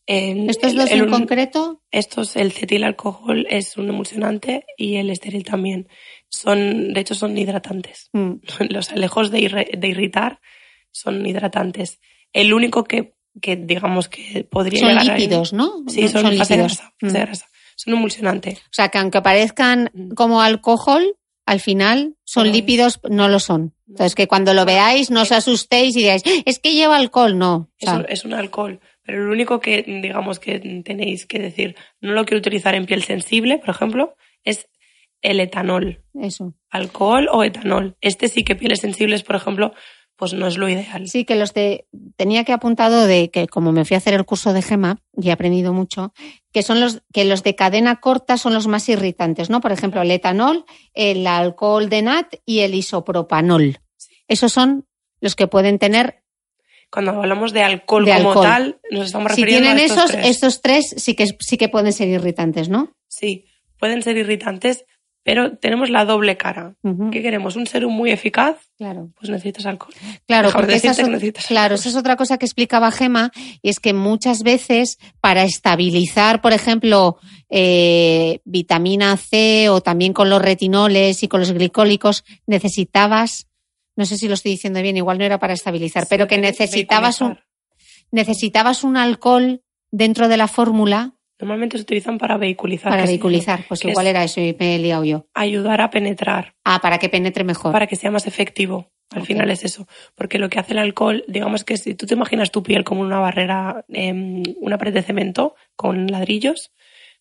En- 0.06 0.50
¿Estos 0.50 0.72
el- 0.72 0.76
dos 0.78 0.90
en 0.90 1.02
un- 1.04 1.10
concreto? 1.10 1.82
Estos, 1.90 2.36
el 2.36 2.52
cetil 2.52 2.84
alcohol 2.84 3.46
es 3.48 3.78
un 3.78 3.88
emulsionante 3.88 4.66
y 4.76 4.96
el 4.96 5.08
estéril 5.08 5.42
también. 5.42 5.88
Son, 6.34 6.92
de 6.92 7.00
hecho, 7.00 7.14
son 7.14 7.36
hidratantes. 7.36 8.10
Mm, 8.12 8.32
Los 8.70 8.92
lejos 8.94 9.30
de, 9.30 9.38
irre- 9.40 9.76
de 9.78 9.88
irritar 9.88 10.40
son 10.90 11.24
hidratantes. 11.26 12.00
El 12.32 12.52
único 12.52 12.84
que, 12.84 13.14
que 13.40 13.56
digamos 13.56 14.08
que 14.08 14.44
podría 14.44 14.80
Son 14.80 14.88
llegar 14.90 15.10
a- 15.10 15.18
lípidos, 15.18 15.52
¿no? 15.52 15.84
Sí, 15.88 16.02
No, 16.02 16.08
son, 16.08 16.22
son 16.22 16.30
lípidos. 16.32 16.48
grasa, 16.58 16.94
Mm. 17.00 17.08
grasa. 17.08 17.46
Son 17.76 17.94
emulsionante. 17.94 18.58
O 18.66 18.72
sea, 18.72 18.88
que 18.88 18.98
aunque 18.98 19.20
parezcan 19.22 19.90
Mm. 19.92 20.10
como 20.14 20.40
alcohol, 20.42 21.16
al 21.46 21.60
final 21.60 22.14
son 22.24 22.46
No 22.46 22.52
lípidos, 22.54 23.00
no 23.10 23.28
lo 23.28 23.38
son. 23.38 23.74
Entonces, 23.88 24.14
que 24.14 24.28
cuando 24.28 24.54
lo 24.54 24.64
veáis 24.64 25.10
no 25.10 25.22
os 25.22 25.32
asustéis 25.32 25.94
y 25.96 26.00
digáis, 26.00 26.22
es 26.46 26.58
que 26.58 26.72
lleva 26.72 26.96
alcohol, 26.96 27.36
no. 27.38 27.54
O 27.54 27.68
Es, 27.78 27.88
sea, 27.90 27.98
un, 27.98 28.06
es 28.08 28.24
un 28.24 28.32
alcohol. 28.34 28.80
Pero 29.02 29.22
el 29.24 29.28
único 29.28 29.60
que, 29.60 29.82
digamos, 29.82 30.38
que 30.38 30.58
tenéis 30.84 31.26
que 31.26 31.38
decir, 31.38 31.76
no 32.00 32.12
lo 32.12 32.24
quiero 32.24 32.38
utilizar 32.38 32.74
en 32.74 32.86
piel 32.86 33.02
sensible, 33.02 33.58
por 33.58 33.70
ejemplo, 33.74 34.16
es 34.42 34.68
el 35.24 35.40
etanol. 35.40 36.04
eso. 36.20 36.54
alcohol 36.70 37.28
o 37.32 37.42
etanol. 37.42 37.96
Este 38.00 38.28
sí 38.28 38.44
que 38.44 38.54
pieles 38.54 38.80
sensibles, 38.80 39.22
por 39.24 39.34
ejemplo, 39.36 39.72
pues 40.16 40.32
no 40.32 40.46
es 40.46 40.56
lo 40.58 40.68
ideal. 40.68 41.08
Sí, 41.08 41.24
que 41.24 41.34
los 41.34 41.52
de. 41.54 41.86
Tenía 42.16 42.44
que 42.44 42.52
apuntado 42.52 43.06
de 43.08 43.30
que, 43.30 43.48
como 43.48 43.72
me 43.72 43.84
fui 43.84 43.96
a 43.96 43.98
hacer 43.98 44.14
el 44.14 44.24
curso 44.24 44.52
de 44.52 44.62
gema 44.62 44.98
y 45.16 45.28
he 45.28 45.32
aprendido 45.32 45.72
mucho, 45.72 46.12
que 46.52 46.62
son 46.62 46.78
los 46.80 47.02
que 47.12 47.24
los 47.24 47.42
de 47.42 47.56
cadena 47.56 47.96
corta 48.00 48.36
son 48.38 48.54
los 48.54 48.68
más 48.68 48.88
irritantes, 48.88 49.50
¿no? 49.50 49.60
Por 49.60 49.72
ejemplo, 49.72 50.02
el 50.02 50.10
etanol, 50.12 50.64
el 50.92 51.26
alcohol 51.26 51.88
de 51.88 52.02
nat 52.02 52.34
y 52.46 52.60
el 52.60 52.74
isopropanol. 52.74 53.78
esos 54.28 54.52
son 54.52 54.86
los 55.20 55.34
que 55.34 55.46
pueden 55.48 55.78
tener 55.78 56.22
Cuando 56.90 57.10
hablamos 57.12 57.52
de 57.52 57.62
alcohol 57.62 58.04
De 58.04 58.12
como 58.14 58.28
alcohol. 58.28 58.46
tal, 58.46 58.80
nos 58.90 59.06
estamos 59.06 59.32
si 59.32 59.42
refiriendo 59.42 59.70
tienen 59.74 59.82
a 59.82 59.86
estos 59.86 60.10
esos 60.10 60.12
tres. 60.12 60.30
estos 60.30 60.60
tres 60.62 60.94
sí 60.98 61.14
que 61.16 61.26
sí 61.40 61.56
que 61.56 61.68
pueden 61.68 61.92
ser 61.92 62.08
irritantes 62.08 62.68
no 62.68 62.92
Sí, 63.08 63.46
pueden 63.78 64.02
ser 64.02 64.16
irritantes, 64.16 64.84
pero 65.24 65.56
tenemos 65.56 65.88
la 65.90 66.04
doble 66.04 66.36
cara. 66.36 66.74
¿Qué 67.10 67.22
queremos? 67.22 67.56
¿Un 67.56 67.66
serum 67.66 67.92
muy 67.92 68.10
eficaz? 68.12 68.56
claro 68.76 69.10
Pues 69.18 69.30
necesitas 69.30 69.64
alcohol. 69.66 69.94
Claro, 70.26 70.48
Déjame 70.48 70.62
porque 70.62 70.76
esa 70.76 70.90
es, 70.90 71.08
necesitas 71.08 71.46
claro, 71.46 71.74
alcohol. 71.74 71.80
esa 71.80 71.88
es 71.88 71.96
otra 71.96 72.16
cosa 72.16 72.38
que 72.38 72.44
explicaba 72.44 72.90
Gema, 72.92 73.32
y 73.62 73.70
es 73.70 73.80
que 73.80 73.94
muchas 73.94 74.42
veces 74.42 74.98
para 75.20 75.42
estabilizar, 75.44 76.40
por 76.42 76.52
ejemplo, 76.52 77.16
eh, 77.48 78.40
vitamina 78.44 79.16
C 79.16 79.70
o 79.70 79.80
también 79.80 80.12
con 80.12 80.28
los 80.28 80.42
retinoles 80.42 81.22
y 81.22 81.28
con 81.28 81.40
los 81.40 81.52
glicólicos, 81.52 82.22
necesitabas, 82.46 83.48
no 83.96 84.04
sé 84.04 84.18
si 84.18 84.28
lo 84.28 84.34
estoy 84.34 84.52
diciendo 84.52 84.82
bien, 84.82 84.96
igual 84.98 85.16
no 85.18 85.24
era 85.24 85.38
para 85.38 85.54
estabilizar, 85.54 86.02
Sí, 86.02 86.08
pero 86.10 86.26
que 86.28 86.36
necesitabas 86.36 87.22
un, 87.22 87.38
necesitabas 88.10 88.84
un 88.84 88.98
alcohol 88.98 89.62
dentro 89.90 90.28
de 90.28 90.36
la 90.36 90.48
fórmula 90.48 91.13
Normalmente 91.40 91.76
se 91.76 91.82
utilizan 91.82 92.18
para 92.18 92.36
vehiculizar. 92.36 92.90
para 92.90 93.04
es- 93.04 93.10
vehiculizar. 93.10 93.64
Pues 93.68 93.80
que 93.80 93.90
igual 93.90 94.06
es 94.06 94.10
era 94.10 94.24
eso 94.24 94.40
y 94.40 94.56
me 94.58 94.76
he 94.76 94.78
liado 94.78 95.04
yo. 95.04 95.26
Ayudar 95.34 95.80
a 95.80 95.90
penetrar, 95.90 96.54
Ah, 96.64 96.78
para 96.80 96.98
que 96.98 97.08
penetre 97.08 97.44
mejor. 97.44 97.72
para 97.72 97.86
que 97.86 97.96
sea 97.96 98.10
más 98.10 98.26
efectivo. 98.26 98.90
Al 99.10 99.26
final 99.26 99.50
es 99.50 99.64
eso. 99.64 99.86
Porque 100.16 100.38
lo 100.38 100.48
que 100.48 100.58
hace 100.58 100.72
el 100.72 100.78
alcohol, 100.78 101.24
digamos 101.28 101.62
que 101.64 101.76
si 101.76 101.94
tú 101.94 102.06
te 102.06 102.14
imaginas 102.14 102.50
tu 102.50 102.62
piel 102.62 102.82
como 102.84 103.00
una 103.02 103.18
barrera, 103.20 103.84
em, 103.88 104.42
una 104.60 104.78
pared 104.78 104.92
de 104.94 105.02
cemento 105.02 105.54
con 105.76 106.06
ladrillos, 106.08 106.72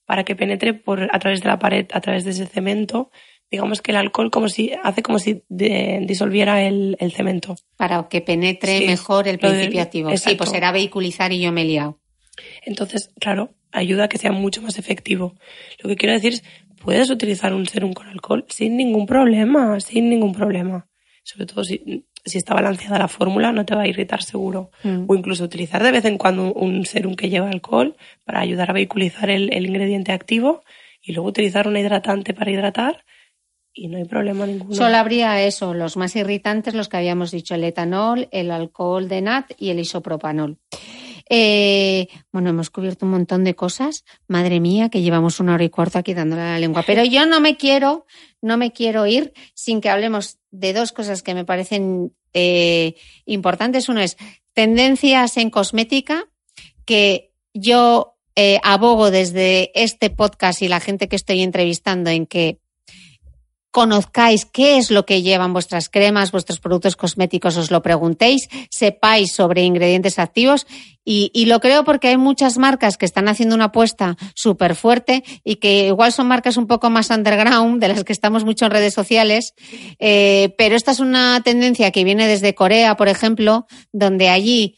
para 0.06 0.24
que 0.24 0.36
penetre 0.36 0.74
por, 0.74 1.10
a 1.14 1.20
través 1.20 1.42
de 1.42 1.50
la 1.50 1.60
pared, 1.60 1.86
a 1.94 2.02
través 2.02 2.24
de 2.24 2.32
ese 2.32 2.46
cemento, 2.48 3.12
digamos 3.52 3.82
que 3.82 3.92
el 3.92 3.98
alcohol 3.98 4.32
como 4.32 4.50
si, 4.50 4.72
hace 4.84 5.04
como 5.04 5.20
si 5.20 5.44
de- 5.50 6.00
disolviera 6.08 6.64
el, 6.64 6.98
el 7.00 7.12
cemento. 7.14 7.56
Para 7.78 8.08
que 8.10 8.22
penetre 8.22 8.80
Sí, 8.80 8.86
mejor 8.88 9.28
el 9.28 9.38
del- 9.38 9.52
principio 9.52 9.82
activo. 9.82 10.18
Sí, 10.18 10.36
pues 10.36 10.52
era 10.54 10.72
vehiculizar 10.72 11.32
y 11.32 11.42
yo 11.42 11.52
me 11.52 11.62
he 11.62 11.66
liado. 11.66 12.00
Entonces, 12.64 13.12
claro, 13.20 13.54
ayuda 13.74 14.06
a 14.06 14.08
que 14.08 14.18
sea 14.18 14.32
mucho 14.32 14.62
más 14.62 14.80
efectivo. 14.80 15.36
Lo 15.82 15.90
que 15.90 15.96
quiero 15.96 16.14
decir 16.14 16.34
es, 16.34 16.44
puedes 16.82 17.10
utilizar 17.10 17.54
un 17.54 17.66
serum 17.66 17.94
con 17.94 18.08
alcohol 18.08 18.46
sin 18.48 18.78
ningún 18.78 19.06
problema, 19.06 19.80
sin 19.80 20.10
ningún 20.10 20.34
problema. 20.34 20.88
Sobre 21.24 21.46
todo 21.46 21.64
si, 21.64 22.06
si 22.26 22.38
está 22.38 22.54
balanceada 22.54 23.00
la 23.00 23.08
fórmula, 23.08 23.52
no 23.52 23.66
te 23.66 23.76
va 23.76 23.84
a 23.84 23.88
irritar 23.88 24.24
seguro. 24.24 24.72
Mm. 24.84 25.06
O 25.08 25.16
incluso 25.16 25.44
utilizar 25.44 25.84
de 25.84 25.92
vez 25.92 26.06
en 26.06 26.18
cuando 26.18 26.54
un 26.54 26.86
serum 26.86 27.16
que 27.16 27.30
lleva 27.30 27.50
alcohol 27.50 27.96
para 28.26 28.40
ayudar 28.40 28.70
a 28.70 28.74
vehiculizar 28.74 29.30
el, 29.30 29.54
el 29.54 29.66
ingrediente 29.66 30.12
activo 30.12 30.64
y 31.02 31.14
luego 31.14 31.30
utilizar 31.30 31.68
un 31.68 31.78
hidratante 31.78 32.34
para 32.34 32.52
hidratar 32.52 33.04
y 33.74 33.88
no 33.88 33.98
hay 33.98 34.06
problema 34.06 34.46
ninguno. 34.46 34.76
Solo 34.76 34.98
habría 34.98 35.42
eso, 35.42 35.74
los 35.74 35.98
más 35.98 36.16
irritantes, 36.16 36.76
los 36.76 36.90
que 36.90 36.98
habíamos 36.98 37.32
dicho, 37.32 37.56
el 37.56 37.64
etanol, 37.64 38.28
el 38.32 38.52
alcohol 38.52 39.08
de 39.10 39.22
nat 39.22 39.52
y 39.58 39.72
el 39.72 39.80
isopropanol. 39.80 40.60
Eh, 41.30 42.08
bueno, 42.32 42.50
hemos 42.50 42.70
cubierto 42.70 43.06
un 43.06 43.12
montón 43.12 43.44
de 43.44 43.56
cosas. 43.56 44.04
Madre 44.28 44.60
mía, 44.60 44.90
que 44.90 45.02
llevamos 45.02 45.40
una 45.40 45.54
hora 45.54 45.64
y 45.64 45.70
cuarto 45.70 46.00
aquí 46.00 46.14
dándole 46.14 46.44
la 46.44 46.60
lengua. 46.60 46.84
Pero 46.86 47.04
yo 47.04 47.26
no 47.26 47.40
me 47.40 47.58
quiero, 47.58 48.06
no 48.42 48.58
me 48.58 48.72
quiero 48.72 49.06
ir 49.06 49.34
sin 49.54 49.82
que 49.82 49.90
hablemos 49.90 50.40
de 50.52 50.74
dos 50.74 50.92
cosas 50.92 51.24
que 51.24 51.34
me 51.34 51.46
parecen 51.46 52.14
eh, 52.34 52.96
importantes. 53.26 53.90
Uno 53.90 54.02
es 54.02 54.18
tendencias 54.54 55.38
en 55.38 55.50
cosmética, 55.50 56.26
que 56.86 57.32
yo 57.54 58.18
eh, 58.36 58.60
abogo 58.64 59.12
desde 59.12 59.72
este 59.76 60.10
podcast 60.10 60.62
y 60.62 60.68
la 60.68 60.80
gente 60.80 61.08
que 61.08 61.16
estoy 61.16 61.42
entrevistando 61.42 62.10
en 62.10 62.26
que 62.26 62.60
conozcáis 63.74 64.46
qué 64.46 64.78
es 64.78 64.92
lo 64.92 65.04
que 65.04 65.24
llevan 65.24 65.52
vuestras 65.52 65.90
cremas, 65.90 66.32
vuestros 66.32 66.60
productos 66.60 66.96
cosméticos, 66.96 67.58
os 67.58 67.72
lo 67.72 67.82
preguntéis, 67.82 68.48
sepáis 68.70 69.34
sobre 69.34 69.64
ingredientes 69.64 70.20
activos. 70.20 70.68
Y, 71.04 71.32
y 71.34 71.48
lo 71.48 71.60
creo 71.60 71.84
porque 71.84 72.10
hay 72.10 72.18
muchas 72.18 72.60
marcas 72.60 72.98
que 72.98 73.06
están 73.06 73.28
haciendo 73.28 73.56
una 73.56 73.66
apuesta 73.66 74.16
súper 74.36 74.76
fuerte 74.76 75.24
y 75.44 75.56
que 75.56 75.88
igual 75.88 76.14
son 76.14 76.28
marcas 76.28 76.56
un 76.56 76.68
poco 76.68 76.92
más 76.92 77.10
underground, 77.10 77.82
de 77.82 77.88
las 77.88 78.04
que 78.04 78.14
estamos 78.14 78.46
mucho 78.46 78.66
en 78.66 78.72
redes 78.72 78.94
sociales, 78.94 79.56
eh, 79.98 80.54
pero 80.56 80.76
esta 80.76 80.92
es 80.92 81.00
una 81.00 81.42
tendencia 81.44 81.90
que 81.90 82.04
viene 82.04 82.28
desde 82.28 82.54
Corea, 82.54 82.96
por 82.96 83.10
ejemplo, 83.10 83.66
donde 83.92 84.30
allí 84.30 84.78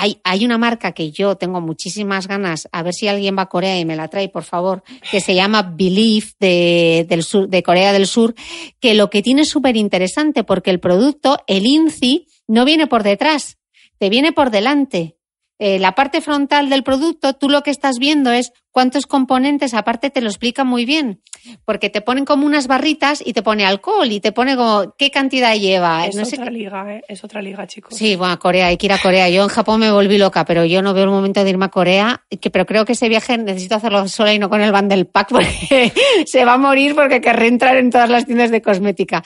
hay, 0.00 0.20
hay 0.22 0.44
una 0.44 0.58
marca 0.58 0.92
que 0.92 1.10
yo 1.10 1.34
tengo 1.34 1.60
muchísimas 1.60 2.28
ganas, 2.28 2.68
a 2.70 2.84
ver 2.84 2.94
si 2.94 3.08
alguien 3.08 3.36
va 3.36 3.42
a 3.42 3.48
Corea 3.48 3.80
y 3.80 3.84
me 3.84 3.96
la 3.96 4.06
trae, 4.06 4.28
por 4.28 4.44
favor, 4.44 4.84
que 5.10 5.20
se 5.20 5.34
llama 5.34 5.74
Believe 5.74 6.28
de, 6.38 7.04
del 7.08 7.24
sur, 7.24 7.48
de 7.48 7.64
Corea 7.64 7.92
del 7.92 8.06
Sur, 8.06 8.36
que 8.78 8.94
lo 8.94 9.10
que 9.10 9.22
tiene 9.22 9.42
es 9.42 9.48
súper 9.48 9.76
interesante 9.76 10.44
porque 10.44 10.70
el 10.70 10.78
producto, 10.78 11.38
el 11.48 11.66
INCI, 11.66 12.28
no 12.46 12.64
viene 12.64 12.86
por 12.86 13.02
detrás, 13.02 13.58
te 13.98 14.08
viene 14.08 14.30
por 14.30 14.52
delante. 14.52 15.17
Eh, 15.58 15.78
la 15.78 15.92
parte 15.92 16.20
frontal 16.20 16.70
del 16.70 16.84
producto, 16.84 17.32
tú 17.34 17.48
lo 17.48 17.62
que 17.62 17.70
estás 17.70 17.98
viendo 17.98 18.30
es 18.30 18.52
cuántos 18.70 19.06
componentes, 19.06 19.74
aparte 19.74 20.08
te 20.08 20.20
lo 20.20 20.28
explica 20.28 20.62
muy 20.62 20.84
bien, 20.84 21.20
porque 21.64 21.90
te 21.90 22.00
ponen 22.00 22.24
como 22.24 22.46
unas 22.46 22.68
barritas 22.68 23.20
y 23.26 23.32
te 23.32 23.42
pone 23.42 23.66
alcohol 23.66 24.12
y 24.12 24.20
te 24.20 24.30
pone 24.30 24.54
como 24.54 24.94
qué 24.96 25.10
cantidad 25.10 25.56
lleva. 25.56 26.06
es 26.06 26.14
no 26.14 26.22
otra 26.22 26.48
liga, 26.48 26.94
¿eh? 26.94 27.02
Es 27.08 27.24
otra 27.24 27.42
liga, 27.42 27.66
chicos. 27.66 27.96
Sí, 27.96 28.14
bueno, 28.14 28.34
a 28.34 28.38
Corea, 28.38 28.68
hay 28.68 28.76
que 28.76 28.86
ir 28.86 28.92
a 28.92 28.98
Corea. 28.98 29.28
Yo 29.30 29.42
en 29.42 29.48
Japón 29.48 29.80
me 29.80 29.90
volví 29.90 30.16
loca, 30.16 30.44
pero 30.44 30.64
yo 30.64 30.80
no 30.80 30.94
veo 30.94 31.04
el 31.04 31.10
momento 31.10 31.42
de 31.42 31.50
irme 31.50 31.64
a 31.64 31.70
Corea, 31.70 32.22
que, 32.40 32.50
pero 32.50 32.64
creo 32.64 32.84
que 32.84 32.92
ese 32.92 33.08
viaje 33.08 33.36
necesito 33.36 33.74
hacerlo 33.74 34.06
sola 34.06 34.32
y 34.32 34.38
no 34.38 34.48
con 34.48 34.60
el 34.60 34.70
bundle 34.70 35.06
pack, 35.06 35.28
porque 35.32 35.92
se 36.24 36.44
va 36.44 36.52
a 36.52 36.58
morir 36.58 36.94
porque 36.94 37.20
querré 37.20 37.48
entrar 37.48 37.76
en 37.78 37.90
todas 37.90 38.08
las 38.08 38.26
tiendas 38.26 38.52
de 38.52 38.62
cosmética. 38.62 39.24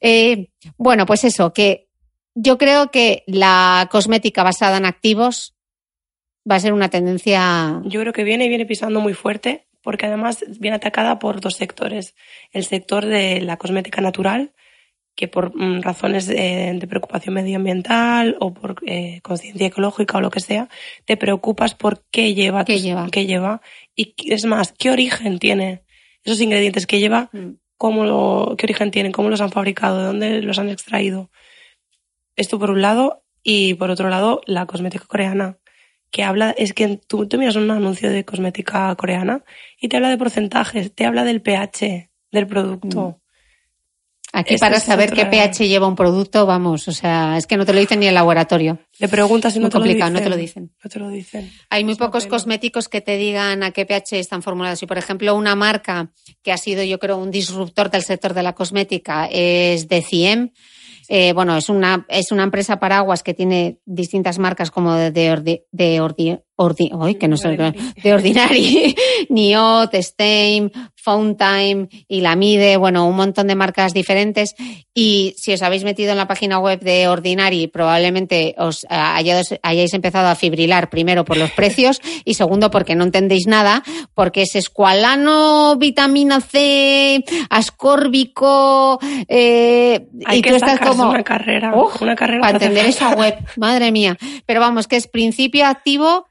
Eh, 0.00 0.50
bueno, 0.76 1.06
pues 1.06 1.24
eso, 1.24 1.52
que 1.52 1.88
yo 2.34 2.56
creo 2.56 2.90
que 2.90 3.24
la 3.26 3.88
cosmética 3.90 4.42
basada 4.42 4.76
en 4.76 4.86
activos 4.86 5.51
va 6.50 6.56
a 6.56 6.60
ser 6.60 6.72
una 6.72 6.88
tendencia. 6.90 7.80
Yo 7.84 8.00
creo 8.00 8.12
que 8.12 8.24
viene 8.24 8.44
y 8.46 8.48
viene 8.48 8.66
pisando 8.66 9.00
muy 9.00 9.14
fuerte 9.14 9.66
porque 9.82 10.06
además 10.06 10.44
viene 10.60 10.76
atacada 10.76 11.18
por 11.18 11.40
dos 11.40 11.56
sectores. 11.56 12.14
El 12.52 12.64
sector 12.64 13.04
de 13.04 13.40
la 13.40 13.56
cosmética 13.56 14.00
natural, 14.00 14.52
que 15.16 15.28
por 15.28 15.54
mm, 15.56 15.82
razones 15.82 16.26
de, 16.26 16.72
de 16.78 16.86
preocupación 16.86 17.34
medioambiental 17.34 18.36
o 18.40 18.54
por 18.54 18.76
eh, 18.86 19.20
conciencia 19.22 19.66
ecológica 19.66 20.18
o 20.18 20.20
lo 20.20 20.30
que 20.30 20.40
sea, 20.40 20.68
te 21.04 21.16
preocupas 21.16 21.74
por 21.74 22.04
qué 22.10 22.32
lleva, 22.34 22.64
¿Qué 22.64 22.74
tus- 22.74 22.82
lleva? 22.82 23.08
qué 23.10 23.26
lleva 23.26 23.60
y 23.96 24.14
es 24.32 24.44
más, 24.46 24.72
qué 24.72 24.90
origen 24.90 25.38
tiene 25.38 25.82
esos 26.24 26.40
ingredientes 26.40 26.86
que 26.86 26.98
lleva, 27.00 27.28
Mm. 27.32 27.56
cómo 27.76 28.04
lo, 28.04 28.54
qué 28.56 28.66
origen 28.66 28.90
tienen, 28.92 29.10
cómo 29.12 29.28
los 29.28 29.40
han 29.40 29.50
fabricado, 29.50 29.98
de 29.98 30.04
dónde 30.06 30.42
los 30.42 30.58
han 30.60 30.68
extraído. 30.70 31.30
Esto 32.36 32.58
por 32.58 32.70
un 32.70 32.80
lado 32.80 33.24
y 33.42 33.74
por 33.74 33.90
otro 33.90 34.08
lado 34.08 34.40
la 34.46 34.66
cosmética 34.66 35.04
coreana 35.06 35.58
que 36.12 36.22
habla, 36.22 36.54
es 36.56 36.72
que 36.74 37.00
tú, 37.08 37.26
tú 37.26 37.38
miras 37.38 37.56
un 37.56 37.68
anuncio 37.70 38.08
de 38.10 38.24
cosmética 38.24 38.94
coreana 38.94 39.42
y 39.80 39.88
te 39.88 39.96
habla 39.96 40.10
de 40.10 40.18
porcentajes, 40.18 40.94
te 40.94 41.04
habla 41.06 41.24
del 41.24 41.42
pH 41.42 42.10
del 42.30 42.46
producto. 42.46 43.18
Aquí 44.34 44.54
Esa 44.54 44.66
para 44.66 44.80
saber 44.80 45.12
otra- 45.12 45.24
qué 45.24 45.30
pH 45.30 45.68
lleva 45.68 45.86
un 45.86 45.94
producto, 45.94 46.46
vamos, 46.46 46.88
o 46.88 46.92
sea, 46.92 47.36
es 47.36 47.46
que 47.46 47.58
no 47.58 47.66
te 47.66 47.74
lo 47.74 47.80
dicen 47.80 48.00
ni 48.00 48.06
el 48.06 48.14
laboratorio. 48.14 48.78
Le 48.98 49.06
preguntas 49.08 49.54
y 49.56 49.58
no 49.58 49.64
Muy 49.64 49.70
te 49.70 49.76
lo 49.76 49.80
complicado, 49.84 50.10
dicen. 50.10 50.14
no 50.14 50.24
te 50.24 50.30
lo 50.30 50.36
dicen. 50.38 50.70
No 50.82 50.90
te 50.90 50.98
lo 51.00 51.08
dicen. 51.10 51.52
Hay 51.68 51.84
muy 51.84 51.92
Es 51.92 51.98
pocos 51.98 52.26
cosméticos 52.26 52.88
que 52.88 53.02
te 53.02 53.18
digan 53.18 53.62
a 53.62 53.72
qué 53.72 53.84
pH 53.84 54.18
están 54.18 54.42
formulados. 54.42 54.82
Y, 54.82 54.86
por 54.86 54.96
ejemplo, 54.96 55.34
una 55.34 55.54
marca 55.54 56.12
que 56.42 56.50
ha 56.50 56.56
sido, 56.56 56.82
yo 56.82 56.98
creo, 56.98 57.18
un 57.18 57.30
disruptor 57.30 57.90
del 57.90 58.02
sector 58.04 58.32
de 58.32 58.42
la 58.42 58.54
cosmética 58.54 59.28
es 59.30 59.86
Deciem. 59.88 60.52
Eh, 61.14 61.34
bueno, 61.34 61.54
es 61.58 61.68
una, 61.68 62.06
es 62.08 62.32
una 62.32 62.42
empresa 62.42 62.80
paraguas 62.80 63.22
que 63.22 63.34
tiene 63.34 63.78
distintas 63.84 64.38
marcas 64.38 64.70
como 64.70 64.94
de, 64.94 65.10
de, 65.10 65.66
de 65.70 66.00
ordi- 66.56 66.90
ay, 67.00 67.14
que 67.16 67.28
no 67.28 67.36
sé, 67.36 67.48
de 67.56 68.14
Ordinary, 68.14 68.94
Niot, 69.28 69.94
Stein, 69.94 70.70
Fountain 70.94 71.88
y 72.06 72.20
La 72.20 72.36
Mide, 72.36 72.76
bueno, 72.76 73.06
un 73.08 73.16
montón 73.16 73.48
de 73.48 73.54
marcas 73.56 73.92
diferentes. 73.92 74.54
Y 74.94 75.34
si 75.36 75.52
os 75.52 75.62
habéis 75.62 75.82
metido 75.82 76.12
en 76.12 76.18
la 76.18 76.28
página 76.28 76.58
web 76.60 76.78
de 76.80 77.08
Ordinary, 77.08 77.66
probablemente 77.66 78.54
os 78.58 78.84
eh, 78.84 78.88
hayáis, 78.90 79.54
hayáis 79.62 79.94
empezado 79.94 80.28
a 80.28 80.34
fibrilar, 80.36 80.90
primero 80.90 81.24
por 81.24 81.36
los 81.38 81.50
precios 81.56 82.00
y 82.24 82.34
segundo 82.34 82.70
porque 82.70 82.94
no 82.94 83.02
entendéis 83.04 83.46
nada, 83.48 83.82
porque 84.14 84.42
es 84.42 84.54
escualano, 84.54 85.76
vitamina 85.76 86.40
C, 86.40 87.24
ascórbico, 87.50 88.98
eh, 89.28 90.06
Hay 90.26 90.38
y 90.38 90.42
que 90.42 90.50
tú 90.50 90.56
estás 90.56 90.78
como... 90.80 91.10
una 91.10 91.24
carrera, 91.24 91.74
Uf, 91.74 92.00
una 92.02 92.14
carrera 92.14 92.40
para 92.40 92.52
entender 92.52 92.86
esa 92.86 93.14
web, 93.14 93.34
madre 93.56 93.90
mía. 93.92 94.16
Pero 94.46 94.60
vamos, 94.60 94.86
que 94.86 94.96
es 94.96 95.08
principio 95.08 95.66
activo 95.66 96.26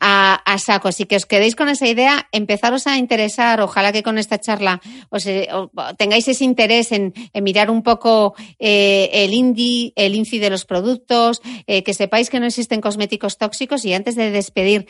a, 0.00 0.34
a 0.34 0.58
saco. 0.58 0.92
Si 0.92 1.06
que 1.06 1.16
os 1.16 1.26
quedéis 1.26 1.56
con 1.56 1.68
esa 1.68 1.86
idea, 1.86 2.28
empezaros 2.32 2.86
a 2.86 2.98
interesar. 2.98 3.60
Ojalá 3.60 3.92
que 3.92 4.02
con 4.02 4.18
esta 4.18 4.38
charla 4.38 4.80
os, 5.10 5.26
eh, 5.26 5.48
tengáis 5.96 6.28
ese 6.28 6.44
interés 6.44 6.92
en, 6.92 7.12
mirar 7.42 7.70
un 7.70 7.82
poco 7.82 8.34
eh, 8.58 9.10
el 9.12 9.32
INDI, 9.32 9.92
el 9.96 10.14
INCI 10.14 10.38
de 10.38 10.50
los 10.50 10.64
productos, 10.64 11.40
eh, 11.66 11.82
que 11.82 11.94
sepáis 11.94 12.30
que 12.30 12.40
no 12.40 12.46
existen 12.46 12.80
cosméticos 12.80 13.38
tóxicos. 13.38 13.84
Y 13.84 13.94
antes 13.94 14.14
de 14.14 14.30
despedir 14.30 14.86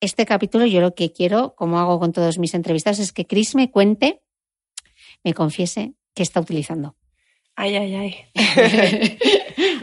este 0.00 0.26
capítulo, 0.26 0.66
yo 0.66 0.80
lo 0.80 0.94
que 0.94 1.12
quiero, 1.12 1.54
como 1.54 1.78
hago 1.78 1.98
con 1.98 2.12
todos 2.12 2.38
mis 2.38 2.54
entrevistas, 2.54 2.98
es 2.98 3.12
que 3.12 3.26
Chris 3.26 3.54
me 3.54 3.70
cuente, 3.70 4.22
me 5.24 5.34
confiese 5.34 5.94
qué 6.14 6.22
está 6.22 6.40
utilizando. 6.40 6.97
Ay, 7.60 7.74
ay, 7.74 7.94
ay. 7.96 8.14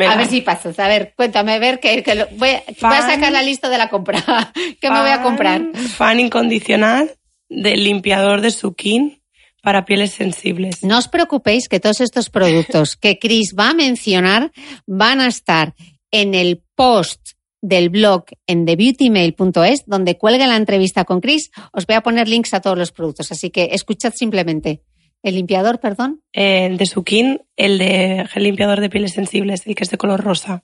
a 0.07 0.15
ver 0.15 0.27
si 0.27 0.39
pasas. 0.41 0.79
A 0.79 0.87
ver, 0.87 1.13
cuéntame, 1.15 1.53
a 1.53 1.59
ver, 1.59 1.79
que, 1.81 2.03
que 2.03 2.15
lo- 2.15 2.27
voy, 2.37 2.49
a- 2.51 2.63
voy 2.67 2.75
a 2.95 3.01
Fan. 3.01 3.11
sacar 3.11 3.31
la 3.33 3.43
lista 3.43 3.69
de 3.69 3.77
la 3.77 3.89
compra. 3.89 4.23
¿Qué 4.81 4.89
me 4.89 5.01
voy 5.01 5.09
a 5.09 5.21
comprar? 5.21 5.61
Fan- 5.61 5.75
Fan 5.75 6.19
incondicional 6.21 7.11
del 7.49 7.83
limpiador 7.83 8.39
de 8.41 8.51
Sukin 8.51 9.21
para 9.61 9.83
pieles 9.83 10.11
sensibles. 10.11 10.83
No 10.83 10.97
os 10.97 11.07
preocupéis 11.09 11.67
que 11.67 11.79
todos 11.81 11.99
estos 11.99 12.29
productos 12.29 12.95
que 12.95 13.19
Chris 13.19 13.55
va 13.59 13.71
a 13.71 13.73
mencionar 13.73 14.51
van 14.85 15.19
a 15.19 15.27
estar 15.27 15.73
en 16.11 16.33
el 16.33 16.63
post 16.75 17.31
del 17.61 17.89
blog 17.89 18.25
en 18.47 18.65
thebeautymail.es, 18.65 19.83
donde 19.87 20.17
cuelga 20.17 20.45
la 20.47 20.55
entrevista 20.55 21.03
con 21.03 21.19
Chris. 21.19 21.49
Os 21.73 21.85
voy 21.87 21.95
a 21.95 22.01
poner 22.01 22.29
links 22.29 22.53
a 22.53 22.61
todos 22.61 22.77
los 22.77 22.91
productos, 22.91 23.31
así 23.31 23.49
que 23.49 23.69
escuchad 23.73 24.13
simplemente. 24.15 24.81
El 25.25 25.35
limpiador, 25.35 25.79
perdón. 25.79 26.21
Eh, 26.33 26.69
de 26.77 26.85
Sukin, 26.85 27.41
el 27.57 27.79
de 27.79 28.25
gel 28.29 28.43
limpiador 28.43 28.79
de 28.79 28.89
pieles 28.91 29.13
sensibles, 29.13 29.65
el 29.65 29.73
que 29.75 29.83
es 29.83 29.89
de 29.89 29.97
color 29.97 30.21
rosa. 30.23 30.63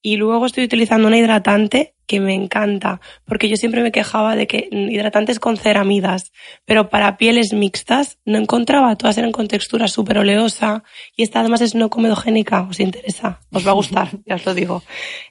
Y 0.00 0.16
luego 0.16 0.46
estoy 0.46 0.64
utilizando 0.64 1.08
un 1.08 1.14
hidratante 1.14 1.94
que 2.06 2.20
me 2.20 2.32
encanta, 2.32 3.00
porque 3.26 3.48
yo 3.48 3.56
siempre 3.56 3.82
me 3.82 3.90
quejaba 3.92 4.34
de 4.36 4.46
que 4.46 4.68
hidratantes 4.70 5.40
con 5.40 5.56
ceramidas, 5.56 6.32
pero 6.64 6.88
para 6.88 7.16
pieles 7.18 7.52
mixtas 7.52 8.18
no 8.24 8.38
encontraba, 8.38 8.96
todas 8.96 9.18
eran 9.18 9.32
con 9.32 9.48
textura 9.48 9.88
súper 9.88 10.18
oleosa 10.18 10.84
y 11.16 11.22
esta 11.24 11.40
además 11.40 11.60
es 11.62 11.74
no 11.74 11.90
comedogénica, 11.90 12.62
os 12.62 12.78
interesa, 12.80 13.40
os 13.52 13.66
va 13.66 13.72
a 13.72 13.74
gustar, 13.74 14.08
ya 14.26 14.36
os 14.36 14.46
lo 14.46 14.54
digo. 14.54 14.82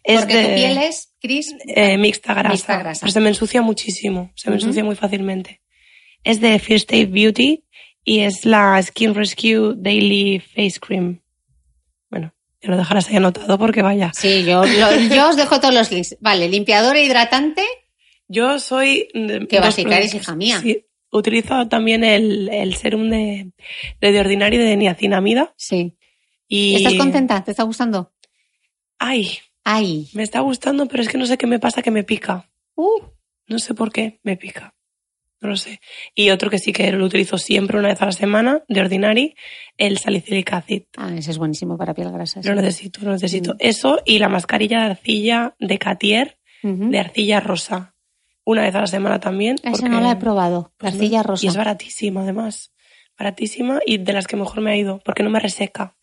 Es 0.03 0.19
Porque 0.19 0.33
tu 0.43 0.49
de- 0.49 0.55
piel 0.55 0.77
es, 0.79 1.13
Chris, 1.21 1.55
eh, 1.67 1.97
mixta 1.97 2.33
grasa, 2.33 2.51
Mixta 2.53 2.77
grasa. 2.77 2.99
pero 3.01 3.11
se 3.13 3.19
me 3.21 3.29
ensucia 3.29 3.61
muchísimo, 3.61 4.31
se 4.35 4.49
me 4.49 4.57
ensucia 4.57 4.83
muy 4.83 4.95
fácilmente. 4.95 5.61
Es 6.23 6.41
de 6.41 6.59
First 6.59 6.91
Aid 6.91 7.09
Beauty 7.11 7.63
y 8.05 8.19
es 8.19 8.45
la 8.45 8.81
Skin 8.81 9.13
Rescue 9.13 9.73
Daily 9.75 10.39
Face 10.39 10.79
Cream. 10.79 11.19
Bueno, 12.09 12.33
ya 12.61 12.69
lo 12.69 12.77
dejarás 12.77 13.09
ahí 13.09 13.17
anotado 13.17 13.57
porque 13.57 13.81
vaya. 13.81 14.11
Sí, 14.13 14.45
yo, 14.45 14.63
lo- 14.65 14.99
yo 15.15 15.29
os 15.29 15.35
dejo 15.35 15.59
todos 15.59 15.73
los 15.73 15.91
links. 15.91 16.15
Vale, 16.21 16.47
limpiador 16.47 16.95
e 16.95 17.03
hidratante. 17.03 17.63
Yo 18.27 18.59
soy... 18.59 19.07
Qué 19.13 19.57
dos 19.57 19.61
básica 19.61 19.97
eres, 19.97 20.13
hija 20.13 20.35
mía. 20.35 20.59
Sí, 20.61 20.85
utilizo 21.11 21.67
también 21.67 22.03
el, 22.03 22.47
el 22.49 22.75
serum 22.75 23.09
de, 23.09 23.51
de, 24.01 24.11
de 24.11 24.19
ordinario 24.19 24.59
de 24.63 24.77
niacinamida 24.77 25.53
Sí. 25.57 25.95
y... 26.47 26.75
¿Estás 26.75 26.93
contenta? 26.95 27.43
¿Te 27.43 27.51
está 27.51 27.63
gustando? 27.63 28.13
Ay, 28.97 29.39
Ay. 29.63 30.09
me 30.13 30.23
está 30.23 30.39
gustando, 30.39 30.87
pero 30.87 31.03
es 31.03 31.09
que 31.09 31.17
no 31.17 31.25
sé 31.25 31.37
qué 31.37 31.47
me 31.47 31.59
pasa 31.59 31.81
que 31.81 31.91
me 31.91 32.03
pica. 32.03 32.49
Uh, 32.75 33.01
No 33.47 33.59
sé 33.59 33.73
por 33.73 33.91
qué 33.91 34.19
me 34.23 34.37
pica. 34.37 34.73
No 35.45 35.51
lo 35.51 35.57
sé. 35.57 35.79
Y 36.15 36.31
otro 36.31 36.49
que 36.49 36.57
sí 36.57 36.73
que 36.73 36.91
lo 36.91 37.05
utilizo 37.05 37.37
siempre 37.37 37.77
una 37.77 37.89
vez 37.89 38.01
a 38.01 38.05
la 38.07 38.11
semana, 38.11 38.63
de 38.67 38.81
Ordinary, 38.81 39.35
el 39.77 39.99
salicylic 39.99 40.51
acid. 40.53 40.83
ah, 40.97 41.13
ese 41.15 41.29
es 41.31 41.37
buenísimo 41.37 41.77
para 41.77 41.93
piel 41.93 42.11
grasa. 42.11 42.41
Lo 42.43 42.55
necesito, 42.55 42.99
lo 43.03 43.11
necesito. 43.11 43.53
Mm. 43.53 43.57
Eso 43.59 43.99
y 44.05 44.17
la 44.19 44.27
mascarilla 44.29 44.79
de 44.79 44.85
arcilla 44.91 45.55
de 45.59 45.77
Catier, 45.77 46.39
de 46.63 46.99
arcilla 46.99 47.39
rosa. 47.41 47.93
Una 48.43 48.63
vez 48.63 48.73
a 48.73 48.81
la 48.81 48.87
semana 48.87 49.19
también. 49.19 49.55
Esa 49.61 49.71
porque- 49.71 49.89
no 49.89 50.01
la 50.01 50.11
he 50.11 50.15
probado. 50.15 50.73
pues 50.77 50.93
Arcilla 50.95 51.21
rosa. 51.21 51.45
Y 51.45 51.49
es 51.49 51.55
baratísima, 51.55 52.21
además. 52.21 52.71
Baratísima 53.19 53.79
y 53.85 53.97
de 53.99 54.13
las 54.13 54.25
que 54.27 54.35
mejor 54.35 54.61
me 54.61 54.71
ha 54.71 54.75
ido, 54.75 54.99
porque 55.05 55.21
no 55.23 55.29
me 55.29 55.39
reseca. 55.39 55.95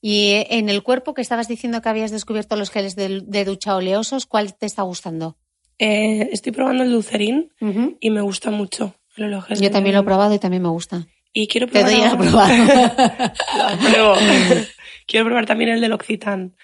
Y 0.00 0.30
eh, 0.32 0.46
en 0.50 0.68
el 0.68 0.82
cuerpo 0.82 1.14
que 1.14 1.22
estabas 1.22 1.46
diciendo 1.48 1.80
que 1.80 1.88
habías 1.88 2.10
descubierto 2.10 2.56
los 2.56 2.70
geles 2.70 2.96
de, 2.96 3.22
de 3.24 3.44
ducha 3.44 3.76
oleosos, 3.76 4.26
¿cuál 4.26 4.54
te 4.56 4.66
está 4.66 4.82
gustando? 4.82 5.36
Eh, 5.78 6.28
estoy 6.32 6.52
probando 6.52 6.84
el 6.84 6.92
Lucerin 6.92 7.52
Ujú. 7.60 7.96
y 8.00 8.10
me 8.10 8.20
gusta 8.20 8.50
mucho. 8.50 8.94
el 9.16 9.40
Yo 9.60 9.70
también 9.70 9.94
lo 9.94 10.02
he 10.02 10.04
probado 10.04 10.34
y 10.34 10.38
también 10.38 10.62
me 10.62 10.68
gusta. 10.68 11.06
Y 11.32 11.48
quiero 11.48 11.66
Te 11.66 11.80
probar. 11.82 11.90
doy 11.90 12.02
a 12.02 12.16
probar. 12.16 13.32
Lo 13.78 13.78
pruebo. 13.90 14.14
quiero 15.06 15.26
probar 15.26 15.46
también 15.46 15.70
el 15.70 15.80
del 15.80 15.92
Occitan. 15.92 16.54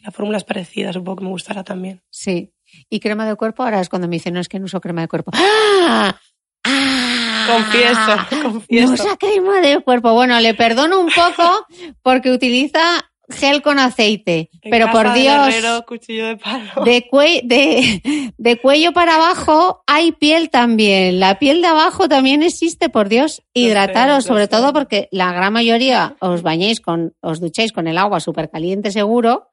La 0.00 0.10
fórmula 0.10 0.38
es 0.38 0.44
parecida, 0.44 0.92
supongo 0.92 1.16
que 1.16 1.24
me 1.24 1.30
gustará 1.30 1.62
también. 1.64 2.02
Sí. 2.10 2.52
¿Y 2.90 3.00
crema 3.00 3.26
de 3.26 3.36
cuerpo? 3.36 3.62
Ahora 3.62 3.80
es 3.80 3.88
cuando 3.88 4.08
me 4.08 4.16
dicen, 4.16 4.34
no, 4.34 4.40
es 4.40 4.48
que 4.48 4.58
no 4.58 4.64
uso 4.66 4.80
crema 4.80 5.02
de 5.02 5.08
cuerpo. 5.08 5.30
¡Ah! 5.34 6.18
¡Ah! 6.64 7.46
Confieso, 7.46 8.36
No 8.36 8.42
confieso. 8.52 8.92
usa 8.94 9.16
crema 9.18 9.60
de 9.60 9.80
cuerpo. 9.80 10.12
Bueno, 10.14 10.38
le 10.40 10.54
perdono 10.54 11.00
un 11.00 11.10
poco 11.10 11.66
porque 12.02 12.30
utiliza 12.32 12.80
gel 13.30 13.62
con 13.62 13.78
aceite. 13.78 14.50
En 14.62 14.70
pero 14.70 14.90
por 14.90 15.12
Dios, 15.14 15.48
herrero, 15.48 15.84
cuchillo 15.86 16.26
de 16.26 16.36
palo. 16.36 16.84
de, 16.84 17.08
cue- 17.10 17.40
de, 17.44 18.32
de 18.36 18.60
cuello 18.60 18.92
para 18.92 19.16
abajo 19.16 19.82
hay 19.86 20.12
piel 20.12 20.50
también. 20.50 21.20
La 21.20 21.38
piel 21.38 21.60
de 21.62 21.68
abajo 21.68 22.08
también 22.08 22.42
existe, 22.42 22.88
por 22.88 23.08
Dios. 23.08 23.42
Hidrataros, 23.54 24.24
sobre 24.24 24.48
todo 24.48 24.72
porque 24.72 25.08
la 25.10 25.32
gran 25.32 25.52
mayoría 25.52 26.16
os 26.20 26.42
bañéis 26.42 26.80
con, 26.80 27.14
os 27.20 27.40
ducháis 27.40 27.72
con 27.72 27.86
el 27.88 27.98
agua 27.98 28.20
súper 28.20 28.50
caliente 28.50 28.90
seguro 28.90 29.48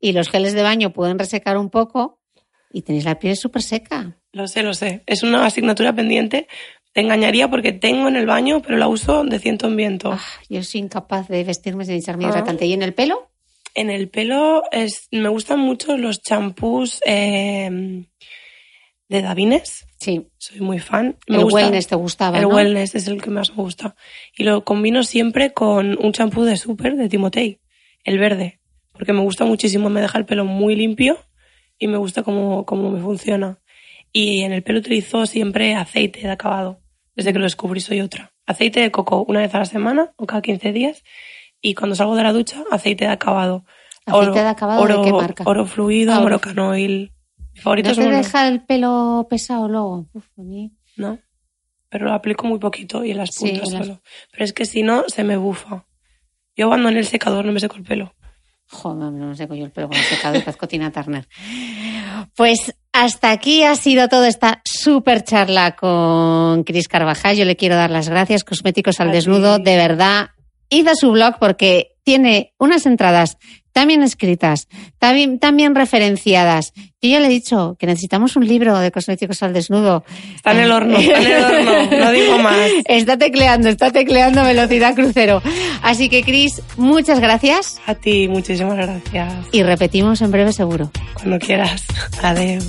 y 0.00 0.12
los 0.12 0.28
geles 0.28 0.52
de 0.54 0.62
baño 0.62 0.92
pueden 0.92 1.18
resecar 1.18 1.56
un 1.56 1.70
poco 1.70 2.20
y 2.72 2.82
tenéis 2.82 3.04
la 3.04 3.18
piel 3.18 3.36
súper 3.36 3.62
seca. 3.62 4.16
Lo 4.32 4.48
sé, 4.48 4.62
lo 4.64 4.74
sé. 4.74 5.02
Es 5.06 5.22
una 5.22 5.46
asignatura 5.46 5.94
pendiente. 5.94 6.48
Te 6.94 7.02
engañaría 7.02 7.50
porque 7.50 7.72
tengo 7.72 8.08
en 8.08 8.16
el 8.16 8.24
baño, 8.24 8.62
pero 8.62 8.78
la 8.78 8.88
uso 8.88 9.24
de 9.24 9.38
ciento 9.38 9.66
en 9.66 9.76
viento. 9.76 10.12
Ah, 10.12 10.20
yo 10.48 10.62
soy 10.62 10.80
incapaz 10.80 11.28
de 11.28 11.44
vestirme 11.44 11.84
sin 11.84 11.96
echarme 11.96 12.24
Ah. 12.24 12.28
hidratante. 12.30 12.64
¿Y 12.66 12.72
en 12.72 12.82
el 12.82 12.94
pelo? 12.94 13.30
En 13.74 13.90
el 13.90 14.08
pelo 14.08 14.62
es, 14.72 15.08
me 15.10 15.28
gustan 15.28 15.58
mucho 15.60 15.96
los 15.98 16.22
champús 16.22 17.00
eh, 17.04 18.04
de 19.08 19.22
Davines. 19.22 19.86
Sí. 19.98 20.28
Soy 20.38 20.60
muy 20.60 20.78
fan. 20.78 21.16
Me 21.26 21.36
el 21.38 21.44
gusta- 21.44 21.56
wellness 21.56 21.86
te 21.88 21.96
gustaba, 21.96 22.36
El 22.38 22.44
¿no? 22.44 22.48
wellness 22.50 22.94
es 22.94 23.08
el 23.08 23.20
que 23.20 23.30
más 23.30 23.50
me 23.50 23.56
gusta. 23.62 23.96
Y 24.36 24.44
lo 24.44 24.64
combino 24.64 25.02
siempre 25.02 25.52
con 25.52 25.98
un 26.00 26.12
champú 26.12 26.44
de 26.44 26.56
Super 26.56 26.94
de 26.96 27.08
Timotei, 27.08 27.58
el 28.04 28.18
verde. 28.18 28.60
Porque 28.92 29.12
me 29.12 29.20
gusta 29.20 29.44
muchísimo, 29.44 29.90
me 29.90 30.00
deja 30.00 30.18
el 30.18 30.24
pelo 30.26 30.44
muy 30.44 30.76
limpio 30.76 31.18
y 31.78 31.88
me 31.88 31.96
gusta 31.96 32.22
cómo, 32.22 32.64
cómo 32.64 32.90
me 32.90 33.00
funciona. 33.00 33.58
Y 34.12 34.42
en 34.42 34.52
el 34.52 34.62
pelo 34.62 34.78
utilizo 34.78 35.26
siempre 35.26 35.74
aceite 35.74 36.20
de 36.20 36.30
acabado. 36.30 36.80
Desde 37.14 37.32
que 37.32 37.38
lo 37.38 37.44
descubrí 37.44 37.80
soy 37.80 38.00
otra. 38.00 38.32
Aceite 38.46 38.80
de 38.80 38.90
coco 38.90 39.24
una 39.28 39.40
vez 39.40 39.54
a 39.54 39.58
la 39.58 39.64
semana 39.66 40.12
o 40.16 40.26
cada 40.26 40.42
15 40.42 40.72
días. 40.72 41.02
Y 41.60 41.74
cuando 41.74 41.94
salgo 41.96 42.16
de 42.16 42.22
la 42.22 42.32
ducha, 42.32 42.62
aceite 42.70 43.04
de 43.06 43.10
acabado. 43.10 43.64
¿Aceite 44.06 44.40
de 44.40 44.48
acabado 44.48 44.84
de 44.86 44.92
oro, 44.94 45.02
qué 45.04 45.12
marca? 45.12 45.44
Oro 45.46 45.66
fluido, 45.66 46.12
Ah, 46.12 46.16
oro. 46.16 46.24
Morocanoil. 46.24 47.12
Mi 47.54 47.60
favorito 47.60 47.90
¿No 47.90 47.94
te 47.94 48.10
deja 48.10 48.48
el 48.48 48.64
pelo 48.64 49.26
pesado 49.30 49.68
luego? 49.68 50.08
Uf, 50.12 50.26
a 50.38 50.42
mí- 50.42 50.72
¿no? 50.96 51.18
Pero 51.88 52.06
lo 52.06 52.12
aplico 52.12 52.46
muy 52.46 52.58
poquito 52.58 53.04
y 53.04 53.12
en 53.12 53.18
las 53.18 53.32
Sí, 53.34 53.48
puntas 53.48 53.68
en 53.68 53.74
las- 53.78 53.86
solo. 53.86 54.02
Pero 54.32 54.44
es 54.44 54.52
que 54.52 54.64
si 54.66 54.82
no, 54.82 55.04
se 55.08 55.22
me 55.24 55.36
bufa. 55.36 55.86
Yo 56.56 56.68
cuando 56.68 56.88
en 56.88 56.96
el 56.96 57.06
secador 57.06 57.44
no 57.44 57.52
me 57.52 57.60
seco 57.60 57.76
el 57.76 57.84
pelo. 57.84 58.14
Joder, 58.70 59.12
no 59.12 59.28
me 59.28 59.36
seco 59.36 59.54
yo 59.54 59.64
el 59.64 59.70
pelo 59.70 59.88
con 59.88 59.96
el 59.96 60.04
secado 60.04 60.36
y 60.36 60.66
Tina 60.68 60.90
Turner. 60.90 61.28
Pues 62.34 62.74
hasta 62.92 63.30
aquí 63.30 63.62
ha 63.62 63.76
sido 63.76 64.08
toda 64.08 64.28
esta 64.28 64.62
súper 64.64 65.22
charla 65.22 65.76
con 65.76 66.64
Cris 66.64 66.88
Carvajal. 66.88 67.36
Yo 67.36 67.44
le 67.44 67.56
quiero 67.56 67.76
dar 67.76 67.90
las 67.90 68.08
gracias. 68.08 68.44
Cosméticos 68.44 69.00
al 69.00 69.12
desnudo, 69.12 69.58
de 69.58 69.76
verdad. 69.76 70.30
Id 70.70 70.88
a 70.88 70.94
su 70.94 71.12
blog 71.12 71.38
porque 71.38 71.96
tiene 72.02 72.54
unas 72.58 72.86
entradas 72.86 73.36
también 73.74 74.02
escritas, 74.04 74.68
también, 74.98 75.38
también 75.40 75.74
referenciadas. 75.74 76.72
Yo 77.02 77.10
ya 77.10 77.20
le 77.20 77.26
he 77.26 77.30
dicho 77.30 77.76
que 77.78 77.86
necesitamos 77.86 78.36
un 78.36 78.46
libro 78.46 78.78
de 78.78 78.90
cosméticos 78.92 79.42
al 79.42 79.52
desnudo. 79.52 80.04
Está 80.36 80.52
en 80.52 80.60
el 80.60 80.72
horno, 80.72 80.96
está 80.96 81.20
en 81.20 81.26
el 81.26 81.68
horno, 81.68 81.98
no 81.98 82.12
digo 82.12 82.38
más. 82.38 82.56
Está 82.86 83.18
tecleando, 83.18 83.68
está 83.68 83.90
tecleando 83.90 84.42
velocidad 84.44 84.94
crucero. 84.94 85.42
Así 85.82 86.08
que, 86.08 86.22
Cris, 86.22 86.62
muchas 86.76 87.18
gracias 87.18 87.80
A 87.86 87.94
ti, 87.94 88.28
muchísimas 88.28 88.76
gracias. 88.76 89.34
y 89.52 89.62
repetimos 89.64 90.22
en 90.22 90.30
breve 90.30 90.52
seguro. 90.52 90.90
Cuando 91.14 91.38
quieras. 91.38 91.84
Adiós. 92.22 92.68